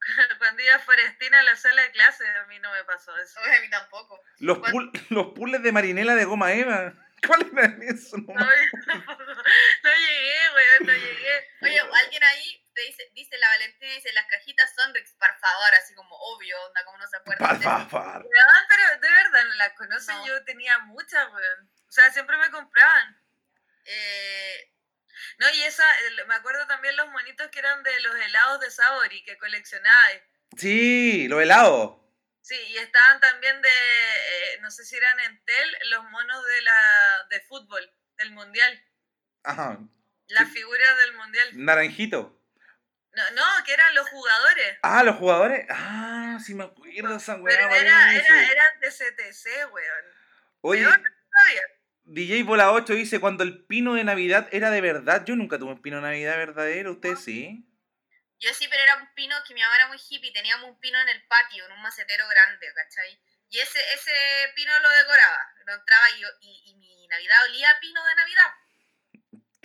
Cuando 0.38 0.62
iba 0.62 0.74
a 0.74 0.78
Forestina 0.80 1.40
a 1.40 1.42
la 1.42 1.56
sala 1.56 1.82
de 1.82 1.90
clase, 1.92 2.24
a 2.28 2.46
mí 2.46 2.58
no 2.60 2.70
me 2.72 2.84
pasó 2.84 3.16
eso. 3.18 3.40
Oye, 3.44 3.56
a 3.56 3.60
mí 3.62 3.70
tampoco. 3.70 4.20
Los, 4.38 4.58
pul- 4.58 4.92
los 5.10 5.28
puzzles 5.28 5.62
de 5.62 5.72
Marinela 5.72 6.14
de 6.14 6.24
goma 6.26 6.52
Eva. 6.52 6.94
¿Cuáles 7.26 7.52
eran 7.52 7.82
eso? 7.82 8.16
No, 8.18 8.34
No, 8.34 8.44
no 8.44 9.90
llegué, 9.92 10.50
weón, 10.54 10.86
no 10.86 10.92
llegué. 10.92 11.48
Oye, 11.62 11.80
alguien 11.80 12.24
ahí 12.24 12.66
te 12.74 12.80
dice, 12.82 13.10
dice 13.14 13.38
la 13.38 13.48
Valentina, 13.48 13.94
dice, 13.94 14.12
las 14.12 14.26
cajitas 14.26 14.74
son 14.74 14.92
Rix, 14.94 15.12
por 15.14 15.38
favor, 15.38 15.74
así 15.74 15.94
como 15.94 16.14
obvio, 16.16 16.60
onda, 16.66 16.84
como 16.84 16.98
no 16.98 17.06
se 17.06 17.16
acuerda. 17.16 17.46
Par, 17.48 17.60
par, 17.62 17.88
par. 17.88 18.22
Weón, 18.22 18.64
pero 18.68 19.00
de 19.00 19.10
verdad, 19.10 19.44
no 19.44 19.54
las 19.54 19.72
conocen, 19.74 20.16
No. 20.16 20.26
yo 20.26 20.44
tenía 20.44 20.78
muchas, 20.80 21.30
weón. 21.32 21.70
O 21.88 21.92
sea, 21.92 22.10
siempre 22.12 22.36
me 22.38 22.50
compraban. 22.50 23.20
Eh, 23.86 24.70
No, 25.38 25.48
y 25.50 25.62
esa, 25.62 25.84
me 26.26 26.34
acuerdo 26.34 26.66
también 26.66 26.96
los 26.96 27.08
monitos 27.10 27.48
que 27.48 27.58
eran 27.60 27.82
de 27.82 28.00
los 28.00 28.14
helados 28.16 28.60
de 28.60 28.70
Sabori 28.70 29.22
que 29.24 29.38
coleccionaba. 29.38 30.08
Sí, 30.56 31.28
los 31.28 31.40
helados. 31.42 31.96
Sí, 32.44 32.54
y 32.68 32.76
estaban 32.76 33.20
también 33.20 33.62
de, 33.62 33.68
eh, 33.70 34.58
no 34.60 34.70
sé 34.70 34.84
si 34.84 34.94
eran 34.96 35.18
Entel, 35.18 35.76
los 35.88 36.04
monos 36.10 36.44
de 36.44 36.60
la 36.60 37.26
de 37.30 37.40
fútbol, 37.40 37.90
del 38.18 38.32
mundial. 38.32 38.84
Ajá. 39.44 39.78
Las 40.26 40.48
Sí. 40.48 40.56
figuras 40.56 40.98
del 40.98 41.14
mundial. 41.14 41.48
Naranjito. 41.54 42.38
No, 43.12 43.22
no, 43.30 43.42
que 43.64 43.72
eran 43.72 43.94
los 43.94 44.06
jugadores. 44.10 44.78
Ah, 44.82 45.02
los 45.04 45.16
jugadores. 45.16 45.66
Ah, 45.70 46.38
sí 46.44 46.52
me 46.54 46.64
acuerdo 46.64 47.16
esa 47.16 47.36
weá. 47.36 47.56
Pero 47.56 47.74
era, 47.76 48.14
era, 48.14 48.42
eran 48.52 48.80
de 48.80 48.90
CTC, 48.90 49.64
weón. 49.72 50.04
Oye. 50.60 50.86
DJ 52.04 52.42
Bola 52.42 52.72
8 52.72 52.92
dice, 52.92 53.20
cuando 53.20 53.42
el 53.42 53.64
pino 53.64 53.94
de 53.94 54.04
Navidad 54.04 54.48
era 54.52 54.70
de 54.70 54.82
verdad. 54.82 55.24
Yo 55.24 55.34
nunca 55.34 55.58
tuve 55.58 55.72
un 55.72 55.80
pino 55.80 55.96
de 55.96 56.02
Navidad 56.02 56.36
verdadero. 56.36 56.92
¿Ustedes 56.92 57.20
sí? 57.20 57.66
Yo 58.40 58.52
sí, 58.54 58.66
pero 58.68 58.82
era 58.82 58.96
un 58.96 59.14
pino 59.14 59.36
que 59.46 59.54
mi 59.54 59.60
mamá 59.62 59.74
era 59.76 59.88
muy 59.88 59.98
hippie, 59.98 60.32
teníamos 60.32 60.68
un 60.70 60.78
pino 60.80 61.00
en 61.00 61.08
el 61.08 61.26
patio, 61.26 61.64
en 61.66 61.72
un 61.72 61.82
macetero 61.82 62.26
grande, 62.28 62.66
¿cachai? 62.74 63.20
Y 63.50 63.58
ese, 63.60 63.78
ese 63.94 64.12
pino 64.56 64.76
lo 64.80 64.88
decoraba. 64.90 65.52
Lo 65.66 65.74
entraba 65.74 66.10
y, 66.10 66.22
y, 66.40 66.62
y 66.70 66.74
mi 66.76 67.06
Navidad 67.08 67.44
olía 67.44 67.70
a 67.70 67.80
pino 67.80 68.04
de 68.04 68.14
Navidad. 68.16 68.52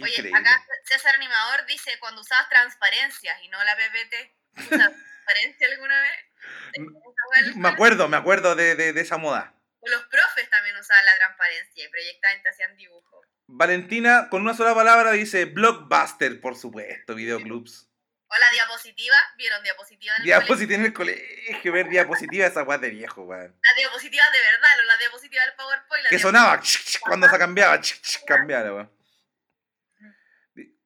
Oye, 0.02 0.12
Increíble. 0.16 0.38
acá 0.40 0.66
César 0.86 1.16
Animador 1.16 1.66
dice 1.66 1.98
cuando 2.00 2.22
usabas 2.22 2.48
transparencias 2.50 3.42
y 3.42 3.48
no 3.50 3.62
la 3.64 3.76
PPT. 3.76 4.36
¿Usas 4.58 4.70
transparencia 5.26 5.68
alguna 5.68 6.02
vez? 6.02 7.56
Me 7.56 7.70
acuerdo, 7.70 8.08
me 8.08 8.18
acuerdo 8.18 8.56
de, 8.56 8.76
de- 8.76 8.94
de 8.94 9.02
esa 9.02 9.18
moda. 9.18 9.54
O 9.82 9.90
los 9.90 10.04
profes 10.08 10.50
también 10.50 10.76
usaban 10.78 11.06
la 11.06 11.16
transparencia 11.18 11.84
y 11.84 11.88
proyectamente 11.90 12.50
hacían 12.50 12.76
dibujos. 12.76 13.26
Valentina, 13.48 14.28
con 14.30 14.42
una 14.42 14.54
sola 14.54 14.76
palabra, 14.76 15.12
dice 15.12 15.46
blockbuster, 15.46 16.40
por 16.42 16.56
supuesto, 16.56 17.16
videoclubs. 17.16 17.89
O 18.32 18.38
la 18.38 18.52
diapositiva, 18.52 19.16
¿vieron 19.38 19.64
diapositiva 19.64 20.16
en 20.16 20.22
el 20.22 20.28
colegio? 20.28 20.40
Diapositiva 20.40 20.76
en 20.76 20.86
el 20.86 20.94
colegio, 20.94 21.72
ver 21.74 21.90
diapositiva, 21.90 22.46
esa 22.46 22.62
weá 22.62 22.78
de 22.78 22.92
viejo, 22.92 23.24
weón. 23.24 23.60
Las 23.64 23.76
diapositivas 23.76 24.32
de 24.32 24.40
verdad, 24.40 24.70
no 24.78 24.84
las 24.84 25.00
diapositivas 25.00 25.46
del 25.48 25.56
PowerPoint. 25.56 26.08
Que 26.10 26.20
sonaba 26.20 26.62
cuando 27.02 27.28
se 27.28 27.38
cambiaba, 27.40 27.82
cambiaba, 28.28 28.74
weón. 28.74 29.00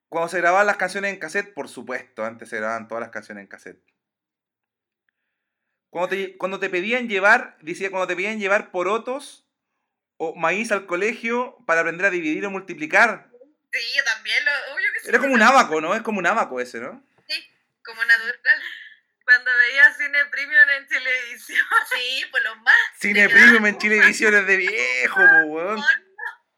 Cuando 0.08 0.30
se 0.30 0.38
grababan 0.38 0.68
las 0.68 0.78
canciones 0.78 1.12
en 1.12 1.20
cassette, 1.20 1.54
por 1.54 1.68
supuesto, 1.68 2.24
antes 2.24 2.48
se 2.48 2.58
grababan 2.58 2.88
todas 2.88 3.02
las 3.02 3.10
canciones 3.10 3.42
en 3.42 3.48
cassette. 3.48 3.84
Cuando 5.90 6.10
te, 6.10 6.38
cuando 6.38 6.60
te 6.60 6.70
pedían 6.70 7.10
llevar, 7.10 7.58
decía, 7.62 7.90
cuando 7.90 8.08
te 8.08 8.16
pedían 8.16 8.40
llevar 8.40 8.72
porotos 8.72 9.46
o 10.16 10.34
maíz 10.34 10.72
al 10.72 10.86
colegio 10.86 11.58
para 11.68 11.82
aprender 11.82 12.06
a 12.06 12.10
dividir 12.10 12.46
o 12.46 12.52
multiplicar. 12.52 13.32
Sí, 13.72 13.80
yo 13.98 14.04
también, 14.06 14.46
lo, 14.46 14.74
obvio 14.74 14.88
que 14.94 15.00
sí. 15.02 15.10
Era 15.10 15.20
como 15.20 15.34
un 15.34 15.42
abaco, 15.42 15.82
¿no? 15.82 15.94
Es 15.94 16.04
como 16.04 16.20
un 16.20 16.28
abaco 16.28 16.62
ese, 16.62 16.80
¿no? 16.80 17.04
Como 17.86 18.04
natural. 18.06 18.62
Cuando 19.26 19.52
veía 19.58 19.94
cine 19.94 20.26
premium 20.32 20.70
en 20.78 20.88
televisión. 20.88 21.66
Sí, 21.94 22.26
pues 22.32 22.44
los 22.44 22.58
más. 22.58 22.76
Cine 23.00 23.30
Premium 23.30 23.66
en 23.66 23.78
Chilevisión 23.78 24.46
de 24.46 24.58
viejo, 24.58 25.20
weón. 25.46 25.84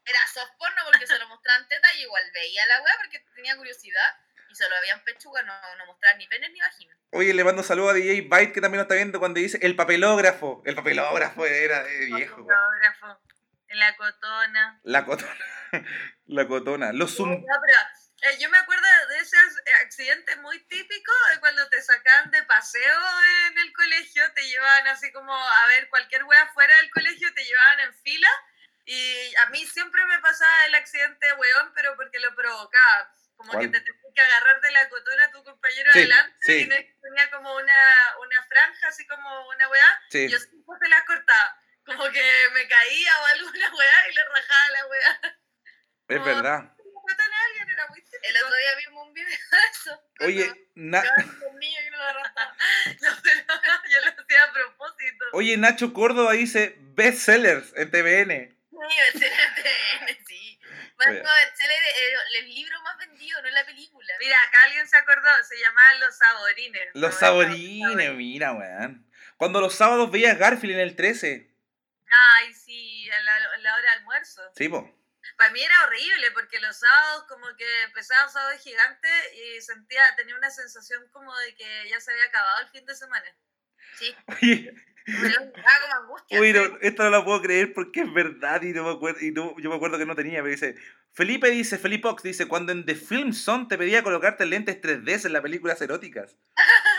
Era 0.04 0.20
soft 0.32 0.52
porno 0.58 0.76
porque 0.90 1.06
se 1.06 1.18
lo 1.18 1.28
mostraban 1.28 1.68
teta 1.68 1.88
y 1.96 2.02
igual 2.02 2.22
veía 2.32 2.64
la 2.66 2.82
weá 2.82 2.92
porque 2.98 3.24
tenía 3.34 3.56
curiosidad. 3.56 4.08
Y 4.48 4.54
solo 4.54 4.76
habían 4.76 5.02
pechuga, 5.04 5.42
no, 5.42 5.52
no 5.76 5.86
mostraban 5.86 6.18
ni 6.18 6.26
penes 6.28 6.50
ni 6.52 6.60
vagina. 6.60 6.96
Oye, 7.10 7.34
le 7.34 7.44
mando 7.44 7.62
saludos 7.62 7.90
a 7.90 7.94
DJ 7.94 8.22
Byte 8.22 8.52
que 8.52 8.60
también 8.60 8.78
lo 8.78 8.82
está 8.82 8.94
viendo 8.94 9.18
cuando 9.18 9.40
dice 9.40 9.58
el 9.62 9.74
papelógrafo. 9.76 10.62
El 10.64 10.74
papelógrafo 10.74 11.44
era 11.46 11.82
de 11.82 12.06
viejo, 12.06 12.42
weón. 12.42 13.18
En 13.68 13.78
la 13.80 13.96
cotona. 13.96 14.80
La 14.84 15.04
cotona. 15.04 15.46
La 16.26 16.46
cotona. 16.46 16.92
Los 16.92 17.16
zoom. 17.16 17.30
No, 17.30 17.40
pero 17.60 17.78
eh, 18.30 18.38
yo 18.38 18.48
me 18.50 18.58
acuerdo 18.58 18.86
de 19.08 19.18
ese 19.18 19.36
accidente 19.82 20.36
muy 20.36 20.58
típico 20.66 21.12
de 21.32 21.40
cuando 21.40 21.68
te 21.68 21.82
sacaban 21.82 22.30
de 22.30 22.42
paseo 22.44 23.00
en 23.48 23.58
el 23.58 23.72
colegio, 23.72 24.32
te 24.34 24.42
llevaban 24.48 24.86
así 24.88 25.10
como 25.12 25.34
a 25.34 25.66
ver 25.68 25.88
cualquier 25.88 26.24
wea 26.24 26.46
fuera 26.48 26.76
del 26.76 26.90
colegio, 26.90 27.32
te 27.34 27.44
llevaban 27.44 27.80
en 27.80 27.94
fila 27.94 28.28
y 28.84 29.34
a 29.36 29.46
mí 29.46 29.66
siempre 29.66 30.04
me 30.06 30.18
pasaba 30.20 30.66
el 30.66 30.74
accidente 30.76 31.32
weón, 31.34 31.72
pero 31.74 31.96
porque 31.96 32.20
lo 32.20 32.34
provocaba. 32.34 33.12
Como 33.36 33.52
¿Cuál? 33.52 33.66
que 33.70 33.78
te 33.78 33.84
tenías 33.84 34.14
que 34.14 34.20
agarrar 34.22 34.60
de 34.62 34.70
la 34.70 34.88
cotona 34.88 35.24
a 35.24 35.30
tu 35.30 35.44
compañero 35.44 35.92
Sí, 35.92 35.98
adelante 35.98 36.36
sí. 36.40 36.52
y 36.60 36.66
no- 36.66 36.76
tenía 37.02 37.30
como 37.30 37.54
una, 37.54 38.14
una 38.24 38.42
franja, 38.46 38.88
así 38.88 39.06
como 39.06 39.48
una 39.48 39.68
weá, 39.68 40.02
Sí. 40.10 40.28
yo 40.30 40.38
siempre 40.38 40.74
se 40.80 40.88
la 40.88 41.04
cortaba. 41.04 41.62
Como 41.84 42.10
que 42.10 42.48
me 42.54 42.66
caía 42.66 43.20
o 43.20 43.26
alguna 43.26 43.74
weá 43.76 44.08
y 44.10 44.14
le 44.14 44.24
rajaba 44.24 44.70
la 44.70 44.86
weá. 44.86 45.20
Es 46.08 46.24
verdad. 46.24 46.72
Cotona 46.76 47.36
a 47.36 47.44
alguien 47.46 47.68
era 47.70 47.86
muy 47.88 48.00
típico. 48.02 48.15
El 48.28 48.36
otro 48.42 48.56
día 48.56 48.74
vimos 48.86 49.06
un 49.06 49.14
video 49.14 49.26
de 49.28 49.56
eso. 49.72 50.02
Oye, 50.20 50.68
na- 50.74 51.02
Llevaban 51.02 51.40
los 51.40 51.54
niños 51.54 51.82
y 51.84 51.88
uno 51.88 51.96
lo 51.98 52.04
arrastraba. 52.04 52.56
No, 53.00 53.08
pero 53.22 53.40
yo 53.90 54.00
lo 54.04 54.22
hacía 54.22 54.42
a 54.44 54.52
propósito. 54.52 55.24
Oye, 55.32 55.56
Nacho 55.56 55.92
Córdoba 55.92 56.32
dice 56.32 56.76
bestsellers 56.78 57.72
en 57.76 57.90
TVN. 57.90 58.56
Sí, 58.70 58.76
bestseller 59.12 59.54
de 59.54 59.62
TVN, 59.62 60.24
sí. 60.26 60.60
Más 60.98 61.08
Oye. 61.08 61.18
como 61.22 61.34
bestseller, 61.34 61.82
el, 62.02 62.44
el 62.44 62.54
libro 62.54 62.80
más 62.82 62.98
vendido, 62.98 63.42
no 63.42 63.48
la 63.50 63.64
película. 63.64 64.14
Mira, 64.20 64.36
acá 64.48 64.62
alguien 64.64 64.88
se 64.88 64.96
acordó, 64.96 65.28
se 65.48 65.58
llamaban 65.60 66.00
Los 66.00 66.16
Saborines. 66.18 66.88
Los 66.94 67.12
¿no? 67.14 67.18
saborines, 67.20 68.12
mira, 68.14 68.52
weón. 68.52 69.06
Cuando 69.36 69.60
los 69.60 69.74
sábados 69.74 70.10
veías 70.10 70.38
Garfield 70.38 70.74
en 70.74 70.80
el 70.80 70.96
13. 70.96 71.50
Ay, 72.08 72.54
sí, 72.54 73.10
a 73.10 73.20
la, 73.20 73.34
a 73.36 73.58
la 73.58 73.74
hora 73.74 73.82
de 73.82 73.88
almuerzo. 73.98 74.42
Sí, 74.56 74.68
po. 74.68 74.90
Para 75.36 75.52
mí 75.52 75.62
era 75.62 75.84
horrible 75.84 76.30
porque 76.32 76.58
los 76.60 76.76
sábados 76.78 77.24
como 77.28 77.46
que 77.56 77.82
empezaba 77.84 78.28
sábado 78.28 78.56
gigante 78.58 79.08
y 79.34 79.60
sentía, 79.60 80.02
tenía 80.16 80.36
una 80.36 80.50
sensación 80.50 81.06
como 81.10 81.36
de 81.38 81.54
que 81.54 81.88
ya 81.90 82.00
se 82.00 82.12
había 82.12 82.24
acabado 82.24 82.62
el 82.62 82.68
fin 82.68 82.86
de 82.86 82.94
semana. 82.94 83.26
Sí, 83.98 84.14
Oye, 84.42 84.72
me 85.06 85.34
como 85.34 85.94
angustia. 86.02 86.40
oye, 86.40 86.52
no, 86.52 86.78
esto 86.80 87.04
no 87.04 87.10
lo 87.10 87.24
puedo 87.24 87.42
creer 87.42 87.72
porque 87.72 88.00
es 88.00 88.12
verdad 88.12 88.62
y 88.62 88.72
no 88.72 88.84
me 88.84 88.90
acuerdo, 88.90 89.20
y 89.20 89.30
no, 89.30 89.54
yo 89.58 89.70
me 89.70 89.76
acuerdo 89.76 89.98
que 89.98 90.06
no 90.06 90.16
tenía, 90.16 90.42
pero 90.42 90.50
dice, 90.50 90.74
Felipe 91.12 91.50
dice, 91.50 91.78
Felipe 91.78 92.08
Ox 92.08 92.22
dice, 92.22 92.46
cuando 92.46 92.72
en 92.72 92.84
The 92.84 92.94
Film 92.94 93.32
Son 93.32 93.68
te 93.68 93.78
pedía 93.78 94.02
colocarte 94.02 94.44
lentes 94.44 94.80
3D 94.82 95.24
en 95.26 95.32
las 95.32 95.42
películas 95.42 95.80
eróticas. 95.80 96.36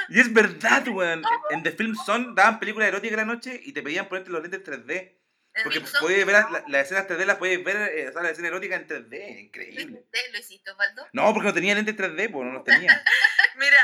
Y 0.09 0.19
es 0.21 0.33
verdad, 0.33 0.87
weón. 0.87 1.21
En 1.49 1.63
The 1.63 1.71
Film 1.71 1.95
Son 2.05 2.33
daban 2.33 2.59
películas 2.59 2.87
eróticas 2.87 3.17
la 3.17 3.25
noche 3.25 3.59
y 3.63 3.73
te 3.73 3.83
pedían 3.83 4.07
ponerte 4.07 4.31
los 4.31 4.41
lentes 4.41 4.63
3D. 4.63 5.16
Porque 5.63 5.81
puedes 5.99 6.25
ver 6.25 6.35
las, 6.35 6.67
las 6.67 6.85
escenas 6.85 7.07
3D, 7.07 7.25
las 7.25 7.37
puedes 7.37 7.63
ver, 7.63 7.75
eh, 7.97 8.09
o 8.09 8.11
sea, 8.11 8.21
las 8.21 8.31
escenas 8.33 8.49
eróticas 8.49 8.81
en 8.81 8.87
3D. 8.87 9.33
¿Lo 9.33 9.39
Increíble. 9.39 10.03
¿Lo 10.31 10.39
hiciste, 10.39 10.71
Osvaldo? 10.71 11.07
No, 11.13 11.33
porque 11.33 11.47
no 11.47 11.53
tenía 11.53 11.75
lentes 11.75 11.95
3D, 11.95 12.31
pues 12.31 12.45
no 12.45 12.53
los 12.53 12.63
tenía. 12.63 13.03
Mira, 13.55 13.83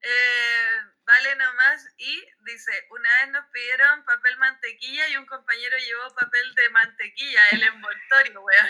eh, 0.00 0.72
vale 1.04 1.36
nomás 1.36 1.86
y 1.98 2.20
dice, 2.46 2.72
una 2.90 3.08
vez 3.20 3.32
nos 3.32 3.46
pidieron 3.52 4.04
papel 4.04 4.36
mantequilla 4.38 5.08
y 5.08 5.16
un 5.16 5.26
compañero 5.26 5.76
llevó 5.78 6.14
papel 6.14 6.54
de 6.54 6.70
mantequilla, 6.70 7.40
el 7.52 7.62
envoltorio, 7.62 8.40
weón. 8.40 8.66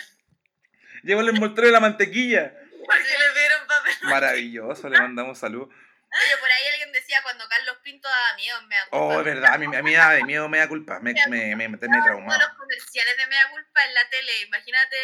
Llevo 1.02 1.20
el 1.20 1.28
envoltorio 1.30 1.68
de 1.68 1.72
la 1.72 1.80
mantequilla. 1.80 2.54
Porque 2.84 3.02
le 3.02 3.32
pidieron 3.34 3.66
papel 3.66 3.94
Maravilloso, 4.02 4.88
le 4.88 4.98
mandamos 4.98 5.38
salud. 5.38 5.72
Oye, 6.12 6.36
por 6.38 6.50
ahí 6.50 6.66
alguien 6.72 6.92
decía 6.92 7.22
cuando 7.22 7.48
Carlos 7.48 7.78
Pinto 7.82 8.06
daba 8.08 8.34
miedo, 8.36 8.60
me 8.62 8.76
da 8.76 8.82
culpa. 8.88 9.04
Oh, 9.04 9.18
es 9.20 9.24
verdad, 9.24 9.54
a 9.54 9.58
mí, 9.58 9.64
a 9.64 9.82
mí 9.82 9.90
me 9.90 9.96
da 9.96 10.10
de 10.10 10.24
miedo, 10.24 10.48
me 10.48 10.58
da 10.58 10.68
culpa. 10.68 11.00
Me, 11.00 11.14
me, 11.14 11.56
me, 11.56 11.56
me, 11.56 11.68
me 11.68 11.78
traumado. 11.78 12.38
los 12.40 12.56
comerciales 12.58 13.16
de 13.16 13.26
Mea 13.28 13.48
Culpa 13.50 13.84
en 13.86 13.94
la 13.94 14.08
tele, 14.10 14.42
imagínate 14.42 14.96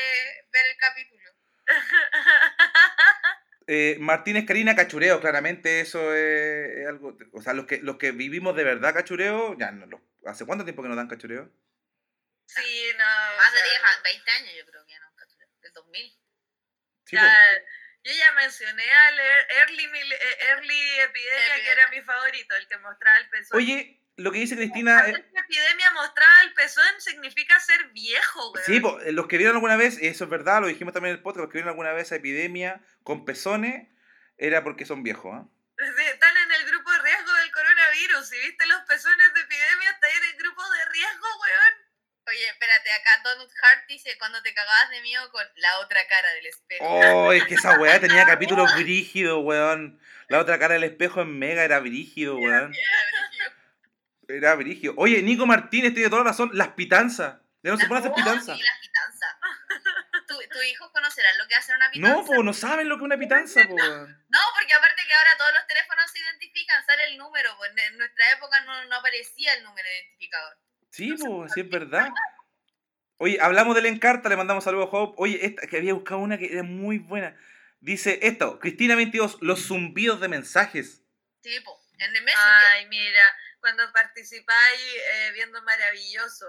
ver 0.52 0.66
el 0.66 0.76
capítulo. 0.76 1.30
Eh, 3.70 3.98
Martínez 4.00 4.46
Karina, 4.46 4.74
cachureo, 4.74 5.20
claramente 5.20 5.80
eso 5.80 6.14
es, 6.14 6.70
es 6.78 6.86
algo. 6.88 7.18
O 7.34 7.42
sea, 7.42 7.52
los 7.52 7.66
que, 7.66 7.76
los 7.82 7.98
que 7.98 8.12
vivimos 8.12 8.56
de 8.56 8.64
verdad 8.64 8.94
cachureo, 8.94 9.58
ya 9.58 9.70
no 9.72 9.84
lo. 9.84 10.00
¿Hace 10.24 10.46
cuánto 10.46 10.64
tiempo 10.64 10.82
que 10.82 10.88
nos 10.88 10.96
dan 10.96 11.06
cachureo? 11.06 11.50
Sí, 12.46 12.86
no. 12.96 13.04
Más 13.36 13.50
o 13.50 13.52
de 13.52 13.58
sea, 13.58 13.68
10, 13.68 13.82
a- 13.84 14.02
20 14.04 14.30
años 14.30 14.52
yo 14.56 14.64
creo 14.70 14.86
que 14.86 14.92
ya 14.92 15.00
no, 15.00 15.12
capítulo, 15.14 15.46
del 15.60 15.72
2000. 15.74 16.18
Sí, 17.04 17.16
ya, 17.16 17.20
po. 17.20 17.28
Yo 18.08 18.14
ya 18.18 18.32
mencioné 18.32 18.90
al 18.90 19.18
Ear- 19.18 19.46
Early, 19.50 19.84
eh, 19.84 20.38
Early 20.48 20.98
Epidemia, 21.00 21.54
que 21.64 21.70
era 21.70 21.88
mi 21.88 22.00
favorito, 22.02 22.54
el 22.56 22.66
que 22.68 22.78
mostraba 22.78 23.18
el 23.18 23.28
pezón. 23.28 23.58
Oye, 23.58 24.00
lo 24.16 24.32
que 24.32 24.38
dice 24.38 24.56
Cristina. 24.56 25.06
Eh, 25.06 25.10
esta 25.10 25.40
epidemia 25.40 25.90
mostraba 25.92 26.42
el 26.42 26.54
pezón 26.54 27.00
significa 27.00 27.60
ser 27.60 27.88
viejo, 27.90 28.50
weón. 28.52 28.66
Sí, 28.66 28.80
po, 28.80 28.98
eh, 29.00 29.12
los 29.12 29.26
que 29.28 29.36
vieron 29.38 29.56
alguna 29.56 29.76
vez, 29.76 29.98
eso 30.00 30.24
es 30.24 30.30
verdad, 30.30 30.60
lo 30.60 30.66
dijimos 30.68 30.94
también 30.94 31.12
en 31.12 31.18
el 31.18 31.22
podcast, 31.22 31.42
los 31.42 31.48
que 31.50 31.58
vieron 31.58 31.68
alguna 31.68 31.92
vez 31.92 32.10
a 32.12 32.16
epidemia 32.16 32.80
con 33.02 33.24
pezones, 33.24 33.88
era 34.36 34.64
porque 34.64 34.86
son 34.86 35.02
viejos. 35.02 35.46
Sí, 35.78 36.02
están 36.06 36.36
en 36.36 36.50
el 36.50 36.66
grupo 36.66 36.90
de 36.90 36.98
riesgo 37.02 37.32
del 37.34 37.52
coronavirus. 37.52 38.28
Si 38.28 38.38
viste 38.40 38.66
los 38.66 38.80
pezones 38.82 39.34
de 39.34 39.40
epidemia, 39.42 39.90
está 39.90 40.08
en 40.08 40.24
el 40.24 40.36
grupo 40.36 40.62
de 40.72 40.84
riesgo, 40.86 41.26
weón. 41.40 41.88
Oye, 42.28 42.46
espérate, 42.46 42.92
acá 42.92 43.20
Donut 43.24 43.50
Hart 43.62 43.86
dice 43.88 44.16
cuando 44.18 44.42
te 44.42 44.52
cagabas 44.52 44.90
de 44.90 45.00
miedo 45.00 45.30
con 45.30 45.42
la 45.56 45.78
otra 45.78 46.06
cara 46.06 46.30
del 46.34 46.46
espejo. 46.46 46.84
Oh, 46.84 47.32
es 47.32 47.44
que 47.44 47.54
esa 47.54 47.78
weá 47.78 47.98
tenía 48.00 48.26
capítulos 48.26 48.74
brígidos, 48.74 49.42
weón. 49.42 49.98
La 50.28 50.38
otra 50.40 50.58
cara 50.58 50.74
del 50.74 50.84
espejo 50.84 51.22
en 51.22 51.38
Mega 51.38 51.64
era 51.64 51.78
brígido, 51.78 52.36
weón. 52.36 52.74
Era 54.28 54.54
brígido. 54.56 54.92
Oye, 54.98 55.22
Nico 55.22 55.46
Martínez 55.46 55.94
tiene 55.94 56.10
toda 56.10 56.22
la 56.22 56.30
razón. 56.30 56.50
Las 56.52 56.68
pitanzas. 56.68 57.40
Ya 57.62 57.70
no 57.70 57.78
se 57.78 57.86
pueden 57.86 58.02
hacer 58.04 58.12
Oh, 58.12 58.14
pitanzas. 58.14 58.58
Sí, 58.58 58.62
las 58.62 58.78
pitanzas. 58.80 59.36
¿Tu, 60.28 60.34
¿Tus 60.50 60.64
hijos 60.66 60.90
conocerán 60.92 61.38
lo 61.38 61.48
que 61.48 61.54
hace 61.54 61.74
una 61.74 61.90
pitanza? 61.90 62.14
No, 62.14 62.24
po, 62.26 62.42
no 62.42 62.52
saben 62.52 62.88
lo 62.90 62.96
que 62.96 63.02
es 63.02 63.06
una 63.06 63.18
pitanza, 63.18 63.62
po. 63.66 63.74
No, 63.74 64.40
porque 64.54 64.74
aparte 64.74 65.02
que 65.06 65.14
ahora 65.14 65.30
todos 65.38 65.54
los 65.54 65.66
teléfonos 65.66 66.10
se 66.12 66.18
identifican, 66.18 66.84
sale 66.84 67.04
el 67.04 67.16
número, 67.16 67.56
pues 67.56 67.72
en 67.74 67.96
nuestra 67.96 68.30
época 68.32 68.60
no, 68.60 68.84
no 68.84 68.96
aparecía 68.96 69.54
el 69.54 69.64
número 69.64 69.88
identificador. 69.88 70.58
Sí, 70.90 71.14
pues, 71.18 71.52
sí 71.52 71.60
es 71.60 71.70
verdad. 71.70 72.08
Oye, 73.18 73.38
hablamos 73.40 73.74
del 73.74 73.86
Encarta, 73.86 74.28
le 74.28 74.36
mandamos 74.36 74.64
saludos 74.64 74.88
a 74.92 74.96
Hope. 74.96 75.14
Oye, 75.18 75.44
esta 75.44 75.66
que 75.66 75.76
había 75.76 75.94
buscado 75.94 76.20
una 76.20 76.38
que 76.38 76.52
era 76.52 76.62
muy 76.62 76.98
buena. 76.98 77.36
Dice 77.80 78.18
esto, 78.22 78.58
Cristina 78.58 78.94
22, 78.96 79.38
los 79.40 79.66
zumbidos 79.66 80.20
de 80.20 80.28
mensajes. 80.28 81.02
Sí, 81.42 81.60
pues, 81.64 81.76
en 81.98 82.14
el 82.16 82.22
Messenger. 82.24 82.52
Ay, 82.74 82.86
mira, 82.88 83.22
cuando 83.60 83.92
participáis 83.92 84.80
eh, 85.14 85.30
viendo 85.34 85.60
Maravilloso. 85.62 86.46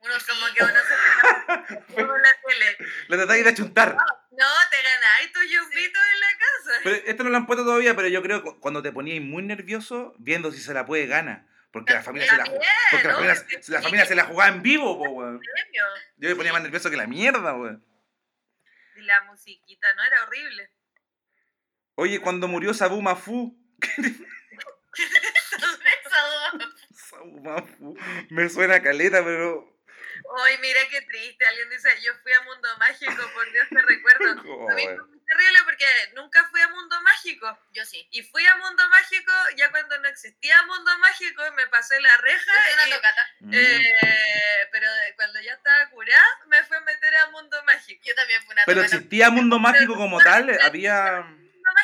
uno 0.00 0.14
Es 0.16 0.24
como 0.24 0.46
sí. 0.46 0.54
que 0.54 0.64
uno 0.64 0.72
se 0.72 2.00
en 2.00 2.06
la 2.06 2.36
tele. 2.46 2.76
La 3.08 3.16
tratáis 3.16 3.44
de 3.44 3.50
achuntar. 3.50 3.96
No, 3.96 4.46
te 4.70 4.82
ganáis 4.82 5.32
tus 5.32 5.42
yupitos 5.44 6.02
en 6.14 6.20
la 6.20 6.38
casa. 6.38 6.80
Pero 6.84 6.96
esto 7.06 7.24
no 7.24 7.30
lo 7.30 7.36
han 7.36 7.46
puesto 7.46 7.64
todavía, 7.64 7.96
pero 7.96 8.08
yo 8.08 8.22
creo 8.22 8.42
que 8.42 8.60
cuando 8.60 8.82
te 8.82 8.92
poníais 8.92 9.22
muy 9.22 9.42
nervioso, 9.42 10.14
viendo 10.18 10.52
si 10.52 10.60
se 10.60 10.74
la 10.74 10.86
puede 10.86 11.06
gana. 11.06 11.48
Porque 11.78 11.94
la 11.94 12.02
familia 12.02 12.28
se 12.28 12.36
la, 12.36 12.44
porque 12.90 13.08
la 13.08 13.14
familia, 13.14 13.34
obvio, 13.34 13.60
la 13.68 13.82
familia 13.82 14.06
se 14.06 14.14
la 14.14 14.24
jugaba 14.24 14.50
en 14.50 14.62
vivo, 14.62 14.98
po, 14.98 15.10
weón. 15.10 15.40
Yo 16.16 16.28
me 16.28 16.36
ponía 16.36 16.52
más 16.52 16.62
nervioso 16.62 16.90
que 16.90 16.96
la 16.96 17.06
mierda, 17.06 17.54
weón. 17.54 17.84
Y 18.96 19.02
la 19.02 19.22
musiquita, 19.24 19.94
¿no? 19.94 20.04
Era 20.04 20.24
horrible. 20.24 20.70
Oye, 21.94 22.20
cuando 22.20 22.48
murió 22.48 22.74
Sabu 22.74 23.00
Mafu, 23.00 23.56
Sabu 26.92 27.40
Mafu, 27.40 27.96
me 28.30 28.48
suena 28.48 28.82
caleta, 28.82 29.24
pero... 29.24 29.78
Ay, 30.44 30.56
mira 30.60 30.80
qué 30.90 31.00
triste. 31.02 31.46
Alguien 31.46 31.70
dice, 31.70 31.90
yo 32.04 32.12
fui 32.22 32.32
a 32.32 32.42
Mundo 32.42 32.68
Mágico, 32.78 33.30
por 33.34 33.52
Dios 33.52 33.68
te 33.68 33.82
recuerdo. 33.82 35.08
Fue 35.28 35.36
terrible 35.36 35.58
porque 35.66 35.84
nunca 36.14 36.42
fui 36.50 36.60
a 36.60 36.68
Mundo 36.68 37.00
Mágico. 37.02 37.58
Yo 37.74 37.84
sí. 37.84 38.08
Y 38.12 38.22
fui 38.22 38.46
a 38.46 38.56
Mundo 38.56 38.82
Mágico 38.88 39.32
ya 39.56 39.70
cuando 39.70 39.98
no 39.98 40.08
existía 40.08 40.62
Mundo 40.62 40.98
Mágico 41.00 41.42
me 41.54 41.66
pasé 41.66 42.00
la 42.00 42.16
reja. 42.16 42.52
Y, 42.70 42.72
una 42.88 42.96
tocata. 42.96 43.22
Mm. 43.40 43.54
eh, 43.54 44.68
pero 44.72 44.90
de- 44.90 45.14
cuando 45.16 45.40
ya 45.42 45.52
estaba 45.52 45.90
curada, 45.90 46.24
me 46.46 46.64
fui 46.64 46.78
a 46.78 46.80
meter 46.80 47.14
a 47.16 47.30
Mundo 47.30 47.62
Mágico. 47.64 48.02
Yo 48.06 48.14
también 48.14 48.42
fui 48.42 48.52
una 48.54 48.62
Pero 48.64 48.80
existía 48.82 49.30
Mundo 49.30 49.58
Mágico 49.58 49.96
como 49.96 50.18
tal, 50.18 50.58
había... 50.62 51.26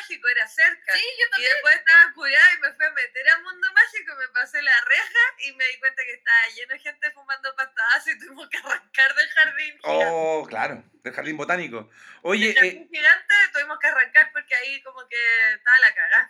Mágico 0.05 0.27
era 0.27 0.47
cerca. 0.47 0.93
Sí, 0.93 1.03
yo 1.19 1.25
Y 1.25 1.29
también. 1.31 1.53
después 1.53 1.75
estaba 1.75 2.13
curada 2.13 2.53
y 2.53 2.59
me 2.61 2.73
fui 2.73 2.85
a 2.85 2.91
meter 2.91 3.29
a 3.29 3.39
Mundo 3.39 3.67
Mágico, 3.73 4.15
me 4.17 4.27
pasé 4.29 4.61
la 4.61 4.81
reja 4.81 5.19
y 5.47 5.53
me 5.53 5.65
di 5.67 5.79
cuenta 5.79 6.03
que 6.03 6.13
estaba 6.13 6.47
lleno 6.55 6.73
de 6.73 6.79
gente 6.79 7.11
fumando 7.11 7.55
pastadas 7.55 8.07
y 8.07 8.19
tuvimos 8.19 8.49
que 8.49 8.57
arrancar 8.59 9.15
del 9.15 9.29
jardín. 9.29 9.79
Oh, 9.83 10.45
claro, 10.47 10.83
del 11.03 11.13
jardín 11.13 11.37
botánico. 11.37 11.89
Oye, 12.21 12.47
Del 12.53 12.57
eh, 12.57 12.59
jardín 12.59 12.89
gigante 12.89 13.33
tuvimos 13.53 13.79
que 13.79 13.87
arrancar 13.87 14.31
porque 14.31 14.55
ahí 14.55 14.81
como 14.83 15.07
que 15.07 15.53
estaba 15.53 15.79
la 15.79 15.93
cagada. 15.95 16.29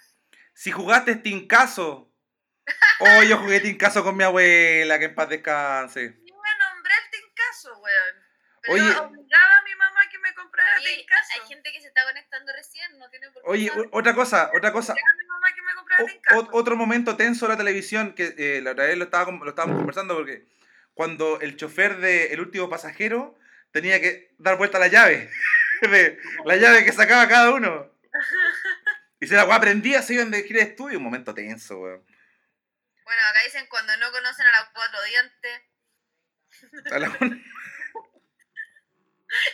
si 0.54 0.72
jugaste 0.72 1.16
Tincaso. 1.18 2.12
Oh, 3.00 3.24
yo 3.24 3.38
jugué 3.40 3.60
Tincaso 3.60 4.04
con 4.04 4.16
mi 4.16 4.24
abuela, 4.24 4.98
que 5.00 5.06
en 5.06 5.16
paz 5.16 5.30
descanse. 5.30 6.16
Yo 6.26 6.36
me 6.36 6.50
nombré 6.60 6.94
el 7.04 7.12
tincazo, 7.12 7.78
weón. 7.78 8.26
Pero 8.62 8.74
Oye. 8.74 8.96
obligaba 8.98 9.58
a 9.58 9.62
mi 9.62 9.76
mamá 9.76 9.85
que 10.10 10.20
me 10.20 10.34
comprara 10.34 10.78
Oye, 10.78 11.06
hay 11.34 11.48
gente 11.48 11.72
que 11.72 11.82
se 11.82 11.88
está 11.88 12.04
conectando 12.06 12.52
recién, 12.54 12.98
no 12.98 13.10
tiene 13.10 13.30
por 13.32 13.44
qué 13.44 13.50
Oye, 13.50 13.68
saber. 13.70 13.90
otra 13.92 14.14
cosa, 14.16 14.52
otra 14.56 14.72
cosa. 14.72 14.96
O- 16.34 16.40
o- 16.40 16.50
otro 16.60 16.76
momento 16.76 17.16
tenso 17.18 17.46
de 17.48 17.54
la 17.54 17.58
televisión, 17.58 18.14
que 18.14 18.34
eh, 18.38 18.62
la 18.62 18.72
otra 18.72 18.86
vez 18.86 18.98
lo, 18.98 19.06
estaba, 19.06 19.32
lo 19.32 19.50
estábamos 19.50 19.78
conversando, 19.78 20.16
porque 20.16 20.46
cuando 20.94 21.40
el 21.42 21.56
chofer 21.58 21.98
de 21.98 22.34
El 22.34 22.42
Último 22.42 22.70
Pasajero 22.70 23.38
tenía 23.72 24.00
que 24.02 24.34
dar 24.38 24.58
vuelta 24.58 24.78
a 24.78 24.82
la 24.82 24.88
llave, 24.88 25.30
de 25.82 26.20
la 26.46 26.56
llave 26.58 26.84
que 26.86 26.92
sacaba 26.92 27.28
cada 27.28 27.52
uno. 27.52 27.92
Y 29.22 29.28
se 29.28 29.36
la 29.36 29.46
weá 29.46 29.60
prendía, 29.62 30.02
se 30.02 30.14
iban 30.14 30.30
de 30.30 30.44
gira 30.44 30.60
de 30.62 30.70
estudio, 30.72 30.98
un 30.98 31.04
momento 31.06 31.34
tenso, 31.34 31.80
weón. 31.80 32.06
Bueno, 33.06 33.22
acá 33.30 33.40
dicen 33.46 33.66
cuando 33.70 33.96
no 33.98 34.12
conocen 34.12 34.46
a 34.46 34.60
los 34.60 34.70
cuatro 34.74 35.00
dientes. 35.04 35.62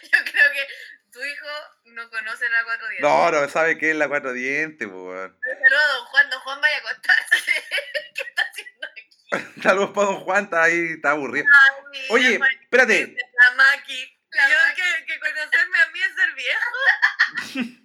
La- 0.02 0.10
Yo 0.20 0.32
creo 0.32 0.52
que 0.53 0.68
tu 1.12 1.24
hijo 1.24 1.48
no 1.86 2.10
conoce 2.10 2.45
a 2.45 2.49
los 2.49 2.64
cuatro 2.64 2.88
dientes. 2.90 3.10
No, 3.10 3.32
no 3.32 3.49
sabe 3.49 3.78
qué 3.78 3.91
es 3.91 3.95
la 3.98 4.08
cuatro 4.08 4.34
dientes, 4.34 4.88
po, 4.88 5.10
weón. 5.10 5.38
Saludos 5.44 5.84
a 5.84 5.94
don 5.94 6.06
Juan, 6.06 6.30
don 6.30 6.40
Juan 6.41 6.62
vaya 6.62 6.76
a 6.76 6.80
acostarse. 6.80 7.52
¿Qué 8.16 8.22
está 8.22 8.41
haciendo 8.44 8.88
aquí? 8.88 9.10
Saludos 9.62 9.91
para 9.91 10.08
don 10.08 10.20
Juan, 10.22 10.44
está 10.45 10.64
ahí, 10.64 10.91
está 10.95 11.12
aburrido. 11.12 11.45
Ay, 11.53 11.72
mira, 11.91 12.06
Oye, 12.12 12.38
Juan, 12.38 12.52
espérate. 12.62 13.16
La 13.41 13.52
Maki. 13.56 14.18
La 14.32 14.49
Yo 14.49 14.56
que, 14.76 15.06
que 15.06 15.20
conocerme 15.20 15.78
a 15.78 15.88
mí 15.91 15.99
es 15.99 16.16
ser 16.16 16.34
viejo. 16.36 17.82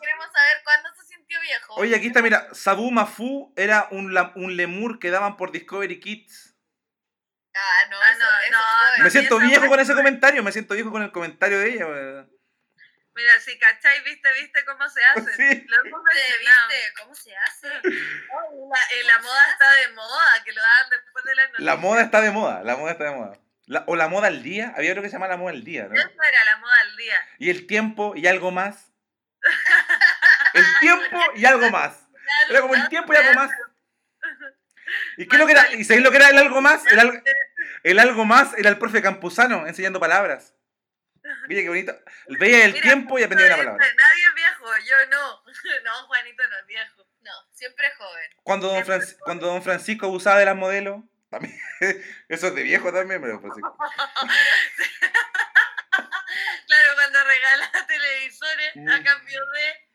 Queremos 0.00 0.26
saber 0.32 0.60
cuándo 0.62 0.88
se 0.94 1.06
sintió 1.08 1.40
viejo. 1.40 1.74
Oye, 1.74 1.96
aquí 1.96 2.06
está, 2.06 2.22
mira, 2.22 2.46
Sabu 2.54 2.90
Mafu 2.92 3.52
era 3.56 3.88
un, 3.90 4.14
la- 4.14 4.32
un 4.36 4.56
lemur 4.56 5.00
que 5.00 5.10
daban 5.10 5.36
por 5.36 5.50
Discovery 5.50 5.98
Kids. 5.98 6.55
Ah, 7.58 7.86
no, 7.90 7.96
Ah, 8.00 8.10
eso, 8.10 8.18
no, 8.20 8.40
eso 8.40 8.58
no. 8.98 9.04
Me 9.04 9.10
siento 9.10 9.38
viejo 9.38 9.66
con 9.68 9.80
ese 9.80 9.94
comentario, 9.94 10.42
me 10.42 10.52
siento 10.52 10.74
viejo 10.74 10.90
con 10.90 11.02
el 11.02 11.10
comentario 11.12 11.58
de 11.58 11.68
ella, 11.70 11.86
weón. 11.86 12.30
Mira, 13.14 13.40
si 13.40 13.58
cachai, 13.58 14.02
viste, 14.04 14.30
viste 14.34 14.62
cómo 14.66 14.86
se 14.90 15.02
hace. 15.04 15.32
Sí. 15.36 15.64
Lo 15.66 15.76
hemos 15.86 16.02
¿Te 16.04 16.14
mencionado. 16.14 16.68
viste? 16.68 16.92
¿Cómo 17.00 17.14
se 17.14 17.36
hace? 17.36 17.68
La, 18.68 18.80
eh, 18.90 19.04
la 19.06 19.18
moda 19.20 19.50
está 19.52 19.72
de 19.72 19.88
moda, 19.94 20.44
que 20.44 20.52
lo 20.52 20.60
daban 20.60 20.90
después 20.90 21.24
de 21.24 21.34
La 21.34 21.46
noticias. 21.48 21.78
moda 21.78 22.02
está 22.02 22.20
de 22.20 22.30
moda, 22.30 22.62
la 22.62 22.76
moda 22.76 22.92
está 22.92 23.04
de 23.04 23.10
moda. 23.12 23.38
La- 23.66 23.84
o 23.86 23.96
la 23.96 24.08
moda 24.08 24.26
al 24.28 24.42
día, 24.42 24.72
había 24.76 24.90
algo 24.90 25.02
que 25.02 25.08
se 25.08 25.14
llama 25.14 25.28
la 25.28 25.36
moda 25.38 25.52
al 25.52 25.64
día, 25.64 25.84
¿no? 25.88 25.94
Eso 25.94 26.08
era 26.28 26.44
la 26.44 26.56
moda 26.58 26.80
al 26.82 26.96
día. 26.96 27.16
Y 27.38 27.48
el 27.50 27.66
tiempo 27.66 28.12
y 28.16 28.26
algo 28.26 28.50
más. 28.50 28.92
El 30.54 30.64
tiempo 30.80 31.18
y 31.34 31.44
algo 31.44 31.70
más. 31.70 31.98
Era 32.48 32.60
como 32.62 32.74
el 32.74 32.88
tiempo 32.88 33.12
y 33.12 33.16
algo 33.16 33.34
más. 33.34 33.50
¿Y 35.18 35.26
qué 35.26 35.36
es 35.36 35.40
lo 35.40 35.46
que 35.46 35.52
era? 35.52 35.72
¿Y 35.74 35.84
sabéis 35.84 36.02
lo 36.04 36.10
que 36.10 36.16
era 36.16 36.30
el 36.30 36.38
algo 36.38 36.60
más? 36.62 36.84
El, 36.86 37.22
el 37.90 37.98
algo 37.98 38.24
más 38.24 38.54
era 38.58 38.68
el 38.70 38.78
profe 38.78 39.02
Campuzano 39.02 39.66
enseñando 39.66 40.00
palabras. 40.00 40.54
Mira 41.48 41.62
qué 41.62 41.68
bonito. 41.68 41.98
Veía 42.38 42.64
el 42.66 42.72
Mira, 42.72 42.82
tiempo 42.82 43.18
y 43.18 43.24
aprendía 43.24 43.48
una 43.48 43.56
palabra. 43.56 43.84
Nadie 43.96 44.24
es 44.28 44.34
viejo, 44.34 44.66
yo 44.86 45.06
no. 45.10 45.42
No, 45.84 46.06
Juanito 46.06 46.42
no 46.48 46.58
es 46.58 46.66
viejo. 46.66 47.06
No, 47.22 47.32
siempre 47.52 47.90
joven. 47.98 48.30
Cuando 48.44 48.68
don, 48.68 48.84
Franci- 48.84 49.16
cuando 49.18 49.46
don 49.48 49.62
Francisco 49.62 50.06
abusaba 50.06 50.38
de 50.38 50.44
las 50.44 50.54
modelos, 50.56 51.02
también, 51.28 51.58
eso 52.28 52.46
es 52.48 52.54
de 52.54 52.62
viejo 52.62 52.92
también, 52.92 53.20
pero 53.20 53.40
pues, 53.40 53.52
sí. 53.56 53.60
Claro, 56.66 56.94
cuando 56.94 57.24
regala 57.24 57.70
televisores 57.86 58.76
a 58.76 59.00
Mm. 59.00 59.04
cambio 59.04 59.40
de. 59.54 59.86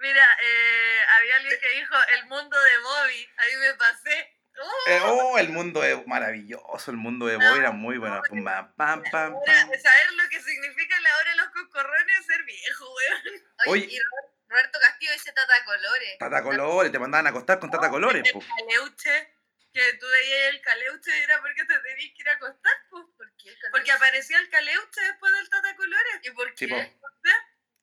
Mira, 0.00 0.28
eh, 0.42 0.98
había 1.16 1.36
alguien 1.36 1.58
que 1.60 1.68
dijo 1.70 1.94
el 2.16 2.26
mundo 2.26 2.60
de 2.60 2.78
Bobby. 2.78 3.28
Ahí 3.38 3.56
me 3.56 3.74
pasé. 3.74 4.37
Eh, 4.86 5.00
oh, 5.04 5.38
el 5.38 5.50
mundo 5.50 5.84
es 5.84 6.06
maravilloso, 6.06 6.90
el 6.90 6.96
mundo 6.96 7.26
de 7.26 7.36
era 7.36 7.70
muy 7.70 7.98
bueno. 7.98 8.20
Pam, 8.28 8.74
pam, 8.76 9.02
pam, 9.12 9.34
saber 9.44 10.12
lo 10.14 10.28
que 10.28 10.40
significa 10.42 11.00
la 11.00 11.16
hora 11.16 11.30
de 11.30 11.36
los 11.36 11.48
coscorrones 11.50 12.18
es 12.20 12.26
ser 12.26 12.42
viejo, 12.44 12.84
weón. 12.94 13.42
Oye, 13.66 14.00
Roberto 14.48 14.78
Castillo 14.80 15.12
dice 15.12 15.32
Tata 15.32 15.64
Colores. 15.64 16.18
Tata 16.18 16.42
Colores, 16.42 16.90
te 16.92 16.98
mandaban 16.98 17.26
a 17.26 17.30
acostar 17.30 17.58
con 17.60 17.70
Tata 17.70 17.90
Colores, 17.90 18.32
po. 18.32 18.40
El 18.40 18.46
caleuche, 18.66 19.34
que 19.72 19.92
tú 20.00 20.06
veías 20.10 20.54
el 20.54 20.60
caleuche 20.62 21.18
y 21.18 21.22
era 21.22 21.40
porque 21.40 21.64
te 21.64 21.78
tenías 21.78 22.14
que 22.16 22.22
ir 22.22 22.28
a 22.30 22.32
acostar, 22.32 22.72
pues. 22.90 23.04
¿Por 23.16 23.32
qué? 23.36 23.54
Porque 23.70 23.92
aparecía 23.92 24.38
el 24.38 24.48
caleuche 24.48 25.00
después 25.02 25.32
del 25.34 25.48
Tata 25.50 25.76
Colores. 25.76 26.20
¿Y 26.22 26.30
por 26.30 26.48
Sí, 26.56 26.66
qué? 26.66 26.96
po. 27.00 27.08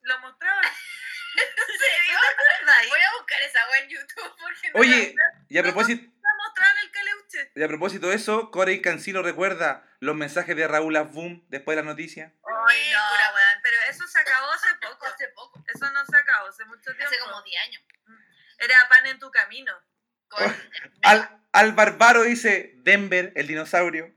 Lo 0.01 0.19
mostraban. 0.19 0.65
¿En 1.35 1.79
serio? 1.79 2.19
Voy 2.89 2.99
a 2.99 3.17
buscar 3.17 3.41
esa 3.41 3.69
wea 3.69 3.79
en 3.81 3.89
YouTube 3.89 4.35
porque 4.39 4.69
no 4.71 4.79
Oye, 4.79 5.15
y 5.49 5.57
a 5.57 5.63
propósito, 5.63 6.11
mostraban 6.55 6.77
el 6.83 6.91
caleuche. 6.91 7.51
y 7.55 7.63
a 7.63 7.67
propósito 7.67 8.07
de 8.07 8.15
eso, 8.15 8.51
Corey 8.51 8.81
Cancino 8.81 9.21
recuerda 9.21 9.87
los 9.99 10.15
mensajes 10.15 10.55
de 10.55 10.67
Raúl 10.67 10.97
Boom 10.99 11.45
después 11.49 11.75
de 11.75 11.83
la 11.83 11.89
noticia. 11.89 12.33
Ay, 12.67 12.91
no, 12.91 12.99
Pura 13.09 13.33
weón. 13.33 13.59
Pero 13.63 13.77
eso 13.89 14.07
se 14.07 14.19
acabó 14.19 14.51
hace 14.51 14.67
poco. 14.81 15.05
Hace 15.05 15.27
poco. 15.29 15.63
Eso 15.67 15.91
no 15.91 16.05
se 16.05 16.17
acabó 16.17 16.47
hace 16.47 16.65
mucho 16.65 16.91
tiempo. 16.95 17.05
Hace 17.05 17.19
como 17.19 17.41
10 17.41 17.61
años. 17.63 17.83
Era 18.59 18.87
pan 18.89 19.05
en 19.05 19.19
tu 19.19 19.29
camino. 19.31 19.73
Con... 20.29 20.43
Al, 21.03 21.43
al 21.51 21.71
Barbaro 21.73 22.23
dice 22.23 22.73
Denver, 22.77 23.31
el 23.35 23.47
dinosaurio. 23.47 24.13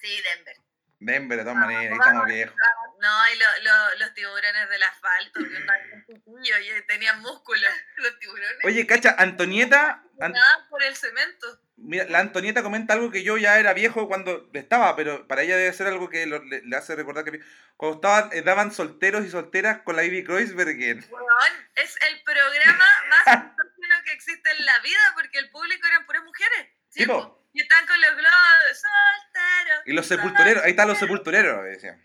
Sí, 0.00 0.20
Denver. 0.22 0.56
Denver, 1.04 1.38
de 1.38 1.44
todas 1.44 1.58
maneras, 1.58 1.84
ahí 1.92 1.98
estamos 1.98 2.26
viejos. 2.26 2.54
No, 3.00 3.28
y 3.30 3.38
lo- 3.38 3.64
lo- 3.64 3.98
los 3.98 4.14
tiburones 4.14 4.68
del 4.70 4.82
asfalto, 4.84 5.40
que 5.40 6.82
tenían 6.88 7.20
músculos. 7.20 7.70
Los 7.96 8.18
tiburones. 8.20 8.58
Oye, 8.64 8.86
cacha, 8.86 9.14
Antonieta, 9.18 10.04
An- 10.20 10.34
por 10.70 10.82
el 10.82 10.94
cemento. 10.96 11.60
mira, 11.76 12.04
la 12.04 12.20
Antonieta 12.20 12.62
comenta 12.62 12.94
algo 12.94 13.10
que 13.10 13.24
yo 13.24 13.36
ya 13.38 13.58
era 13.58 13.72
viejo 13.74 14.06
cuando 14.06 14.48
estaba, 14.52 14.94
pero 14.96 15.26
para 15.26 15.42
ella 15.42 15.56
debe 15.56 15.72
ser 15.72 15.88
algo 15.88 16.08
que 16.08 16.26
lo- 16.26 16.42
le, 16.44 16.62
le 16.62 16.76
hace 16.76 16.94
recordar 16.94 17.24
que 17.24 17.40
cuando 17.76 17.96
estaban, 17.96 18.30
eh, 18.32 18.42
daban 18.42 18.72
solteros 18.72 19.24
y 19.24 19.30
solteras 19.30 19.78
con 19.82 19.96
la 19.96 20.04
Ivy 20.04 20.22
Kreuzberger. 20.24 20.98
Weón, 21.10 21.52
es 21.74 21.96
el 22.08 22.22
programa 22.22 22.86
más 23.08 23.24
que 24.04 24.12
existe 24.12 24.50
en 24.50 24.64
la 24.64 24.78
vida 24.80 24.98
porque 25.14 25.38
el 25.38 25.50
público 25.50 25.86
eran 25.88 26.06
puras 26.06 26.22
mujeres. 26.24 26.68
Sí. 26.88 27.04
Y 27.52 27.60
están 27.62 27.86
con 27.86 28.00
los 28.00 28.10
globos 28.16 28.58
de 28.68 28.74
soltero. 28.74 29.82
Y 29.86 29.92
los 29.92 30.06
sepultureros, 30.06 30.64
ahí 30.64 30.70
están 30.70 30.88
los 30.88 30.98
sepultureros, 30.98 31.64
decía. 31.64 31.98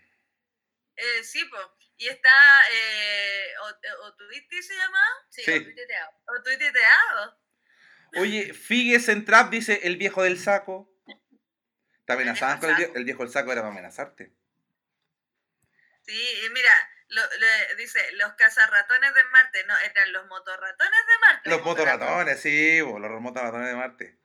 Eh, 0.96 1.24
sí, 1.24 1.44
po. 1.46 1.56
Y 1.96 2.08
está 2.08 2.62
eh, 2.70 3.44
o- 3.62 4.06
Otuiti 4.06 4.62
se 4.62 4.76
llama, 4.76 5.02
Sí, 5.30 5.42
Sí. 5.42 5.52
con 5.52 5.64
tuiteado. 5.74 6.10
Otuiteado. 6.38 7.40
Oye, 8.16 8.52
Figues 8.54 9.08
en 9.08 9.24
Trap 9.24 9.50
dice 9.50 9.80
el 9.84 9.96
viejo 9.96 10.22
del 10.22 10.38
saco. 10.38 10.90
Te 12.06 12.12
amenazaban 12.14 12.58
con 12.58 12.70
el 12.70 12.76
viejo, 12.76 12.92
el 12.96 13.04
viejo 13.04 13.22
del 13.22 13.32
saco 13.32 13.52
era 13.52 13.60
para 13.62 13.72
amenazarte. 13.72 14.32
Sí, 16.02 16.40
y 16.46 16.50
mira, 16.50 16.72
lo- 17.08 17.28
dice, 17.76 18.00
los 18.12 18.32
cazarratones 18.34 19.12
de 19.14 19.24
Marte, 19.24 19.64
no, 19.64 19.76
eran 19.78 20.12
los 20.12 20.26
motorratones 20.26 21.00
de 21.06 21.18
Marte. 21.20 21.50
Los 21.50 21.62
motorratones, 21.62 22.40
sí, 22.40 22.80
bo, 22.80 22.98
los 22.98 23.20
motorratones 23.20 23.68
de 23.68 23.74
Marte. 23.76 24.18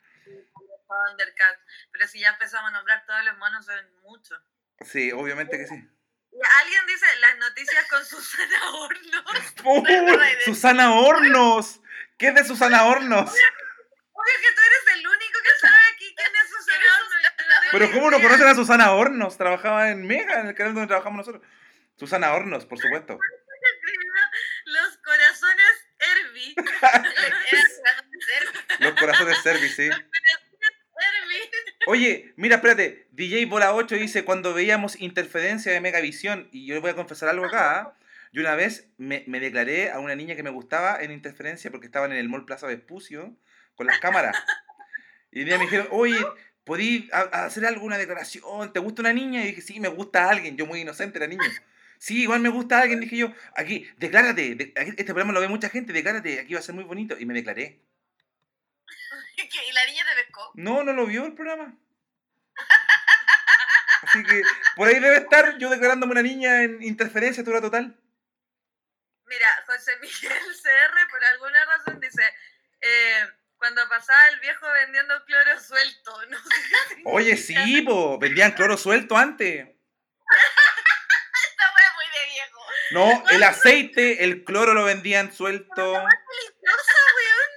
Thundercat. 1.07 1.59
Pero 1.91 2.07
si 2.07 2.19
ya 2.19 2.29
empezamos 2.29 2.69
a 2.69 2.73
nombrar 2.73 3.05
todos 3.05 3.23
los 3.25 3.37
monos, 3.37 3.65
son 3.65 4.01
muchos. 4.01 4.39
Sí, 4.81 5.11
obviamente 5.11 5.57
que 5.57 5.67
sí. 5.67 5.89
Alguien 6.61 6.85
dice, 6.87 7.05
las 7.19 7.37
noticias 7.37 7.87
con 7.89 8.03
Susana 8.05 8.71
Hornos. 8.73 9.53
¡Uy! 9.63 10.37
¡Susana 10.45 10.93
Hornos! 10.93 11.79
¿Qué 12.17 12.29
es 12.29 12.35
de 12.35 12.43
Susana 12.43 12.85
Hornos? 12.85 13.29
Obvio 13.29 14.33
que 14.41 14.55
tú 14.55 14.61
eres 14.61 14.99
el 14.99 15.07
único 15.07 15.33
Pero 17.73 17.91
¿cómo 17.91 18.09
no 18.11 18.21
conocen 18.21 18.47
a 18.47 18.53
Susana 18.53 18.91
Hornos? 18.91 19.35
Trabajaba 19.35 19.89
en 19.89 20.05
Mega, 20.05 20.41
en 20.41 20.47
el 20.47 20.53
canal 20.53 20.75
donde 20.75 20.87
trabajamos 20.87 21.25
nosotros. 21.25 21.43
Susana 21.97 22.31
Hornos, 22.31 22.67
por 22.67 22.77
supuesto. 22.77 23.17
Los 24.65 24.97
corazones 24.97 25.87
Herbie. 25.97 26.53
Los 28.79 28.93
corazones 28.93 29.41
service, 29.41 29.75
sí. 29.75 29.83
Herbie. 29.83 30.09
Oye, 31.87 32.33
mira, 32.37 32.55
espérate. 32.55 33.07
DJ 33.11 33.45
Bola 33.45 33.73
8 33.73 33.95
dice, 33.95 34.23
cuando 34.23 34.53
veíamos 34.53 34.99
interferencia 35.01 35.71
de 35.71 35.81
Megavisión, 35.81 36.47
y 36.51 36.65
yo 36.65 36.79
voy 36.81 36.91
a 36.91 36.95
confesar 36.95 37.29
algo 37.29 37.45
acá, 37.45 37.93
yo 38.31 38.41
una 38.41 38.55
vez 38.55 38.87
me, 38.97 39.23
me 39.27 39.39
declaré 39.39 39.91
a 39.91 39.99
una 39.99 40.15
niña 40.15 40.35
que 40.35 40.43
me 40.43 40.49
gustaba 40.49 41.01
en 41.01 41.11
interferencia 41.11 41.71
porque 41.71 41.85
estaban 41.87 42.11
en 42.11 42.17
el 42.17 42.29
Mall 42.29 42.45
Plaza 42.45 42.67
Vespucio 42.67 43.35
con 43.75 43.87
las 43.87 43.99
cámaras. 43.99 44.35
Y 45.31 45.39
un 45.41 45.45
día 45.45 45.57
me 45.57 45.63
dijeron, 45.65 45.87
oye, 45.91 46.15
¿podí 46.63 47.09
ha- 47.11 47.45
hacer 47.45 47.65
alguna 47.65 47.97
declaración? 47.97 48.71
¿Te 48.71 48.79
gusta 48.79 49.01
una 49.01 49.13
niña? 49.13 49.43
Y 49.43 49.47
dije, 49.47 49.61
sí, 49.61 49.79
me 49.79 49.87
gusta 49.89 50.29
alguien. 50.29 50.55
Yo 50.57 50.65
muy 50.65 50.81
inocente 50.81 51.17
era 51.17 51.27
niño. 51.27 51.41
Sí, 51.99 52.21
igual 52.23 52.39
me 52.39 52.49
gusta 52.49 52.79
alguien, 52.81 52.99
dije 52.99 53.17
yo. 53.17 53.31
Aquí, 53.55 53.87
declárate. 53.97 54.55
de- 54.55 54.73
este 54.75 55.05
programa 55.05 55.33
lo 55.33 55.39
ve 55.41 55.47
mucha 55.47 55.69
gente, 55.69 55.91
declárate. 55.93 56.39
Aquí 56.39 56.53
va 56.53 56.59
a 56.59 56.63
ser 56.63 56.75
muy 56.75 56.83
bonito. 56.83 57.17
Y 57.19 57.25
me 57.25 57.33
declaré. 57.33 57.79
¿Y 59.67 59.71
la 59.71 59.85
niña 59.85 60.05
te 60.05 60.23
pescó? 60.23 60.51
No, 60.55 60.83
no 60.83 60.93
lo 60.93 61.05
vio 61.05 61.25
el 61.25 61.33
programa. 61.33 61.75
Así 64.03 64.23
que 64.23 64.41
por 64.75 64.87
ahí 64.87 64.99
debe 64.99 65.17
estar 65.17 65.57
yo 65.57 65.69
declarándome 65.69 66.11
una 66.11 66.21
niña 66.21 66.63
en 66.63 66.83
interferencia 66.83 67.43
total 67.43 67.61
total. 67.61 67.99
Mira, 69.25 69.63
José 69.65 69.97
Miguel 70.01 70.37
CR 70.61 71.09
por 71.09 71.23
alguna 71.23 71.65
razón 71.65 71.99
dice, 71.99 72.21
eh, 72.81 73.27
cuando 73.57 73.87
pasaba 73.87 74.27
el 74.27 74.39
viejo 74.41 74.69
vendiendo 74.71 75.25
cloro 75.25 75.59
suelto, 75.59 76.25
no 76.29 76.37
sé 76.37 76.95
qué 76.95 77.01
Oye, 77.05 77.37
sí, 77.37 77.81
po, 77.83 78.19
vendían 78.19 78.51
cloro 78.51 78.77
suelto 78.77 79.17
antes. 79.17 79.67
Esta 79.67 81.65
wea 81.73 81.93
muy 81.95 82.05
de 82.19 82.25
viejo. 82.31 82.59
No, 82.91 83.29
el 83.29 83.43
aceite, 83.43 84.23
el 84.23 84.43
cloro 84.43 84.73
lo 84.73 84.83
vendían 84.83 85.33
suelto. 85.33 85.73
Peligrosa, 85.75 86.99
weón. 87.15 87.51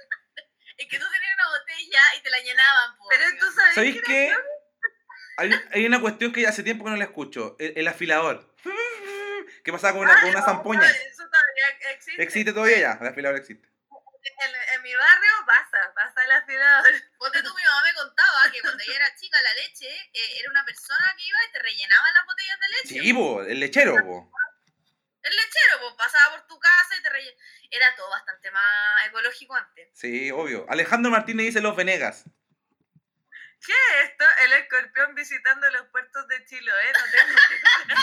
Es 0.77 0.87
que 0.87 0.99
tú 0.99 1.05
tenías 1.11 1.33
una 1.35 1.59
botella 1.59 2.01
y 2.17 2.21
te 2.23 2.29
la 2.29 2.39
llenaban, 2.39 2.97
po, 2.97 3.07
Pero 3.09 3.25
amiga. 3.25 3.39
tú 3.39 3.51
sabes 3.51 3.66
¿Sabéis 3.77 3.95
que 3.97 4.01
qué? 4.01 4.35
Hay, 5.37 5.51
hay 5.71 5.85
una 5.85 6.01
cuestión 6.01 6.33
que 6.33 6.47
hace 6.47 6.63
tiempo 6.63 6.83
que 6.83 6.89
no 6.89 6.97
la 6.97 7.03
escucho. 7.03 7.55
El, 7.59 7.73
el 7.77 7.87
afilador. 7.87 8.55
¿Qué 9.63 9.71
pasaba 9.71 9.93
con 9.93 10.01
una, 10.01 10.19
con 10.19 10.29
una 10.29 10.41
zampoña? 10.41 10.89
Eso 10.89 11.23
todavía 11.29 11.91
existe. 11.93 12.23
Existe 12.23 12.53
todavía 12.53 12.79
ya, 12.79 12.97
el 12.99 13.07
afilador 13.07 13.37
existe. 13.37 13.69
En, 13.69 14.75
en 14.75 14.81
mi 14.81 14.95
barrio 14.95 15.29
pasa, 15.45 15.93
pasa 15.93 16.25
el 16.25 16.31
afilador. 16.31 16.91
Ponte 17.19 17.43
tú, 17.43 17.53
mi 17.53 17.63
mamá 17.63 17.81
me 17.85 17.93
contaba 17.93 18.51
que 18.51 18.61
cuando 18.61 18.83
ella 18.83 18.95
era 18.95 19.15
chica, 19.15 19.37
la 19.41 19.53
leche 19.53 19.87
eh, 19.87 20.39
era 20.39 20.49
una 20.49 20.65
persona 20.65 21.13
que 21.15 21.27
iba 21.27 21.37
y 21.47 21.51
te 21.51 21.59
rellenaba 21.59 22.11
las 22.11 22.25
botellas 22.25 22.59
de 22.59 22.67
leche. 22.69 23.03
Sí, 23.03 23.51
el 23.51 23.59
lechero, 23.59 23.93
po. 24.03 24.31
El 25.21 25.35
lechero, 25.35 25.81
pues 25.81 25.93
pasaba 25.97 26.35
por 26.35 26.47
tu 26.47 26.59
casa 26.59 26.95
y 26.99 27.03
te 27.03 27.09
rellenaba. 27.09 27.41
Era 27.69 27.95
todo 27.95 28.09
bastante 28.09 28.49
más 28.49 29.07
ecológico 29.07 29.53
antes. 29.53 29.89
Sí, 29.93 30.31
obvio. 30.31 30.65
Alejandro 30.67 31.11
Martínez 31.11 31.45
dice 31.45 31.61
Los 31.61 31.75
Venegas. 31.75 32.25
¿Qué 33.65 33.73
es 33.73 34.09
esto? 34.09 34.23
El 34.45 34.53
escorpión 34.53 35.15
visitando 35.15 35.69
los 35.71 35.87
puertos 35.87 36.27
de 36.27 36.45
Chiloé. 36.45 36.91
No 36.93 37.05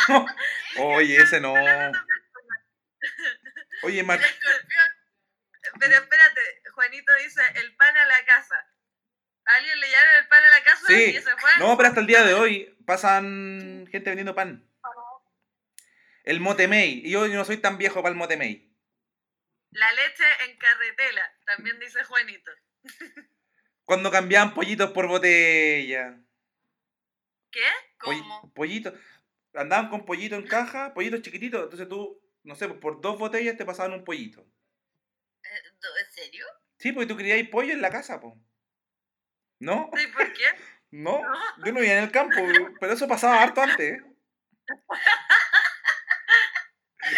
tengo 0.06 0.26
Oye, 0.96 1.16
ese 1.16 1.40
no. 1.40 1.54
Oye, 3.82 4.02
Mar- 4.02 4.18
El 4.18 4.24
escorpión. 4.24 4.86
Pero 5.80 5.94
espérate, 5.94 6.62
Juanito 6.74 7.12
dice 7.16 7.40
el 7.56 7.74
pan 7.76 7.96
a 7.96 8.04
la 8.06 8.24
casa. 8.24 8.56
¿A 9.46 9.54
¿Alguien 9.56 9.78
le 9.80 9.88
llevaron 9.88 10.14
el 10.16 10.28
pan 10.28 10.44
a 10.44 10.48
la 10.50 10.62
casa 10.64 10.86
Sí. 10.86 11.04
y 11.10 11.12
se 11.14 11.36
fue? 11.36 11.50
No, 11.58 11.76
pero 11.76 11.88
hasta 11.88 12.00
el 12.00 12.06
día 12.06 12.22
de 12.22 12.34
hoy 12.34 12.76
pasan 12.86 13.86
gente 13.90 14.10
vendiendo 14.10 14.34
pan. 14.34 14.70
El 16.24 16.40
motemey. 16.40 17.02
Y 17.04 17.10
yo 17.10 17.26
no 17.28 17.44
soy 17.44 17.58
tan 17.58 17.76
viejo 17.78 18.02
para 18.02 18.10
el 18.12 18.16
motemey. 18.18 18.70
La 19.70 19.92
leche 19.92 20.24
en 20.46 20.56
carretela, 20.58 21.32
también 21.46 21.78
dice 21.78 22.02
Juanito. 22.04 22.50
Cuando 23.84 24.10
cambiaban 24.10 24.54
pollitos 24.54 24.90
por 24.92 25.08
botella. 25.08 26.18
¿Qué? 27.50 27.60
Poll- 27.98 28.18
¿Cómo? 28.20 28.52
pollitos. 28.54 28.94
Andaban 29.54 29.88
con 29.88 30.04
pollito 30.04 30.34
en 30.36 30.46
caja, 30.46 30.94
pollitos 30.94 31.22
chiquititos. 31.22 31.64
Entonces 31.64 31.88
tú, 31.88 32.20
no 32.42 32.54
sé, 32.54 32.68
por 32.68 33.00
dos 33.00 33.18
botellas 33.18 33.56
te 33.56 33.64
pasaban 33.64 33.92
un 33.92 34.04
pollito. 34.04 34.46
Eh, 35.44 35.48
¿En 36.04 36.12
serio? 36.12 36.46
Sí, 36.78 36.92
porque 36.92 37.06
tú 37.06 37.16
querías 37.16 37.48
pollo 37.48 37.72
en 37.72 37.82
la 37.82 37.90
casa, 37.90 38.20
po. 38.20 38.36
¿No? 39.60 39.90
¿Y 39.96 40.06
por 40.08 40.32
qué? 40.32 40.44
No, 40.94 41.20
yo 41.64 41.72
no 41.72 41.80
vivía 41.80 41.98
en 41.98 42.04
el 42.04 42.12
campo, 42.12 42.36
pero 42.78 42.92
eso 42.92 43.08
pasaba 43.08 43.42
harto 43.42 43.60
antes. 43.60 43.98
¿eh? 43.98 44.02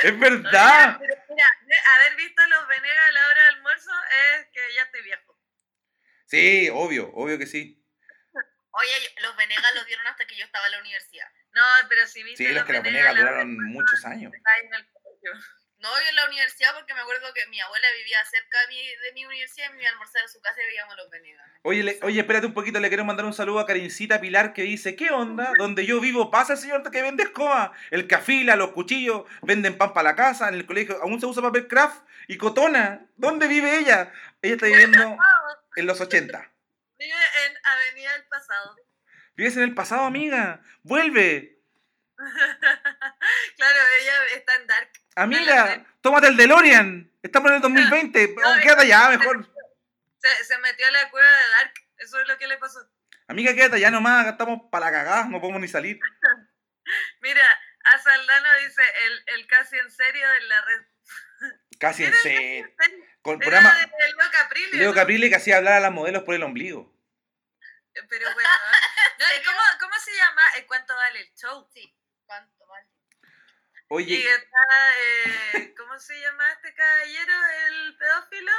Es 0.03 0.19
verdad. 0.19 0.97
Pero 0.99 1.15
mira, 1.29 1.47
haber 1.95 2.17
visto 2.17 2.41
los 2.49 2.67
Venegas 2.69 3.05
a 3.09 3.13
la 3.13 3.27
hora 3.29 3.45
del 3.45 3.55
almuerzo 3.57 3.91
es 4.39 4.47
que 4.47 4.61
ya 4.75 4.83
estoy 4.85 5.03
viejo. 5.03 5.26
Sí, 6.27 6.69
obvio, 6.73 7.11
obvio 7.15 7.39
que 7.39 7.47
sí. 7.47 7.83
Oye, 8.73 8.91
yo- 9.03 9.23
los 9.29 9.37
Venegas 9.37 9.75
los 9.75 9.87
dieron 9.87 10.07
hasta 10.07 10.27
que 10.27 10.37
yo 10.37 10.45
estaba 10.45 10.67
en 10.67 10.73
la 10.73 10.81
universidad. 10.81 11.27
No, 11.55 11.63
pero 11.89 12.07
si 12.07 12.23
viste 12.23 12.45
Sí, 12.47 12.53
los 12.53 12.65
que 12.65 12.75
las 12.75 12.83
Venegas 12.83 13.17
duraron 13.17 13.57
muchos 13.73 14.05
años. 14.05 14.33
No, 15.79 15.91
yo 16.01 16.09
en 16.09 16.17
la 16.17 16.27
universidad 16.27 16.75
porque 16.75 16.95
me 16.95 17.01
acuerdo 17.01 17.33
que 17.35 17.47
mi 17.49 17.61
abuela 17.61 17.87
vivía 17.99 18.19
cerca 18.25 18.61
de 18.63 18.69
mi, 18.69 18.83
de 18.87 19.13
mi 19.15 19.25
universidad 19.27 19.71
y 19.71 19.75
me 19.75 19.83
iba 19.83 19.89
a 19.91 19.93
almorzar 19.93 20.25
a 20.25 20.29
su 20.29 20.41
casa 20.41 20.61
y 20.63 20.67
veíamos 20.67 20.97
los 20.97 21.11
Venegas. 21.11 21.47
Oye, 21.63 21.83
le- 21.83 21.99
oye, 22.03 22.21
espérate 22.21 22.47
un 22.47 22.55
poquito, 22.55 22.81
le 22.81 22.89
quiero 22.89 23.05
mandar 23.05 23.25
un 23.27 23.35
saludo 23.35 23.61
a 23.61 23.67
Karincita 23.67 24.21
Pilar 24.21 24.53
que 24.53 24.63
dice, 24.63 24.97
¿qué 24.97 25.11
onda? 25.11 25.53
Donde 25.59 25.85
yo 25.87 26.01
vivo 26.01 26.31
pasa 26.31 26.55
el 26.55 26.59
señor 26.59 26.91
que 26.91 27.03
vende 27.03 27.25
escoba, 27.25 27.73
el 27.91 28.09
que 28.09 28.15
afila, 28.15 28.57
los 28.57 28.73
cuchillos, 28.73 29.25
venden 29.43 29.77
pan 29.79 29.93
para 29.93 30.11
la 30.11 30.17
casa, 30.17 30.49
en 30.49 30.55
el 30.55 30.67
colegio 30.67 30.99
aún 31.03 31.21
se 31.21 31.27
usa 31.27 31.43
papel 31.43 31.69
craft 31.69 32.03
y 32.27 32.37
cotona. 32.39 33.07
¿Dónde 33.17 33.47
vive 33.47 33.79
ella? 33.79 34.13
Ella 34.43 34.55
está 34.55 34.67
viviendo 34.67 35.17
en 35.77 35.87
los 35.87 36.01
80. 36.01 36.53
Vive 36.99 37.13
en 37.13 37.59
Avenida 37.63 38.13
del 38.13 38.25
Pasado. 38.25 38.77
Vives 39.37 39.57
en 39.57 39.63
el 39.63 39.75
pasado, 39.75 40.05
amiga. 40.05 40.63
Vuelve. 40.83 41.61
claro, 42.17 43.79
ella 44.01 44.25
está 44.35 44.57
en 44.57 44.67
Dark. 44.67 44.91
Amiga, 45.15 45.87
tómate 46.01 46.29
el 46.29 46.37
DeLorean. 46.37 47.13
Estamos 47.23 47.51
en 47.51 47.57
el 47.57 47.63
2020. 47.63 48.35
No, 48.35 48.61
quédate 48.63 48.83
allá 48.83 49.11
mejor. 49.11 49.47
Se, 50.19 50.45
se 50.45 50.59
metió 50.59 50.87
a 50.87 50.91
la 50.91 51.11
cueva 51.11 51.29
de 51.29 51.49
Dark. 51.51 51.75
Eso 51.99 52.21
es 52.21 52.29
lo 52.29 52.39
que 52.39 52.47
le 52.47 52.57
pasó. 52.57 52.81
Amiga, 53.29 53.55
quédate 53.55 53.77
allá 53.77 53.91
nomás. 53.91 54.23
Acá 54.23 54.31
estamos 54.31 54.63
para 54.71 54.87
la 54.87 54.93
cagada. 54.93 55.25
No 55.25 55.41
podemos 55.41 55.61
ni 55.61 55.69
salir. 55.69 56.01
Mira, 57.21 57.61
a 57.85 57.99
Saldano 57.99 58.49
dice 58.67 58.83
el, 59.07 59.39
el 59.39 59.47
casi 59.47 59.77
en 59.77 59.91
serio 59.91 60.27
en 60.41 60.49
la 60.49 60.61
red. 60.63 60.83
Casi 61.79 62.05
en 62.05 62.15
serio. 62.15 62.67
Con 63.27 63.43
el 63.43 63.49
Era 63.49 63.61
programa 63.61 63.81
de 63.81 64.13
Leo 64.13 64.31
Caprile. 64.31 64.79
Leo 64.79 64.91
¿no? 64.91 64.95
Caprile 64.95 65.29
que 65.29 65.35
hacía 65.35 65.57
hablar 65.57 65.73
a 65.75 65.81
las 65.81 65.93
modelos 65.93 66.23
por 66.23 66.37
el 66.37 66.45
ombligo. 66.45 66.95
Pero 68.09 68.33
bueno. 68.33 68.49
¿no? 68.49 68.77
No, 69.19 69.25
¿y 69.35 69.45
¿cómo, 69.45 69.59
¿Cómo 69.81 69.95
se 69.99 70.15
llama? 70.15 70.43
¿En 70.59 70.67
cuánto 70.67 70.95
vale 70.95 71.21
el 71.21 71.35
show? 71.35 71.67
Sí, 71.73 71.97
¿cuánto 72.27 72.67
vale? 72.67 72.87
Y 72.87 73.83
Oye, 73.89 74.19
está, 74.19 75.59
eh, 75.59 75.75
¿cómo 75.75 75.99
se 75.99 76.21
llama 76.21 76.53
este 76.53 76.75
caballero? 76.75 77.33
¿El 77.67 77.97
pedófilo? 77.97 78.53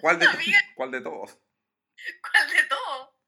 ¿cuál 0.00 0.18
de. 0.18 0.26
¿cuál 0.76 0.90
de 0.90 1.00
todos? 1.00 1.38
¿Cuál 2.30 2.50
de 2.50 2.62
todo? 2.64 3.18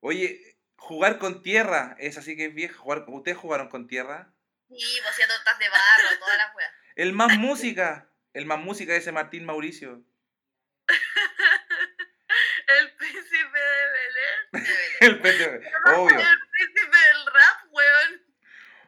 Oye, 0.00 0.58
jugar 0.76 1.18
con 1.18 1.42
tierra 1.42 1.94
es 1.98 2.16
así 2.16 2.36
que 2.36 2.46
es 2.46 2.54
viejo. 2.54 2.82
Jugar, 2.82 3.04
¿Ustedes 3.06 3.36
jugaron 3.36 3.68
con 3.68 3.86
tierra? 3.86 4.32
Sí, 4.68 4.98
pues 5.02 5.10
hacía 5.10 5.28
tortas 5.28 5.58
de 5.58 5.68
barro, 5.68 6.18
todas 6.18 6.38
las 6.38 6.54
weas. 6.56 6.81
El 6.96 7.12
más 7.12 7.36
música. 7.38 8.08
El 8.34 8.46
más 8.46 8.58
música 8.58 8.92
de 8.92 8.98
ese 8.98 9.12
Martín 9.12 9.44
Mauricio. 9.44 10.02
El 12.66 12.92
príncipe 12.96 13.58
de 13.58 13.92
Belén. 13.92 14.66
El 15.00 15.20
pete- 15.20 15.60
obvio. 15.96 16.18
El 16.18 16.38
príncipe 16.50 16.96
del 16.96 17.26
rap, 17.26 17.66
weón. 17.70 18.22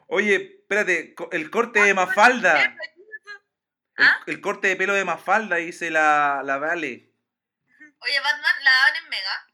Oye, 0.07 0.35
espérate, 0.61 1.15
el 1.33 1.51
corte 1.51 1.81
de 1.81 1.95
Mafalda. 1.95 2.63
El, 2.63 2.77
¿Ah? 3.99 4.21
el 4.27 4.41
corte 4.41 4.69
de 4.69 4.77
pelo 4.77 4.93
de 4.95 5.05
Mafalda 5.05 5.57
dice 5.57 5.91
la, 5.91 6.43
la 6.45 6.59
Vale. 6.59 7.11
Oye, 8.01 8.21
Batman 8.21 8.65
la 8.65 8.71
daban 8.71 8.97
en 8.97 9.09
Mega. 9.09 9.47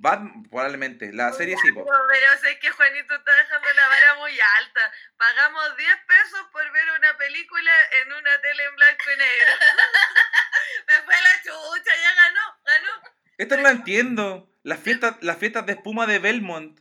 Batman, 0.00 0.44
probablemente. 0.48 1.12
La 1.12 1.32
serie 1.32 1.56
sí. 1.60 1.72
Pero, 1.72 1.84
pero 1.84 2.38
sé 2.38 2.58
que 2.60 2.70
Juanito 2.70 3.14
está 3.16 3.34
dejando 3.34 3.68
la 3.74 3.88
vara 3.88 4.14
muy 4.16 4.38
alta. 4.58 4.92
Pagamos 5.16 5.76
10 5.76 5.88
pesos 6.06 6.46
por 6.52 6.70
ver 6.72 6.90
una 6.98 7.16
película 7.18 7.72
en 8.00 8.12
una 8.12 8.40
tele 8.40 8.64
en 8.64 8.74
blanco 8.76 9.04
y 9.12 9.18
negro. 9.18 9.52
Me 10.86 10.94
fue 11.02 11.14
la 11.14 11.42
chucha, 11.42 11.92
ya 11.96 12.14
ganó, 12.14 12.60
ganó. 12.64 13.02
Esto 13.38 13.56
no 13.56 13.62
lo 13.62 13.68
entiendo. 13.70 14.50
Las 14.62 14.80
fiestas, 14.80 15.16
las 15.20 15.38
fiestas 15.38 15.66
de 15.66 15.72
espuma 15.72 16.06
de 16.06 16.18
Belmont. 16.18 16.78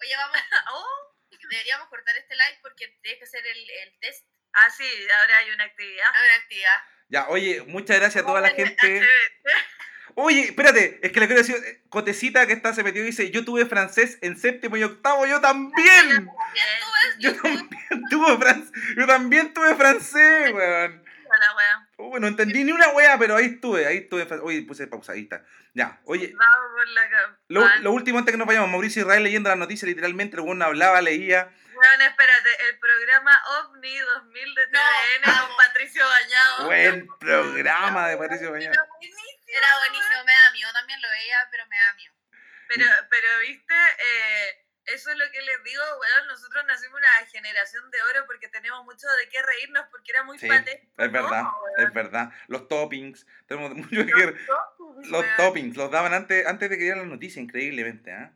Oye, 0.00 0.16
vamos, 0.16 0.38
Oh. 0.72 1.14
deberíamos 1.50 1.88
cortar 1.88 2.16
este 2.18 2.34
live 2.34 2.58
porque 2.62 2.88
tienes 3.02 3.18
que 3.18 3.24
hacer 3.24 3.46
el, 3.46 3.70
el 3.70 3.98
test 4.00 4.26
Ah, 4.52 4.70
sí, 4.70 4.84
ahora 5.20 5.36
hay 5.38 5.50
una 5.50 5.64
actividad. 5.64 6.06
a 6.06 6.20
una 6.24 6.34
actividad. 6.34 6.82
Ya, 7.10 7.28
oye, 7.28 7.62
muchas 7.66 7.96
gracias 7.98 8.24
a 8.24 8.26
toda 8.26 8.40
la 8.40 8.50
gente. 8.50 9.06
Oye, 10.20 10.40
espérate, 10.46 10.98
es 11.00 11.12
que 11.12 11.20
le 11.20 11.26
quiero 11.28 11.42
decir, 11.42 11.54
Cotecita 11.90 12.44
que 12.48 12.52
está 12.52 12.74
se 12.74 12.82
metió 12.82 13.00
y 13.02 13.06
dice, 13.06 13.30
yo 13.30 13.44
tuve 13.44 13.66
francés 13.66 14.18
en 14.20 14.36
séptimo 14.36 14.76
y 14.76 14.82
octavo, 14.82 15.24
yo 15.26 15.40
también. 15.40 16.28
Yo 17.20 17.36
también 17.36 18.02
tuve 18.10 18.36
francés, 18.36 18.72
yo 18.96 19.06
también 19.06 19.54
tuve 19.54 19.76
francés, 19.76 20.52
weón. 20.52 21.04
La. 21.38 21.88
Uy, 21.98 22.18
no 22.20 22.26
entendí 22.26 22.64
ni 22.64 22.72
una 22.72 22.88
wea, 22.88 23.16
pero 23.16 23.36
ahí 23.36 23.44
estuve, 23.46 23.86
ahí 23.86 23.98
estuve. 23.98 24.26
Oye, 24.42 24.62
puse 24.62 24.88
pausa, 24.88 25.12
ahí 25.12 25.22
está. 25.22 25.44
Ya, 25.72 26.00
oye, 26.04 26.34
Vamos 26.36 26.70
por 26.74 26.88
la 26.88 27.02
campana. 27.10 27.38
lo, 27.46 27.82
lo 27.82 27.92
último 27.92 28.18
antes 28.18 28.32
que 28.32 28.38
nos 28.38 28.46
vayamos, 28.48 28.70
Mauricio 28.70 29.02
Israel 29.02 29.22
leyendo 29.22 29.50
las 29.50 29.58
noticias, 29.58 29.88
literalmente, 29.88 30.36
el 30.36 30.42
weón 30.42 30.60
hablaba, 30.62 31.00
leía. 31.00 31.48
Bueno, 31.78 32.04
espérate, 32.06 32.50
el 32.68 32.78
programa 32.80 33.30
OVNI 33.60 33.98
2000 33.98 34.54
de 34.56 34.66
TVN 34.66 35.38
con 35.46 35.56
Patricio 35.56 36.02
Bañado. 36.04 36.66
Buen 36.66 37.08
programa 37.20 38.08
de 38.08 38.16
Patricio 38.16 38.50
Bañado. 38.50 38.72
Era. 38.72 38.82
Era 39.48 39.78
buenísimo, 39.78 40.24
me 40.24 40.32
da 40.32 40.50
miedo. 40.52 40.72
También 40.72 41.00
lo 41.02 41.08
veía, 41.08 41.48
pero 41.50 41.66
me 41.66 41.76
da 41.76 41.92
miedo. 41.94 42.14
Pero, 42.68 42.84
pero 43.08 43.38
viste, 43.40 43.74
eh, 43.74 44.66
eso 44.84 45.10
es 45.10 45.16
lo 45.16 45.30
que 45.30 45.40
les 45.40 45.62
digo, 45.64 45.82
weón, 46.00 46.26
nosotros 46.28 46.64
nacimos 46.66 46.98
una 46.98 47.26
generación 47.26 47.90
de 47.90 48.02
oro 48.02 48.26
porque 48.26 48.48
tenemos 48.48 48.84
mucho 48.84 49.06
de 49.08 49.28
qué 49.30 49.40
reírnos 49.42 49.86
porque 49.90 50.12
era 50.12 50.22
muy 50.22 50.38
Sí, 50.38 50.48
patético. 50.48 50.92
es 51.02 51.12
verdad, 51.12 51.42
¿no, 51.42 51.54
es 51.78 51.92
verdad. 51.94 52.30
Los 52.48 52.68
toppings, 52.68 53.26
tenemos 53.46 53.72
mucho 53.74 54.04
que 54.04 54.14
ver. 54.14 54.38
Los 55.04 55.22
Weón. 55.22 55.36
toppings, 55.36 55.76
los 55.76 55.90
daban 55.90 56.12
antes, 56.12 56.46
antes 56.46 56.68
de 56.68 56.76
que 56.76 56.82
dieran 56.84 57.00
las 57.00 57.08
noticias, 57.08 57.42
increíblemente, 57.42 58.12
¿ah? 58.12 58.32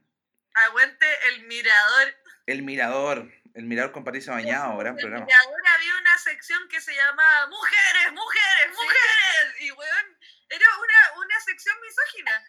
Aguante 0.55 1.07
el 1.29 1.43
mirador. 1.47 2.15
El 2.47 2.63
Mirador, 2.63 3.31
el 3.55 3.65
Mirador 3.65 3.93
con 3.93 4.03
Patricio 4.05 4.33
Bañado, 4.33 4.77
gran 4.79 4.95
En 4.95 4.99
el 4.99 5.03
programa. 5.03 5.27
mirador 5.27 5.61
había 5.75 5.97
una 6.01 6.19
sección 6.19 6.69
que 6.69 6.81
se 6.81 6.95
llamaba 6.95 7.47
Mujeres, 7.47 8.13
Mujeres, 8.13 8.69
Mujeres. 8.75 9.61
Y 9.61 9.71
weón, 9.73 10.19
era 10.55 10.67
una, 10.79 11.21
una 11.25 11.41
sección 11.45 11.77
misógina. 11.81 12.45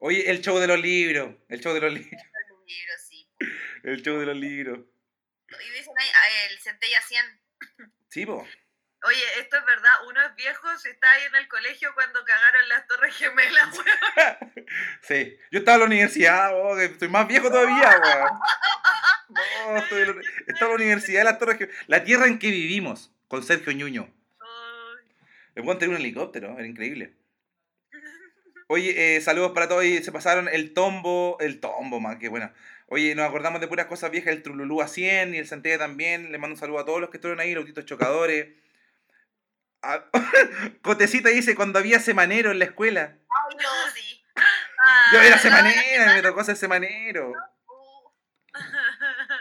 Oye, 0.00 0.30
el 0.30 0.40
show 0.40 0.58
de 0.58 0.66
los 0.66 0.80
libros, 0.80 1.34
el 1.48 1.60
show 1.60 1.74
de 1.74 1.80
los 1.80 1.92
libros, 1.92 2.10
Los 2.48 2.64
libros, 2.66 3.00
sí. 3.08 3.28
el 3.84 4.02
show 4.02 4.18
de 4.18 4.26
los 4.26 4.36
libros. 4.36 4.80
Y 5.48 5.70
dicen 5.78 5.94
ahí, 5.98 6.08
ah, 6.14 6.46
el 6.50 6.58
Centella 6.58 7.00
100. 7.02 7.40
Sí, 8.10 8.26
po. 8.26 8.46
Oye, 9.04 9.24
esto 9.38 9.56
es 9.56 9.64
verdad, 9.64 9.92
uno 10.08 10.20
es 10.26 10.34
viejo 10.34 10.76
si 10.78 10.88
está 10.88 11.10
ahí 11.12 11.22
en 11.24 11.36
el 11.36 11.46
colegio 11.48 11.94
cuando 11.94 12.24
cagaron 12.24 12.68
las 12.68 12.86
torres 12.88 13.14
gemelas, 13.16 13.68
weón. 13.78 14.66
Sí. 15.02 15.38
Yo 15.52 15.60
estaba 15.60 15.76
en 15.76 15.80
la 15.80 15.86
universidad, 15.86 16.50
oh, 16.54 16.76
que 16.76 16.86
estoy 16.86 17.08
más 17.08 17.26
viejo 17.28 17.48
todavía, 17.48 18.00
weón. 18.02 18.38
No, 19.30 19.76
estoy 19.76 20.02
en 20.02 20.16
la, 20.16 20.22
estaba 20.46 20.72
en 20.72 20.78
la 20.78 20.84
universidad 20.84 21.20
de 21.20 21.24
las 21.24 21.38
Torres 21.38 21.58
Gem- 21.58 21.70
La 21.86 22.02
tierra 22.02 22.26
en 22.26 22.38
que 22.38 22.50
vivimos, 22.50 23.12
con 23.28 23.42
Sergio 23.44 23.72
Ñuño. 23.72 24.10
El 25.54 25.62
weón 25.64 25.78
tenía 25.78 25.96
un 25.96 26.00
helicóptero, 26.00 26.56
era 26.58 26.66
increíble. 26.66 27.14
Oye, 28.70 29.16
eh, 29.16 29.20
saludos 29.22 29.52
para 29.52 29.66
todos. 29.66 29.84
y 29.84 30.02
se 30.02 30.12
pasaron 30.12 30.46
el 30.48 30.74
tombo, 30.74 31.38
el 31.40 31.58
tombo, 31.58 32.00
man, 32.00 32.18
qué 32.18 32.28
bueno. 32.28 32.52
Oye, 32.88 33.14
nos 33.14 33.26
acordamos 33.26 33.60
de 33.60 33.68
puras 33.68 33.86
cosas 33.86 34.10
viejas, 34.10 34.32
el 34.34 34.42
Trululú 34.42 34.82
a 34.82 34.88
100 34.88 35.34
y 35.34 35.38
el 35.38 35.48
Centella 35.48 35.78
también. 35.78 36.30
Le 36.32 36.38
mando 36.38 36.54
un 36.54 36.60
saludo 36.60 36.78
a 36.78 36.84
todos 36.84 37.00
los 37.00 37.10
que 37.10 37.16
estuvieron 37.16 37.40
ahí, 37.40 37.54
los 37.54 37.62
autitos 37.62 37.86
chocadores. 37.86 38.48
Ah, 39.82 40.04
Cotecita 40.82 41.30
dice, 41.30 41.54
cuando 41.54 41.78
había 41.78 41.98
semanero 41.98 42.50
en 42.50 42.58
la 42.58 42.66
escuela. 42.66 43.16
Ay, 43.16 43.56
no, 43.56 43.90
sí. 43.94 44.22
Yo 45.12 45.20
era 45.20 45.36
Ah, 45.36 45.38
semanera, 45.38 46.14
me 46.14 46.22
tocó 46.22 46.44
ser 46.44 46.56
semanero. 46.56 47.32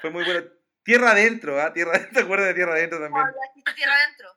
Fue 0.01 0.09
muy 0.09 0.23
bueno. 0.23 0.45
Tierra 0.83 1.11
adentro, 1.11 1.61
¿ah? 1.61 1.73
Tierra 1.73 1.91
adentro, 1.95 2.13
¿te 2.13 2.19
acuerdas 2.21 2.47
de 2.47 2.53
Tierra 2.53 2.73
adentro 2.73 2.99
también? 2.99 3.25
tierra 3.75 3.93
adentro. 3.93 4.29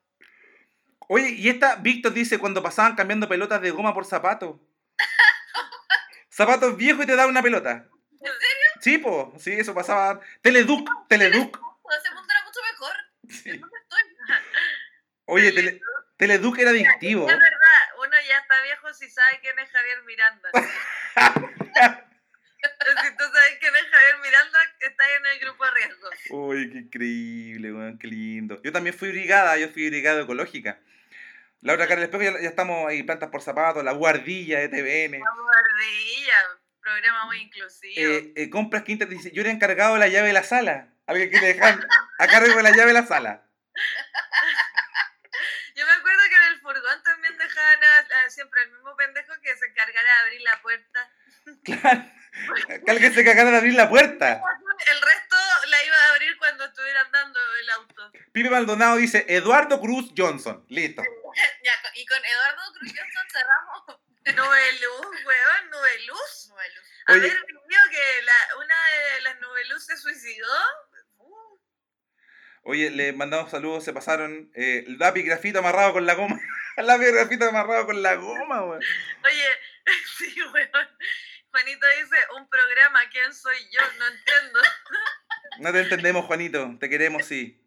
Oye, 1.09 1.31
y 1.31 1.49
esta, 1.49 1.77
Víctor 1.77 2.13
dice, 2.13 2.39
cuando 2.39 2.63
pasaban 2.63 2.97
cambiando 2.97 3.29
pelotas 3.29 3.63
de 3.63 3.71
goma 3.71 3.95
por 3.95 4.05
zapatos. 4.05 4.57
Zapatos 6.41 6.75
viejos 6.75 7.05
y 7.05 7.07
te 7.07 7.17
daban 7.17 7.33
una 7.33 7.43
pelota. 7.43 7.87
¿En 8.13 8.19
serio? 8.19 8.71
Sí, 8.81 8.97
po, 8.97 9.35
sí, 9.39 9.53
eso 9.53 9.75
pasaba. 9.75 10.23
Teleduc, 10.41 10.89
Teleduc. 11.07 11.55
Ese 11.55 12.15
mundo 12.15 12.33
era 12.33 12.45
mucho 12.47 12.61
mejor. 12.73 12.97
Sí. 13.29 13.59
¿Dónde 13.59 13.77
estoy? 13.83 14.01
Oye, 15.27 15.53
tele, 15.53 15.83
Teleduc 16.17 16.59
era 16.59 16.71
adictivo. 16.71 17.29
Es 17.29 17.37
verdad, 17.37 17.83
uno 17.99 18.17
ya 18.27 18.39
está 18.39 18.63
viejo 18.63 18.95
si 18.95 19.11
sabe 19.11 19.39
quién 19.43 19.59
es 19.59 19.71
Javier 19.71 20.03
Miranda. 20.05 20.51
si 23.03 23.17
tú 23.19 23.25
sabes 23.25 23.59
quién 23.61 23.77
es 23.77 23.87
Javier 23.91 24.17
Miranda, 24.23 24.59
estás 24.81 25.09
en 25.19 25.27
el 25.27 25.41
grupo 25.41 25.63
de 25.67 25.71
riesgo. 25.73 26.09
Uy, 26.31 26.71
qué 26.71 26.79
increíble, 26.79 27.71
weón, 27.75 27.99
qué 27.99 28.07
lindo. 28.07 28.63
Yo 28.63 28.73
también 28.73 28.97
fui 28.97 29.11
brigada, 29.11 29.59
yo 29.59 29.69
fui 29.69 29.91
brigada 29.91 30.23
ecológica. 30.23 30.81
La 31.63 31.75
otra 31.75 31.87
cara 31.87 32.01
del 32.01 32.11
espejo, 32.11 32.23
ya, 32.23 32.41
ya 32.41 32.49
estamos 32.49 32.89
ahí, 32.89 33.03
plantas 33.03 33.29
por 33.29 33.43
zapatos, 33.43 33.85
la 33.85 33.93
guardilla 33.93 34.61
de 34.61 34.69
TVN. 34.69 35.21
La 35.21 35.31
guardilla, 35.35 36.37
programa 36.81 37.27
muy 37.27 37.39
inclusivo. 37.43 37.95
Eh, 37.97 38.33
eh, 38.35 38.49
compras 38.49 38.83
quintas, 38.83 39.11
dice, 39.11 39.31
yo 39.33 39.43
era 39.43 39.51
encargado 39.51 39.95
de 39.95 40.01
la 40.01 40.09
llave 40.09 40.29
de 40.29 40.33
la 40.33 40.43
sala. 40.43 40.95
Alguien 41.07 41.29
quiere 41.29 41.49
dejar 41.49 41.87
a 42.19 42.27
cargo 42.29 42.57
de 42.57 42.63
la 42.63 42.71
llave 42.71 42.89
de 42.89 43.01
la 43.01 43.07
sala. 43.07 43.47
Yo 45.77 45.87
me 45.87 45.93
acuerdo 45.93 46.21
que 46.29 46.37
en 46.37 46.43
el 46.53 46.61
furgón 46.61 47.03
también 47.03 47.39
dejaban 47.39 47.79
a, 47.83 48.27
a 48.27 48.31
siempre 48.31 48.63
el 48.63 48.73
mismo 48.73 48.95
pendejo 48.97 49.33
que 49.43 49.57
se 49.57 49.67
encargara 49.67 50.03
de 50.03 50.21
abrir 50.21 50.41
la 50.43 50.61
puerta. 50.63 51.11
Claro. 51.65 52.05
Que 52.85 52.91
alguien 52.91 53.15
se 53.15 53.25
cagara 53.25 53.51
de 53.51 53.57
abrir 53.59 53.75
la 53.75 53.89
puerta. 53.89 54.43
El 54.87 55.01
resto 55.03 55.37
la 55.69 55.85
iba 55.85 55.97
a 55.97 56.09
abrir 56.11 56.37
cuando 56.39 56.65
estuvieran 56.65 57.11
dando 57.13 57.39
el 57.61 57.71
auto. 57.71 58.13
Pipe 58.33 58.51
Maldonado 58.51 58.97
dice 58.97 59.27
Eduardo 59.29 59.81
Cruz 59.81 60.13
Johnson. 60.17 60.65
Listo. 60.69 61.03
Ya, 61.63 61.73
y 61.95 62.05
con 62.07 62.19
Eduardo 62.25 62.61
Cruz 62.75 62.93
Johnson 62.93 63.27
cerramos. 63.31 64.01
Nube 64.37 64.73
luz, 64.81 65.25
weón, 65.25 65.71
luz. 66.07 66.49
Nube 66.49 66.71
Luz. 66.75 66.91
Oye. 67.09 67.19
Haber 67.19 67.47
vivido 67.47 67.83
que 67.91 68.23
la, 68.25 68.57
una 68.57 68.75
de 68.75 69.21
las 69.23 69.41
nube 69.41 69.65
luz 69.69 69.87
se 69.87 69.97
suicidó. 69.97 70.47
Uh, 71.19 71.59
Oye, 72.65 72.91
le 72.91 73.13
mandamos 73.13 73.51
saludos, 73.51 73.85
se 73.85 73.93
pasaron. 73.93 74.51
Eh, 74.55 74.85
el 74.87 74.99
lápiz 74.99 75.23
grafito 75.23 75.61
amarrado 75.61 75.93
con 75.93 76.05
la 76.05 76.15
goma. 76.15 76.39
El 76.77 76.87
lápiz 76.87 77.13
grafito 77.13 77.49
amarrado 77.49 77.87
con 77.87 78.03
la 78.03 78.15
goma, 78.17 78.65
weón. 78.65 78.83
Oye, 79.25 79.49
sí, 80.19 80.35
weón. 80.53 80.89
Juanito 81.51 81.87
dice, 82.01 82.17
un 82.37 82.49
programa, 82.49 83.01
¿quién 83.11 83.35
soy 83.35 83.57
yo? 83.71 83.81
No 83.99 84.07
entiendo. 84.07 84.61
No 85.59 85.73
te 85.73 85.81
entendemos, 85.81 86.25
Juanito. 86.25 86.77
Te 86.79 86.89
queremos, 86.89 87.27
sí. 87.27 87.61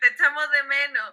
Te 0.00 0.06
echamos 0.08 0.48
de 0.52 0.62
menos. 0.62 1.12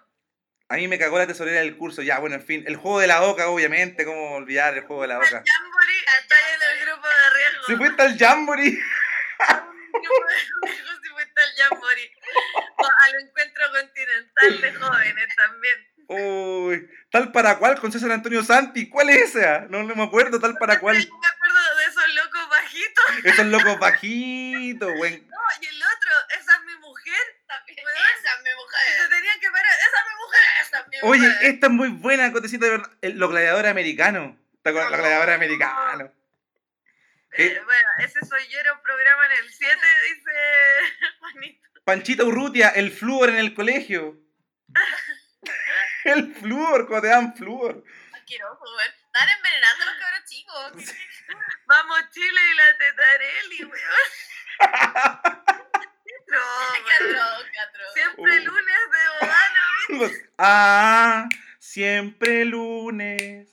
A 0.69 0.75
mí 0.75 0.87
me 0.87 0.97
cagó 0.99 1.17
la 1.17 1.27
tesorera 1.27 1.59
del 1.59 1.75
curso. 1.75 2.01
Ya, 2.01 2.19
bueno, 2.19 2.35
en 2.35 2.45
fin. 2.45 2.63
El 2.67 2.77
juego 2.77 2.99
de 2.99 3.07
la 3.07 3.23
oca, 3.23 3.49
obviamente. 3.49 4.05
¿Cómo 4.05 4.35
olvidar 4.35 4.77
el 4.77 4.83
juego 4.83 5.01
de 5.01 5.07
la 5.09 5.15
El 5.15 5.21
oca? 5.21 5.43
Jamboree 5.45 6.05
está 6.21 6.35
en 6.53 6.61
el 6.61 6.79
grupo 6.85 7.07
de 7.07 7.29
riesgo. 7.35 7.63
Si 7.67 7.75
fuiste 7.75 8.01
al 8.03 8.17
Jamboree. 8.17 8.71
si 8.71 8.77
fuiste 11.09 11.41
al 11.41 11.51
Jamboree. 11.57 12.11
O 12.77 12.85
al 12.85 13.15
encuentro 13.21 13.63
continental 13.71 14.61
de 14.61 14.73
jóvenes 14.75 15.35
también. 15.35 15.87
Uy, 16.09 16.89
tal 17.11 17.33
para 17.33 17.57
cual 17.57 17.77
con 17.81 17.91
César 17.91 18.11
Antonio 18.11 18.41
Santi. 18.43 18.87
¿Cuál 18.87 19.09
es 19.09 19.35
esa? 19.35 19.65
No, 19.69 19.83
no 19.83 19.93
me 19.93 20.03
acuerdo, 20.03 20.39
tal 20.39 20.55
para 20.57 20.79
cual. 20.79 20.95
Yo 20.95 21.17
me 21.17 21.27
acuerdo 21.27 21.75
de 21.77 21.83
esos 21.85 22.07
locos 22.15 22.47
bajitos. 22.77 23.25
Esos 23.25 23.45
locos 23.47 23.79
bajitos, 23.79 24.93
güey. 24.95 25.21
No, 25.21 25.37
y 25.61 25.65
el 25.65 25.81
otro, 25.83 26.11
esa 26.39 26.55
es 26.55 26.63
mi 26.65 26.75
mujer. 26.75 27.21
También. 27.47 27.77
Esa 27.79 28.33
es 28.33 28.43
mi 28.43 28.49
Se 28.49 28.55
mujer. 28.55 29.09
tenían 29.09 29.39
que 29.39 29.49
parar. 29.49 29.71
Esa 29.87 29.97
es 29.99 30.05
mi 30.07 30.15
mujer. 30.23 30.41
Esa 30.61 30.79
es 30.79 30.87
mi 30.87 31.09
Oye, 31.09 31.27
mujer. 31.29 31.45
esta 31.53 31.67
es 31.67 31.73
muy 31.73 31.87
buena, 31.89 32.31
Cotecita, 32.31 32.65
de 32.65 32.71
verdad. 32.71 32.91
Los 33.01 33.29
gladiadores 33.29 33.71
americanos. 33.71 34.35
¿Te 34.63 34.69
acuerdas? 34.69 34.91
Los 34.91 34.99
gladiadores 34.99 35.35
americanos. 35.35 36.11
Eh, 37.33 37.61
bueno, 37.65 37.87
ese 37.99 38.25
soy 38.25 38.47
yo, 38.49 38.59
era 38.59 38.73
un 38.73 38.81
programa 38.81 39.25
en 39.27 39.31
el 39.43 39.49
7, 39.51 39.75
dice 40.09 40.31
Juanito. 41.19 41.67
Panchita 41.83 42.23
Urrutia, 42.23 42.69
el 42.69 42.91
flúor 42.91 43.29
en 43.29 43.37
el 43.37 43.53
colegio. 43.53 44.17
El 46.03 46.33
flúor, 46.35 46.87
cuando 46.87 47.01
te 47.07 47.07
dan 47.13 47.35
flúor. 47.35 47.75
Weón. 47.83 48.91
Están 49.18 49.35
envenenando 49.35 49.84
a 49.84 49.85
los 49.88 49.95
cabros 49.99 50.23
chicos. 50.26 50.95
Vamos 51.65 51.99
Chile 52.11 52.41
y 52.52 52.56
la 52.56 52.77
tetarelli, 52.77 53.64
weón. 53.65 55.31
No. 56.27 56.39
Siempre 57.94 58.41
lunes 58.41 58.76
de 58.91 59.10
Bogano, 59.22 60.14
Ah, 60.38 61.30
siempre 61.57 62.44
lunes. 62.45 63.48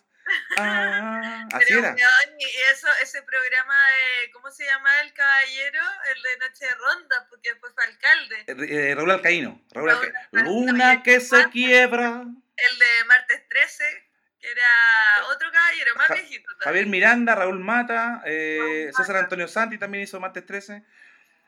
Ah, 0.57 1.47
así 1.53 1.67
Pero, 1.69 1.79
era. 1.81 1.97
y 2.39 2.45
eso, 2.73 2.89
ese 3.01 3.23
programa 3.23 3.75
de, 3.91 4.31
¿cómo 4.33 4.51
se 4.51 4.65
llama 4.65 5.01
el 5.03 5.13
caballero? 5.13 5.81
El 6.15 6.23
de 6.23 6.37
Noche 6.39 6.65
de 6.67 6.75
Ronda, 6.75 7.27
porque 7.31 7.51
después 7.51 7.73
fue 7.75 7.85
alcalde. 7.85 8.45
Eh, 8.49 8.91
eh, 8.91 8.95
Raúl 8.97 9.11
Alcaíno. 9.13 9.63
Raúl 9.71 9.91
Alcaíno. 9.91 10.19
Luna 10.33 11.03
que 11.05 11.21
se 11.21 11.49
quiebra. 11.51 12.25
El 12.57 12.79
de 12.79 13.05
martes 13.07 13.49
13, 13.49 13.85
que 13.85 14.14
era 14.51 15.27
otro 15.35 15.51
caballero, 15.51 15.95
más 15.97 16.07
Ja- 16.09 16.15
viejito 16.15 16.49
Javier 16.61 16.65
también. 16.85 16.91
Miranda, 16.91 17.35
Raúl 17.35 17.59
Mata, 17.61 18.23
eh, 18.27 18.59
Raúl 18.61 18.87
Mata. 18.87 18.99
César 18.99 19.17
Antonio 19.17 19.49
Santi 19.49 19.79
también 19.79 20.05
hizo 20.05 20.21
martes 20.21 20.45
13. 20.47 20.85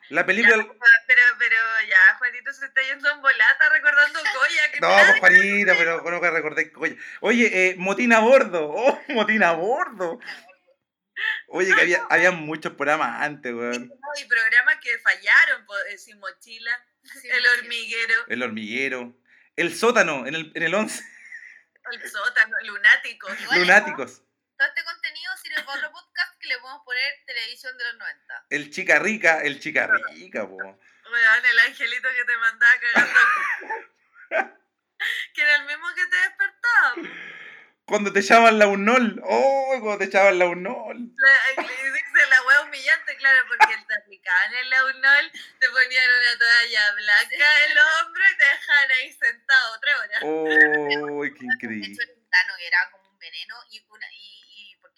La 0.09 0.25
película... 0.25 0.55
Pero, 0.55 1.21
pero 1.37 1.55
ya, 1.89 2.15
Juanito 2.17 2.53
se 2.53 2.65
está 2.65 2.81
yendo 2.81 3.11
en 3.11 3.21
volata 3.21 3.69
recordando 3.69 4.19
Goya. 4.19 4.71
que 4.71 4.79
No, 4.79 4.87
pues 4.87 5.19
Juanita, 5.19 5.73
pero 5.77 6.01
bueno 6.01 6.21
que 6.21 6.31
recordé. 6.31 6.71
Oye, 6.77 6.97
oye 7.19 7.69
eh, 7.69 7.75
motín 7.77 8.13
a 8.13 8.19
bordo. 8.19 8.69
Oh, 8.73 9.01
motín 9.09 9.43
a 9.43 9.51
bordo. 9.51 10.19
Oye, 11.47 11.73
que 11.75 11.81
había, 11.81 12.05
había 12.09 12.31
muchos 12.31 12.73
programas 12.73 13.21
antes, 13.21 13.53
weón. 13.53 13.87
No, 13.89 14.21
y 14.21 14.25
programas 14.27 14.75
que 14.81 14.97
fallaron, 14.99 15.65
eh, 15.89 15.97
sin 15.97 16.19
mochila, 16.19 16.71
el 17.23 17.45
hormiguero, 17.57 18.13
El 18.27 18.43
hormiguero. 18.43 19.17
El 19.55 19.75
sótano 19.75 20.27
en 20.27 20.35
el, 20.35 20.51
en 20.55 20.63
el 20.63 20.73
11. 20.75 21.03
El 21.91 22.09
sótano, 22.09 22.55
lunático. 22.63 23.33
Igual 23.33 23.59
Lunáticos. 23.59 24.21
Todo 24.57 24.67
este 24.67 24.83
contenido 24.83 25.31
sirve 25.37 25.63
para 25.63 25.77
otro 25.77 25.91
podcast 25.91 26.39
que 26.39 26.47
le 26.47 26.57
podemos 26.57 26.83
poner 26.83 27.13
televisión 27.25 27.77
de 27.77 27.83
los 27.85 27.97
90. 27.97 28.45
El 28.49 28.71
chica 28.71 28.99
rica. 28.99 29.41
El 29.41 29.59
chica 29.59 29.87
rica, 29.87 30.47
po. 30.47 30.57
Weón, 30.57 31.45
el 31.45 31.59
angelito 31.59 32.09
que 32.09 32.25
te 32.25 32.37
mandaba 32.37 32.79
cagando. 32.79 33.19
que 35.33 35.41
era 35.41 35.55
el 35.57 35.65
mismo 35.65 35.87
que 35.95 36.05
te 36.07 36.17
despertaba. 36.17 36.93
Cuando 37.87 38.11
te 38.11 38.21
llaman 38.21 38.59
la 38.59 38.67
UNOL. 38.67 39.21
Oh, 39.23 39.77
cuando 39.81 39.99
te 39.99 40.11
llaman 40.11 40.39
la 40.39 40.45
UNOL. 40.47 40.97
La, 41.15 41.63
y 41.63 41.65
dice 41.65 42.29
la 42.29 42.41
wea 42.43 42.61
humillante, 42.63 43.15
claro, 43.15 43.39
porque 43.47 43.75
te 43.87 43.95
aplicaban 43.95 44.53
el 44.55 44.69
launol, 44.69 45.31
te 45.31 45.69
ponían 45.69 46.03
una 46.03 46.37
toalla 46.37 46.93
blanca 46.95 47.65
en 47.65 47.75
los 47.75 47.85
hombros 48.01 48.27
y 48.33 48.37
te 48.37 48.43
dejaban 48.43 48.91
ahí 48.91 49.13
sentado 49.13 49.79
tres 49.79 49.95
horas. 49.95 50.19
Oh, 50.23 50.43
qué 51.23 51.39
De 51.39 51.45
increíble. 51.45 51.87
hecho, 51.93 52.01
el 52.03 52.09
lindano, 52.09 52.53
que 52.57 52.67
era 52.67 52.91
como 52.91 53.09
un 53.09 53.19
veneno, 53.19 53.55
y, 53.71 53.79
una, 53.87 54.07
y 54.11 54.36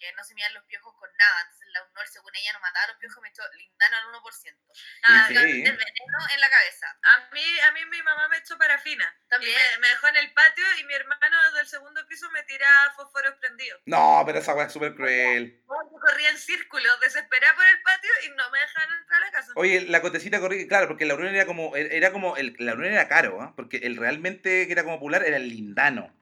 porque 0.00 0.16
no 0.16 0.24
se 0.24 0.34
midían 0.34 0.54
los 0.54 0.64
piojos 0.64 0.94
con 0.96 1.10
nada. 1.18 1.42
Entonces, 1.44 1.68
la 1.72 1.84
UNOR, 1.84 2.08
según 2.08 2.32
ella, 2.34 2.52
no 2.54 2.60
mataba 2.60 2.86
los 2.88 2.96
piojos, 2.96 3.20
me 3.22 3.28
echó 3.28 3.42
lindano 3.52 3.96
al 4.00 4.04
1%. 4.16 4.56
Ah, 5.04 5.24
Sí, 5.28 5.34
sí. 5.36 5.60
El 5.60 5.76
veneno 5.76 6.18
en 6.32 6.40
la 6.40 6.48
cabeza. 6.48 6.86
A 7.02 7.28
mí, 7.32 7.60
a 7.60 7.72
mí 7.72 7.84
mi 7.84 8.02
mamá 8.02 8.28
me 8.28 8.38
echó 8.38 8.56
parafina. 8.56 9.04
También. 9.28 9.52
Y 9.52 9.72
me, 9.76 9.78
me 9.80 9.88
dejó 9.88 10.08
en 10.08 10.16
el 10.16 10.32
patio 10.32 10.64
y 10.80 10.84
mi 10.84 10.94
hermano 10.94 11.52
del 11.52 11.66
segundo 11.66 12.00
piso 12.08 12.30
me 12.30 12.42
tiraba 12.44 12.94
fósforos 12.96 13.34
prendidos. 13.40 13.82
No, 13.84 14.22
pero 14.24 14.38
esa 14.38 14.54
weá 14.54 14.66
es 14.66 14.72
súper 14.72 14.94
cruel. 14.94 15.60
Yo 15.68 16.00
corría 16.00 16.30
en 16.30 16.38
círculos, 16.38 16.98
desesperada 17.00 17.54
por 17.54 17.66
el 17.66 17.82
patio 17.82 18.10
y 18.24 18.28
no 18.30 18.50
me 18.50 18.58
dejaban 18.58 18.88
entrar 19.00 19.22
a 19.22 19.24
la 19.26 19.32
casa. 19.32 19.52
Oye, 19.56 19.82
la 19.82 20.00
cotecita 20.00 20.40
corría, 20.40 20.66
claro, 20.66 20.88
porque 20.88 21.04
la 21.04 21.12
Aurora 21.12 21.30
era 21.30 21.44
como, 21.44 21.76
era 21.76 22.10
como, 22.10 22.38
el, 22.38 22.56
la 22.58 22.72
Aurora 22.72 22.88
era 22.88 23.08
caro, 23.08 23.42
¿ah? 23.42 23.52
porque 23.54 23.78
el 23.78 23.98
realmente 23.98 24.66
que 24.66 24.72
era 24.72 24.82
como 24.82 24.96
popular 24.96 25.24
era 25.24 25.36
el 25.36 25.50
lindano. 25.50 26.16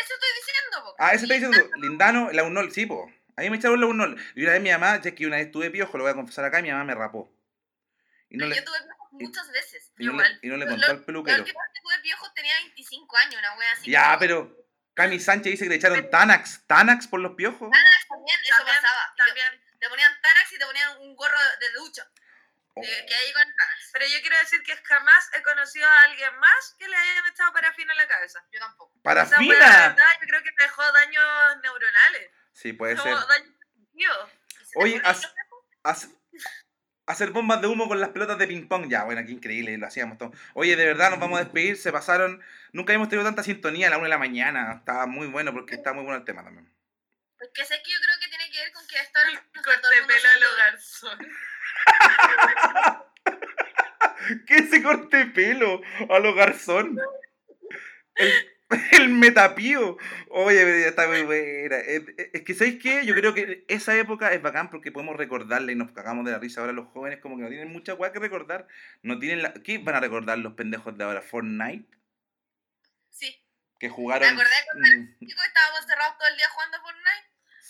Eso 0.00 0.14
estoy 0.14 0.28
diciendo, 0.36 0.84
po. 0.84 0.94
Ah, 0.98 1.12
eso 1.14 1.24
está 1.24 1.34
diciendo 1.34 1.58
lindano, 1.76 2.30
la 2.32 2.42
unol, 2.44 2.72
sí, 2.72 2.86
po. 2.86 3.10
A 3.36 3.42
mí 3.42 3.50
me 3.50 3.56
echaron 3.56 3.80
la 3.80 3.86
unol. 3.86 4.20
Y 4.34 4.42
una 4.42 4.52
vez 4.52 4.62
mi 4.62 4.70
mamá, 4.70 5.00
ya 5.00 5.14
que 5.14 5.26
una 5.26 5.36
vez 5.36 5.50
tuve 5.50 5.70
piojo, 5.70 5.96
lo 5.96 6.04
voy 6.04 6.12
a 6.12 6.16
confesar 6.16 6.44
acá, 6.44 6.60
mi 6.62 6.70
mamá 6.70 6.84
me 6.84 6.94
rapó. 6.94 7.32
Y 8.30 8.36
no 8.36 8.42
Pero 8.44 8.48
le, 8.50 8.56
Yo 8.56 8.64
tuve 8.64 8.78
piojos 8.84 9.08
muchas 9.12 9.52
veces. 9.52 9.92
y 9.98 10.04
no 10.04 10.12
le, 10.12 10.16
igual. 10.18 10.38
y 10.42 10.48
no 10.48 10.56
le 10.56 10.66
contó 10.66 10.86
al 10.86 10.98
La 11.00 11.06
peluquero. 11.06 11.38
última 11.38 11.62
vez 11.62 11.72
que 11.74 11.80
tuve 11.80 11.98
piojos 12.02 12.34
tenía 12.34 12.54
25 12.64 13.16
años, 13.16 13.36
una 13.38 13.56
wea 13.56 13.72
así. 13.72 13.90
Ya, 13.90 14.04
como- 14.06 14.18
pero 14.18 14.66
Cami 14.94 15.18
Sánchez 15.20 15.52
dice 15.52 15.64
que 15.64 15.70
le 15.70 15.76
echaron 15.76 16.10
Tanax. 16.10 16.62
¿Tanax 16.66 17.06
por 17.06 17.20
los 17.20 17.34
piojos? 17.36 17.70
Tanax 17.70 18.08
también, 18.08 18.36
eso 18.42 18.56
También, 18.56 18.76
pasaba. 18.76 19.00
Y 19.14 19.16
te- 19.16 19.24
también. 19.26 19.78
Te, 19.78 19.88
ponían 19.88 20.12
Tanax 20.20 20.52
y 20.52 20.58
te 20.58 20.66
ponían 20.66 20.98
un 20.98 21.14
gorro 21.16 21.38
de 21.60 21.70
ducha. 21.78 22.10
Oh. 22.78 22.82
de- 22.82 23.06
que 23.06 23.14
ahí 23.14 23.32
con 23.32 23.42
Tanax. 23.42 23.90
Pero 23.92 24.06
yo 24.06 24.20
quiero 24.20 24.38
decir 24.38 24.62
que 24.62 24.76
jamás 24.76 25.30
he 25.34 25.42
conocido 25.42 25.88
a 25.88 26.02
alguien 26.02 26.38
más 26.38 26.74
que 26.78 26.88
le 26.88 26.96
hayan 26.96 27.26
echado 27.26 27.52
parafina 27.52 27.92
en 27.92 27.98
la 27.98 28.06
cabeza. 28.08 28.44
Yo 28.52 28.60
tampoco. 28.60 28.92
Esa 28.96 29.02
wea, 29.04 29.14
la 29.14 29.24
¡Parafina! 29.24 29.88
verdad, 29.88 30.08
yo 30.20 30.26
creo 30.28 30.42
que 30.42 30.52
te 30.52 30.62
dejó 30.64 30.92
daños 30.92 31.56
neuronales. 31.62 32.30
Sí, 32.52 32.72
puede 32.72 32.96
como 32.96 33.18
ser. 33.18 33.28
daños 33.28 33.54
cognitivos. 33.62 34.30
¿Y 34.60 34.64
se 34.64 34.72
te 34.72 34.78
Oye, 34.80 35.02
hacer 37.06 37.30
bombas 37.30 37.60
de 37.62 37.66
humo 37.68 37.88
con 37.88 38.00
las 38.00 38.10
pelotas 38.10 38.38
de 38.38 38.46
ping 38.46 38.68
pong. 38.68 38.88
Ya, 38.88 39.04
bueno, 39.04 39.22
qué 39.24 39.32
increíble, 39.32 39.76
lo 39.78 39.86
hacíamos 39.86 40.18
todo. 40.18 40.32
Oye, 40.54 40.76
de 40.76 40.84
verdad, 40.86 41.10
nos 41.10 41.18
vamos 41.18 41.40
a 41.40 41.44
despedir. 41.44 41.76
Se 41.78 41.90
pasaron. 41.90 42.42
Nunca 42.72 42.92
hemos 42.92 43.08
tenido 43.08 43.24
tanta 43.26 43.42
sintonía 43.42 43.86
a 43.86 43.90
la 43.90 43.96
una 43.96 44.04
de 44.06 44.10
la 44.10 44.18
mañana. 44.18 44.74
Estaba 44.78 45.06
muy 45.06 45.26
bueno 45.26 45.52
porque 45.52 45.74
está 45.76 45.92
muy 45.94 46.04
bueno 46.04 46.18
el 46.18 46.24
tema 46.24 46.44
también. 46.44 46.70
Es 47.40 47.48
que 47.54 47.64
sé 47.64 47.80
que 47.82 47.90
yo 47.92 47.98
creo 48.02 48.18
que 48.20 48.28
tiene 48.28 48.50
que 48.50 48.58
ver 48.58 48.72
con 48.72 48.86
que 48.86 48.98
esto 48.98 49.18
El 49.54 49.62
corte 49.62 49.88
pelo 50.06 50.28
a 50.28 50.36
lo 50.38 50.56
garzón. 50.56 51.18
¿Qué 54.46 54.62
se 54.64 54.82
corte 54.82 55.26
pelo 55.26 55.80
a 56.10 56.18
los 56.18 56.34
garzón? 56.34 56.98
El, 58.16 58.32
el 58.92 59.08
metapío. 59.08 59.96
Oye, 60.28 60.86
está 60.86 61.06
muy 61.08 61.22
buena. 61.22 61.76
Es, 61.76 62.02
es 62.32 62.42
que, 62.42 62.54
¿sabéis 62.54 62.78
qué? 62.82 63.06
Yo 63.06 63.14
creo 63.14 63.32
que 63.32 63.64
esa 63.68 63.96
época 63.96 64.32
es 64.32 64.42
bacán 64.42 64.70
porque 64.70 64.92
podemos 64.92 65.16
recordarla 65.16 65.72
y 65.72 65.76
nos 65.76 65.92
cagamos 65.92 66.24
de 66.26 66.32
la 66.32 66.38
risa. 66.38 66.60
Ahora 66.60 66.72
los 66.72 66.88
jóvenes 66.88 67.20
como 67.20 67.36
que 67.36 67.42
no 67.44 67.48
tienen 67.48 67.72
mucha 67.72 67.94
weá 67.94 68.12
que 68.12 68.18
recordar. 68.18 68.66
No 69.02 69.18
tienen 69.18 69.42
la... 69.42 69.52
¿Qué 69.54 69.78
van 69.78 69.94
a 69.94 70.00
recordar 70.00 70.38
los 70.38 70.54
pendejos 70.54 70.96
de 70.98 71.04
ahora? 71.04 71.22
¿Fortnite? 71.22 71.86
Sí. 73.10 73.42
Que 73.78 73.86
¿Te 73.86 73.90
jugaron... 73.94 74.28
acordás 74.28 74.64
cuando 74.72 74.88
Mm, 74.88 75.24
estábamos 75.24 75.86
cerrados 75.86 76.18
todo 76.18 76.28
el 76.28 76.36
día 76.36 76.48
jugando 76.50 76.78
Fortnite? 76.82 77.27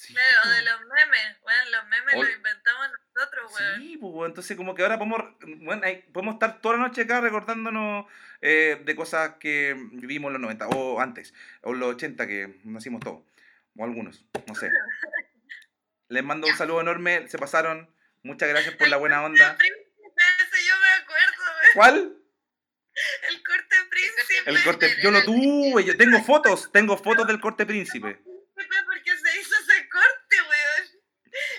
Sí, 0.09 0.15
Claro, 0.15 0.41
po. 0.43 0.49
de 0.51 0.63
los 0.63 0.81
memes. 0.81 1.41
Bueno, 1.43 1.71
los 1.71 1.87
memes 1.89 2.15
Ol- 2.17 2.27
los 2.27 2.37
inventamos 2.37 2.87
nosotros, 3.15 3.53
weón. 3.55 3.81
Sí, 3.81 3.97
pues, 3.99 4.13
weón, 4.13 4.31
entonces 4.31 4.57
como 4.57 4.75
que 4.75 4.83
ahora 4.83 4.99
podemos, 4.99 5.23
bueno, 5.61 5.87
ahí 5.87 6.03
podemos 6.13 6.35
estar 6.35 6.61
toda 6.61 6.77
la 6.77 6.83
noche 6.89 7.03
acá 7.03 7.21
recordándonos 7.21 8.07
eh, 8.41 8.81
de 8.85 8.97
cosas 8.97 9.35
que 9.41 9.75
vivimos 9.93 10.29
en 10.29 10.35
los 10.35 10.43
90 10.43 10.69
o 10.69 11.01
antes, 11.01 11.33
o 11.63 11.73
en 11.75 11.81
los 11.81 11.95
80 11.95 12.27
que 12.27 12.59
nacimos 12.65 13.01
todos, 13.01 13.23
o 13.77 13.85
algunos, 13.85 14.25
no 14.47 14.55
sé. 14.55 14.71
Les 16.09 16.25
mando 16.25 16.47
un 16.47 16.57
saludo 16.57 16.81
enorme, 16.81 17.29
se 17.29 17.37
pasaron, 17.39 17.95
muchas 18.23 18.49
gracias 18.49 18.75
por 18.77 18.89
la 18.89 18.97
buena 18.97 19.19
El 19.19 19.27
onda. 19.27 19.57
príncipe 19.57 19.85
ese, 20.41 20.67
yo 20.67 20.75
me 20.81 20.89
acuerdo, 21.03 21.43
weón. 21.45 21.71
¿Cuál? 21.75 22.15
El 23.31 23.43
corte 23.45 23.77
príncipe. 23.91 24.51
El 24.51 24.65
corte, 24.65 24.97
yo 25.03 25.11
lo 25.11 25.23
tuve, 25.23 25.85
yo 25.85 25.97
tengo 25.97 26.21
fotos, 26.25 26.73
tengo 26.73 26.97
fotos 26.97 27.27
del 27.27 27.41
corte 27.41 27.67
príncipe. 27.67 28.15
Príncipe 28.15 28.77
porque 28.87 29.17
se 29.17 29.41
hizo 29.41 29.55
ese 29.55 29.89
corte, 29.89 30.37
weón. 30.49 30.99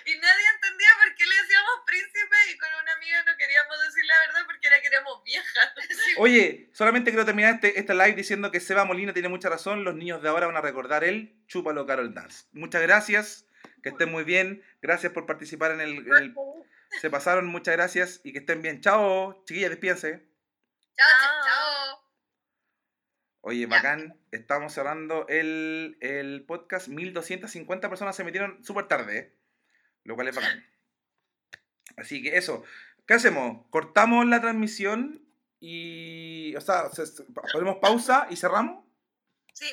Y 0.05 0.17
nadie 0.17 0.45
entendía 0.55 0.89
por 1.01 1.15
qué 1.15 1.26
le 1.26 1.35
decíamos 1.35 1.71
príncipe 1.85 2.35
y 2.51 2.57
con 2.57 2.69
una 2.81 2.91
amiga 2.93 3.23
no 3.23 3.38
queríamos 3.38 3.80
decir 3.85 4.03
la 4.03 4.19
verdad 4.19 4.41
porque 4.47 4.67
era 4.67 4.81
que 4.81 4.88
éramos 4.88 5.23
viejas. 5.23 5.73
Oye, 6.19 6.69
solamente 6.73 7.11
quiero 7.11 7.25
terminar 7.25 7.55
este, 7.55 7.79
este 7.79 7.93
live 7.93 8.13
diciendo 8.13 8.51
que 8.51 8.59
Seba 8.59 8.83
Molina 8.85 9.13
tiene 9.13 9.29
mucha 9.29 9.49
razón. 9.49 9.83
Los 9.83 9.95
niños 9.95 10.21
de 10.21 10.29
ahora 10.29 10.47
van 10.47 10.57
a 10.57 10.61
recordar 10.61 11.03
el 11.03 11.41
Chúpalo 11.47 11.85
Carol 11.85 12.13
Dance. 12.13 12.45
Muchas 12.51 12.81
gracias, 12.81 13.47
que 13.81 13.89
estén 13.89 14.11
muy 14.11 14.23
bien. 14.23 14.61
Gracias 14.81 15.13
por 15.13 15.25
participar 15.25 15.71
en 15.71 15.81
el, 15.81 15.97
en 15.99 16.13
el- 16.17 16.35
Se 17.01 17.09
pasaron, 17.09 17.45
muchas 17.47 17.75
gracias 17.75 18.21
y 18.23 18.33
que 18.33 18.39
estén 18.39 18.61
bien. 18.61 18.81
Chao, 18.81 19.43
chiquillas, 19.45 19.69
despídense. 19.69 20.27
Chao, 20.97 21.07
Chao. 21.21 21.45
chao. 21.45 21.99
Oye, 23.41 23.65
bacán, 23.67 24.19
estamos 24.31 24.73
cerrando 24.73 25.25
el, 25.29 25.97
el 26.01 26.43
podcast. 26.45 26.89
1250 26.89 27.87
personas 27.89 28.15
se 28.15 28.25
metieron 28.25 28.61
súper 28.63 28.87
tarde, 28.89 29.17
¿eh? 29.17 29.33
lo 30.03 30.15
cual 30.15 30.27
es 30.27 30.35
bacán. 30.35 30.65
Así 31.95 32.21
que 32.21 32.37
eso, 32.37 32.63
¿qué 33.07 33.13
hacemos? 33.13 33.65
¿Cortamos 33.69 34.25
la 34.25 34.41
transmisión 34.41 35.25
y. 35.60 36.56
O 36.56 36.61
sea, 36.61 36.90
se- 36.90 37.06
se- 37.06 37.23
ponemos 37.53 37.77
pausa 37.77 38.27
y 38.30 38.36
cerramos? 38.36 38.84
Sí. 39.53 39.68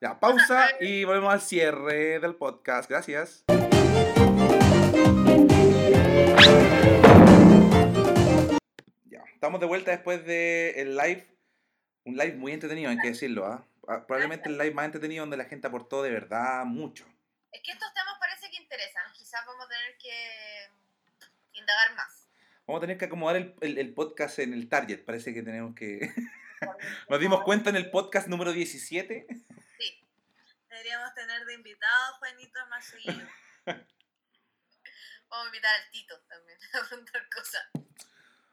Ya, 0.00 0.18
pausa 0.20 0.68
y 0.80 1.04
volvemos 1.04 1.32
al 1.32 1.40
cierre 1.40 2.18
del 2.20 2.34
podcast. 2.34 2.88
Gracias. 2.90 3.44
Ya, 9.04 9.22
estamos 9.34 9.60
de 9.60 9.66
vuelta 9.66 9.90
después 9.92 10.24
del 10.24 10.96
live. 10.96 11.26
Un 12.04 12.16
live 12.16 12.34
muy 12.36 12.52
entretenido, 12.52 12.90
hay 12.90 12.98
que 12.98 13.08
decirlo. 13.08 13.46
Ah, 13.46 13.64
Probablemente 14.06 14.48
el 14.48 14.58
live 14.58 14.72
más 14.72 14.86
entretenido 14.86 15.22
donde 15.22 15.36
la 15.36 15.44
gente 15.44 15.66
aportó 15.68 16.02
de 16.02 16.10
verdad 16.10 16.64
mucho. 16.64 17.04
Es 17.52 17.62
que 17.62 17.72
estos 17.72 17.92
temas 17.94 18.14
parece 18.18 18.50
que 18.50 18.56
interesan. 18.56 19.04
Quizás 19.14 19.44
vamos 19.46 19.64
a 19.66 19.68
tener 19.68 19.96
que 19.98 21.58
indagar 21.58 21.94
más. 21.94 22.15
Vamos 22.66 22.80
a 22.80 22.82
tener 22.82 22.98
que 22.98 23.04
acomodar 23.04 23.36
el, 23.36 23.54
el- 23.60 23.78
el 23.78 23.94
podcast 23.94 24.38
en 24.40 24.52
el 24.52 24.68
target. 24.68 25.04
Parece 25.04 25.32
que 25.32 25.42
tenemos 25.42 25.74
que. 25.74 26.10
Nos 27.08 27.20
dimos 27.20 27.42
cuenta 27.44 27.70
en 27.70 27.76
el 27.76 27.90
podcast 27.90 28.28
número 28.28 28.52
17. 28.52 29.26
Sí. 29.78 30.08
Deberíamos 30.68 31.14
tener 31.14 31.44
de 31.44 31.54
invitados, 31.54 32.18
Juanito, 32.18 32.66
más 32.68 32.84
seguido. 32.84 33.28
Vamos 35.28 35.44
a 35.44 35.46
invitar 35.46 35.74
al 35.74 35.90
Tito 35.90 36.20
también 36.28 36.58
a 36.72 36.88
preguntar 36.88 37.28
cosas. 37.34 37.62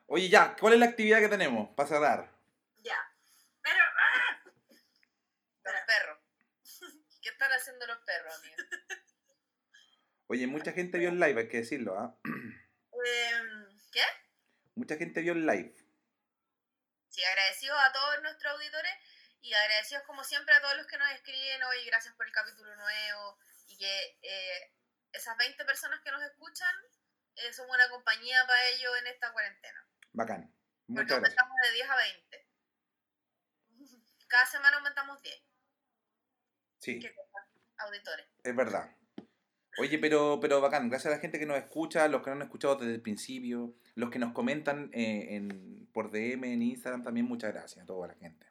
Oye, 0.07 0.29
ya, 0.29 0.55
¿cuál 0.59 0.73
es 0.73 0.79
la 0.79 0.87
actividad 0.87 1.19
que 1.19 1.29
tenemos 1.29 1.69
para 1.75 1.89
cerrar? 1.89 2.31
Ya. 2.83 2.97
Pero, 3.61 3.79
¡ah! 3.79 4.43
Los 5.63 5.73
perros. 5.87 6.19
¿Qué 7.21 7.29
están 7.29 7.51
haciendo 7.53 7.87
los 7.87 7.97
perros, 7.99 8.35
amigo? 8.37 8.55
Oye, 10.27 10.45
mucha 10.47 10.71
gente 10.73 10.97
vio 10.97 11.09
el 11.09 11.19
live, 11.19 11.41
hay 11.41 11.47
que 11.47 11.57
decirlo, 11.57 11.97
¿ah? 11.97 12.17
em, 12.25 13.72
¿Qué? 13.93 14.03
Mucha 14.75 14.95
gente 14.97 15.21
vio 15.21 15.33
el 15.33 15.45
live. 15.45 15.75
Sí, 17.09 17.23
agradecidos 17.23 17.79
a 17.79 17.91
todos 17.93 18.21
nuestros 18.23 18.53
auditores 18.53 18.91
y 19.41 19.53
agradecidos 19.53 20.03
como 20.03 20.23
siempre 20.23 20.55
a 20.55 20.61
todos 20.61 20.75
los 20.77 20.87
que 20.87 20.97
nos 20.97 21.11
escriben 21.11 21.61
hoy, 21.63 21.85
gracias 21.85 22.15
por 22.15 22.25
el 22.25 22.31
capítulo 22.33 22.75
nuevo 22.75 23.37
y 23.67 23.77
que 23.77 24.17
eh, 24.23 24.73
esas 25.11 25.37
20 25.37 25.63
personas 25.65 26.01
que 26.01 26.09
nos 26.11 26.23
escuchan 26.23 26.73
eh, 27.35 27.53
somos 27.53 27.75
una 27.75 27.87
compañía 27.89 28.43
para 28.47 28.65
ellos 28.69 28.91
en 28.99 29.07
esta 29.07 29.31
cuarentena. 29.31 29.87
Bacán. 30.11 30.41
Porque 30.87 31.03
Muchas 31.03 31.19
gracias. 31.19 31.39
aumentamos 31.39 31.57
de 31.61 31.71
10 31.73 31.89
a 31.89 31.95
20. 31.95 32.47
Cada 34.27 34.45
semana 34.47 34.77
aumentamos 34.77 35.21
10 35.21 35.41
Sí, 36.79 36.99
¿Qué 36.99 37.15
auditores. 37.77 38.27
es 38.43 38.55
verdad. 38.55 38.89
Oye, 39.77 39.97
pero, 39.97 40.39
pero 40.39 40.61
bacán, 40.61 40.89
gracias 40.89 41.11
a 41.11 41.15
la 41.15 41.21
gente 41.21 41.39
que 41.39 41.45
nos 41.45 41.57
escucha, 41.57 42.07
los 42.07 42.21
que 42.21 42.29
no 42.29 42.35
han 42.35 42.41
escuchado 42.43 42.75
desde 42.75 42.93
el 42.93 43.01
principio, 43.01 43.75
los 43.95 44.11
que 44.11 44.19
nos 44.19 44.33
comentan 44.33 44.91
eh, 44.93 45.35
en, 45.35 45.87
por 45.93 46.11
DM 46.11 46.43
en 46.45 46.61
Instagram 46.61 47.03
también, 47.03 47.25
muchas 47.25 47.53
gracias 47.53 47.83
a 47.83 47.87
toda 47.87 48.07
la 48.07 48.15
gente. 48.15 48.45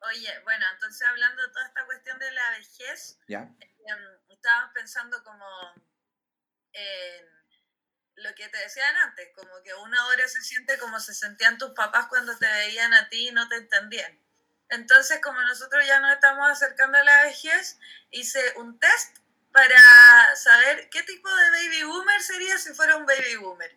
Oye, 0.00 0.30
bueno, 0.44 0.64
entonces 0.74 1.06
hablando 1.08 1.42
de 1.42 1.48
toda 1.48 1.66
esta 1.66 1.84
cuestión 1.86 2.18
de 2.18 2.30
la 2.30 2.50
vejez, 2.50 3.18
¿Ya? 3.26 3.40
em, 3.40 3.98
estábamos 4.28 4.72
pensando 4.74 5.22
como 5.24 5.46
en 6.72 7.24
lo 8.16 8.34
que 8.34 8.48
te 8.48 8.58
decían 8.58 8.94
antes, 8.96 9.30
como 9.34 9.62
que 9.62 9.74
uno 9.74 10.00
ahora 10.00 10.28
se 10.28 10.42
siente 10.42 10.78
como 10.78 11.00
se 11.00 11.14
sentían 11.14 11.58
tus 11.58 11.70
papás 11.70 12.06
cuando 12.08 12.36
te 12.36 12.46
veían 12.46 12.92
a 12.92 13.08
ti 13.08 13.28
y 13.28 13.32
no 13.32 13.48
te 13.48 13.56
entendían. 13.56 14.20
Entonces, 14.68 15.20
como 15.22 15.40
nosotros 15.42 15.84
ya 15.86 16.00
nos 16.00 16.12
estamos 16.12 16.48
acercando 16.50 16.98
a 16.98 17.04
la 17.04 17.22
vejez, 17.24 17.78
hice 18.10 18.40
un 18.56 18.78
test 18.78 19.18
para 19.54 20.34
saber 20.34 20.90
qué 20.90 21.04
tipo 21.04 21.32
de 21.32 21.50
baby 21.50 21.84
boomer 21.84 22.20
sería 22.20 22.58
si 22.58 22.74
fuera 22.74 22.96
un 22.96 23.06
baby 23.06 23.36
boomer. 23.36 23.72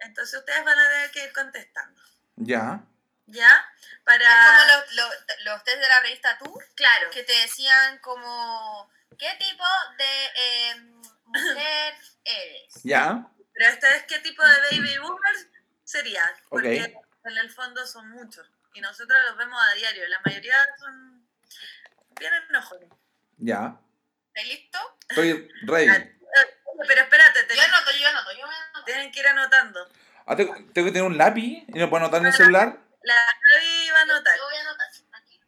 Entonces 0.00 0.38
ustedes 0.38 0.62
van 0.62 0.78
a 0.78 0.88
tener 0.90 1.10
que 1.12 1.24
ir 1.24 1.32
contestando, 1.32 2.02
¿Ya? 2.36 2.84
¿ya? 3.24 3.64
Para... 4.04 4.22
Es 4.22 4.46
como 4.46 4.76
los, 4.76 4.92
los, 4.96 5.36
los 5.44 5.64
test 5.64 5.78
de 5.78 5.88
la 5.88 6.00
revista 6.00 6.36
Tour, 6.36 6.62
Claro, 6.74 7.08
que 7.10 7.22
te 7.22 7.32
decían 7.32 7.98
como, 8.00 8.90
¿qué 9.18 9.34
tipo 9.38 9.64
de 9.96 10.26
eh, 10.36 10.74
mujer 11.24 11.94
eres? 12.24 12.74
¿Ya? 12.82 13.26
Pero 13.54 13.70
esta 13.70 13.88
vez, 13.88 14.04
¿qué 14.08 14.18
tipo 14.18 14.42
de 14.44 14.76
baby 14.76 14.98
boomers 14.98 15.46
sería? 15.84 16.30
Porque 16.50 16.94
en 17.24 17.38
el 17.38 17.50
fondo 17.50 17.86
son 17.86 18.10
muchos. 18.10 18.46
Y 18.74 18.82
nosotros 18.82 19.18
los 19.26 19.38
vemos 19.38 19.58
a 19.70 19.74
diario. 19.74 20.06
La 20.08 20.20
mayoría 20.22 20.62
son 20.78 21.26
bien 22.18 22.32
enojones. 22.50 22.90
¿Ya? 23.38 23.80
¿Estás 24.34 24.44
listo? 24.46 24.78
Estoy 25.08 25.50
ready. 25.62 25.88
Eh, 25.90 26.16
Pero 26.86 27.02
espérate, 27.02 27.40
Yo 27.40 27.46
tienen, 27.48 27.70
anoto, 27.74 27.90
yo 27.92 28.08
anoto, 28.08 28.32
yo 28.32 28.46
me 28.46 28.54
anoto. 28.54 28.84
tienen 28.86 29.12
que 29.12 29.20
ir 29.20 29.26
anotando. 29.26 29.88
Ah, 30.26 30.36
¿tengo, 30.36 30.54
tengo 30.72 30.86
que 30.86 30.92
tener 30.92 31.02
un 31.02 31.18
lápiz 31.18 31.64
y 31.68 31.72
no 31.78 31.90
puedo 31.90 32.04
anotar 32.04 32.20
en 32.20 32.26
el 32.28 32.32
celular? 32.32 32.78
La 33.02 33.14
Gaby 33.52 33.90
va 33.90 33.98
a 33.98 34.02
anotar. 34.02 34.36
Yo 34.36 34.44
voy 34.44 34.54
a 34.56 34.60
anotar, 34.60 34.88
aquí. 35.12 35.40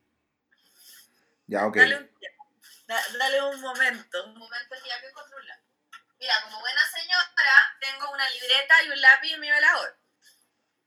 Ya, 1.46 1.66
ok. 1.66 1.76
Dale, 1.76 1.96
un, 1.96 2.10
da- 2.86 3.08
dale 3.18 3.42
un 3.42 3.60
momento. 3.60 4.24
Un 4.24 4.36
momento 4.38 4.74
ya 4.86 5.00
que 5.00 5.06
encontré 5.08 5.36
un 5.36 5.46
lápiz. 5.46 5.62
Mira, 6.18 6.34
como 6.44 6.60
buena 6.60 6.80
señora, 6.94 7.76
tengo 7.80 8.10
una 8.12 8.28
libreta 8.30 8.82
y 8.84 8.90
un 8.90 9.00
lápiz 9.00 9.32
en 9.34 9.40
mi 9.40 9.50
velador. 9.50 9.96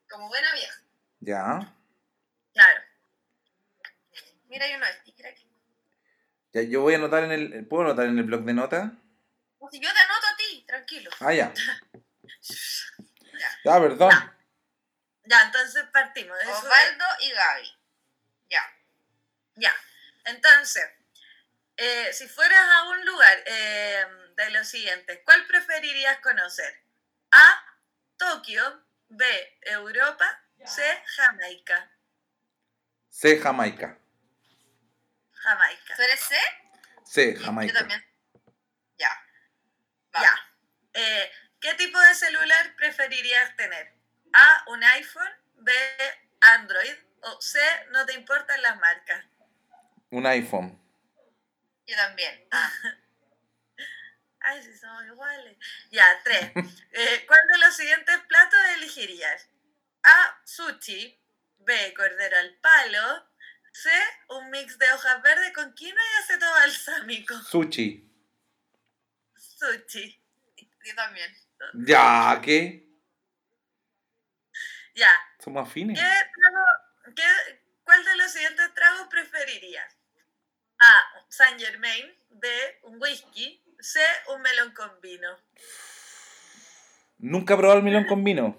Como 0.10 0.28
buena 0.28 0.52
vieja. 0.54 0.82
Ya. 1.20 1.74
Claro. 2.54 2.82
Mira, 4.48 4.66
hay 4.66 4.76
uno 4.76 4.86
aquí. 4.86 5.16
Ya, 6.56 6.62
yo 6.62 6.80
voy 6.80 6.94
a 6.94 6.98
anotar 6.98 7.26
en 7.26 7.34
el... 7.34 7.68
¿Puedo 7.68 7.84
anotar 7.84 8.06
en 8.06 8.18
el 8.18 8.24
blog 8.24 8.46
de 8.46 8.54
notas? 8.54 8.90
O 9.60 9.70
si 9.70 9.78
yo 9.78 9.92
te 9.92 10.00
anoto 10.00 10.26
a 10.26 10.38
ti, 10.38 10.64
tranquilo. 10.66 11.12
Ah, 11.20 11.34
ya. 11.34 11.54
Ya. 13.38 13.50
Ya, 13.66 13.82
perdón. 13.82 14.10
Ya, 15.26 15.42
entonces 15.44 15.84
partimos. 15.92 16.38
Osvaldo 16.48 17.06
y 17.20 17.32
Gaby. 17.32 17.78
Ya. 18.50 18.64
Ya. 19.56 19.76
Entonces, 20.24 20.86
eh, 21.76 22.14
si 22.14 22.30
fueras 22.30 22.66
a 22.66 22.90
un 22.92 23.06
lugar 23.06 23.44
eh, 23.46 24.06
de 24.38 24.52
los 24.52 24.66
siguientes, 24.66 25.20
¿cuál 25.26 25.46
preferirías 25.48 26.20
conocer? 26.20 26.82
A. 27.32 27.78
Tokio. 28.16 28.86
B. 29.10 29.26
Europa. 29.64 30.26
C. 30.64 30.82
Jamaica. 31.18 31.92
C, 33.10 33.38
Jamaica. 33.42 34.00
Jamaica. 35.46 35.96
¿Tú 35.96 36.02
eres 36.02 36.20
C? 36.22 36.36
C, 37.06 37.34
Yo 37.38 37.46
Jamaica. 37.46 37.74
también. 37.80 38.04
Ya. 38.98 39.10
Va. 40.16 40.22
Ya. 40.22 40.36
Eh, 40.94 41.32
¿Qué 41.62 41.74
tipo 41.76 42.00
de 42.00 42.16
celular 42.16 42.76
preferirías 42.76 43.56
tener? 43.56 43.94
A. 44.34 44.64
Un 44.68 44.84
iPhone. 44.84 45.32
B. 45.58 45.72
Android. 46.42 46.96
O 47.22 47.40
C. 47.42 47.60
No 47.92 48.06
te 48.06 48.14
importan 48.14 48.62
las 48.62 48.78
marcas. 48.80 49.24
Un 50.10 50.26
iPhone. 50.26 50.82
Yo 51.86 51.96
también. 51.96 52.48
Ah, 52.52 52.72
Ay, 54.40 54.62
si 54.64 54.78
somos 54.78 55.04
iguales. 55.06 55.58
Ya, 55.92 56.06
tres. 56.24 56.52
Eh, 56.92 57.26
¿Cuál 57.28 57.42
de 57.52 57.58
los 57.60 57.76
siguientes 57.76 58.18
platos 58.28 58.60
elegirías? 58.76 59.50
A. 60.04 60.42
Sushi. 60.46 61.22
B. 61.60 61.94
Cordero 61.96 62.38
al 62.38 62.56
palo. 62.58 63.30
C. 63.76 63.90
Un 64.30 64.50
mix 64.52 64.78
de 64.78 64.90
hojas 64.94 65.22
verdes 65.22 65.52
con 65.54 65.74
quinoa 65.74 66.02
y 66.02 66.24
aceto 66.24 66.46
balsámico. 66.50 67.36
Sushi. 67.42 68.10
Sushi. 69.36 70.22
yo 70.86 70.96
también. 70.96 71.30
Ya, 71.86 72.40
¿qué? 72.42 72.88
Ya. 74.96 75.12
Somos 75.44 75.68
afines. 75.68 76.00
¿Qué 76.00 76.06
trago- 76.06 77.14
qué- 77.16 77.62
¿Cuál 77.84 78.04
de 78.06 78.16
los 78.16 78.32
siguientes 78.32 78.74
tragos 78.74 79.08
preferirías? 79.10 79.94
A. 80.80 81.26
Saint 81.30 81.60
Germain. 81.60 82.06
B. 82.30 82.48
Un 82.84 83.02
whisky. 83.02 83.62
C. 83.80 84.00
Un 84.34 84.42
melón 84.42 84.72
con 84.74 85.00
vino. 85.02 85.38
Nunca 87.18 87.54
he 87.54 87.58
probado 87.58 87.80
el 87.80 87.84
melón 87.84 88.06
con 88.06 88.24
vino. 88.24 88.58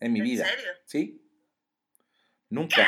En 0.00 0.12
mi 0.14 0.20
¿En 0.20 0.24
vida. 0.24 0.46
serio? 0.46 0.72
¿Sí? 0.86 1.22
Nunca. 2.48 2.76
¿Qué? 2.76 2.86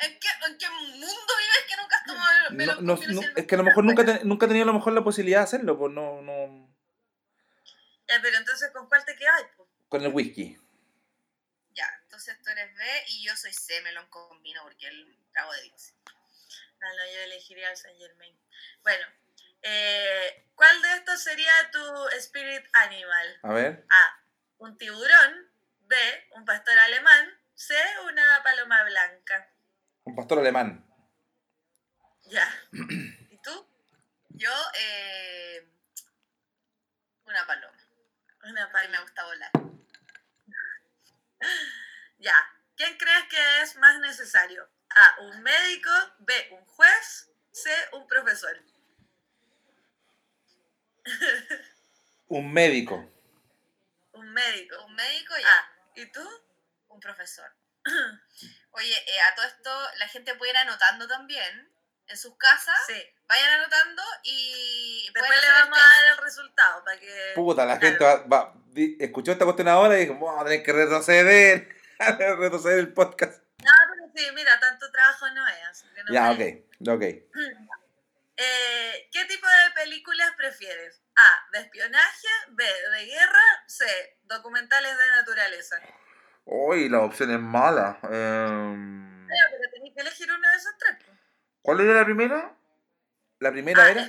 ¿En 0.00 0.20
qué, 0.20 0.28
¿En 0.46 0.58
qué 0.58 0.70
mundo 0.70 0.98
vives 1.00 1.64
que 1.68 1.76
nunca 1.76 1.96
has 1.96 2.04
tomado 2.04 2.48
el 2.48 2.84
No, 2.84 2.94
es 3.36 3.46
que 3.46 3.54
a 3.54 3.58
lo 3.58 3.64
mejor 3.64 3.84
nunca, 3.84 4.02
he 4.02 4.48
tenido 4.48 4.62
a 4.62 4.66
lo 4.66 4.74
mejor 4.74 4.92
la 4.92 5.02
posibilidad 5.02 5.40
de 5.40 5.44
hacerlo, 5.44 5.76
pues 5.76 5.92
no, 5.92 6.22
no. 6.22 6.68
Ya, 8.06 8.20
pero 8.22 8.38
entonces, 8.38 8.70
¿con 8.72 8.88
cuál 8.88 9.04
te 9.04 9.16
quedas? 9.16 9.42
Pues? 9.56 9.68
Con 9.88 10.02
el 10.02 10.12
whisky. 10.12 10.56
Ya, 11.74 11.86
entonces 12.02 12.40
tú 12.42 12.50
eres 12.50 12.74
B 12.76 12.84
y 13.08 13.24
yo 13.24 13.36
soy 13.36 13.52
C, 13.52 13.80
melón 13.82 14.06
con 14.08 14.42
vino, 14.42 14.62
porque 14.62 14.86
el 14.86 15.16
trago 15.32 15.52
de 15.52 15.62
Dixie. 15.62 15.94
No, 16.80 16.88
no, 16.88 17.04
yo 17.12 17.20
elegiría 17.24 17.70
el 17.70 17.76
Saint 17.76 17.98
Germain. 17.98 18.38
Bueno, 18.82 19.04
eh, 19.62 20.46
¿cuál 20.54 20.80
de 20.80 20.94
estos 20.94 21.20
sería 21.22 21.52
tu 21.72 22.08
spirit 22.18 22.64
animal? 22.72 23.38
A 23.42 23.52
ver. 23.52 23.84
A. 23.90 24.22
Un 24.58 24.78
tiburón. 24.78 25.50
B. 25.86 25.96
Un 26.36 26.44
pastor 26.44 26.78
alemán. 26.78 27.38
C. 27.54 27.74
Una 28.04 28.42
paloma 28.44 28.84
blanca. 28.84 29.48
Un 30.08 30.16
pastor 30.16 30.38
alemán. 30.38 30.82
Ya. 32.30 32.48
¿Y 32.72 33.36
tú? 33.42 33.68
Yo, 34.30 34.50
eh, 34.80 35.68
una 37.26 37.46
paloma. 37.46 37.76
Una 38.44 38.64
A 38.64 38.66
mí 38.66 38.70
me 38.70 38.72
paloma. 38.72 39.00
gusta 39.02 39.24
volar. 39.24 39.50
Ya. 42.20 42.34
¿Quién 42.74 42.96
crees 42.98 43.24
que 43.28 43.60
es 43.62 43.76
más 43.76 44.00
necesario? 44.00 44.68
A. 44.90 45.20
Un 45.20 45.42
médico. 45.42 45.90
B. 46.20 46.32
Un 46.52 46.64
juez. 46.64 47.30
C. 47.52 47.70
Un 47.92 48.08
profesor. 48.08 48.56
Un 52.28 52.52
médico. 52.52 52.96
Un 54.14 54.32
médico. 54.32 54.84
Un 54.86 54.94
médico 54.96 55.34
ya, 55.38 55.46
Ah, 55.48 55.70
¿y 55.94 56.06
tú? 56.10 56.26
un 56.88 56.98
profesor. 57.00 57.54
Oye, 58.78 58.94
eh, 59.06 59.20
a 59.20 59.34
todo 59.34 59.46
esto 59.46 59.70
la 59.98 60.08
gente 60.08 60.34
puede 60.36 60.52
ir 60.52 60.56
anotando 60.56 61.06
también 61.06 61.70
en 62.06 62.16
sus 62.16 62.36
casas. 62.38 62.78
Sí. 62.86 62.94
Vayan 63.28 63.50
anotando 63.60 64.02
y 64.22 65.10
Después 65.12 65.30
le 65.42 65.48
vamos 65.52 65.78
a 65.78 65.82
dar 65.82 66.12
el 66.12 66.24
resultado 66.24 66.82
para 66.84 66.98
que... 66.98 67.32
Puta, 67.34 67.66
la 67.66 67.78
Claro. 67.78 67.98
gente 67.98 68.04
va, 68.04 68.26
va- 68.26 68.54
escuchó 69.00 69.32
esta 69.32 69.44
cuestión 69.44 69.68
ahora 69.68 69.96
y 69.98 70.02
dijo, 70.06 70.14
vamos 70.14 70.40
a 70.40 70.44
tener 70.44 70.62
que 70.62 70.72
retroceder. 70.72 71.68
retroceder 72.38 72.78
el 72.78 72.92
podcast. 72.94 73.42
No, 73.62 73.72
pero 73.92 74.10
sí, 74.14 74.32
mira, 74.34 74.58
tanto 74.60 74.90
trabajo 74.90 75.28
no 75.30 75.46
es. 75.46 75.64
así 75.70 75.86
que 75.94 76.04
no 76.04 76.12
Ya, 76.12 76.32
me- 76.32 76.64
ok. 76.80 76.88
Ok. 76.96 77.04
Eh, 78.40 79.08
¿Qué 79.10 79.24
tipo 79.24 79.48
de 79.48 79.70
películas 79.74 80.30
prefieres? 80.36 81.02
A. 81.16 81.48
De 81.50 81.58
espionaje. 81.58 82.28
B. 82.50 82.64
De 82.92 83.06
guerra. 83.06 83.42
C. 83.66 83.84
Documentales 84.22 84.96
de 84.96 85.06
naturaleza. 85.16 85.80
Uy, 86.50 86.88
la 86.88 87.00
opción 87.00 87.30
es 87.30 87.40
mala. 87.40 87.98
Eh, 88.04 89.26
pero 89.50 89.70
tenés 89.70 89.94
que 89.94 90.00
elegir 90.00 90.30
uno 90.32 90.50
de 90.50 90.56
esos 90.56 90.72
tres. 90.78 90.96
pues. 91.04 91.18
¿Cuál 91.60 91.80
era 91.80 91.92
la 91.94 92.04
primera? 92.06 92.56
La 93.38 93.52
primera 93.52 93.82
A. 93.84 93.90
era 93.90 94.02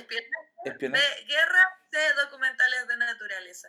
Espionaje. 0.64 1.04
B. 1.20 1.24
Guerra. 1.26 1.76
C. 1.90 1.98
Documentales 2.14 2.86
de 2.88 2.96
naturaleza. 2.96 3.68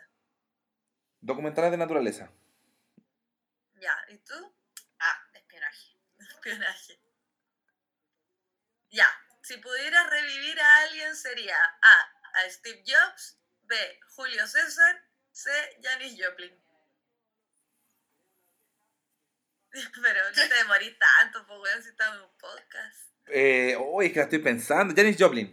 Documentales 1.20 1.70
de 1.72 1.76
naturaleza. 1.76 2.30
Ya, 3.74 3.96
¿y 4.08 4.18
tú? 4.18 4.54
Ah, 5.00 5.28
de 5.32 5.38
espionaje. 5.40 5.96
Espionaje. 6.20 6.98
Ya, 8.90 9.06
si 9.42 9.56
pudieras 9.58 10.08
revivir 10.08 10.60
a 10.60 10.78
alguien 10.84 11.14
sería 11.16 11.56
A. 11.82 12.12
A 12.34 12.50
Steve 12.50 12.82
Jobs. 12.86 13.38
B. 13.64 13.76
Julio 14.16 14.46
César, 14.46 15.02
C. 15.30 15.50
Janis 15.82 16.16
Joplin. 16.18 16.52
Pero 20.02 20.20
no 20.28 20.32
te 20.34 20.54
demorís 20.54 20.98
tanto, 20.98 21.46
pues 21.46 21.60
weón, 21.60 21.82
si 21.82 21.88
estamos 21.88 22.16
en 22.16 22.22
un 22.24 22.36
podcast. 22.38 23.10
Eh, 23.26 23.76
uy, 23.78 24.06
es 24.06 24.12
que 24.12 24.18
la 24.18 24.24
estoy 24.24 24.38
pensando. 24.40 24.94
Janis 24.94 25.16
Joplin. 25.18 25.48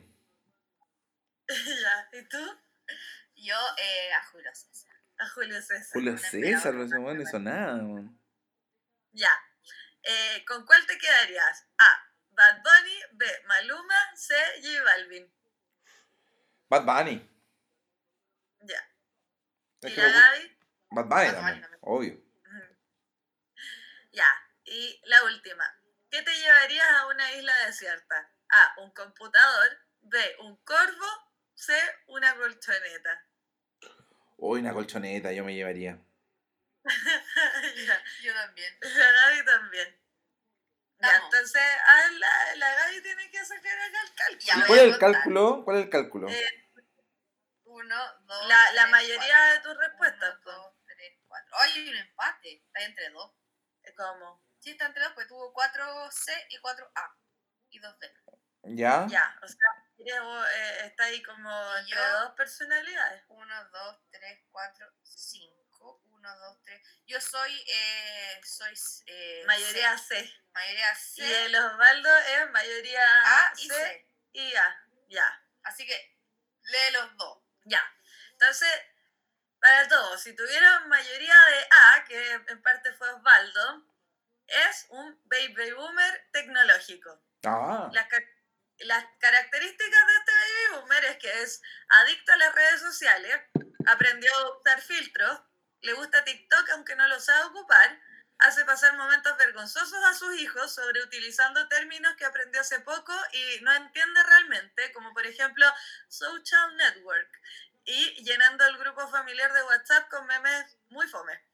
ya, 1.47 2.09
¿y 2.19 2.27
tú? 2.27 2.37
Yo 3.35 3.55
eh, 3.77 4.13
a 4.13 4.25
Julio 4.25 4.51
César. 4.53 4.95
A 5.17 5.29
Julio 5.29 5.61
César. 5.61 5.93
Julio 5.93 6.17
César, 6.17 6.75
esperaba 6.75 7.13
no 7.13 7.21
hizo, 7.21 7.39
nada. 7.39 7.75
weón. 7.75 8.19
Ya. 9.11 9.31
Eh, 10.03 10.43
¿Con 10.45 10.65
cuál 10.65 10.85
te 10.85 10.97
quedarías? 10.97 11.65
A. 11.77 12.05
Bad 12.31 12.61
Bunny. 12.63 12.99
B. 13.13 13.25
Maluma. 13.47 13.95
C. 14.15 14.33
J 14.61 14.83
Balvin. 14.83 15.33
Bad 16.69 16.83
Bunny. 16.85 17.29
Ya. 18.61 18.89
¿Y 19.81 19.95
la 19.95 20.03
Gaby? 20.09 20.57
Bad 20.91 21.05
Bunny 21.05 21.09
Bad 21.09 21.33
también, 21.33 21.43
Bunny 21.45 21.61
también. 21.61 21.79
obvio. 21.81 22.28
Y 24.71 25.01
la 25.05 25.23
última. 25.23 25.65
¿Qué 26.11 26.21
te 26.21 26.31
llevarías 26.35 26.87
a 26.91 27.07
una 27.07 27.31
isla 27.33 27.55
desierta? 27.65 28.31
A. 28.49 28.73
Un 28.81 28.91
computador. 28.93 29.77
B. 30.01 30.35
Un 30.41 30.57
corvo. 30.63 31.05
C. 31.55 31.73
Una 32.07 32.35
colchoneta. 32.35 33.25
Uy, 34.37 34.59
una 34.61 34.73
colchoneta 34.73 35.31
yo 35.33 35.43
me 35.43 35.53
llevaría. 35.55 35.99
ya. 36.85 38.03
Yo 38.21 38.33
también. 38.33 38.77
La 38.81 39.11
Gaby 39.11 39.45
también. 39.45 39.99
Ya, 41.01 41.15
entonces 41.15 41.61
ah, 41.87 42.03
la, 42.17 42.55
la 42.55 42.75
Gaby 42.75 43.01
tiene 43.01 43.31
que 43.31 43.45
sacar 43.45 43.79
acá 43.79 44.01
el 44.03 44.15
cálculo. 44.15 44.39
Ya 44.45 44.53
¿Y 44.53 44.57
voy 44.59 44.67
cuál 44.67 44.79
a 44.79 44.83
es 44.83 44.93
el 44.93 44.99
cálculo? 44.99 45.61
¿Cuál 45.65 45.77
es 45.77 45.83
el 45.85 45.89
cálculo? 45.89 46.29
Eh, 46.29 46.71
Uno, 47.63 48.13
dos. 48.23 48.47
La- 48.47 48.71
la 48.73 48.81
tres, 48.81 48.91
mayoría 48.91 49.37
cuatro. 49.37 49.53
de 49.53 49.59
tus 49.61 49.77
respuestas, 49.87 50.35
Uno, 50.45 50.51
dos, 50.57 50.73
tres, 50.85 51.17
cuatro. 51.27 51.57
Oye, 51.61 51.73
hay 51.73 51.89
un 51.89 51.95
empate. 51.97 52.53
Está 52.65 52.81
entre 52.83 53.09
dos. 53.11 53.31
¿Cómo? 53.97 54.41
Está 54.71 54.85
entre 54.87 55.03
dos, 55.03 55.13
pues 55.13 55.27
tuvo 55.27 55.53
cuatro 55.53 56.09
C 56.11 56.33
y 56.49 56.57
cuatro 56.59 56.89
A. 56.95 57.15
Y 57.69 57.79
dos 57.79 57.97
D. 57.99 58.13
¿Ya? 58.63 59.07
Ya, 59.09 59.39
o 59.41 59.47
sea, 59.47 59.67
eh, 59.97 60.85
está 60.85 61.05
ahí 61.05 61.21
como 61.23 61.49
¿Y 61.77 61.79
entre 61.81 61.97
yo? 61.97 62.19
dos 62.21 62.31
personalidades. 62.33 63.23
Uno, 63.29 63.69
dos, 63.69 63.97
tres, 64.11 64.39
cuatro, 64.51 64.91
cinco. 65.03 66.01
Uno, 66.05 66.37
dos, 66.39 66.57
tres. 66.63 66.81
Yo 67.05 67.21
soy, 67.21 67.63
eh, 67.67 68.41
soy, 68.43 68.73
eh, 69.05 69.43
Mayoría 69.47 69.97
C. 69.97 70.23
C. 70.25 70.33
Mayoría 70.53 70.95
C. 70.95 71.21
Y 71.21 71.31
el 71.33 71.55
Osvaldo 71.55 72.17
es 72.17 72.51
mayoría 72.51 73.03
A 73.25 73.53
y 73.57 73.67
C, 73.67 73.73
C. 73.73 74.07
y 74.33 74.55
A. 74.55 74.85
Ya, 75.07 75.43
Así 75.63 75.85
que 75.85 76.17
lee 76.63 76.91
los 76.93 77.15
dos. 77.17 77.39
ya. 77.65 77.81
Entonces, 78.33 78.69
para 79.59 79.87
todos, 79.87 80.21
si 80.21 80.35
tuvieron 80.35 80.87
mayoría 80.87 81.35
de 81.35 81.67
A, 81.71 82.03
que 82.05 82.31
en 82.31 82.61
parte 82.61 82.93
fue 82.93 83.09
Osvaldo, 83.09 83.85
es 84.69 84.85
un 84.89 85.19
baby 85.25 85.71
boomer 85.71 86.29
tecnológico. 86.31 87.21
Ah, 87.45 87.89
Las, 87.93 88.07
las 88.79 89.05
características 89.19 90.07
de 90.07 90.13
este 90.17 90.31
baby 90.31 90.81
boomer 90.81 91.05
es 91.05 91.17
que 91.17 91.41
es 91.41 91.61
adicto 91.89 92.33
a 92.33 92.37
las 92.37 92.55
redes 92.55 92.81
sociales, 92.81 93.41
aprendió 93.87 94.33
a 94.35 94.57
usar 94.57 94.81
filtros, 94.81 95.41
le 95.81 95.93
gusta 95.93 96.23
TikTok 96.23 96.69
aunque 96.71 96.95
no 96.95 97.07
lo 97.07 97.19
sabe 97.19 97.45
ocupar, 97.45 97.99
hace 98.39 98.63
pasar 98.65 98.95
momentos 98.97 99.37
vergonzosos 99.37 100.03
a 100.05 100.13
sus 100.13 100.33
hijos 100.39 100.73
sobre 100.73 101.03
utilizando 101.03 101.67
términos 101.67 102.15
que 102.15 102.25
aprendió 102.25 102.61
hace 102.61 102.79
poco 102.81 103.13
y 103.33 103.61
no 103.61 103.73
entiende 103.73 104.23
realmente, 104.23 104.91
como 104.93 105.13
por 105.13 105.25
ejemplo 105.25 105.65
social 106.07 106.75
network, 106.77 107.29
y 107.83 108.23
llenando 108.23 108.65
el 108.65 108.77
grupo 108.77 109.07
familiar 109.09 109.51
de 109.53 109.63
WhatsApp 109.63 110.09
con 110.09 110.25
memes 110.25 110.77
muy 110.89 111.07
fome. 111.07 111.48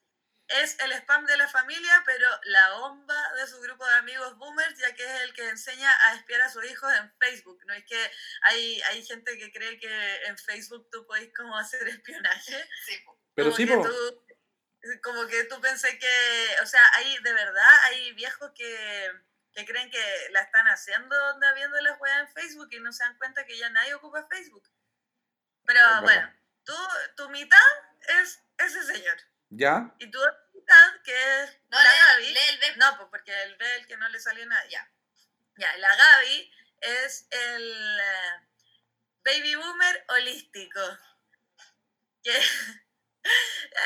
Es 0.48 0.80
el 0.80 0.92
spam 0.94 1.26
de 1.26 1.38
la 1.38 1.48
familia, 1.48 2.04
pero 2.06 2.28
la 2.44 2.74
bomba 2.74 3.34
de 3.34 3.48
su 3.48 3.60
grupo 3.62 3.86
de 3.88 3.94
amigos 3.96 4.38
boomers, 4.38 4.78
ya 4.78 4.94
que 4.94 5.04
es 5.04 5.22
el 5.22 5.34
que 5.34 5.50
enseña 5.50 5.92
a 6.08 6.16
espiar 6.16 6.42
a 6.42 6.50
sus 6.50 6.64
hijos 6.66 6.94
en 6.94 7.12
Facebook. 7.18 7.60
No 7.66 7.74
es 7.74 7.84
que 7.86 8.12
hay, 8.44 8.80
hay 8.84 9.04
gente 9.04 9.38
que 9.40 9.52
cree 9.52 9.80
que 9.80 10.26
en 10.26 10.38
Facebook 10.38 10.88
tú 10.92 11.06
podés 11.08 11.34
como 11.36 11.58
hacer 11.58 11.88
espionaje. 11.88 12.70
Sí, 12.86 13.04
pero 13.34 13.48
como 13.50 13.58
sí, 13.58 13.66
que 13.68 13.76
po. 13.76 13.84
tú- 13.84 14.26
como 15.02 15.26
que 15.26 15.46
tú 15.46 15.60
pensé 15.62 15.98
que, 15.98 16.56
o 16.62 16.66
sea, 16.68 16.88
hay 16.94 17.18
de 17.24 17.34
verdad, 17.34 17.80
hay 17.86 18.14
viejos 18.14 18.52
que, 18.54 19.12
que 19.52 19.66
creen 19.66 19.90
que 19.90 20.28
la 20.30 20.42
están 20.42 20.68
haciendo 20.68 21.16
onda 21.34 21.54
viendo 21.54 21.76
las 21.82 22.00
weas 22.00 22.20
en 22.20 22.34
Facebook 22.36 22.68
y 22.72 22.80
no 22.80 22.94
se 22.94 23.04
dan 23.04 23.18
cuenta 23.18 23.46
que 23.48 23.58
ya 23.58 23.68
nadie 23.72 23.96
ocupa 23.96 24.28
Facebook. 24.30 24.70
Pero 25.66 25.80
bueno, 26.04 26.32
tú, 26.64 26.76
tu 27.18 27.30
mitad 27.30 27.58
es 28.22 28.44
ese 28.60 28.84
señor. 28.84 29.18
¿Ya? 29.50 29.94
Y 30.00 30.10
tu 30.12 30.20
otra 30.20 30.38
mitad, 30.54 31.02
que 31.04 31.44
es 31.44 31.60
No, 31.70 31.78
la 31.78 31.84
lee, 31.84 32.00
Gaby. 32.08 32.34
lee 32.34 32.68
el. 32.70 32.78
No, 32.78 32.98
pues 32.98 33.10
porque 33.10 33.44
el 33.44 33.56
B 33.58 33.76
el 33.76 33.88
que 33.88 33.98
no 33.98 34.10
le 34.10 34.20
salió 34.20 34.46
nada. 34.46 34.66
Ya. 34.68 34.90
Ya, 35.58 35.78
la 35.78 35.96
Gaby 35.96 36.52
es 36.82 37.28
el 37.32 38.00
eh, 38.02 38.48
baby 39.24 39.56
boomer 39.56 40.06
holístico. 40.10 40.82
Que 42.24 42.36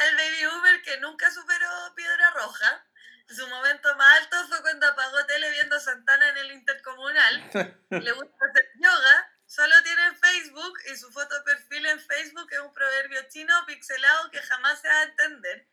el 0.07 0.15
baby 0.15 0.45
boomer 0.45 0.81
que 0.81 0.97
nunca 0.97 1.29
superó 1.31 1.93
Piedra 1.95 2.31
Roja. 2.31 2.85
Su 3.27 3.47
momento 3.47 3.95
más 3.95 4.21
alto 4.21 4.47
fue 4.47 4.61
cuando 4.61 4.87
apagó 4.87 5.23
tele 5.27 5.51
viendo 5.51 5.75
a 5.75 5.79
Santana 5.79 6.29
en 6.29 6.37
el 6.37 6.51
Intercomunal. 6.51 7.51
Le 7.89 8.11
gusta 8.11 8.45
hacer 8.49 8.71
yoga. 8.81 9.35
Solo 9.45 9.75
tiene 9.83 10.15
Facebook 10.59 10.79
y 10.91 10.97
su 10.97 11.11
foto 11.11 11.35
de 11.35 11.41
perfil 11.43 11.85
en 11.85 11.99
Facebook 11.99 12.47
es 12.51 12.59
un 12.59 12.73
proverbio 12.73 13.21
chino 13.29 13.53
pixelado 13.65 14.29
que 14.31 14.41
jamás 14.41 14.79
se 14.81 14.87
va 14.87 14.99
a 14.99 15.03
entender. 15.03 15.67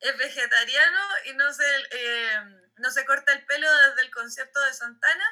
Es 0.00 0.16
vegetariano 0.18 1.00
y 1.26 1.32
no 1.34 1.52
se, 1.52 1.64
eh, 1.90 2.40
no 2.76 2.90
se 2.90 3.04
corta 3.06 3.32
el 3.32 3.44
pelo 3.46 3.66
desde 3.88 4.02
el 4.02 4.10
concierto 4.10 4.60
de 4.60 4.74
Santana. 4.74 5.24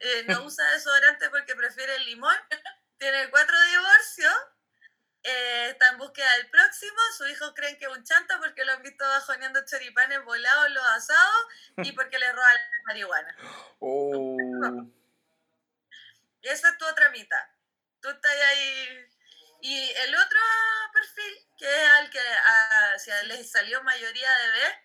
Eh, 0.00 0.24
no 0.28 0.42
usa 0.46 0.68
desodorante 0.72 1.30
porque 1.30 1.54
prefiere 1.54 1.94
el 1.96 2.06
limón. 2.06 2.34
Tiene 2.98 3.30
cuatro 3.30 3.56
divorcios. 3.70 4.34
eh, 5.22 5.68
está 5.70 5.90
en 5.90 5.98
búsqueda 5.98 6.32
del 6.38 6.50
próximo. 6.50 6.98
Sus 7.16 7.30
hijos 7.30 7.52
creen 7.54 7.78
que 7.78 7.84
es 7.84 7.90
un 7.96 8.02
chanta 8.04 8.38
porque 8.40 8.64
lo 8.64 8.72
han 8.72 8.82
visto 8.82 9.04
bajoneando 9.06 9.64
choripanes 9.66 10.24
volados 10.24 10.66
en 10.66 10.74
los 10.74 10.86
asados 10.86 11.46
y 11.76 11.92
porque 11.92 12.18
le 12.18 12.32
roba 12.32 12.54
la 12.54 12.60
marihuana. 12.86 13.36
Oh. 13.80 14.36
Y 16.42 16.48
esa 16.48 16.70
es 16.70 16.78
tu 16.78 16.86
otra 16.86 17.10
mitad. 17.10 17.36
Tú 18.00 18.08
estás 18.08 18.32
ahí. 18.48 19.06
Y 19.62 19.90
el 19.90 20.14
otro 20.14 20.38
perfil, 20.92 21.46
que 21.58 21.66
es 21.84 21.90
al 21.92 22.10
que 22.10 22.20
a, 22.20 22.98
si 22.98 23.10
a- 23.10 23.22
le 23.24 23.44
salió 23.44 23.82
mayoría 23.82 24.30
de 24.38 24.50
B, 24.52 24.78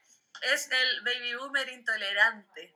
es 0.53 0.69
el 0.69 1.01
baby 1.01 1.35
boomer 1.35 1.69
intolerante. 1.69 2.75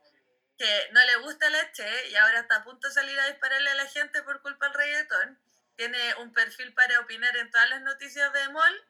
Que 0.58 0.90
no 0.92 1.04
le 1.06 1.16
gusta 1.18 1.50
la 1.50 1.62
leche 1.64 2.10
y 2.10 2.16
ahora 2.16 2.42
está 2.42 2.58
a 2.58 2.64
punto 2.64 2.88
de 2.88 2.94
salir 2.94 3.20
a 3.20 3.28
dispararle 3.28 3.70
a 3.70 3.76
la 3.76 3.86
gente 3.88 4.24
por 4.24 4.42
culpa 4.42 4.66
del 4.68 4.76
reggaetón. 4.76 5.40
Tiene 5.76 6.16
un 6.16 6.34
perfil 6.34 6.74
para 6.74 7.00
opinar 7.00 7.36
en 7.38 7.50
todas 7.52 7.70
las 7.70 7.82
noticias 7.82 8.32
de 8.34 8.50
MOL. 8.50 8.86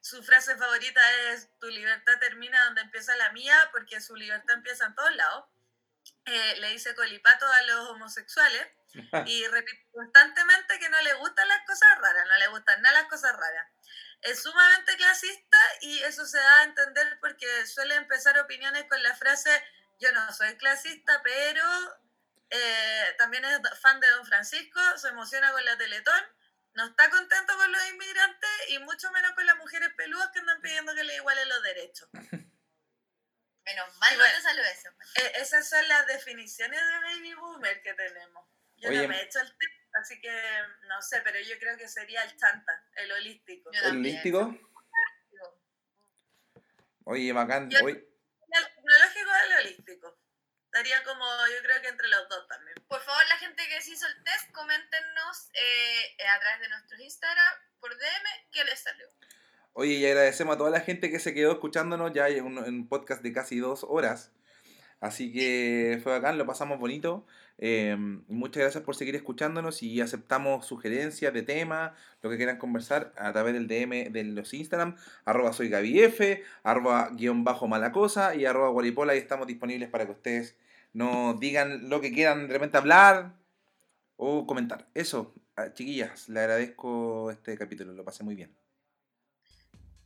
Su 0.00 0.22
frase 0.22 0.56
favorita 0.56 1.00
es: 1.30 1.48
Tu 1.58 1.68
libertad 1.68 2.18
termina 2.20 2.62
donde 2.64 2.82
empieza 2.82 3.16
la 3.16 3.30
mía, 3.32 3.56
porque 3.72 4.00
su 4.00 4.14
libertad 4.14 4.56
empieza 4.56 4.86
en 4.86 4.94
todos 4.94 5.14
lados. 5.16 5.46
Eh, 6.26 6.56
le 6.58 6.68
dice 6.70 6.94
colipato 6.94 7.46
a 7.46 7.62
los 7.62 7.88
homosexuales 7.90 8.66
y 9.26 9.46
repite 9.48 9.88
constantemente 9.92 10.78
que 10.78 10.88
no 10.88 11.00
le 11.02 11.14
gustan 11.14 11.48
las 11.48 11.66
cosas 11.66 11.98
raras, 11.98 12.26
no 12.26 12.36
le 12.36 12.48
gustan 12.48 12.82
nada 12.82 13.00
las 13.00 13.08
cosas 13.08 13.32
raras. 13.36 13.68
Es 14.22 14.42
sumamente 14.42 14.96
clasista 14.96 15.58
y 15.82 15.98
eso 16.02 16.26
se 16.26 16.38
da 16.38 16.60
a 16.60 16.64
entender 16.64 17.18
porque 17.20 17.66
suele 17.66 17.94
empezar 17.94 18.38
opiniones 18.38 18.84
con 18.88 19.02
la 19.02 19.14
frase 19.14 19.50
yo 19.98 20.12
no 20.12 20.32
soy 20.32 20.56
clasista, 20.56 21.22
pero 21.22 21.62
eh, 22.50 23.14
también 23.18 23.44
es 23.44 23.60
fan 23.80 23.98
de 24.00 24.10
Don 24.10 24.26
Francisco, 24.26 24.80
se 24.96 25.08
emociona 25.08 25.50
con 25.52 25.64
la 25.64 25.76
Teletón, 25.78 26.22
no 26.74 26.86
está 26.86 27.08
contento 27.08 27.56
con 27.56 27.72
los 27.72 27.88
inmigrantes 27.88 28.50
y 28.68 28.78
mucho 28.80 29.10
menos 29.12 29.32
con 29.32 29.46
las 29.46 29.56
mujeres 29.56 29.88
peludas 29.96 30.30
que 30.32 30.40
andan 30.40 30.60
pidiendo 30.60 30.94
que 30.94 31.04
le 31.04 31.16
igualen 31.16 31.48
los 31.48 31.62
derechos. 31.62 32.08
Menos 32.12 33.96
mal 33.96 34.12
Y 34.12 34.16
no 34.16 34.22
bueno. 34.22 34.38
te 34.54 34.70
eso. 34.70 34.90
Eh, 35.16 35.32
esas 35.36 35.68
son 35.68 35.88
las 35.88 36.06
definiciones 36.06 36.80
de 36.80 37.00
baby 37.00 37.34
boomer 37.34 37.82
que 37.82 37.94
tenemos. 37.94 38.46
Yo 38.76 38.88
Oye, 38.90 39.02
no 39.02 39.08
me 39.08 39.18
he 39.20 39.22
hecho 39.24 39.40
el 39.40 39.48
test, 39.48 39.94
así 39.94 40.20
que 40.20 40.30
no 40.88 41.00
sé, 41.02 41.20
pero 41.24 41.38
yo 41.40 41.58
creo 41.58 41.76
que 41.78 41.88
sería 41.88 42.22
el 42.24 42.36
chanta, 42.36 42.84
el 42.96 43.10
holístico. 43.12 43.70
¿El 43.72 43.82
también. 43.82 44.14
lístico? 44.14 44.58
Oye, 47.04 47.32
bacán. 47.32 47.70
Yo- 47.70 47.84
Oye, 47.84 47.94
El 47.94 48.64
tecnológico 48.64 49.30
es 49.34 49.44
el 49.44 49.52
holístico. 49.66 50.18
Estaría 50.66 51.02
como, 51.04 51.24
yo 51.24 51.62
creo 51.62 51.80
que 51.80 51.88
entre 51.88 52.08
los 52.08 52.28
dos 52.28 52.46
también. 52.48 52.74
Por 52.88 53.00
favor, 53.00 53.22
la 53.28 53.38
gente 53.38 53.62
que 53.68 53.80
se 53.80 53.92
hizo 53.92 54.06
el 54.06 54.24
test, 54.24 54.50
coméntenos 54.52 55.50
eh, 55.54 56.28
a 56.28 56.38
través 56.40 56.60
de 56.60 56.68
nuestros 56.68 57.00
Instagram 57.00 57.54
por 57.80 57.96
DM 57.96 58.50
qué 58.52 58.64
les 58.64 58.80
salió. 58.82 59.06
Oye, 59.72 59.92
y 59.94 60.06
agradecemos 60.06 60.54
a 60.54 60.58
toda 60.58 60.70
la 60.70 60.80
gente 60.80 61.10
que 61.10 61.18
se 61.18 61.32
quedó 61.34 61.52
escuchándonos 61.52 62.12
ya 62.12 62.26
un, 62.42 62.58
en 62.58 62.74
un 62.74 62.88
podcast 62.88 63.22
de 63.22 63.32
casi 63.32 63.58
dos 63.58 63.84
horas. 63.88 64.32
Así 65.00 65.32
que 65.32 66.00
fue 66.02 66.12
bacán, 66.12 66.38
lo 66.38 66.46
pasamos 66.46 66.78
bonito. 66.78 67.26
Eh, 67.58 67.96
muchas 68.28 68.62
gracias 68.62 68.84
por 68.84 68.96
seguir 68.96 69.16
escuchándonos 69.16 69.82
y 69.82 70.00
aceptamos 70.00 70.66
sugerencias 70.66 71.32
de 71.32 71.42
temas, 71.42 71.92
lo 72.20 72.28
que 72.28 72.36
quieran 72.36 72.58
conversar 72.58 73.12
a 73.16 73.32
través 73.32 73.54
del 73.54 73.66
DM 73.66 74.12
de 74.12 74.24
los 74.24 74.52
Instagram, 74.52 74.96
arroba 75.24 75.52
soy 75.52 75.72
F, 75.72 76.44
arroba 76.62 77.10
guion 77.12 77.44
bajo 77.44 77.66
malacosa 77.66 78.34
y 78.34 78.44
arroba 78.44 78.68
guaripola 78.68 79.14
y 79.14 79.18
estamos 79.18 79.46
disponibles 79.46 79.88
para 79.88 80.04
que 80.04 80.12
ustedes 80.12 80.56
nos 80.92 81.38
digan 81.40 81.88
lo 81.88 82.00
que 82.00 82.12
quieran 82.12 82.46
de 82.46 82.52
repente 82.52 82.76
hablar 82.76 83.32
o 84.16 84.46
comentar. 84.46 84.86
Eso, 84.94 85.34
ah, 85.56 85.72
chiquillas, 85.72 86.28
le 86.28 86.40
agradezco 86.40 87.30
este 87.30 87.56
capítulo, 87.56 87.92
lo 87.92 88.04
pasé 88.04 88.22
muy 88.22 88.34
bien. 88.34 88.54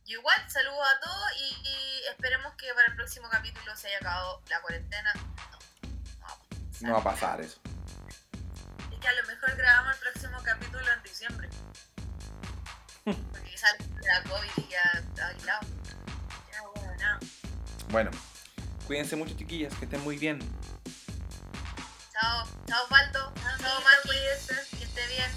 igual, 0.05 0.49
saludos 0.49 0.85
a 0.95 0.99
todos 0.99 1.25
y, 1.39 1.67
y 1.67 2.07
esperemos 2.09 2.53
que 2.55 2.73
para 2.73 2.87
el 2.87 2.95
próximo 2.95 3.27
capítulo 3.29 3.75
se 3.75 3.87
haya 3.87 3.97
acabado 3.97 4.41
la 4.49 4.61
cuarentena. 4.61 5.13
Pasar. 6.81 6.89
No 6.89 6.93
va 6.93 6.99
a 6.99 7.03
pasar 7.03 7.41
eso. 7.41 7.59
Y 8.91 8.99
que 8.99 9.07
a 9.07 9.13
lo 9.13 9.27
mejor 9.27 9.55
grabamos 9.55 9.95
el 9.95 9.99
próximo 10.11 10.37
capítulo 10.43 10.85
en 10.91 11.03
diciembre. 11.03 11.49
Porque 13.03 13.49
quizás 13.51 13.75
la 14.03 14.23
COVID 14.29 14.49
y 14.57 14.67
ya 14.69 14.99
está 14.99 15.27
aislado. 15.27 15.67
Ya, 16.51 16.61
bueno, 16.75 16.93
nada. 16.99 17.19
Bueno, 17.89 18.11
cuídense 18.87 19.15
mucho 19.15 19.35
chiquillas, 19.35 19.73
que 19.75 19.85
estén 19.85 20.01
muy 20.03 20.17
bien. 20.17 20.39
Chao, 22.13 22.47
chao 22.67 22.87
Faldo, 22.87 23.33
chao 23.59 23.81
cuídense. 24.05 24.77
que 24.77 24.83
esté 24.83 25.07
bien. 25.07 25.31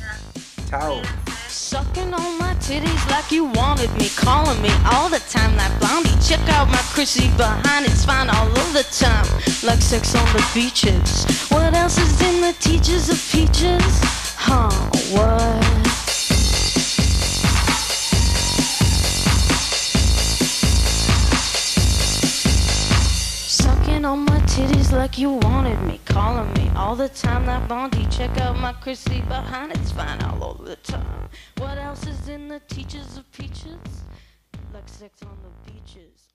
Ya, 0.00 0.70
Chao. 0.70 1.00
cuídense. 1.00 1.33
Sucking 1.54 2.12
on 2.12 2.38
my 2.40 2.52
titties 2.56 3.10
like 3.10 3.30
you 3.30 3.44
wanted 3.44 3.88
me, 3.94 4.08
calling 4.16 4.60
me 4.60 4.70
all 4.86 5.08
the 5.08 5.20
time 5.20 5.56
like 5.56 5.78
Blondie. 5.78 6.10
Check 6.20 6.40
out 6.48 6.66
my 6.66 6.82
Chrissy 6.92 7.28
behind, 7.36 7.86
it's 7.86 8.04
fine 8.04 8.28
all 8.28 8.48
of 8.48 8.72
the 8.72 8.82
time, 8.90 9.24
like 9.62 9.80
sex 9.80 10.16
on 10.16 10.26
the 10.32 10.44
beaches. 10.52 11.24
What 11.52 11.72
else 11.72 11.96
is 11.96 12.20
in 12.22 12.40
the 12.40 12.54
teachers 12.58 13.08
of 13.08 13.18
peaches? 13.30 14.00
Huh, 14.36 14.68
what? 15.14 15.83
Sucking 24.04 24.18
on 24.18 24.26
my 24.26 24.38
titties 24.40 24.92
like 24.92 25.16
you 25.16 25.30
wanted 25.30 25.80
me, 25.80 25.98
calling 26.04 26.52
me 26.52 26.70
all 26.76 26.94
the 26.94 27.08
time 27.08 27.46
That 27.46 27.66
Bondi. 27.66 28.06
Check 28.10 28.38
out 28.38 28.54
my 28.58 28.74
Chrissy 28.74 29.22
behind, 29.22 29.72
it's 29.72 29.92
fine 29.92 30.20
all 30.24 30.44
over 30.44 30.62
the 30.62 30.76
time. 30.76 31.30
What 31.56 31.78
else 31.78 32.06
is 32.06 32.28
in 32.28 32.48
the 32.48 32.60
teachers 32.68 33.16
of 33.16 33.24
peaches? 33.32 33.78
Like 34.74 34.86
sex 34.90 35.22
on 35.22 35.38
the 35.42 35.72
beaches. 35.72 36.34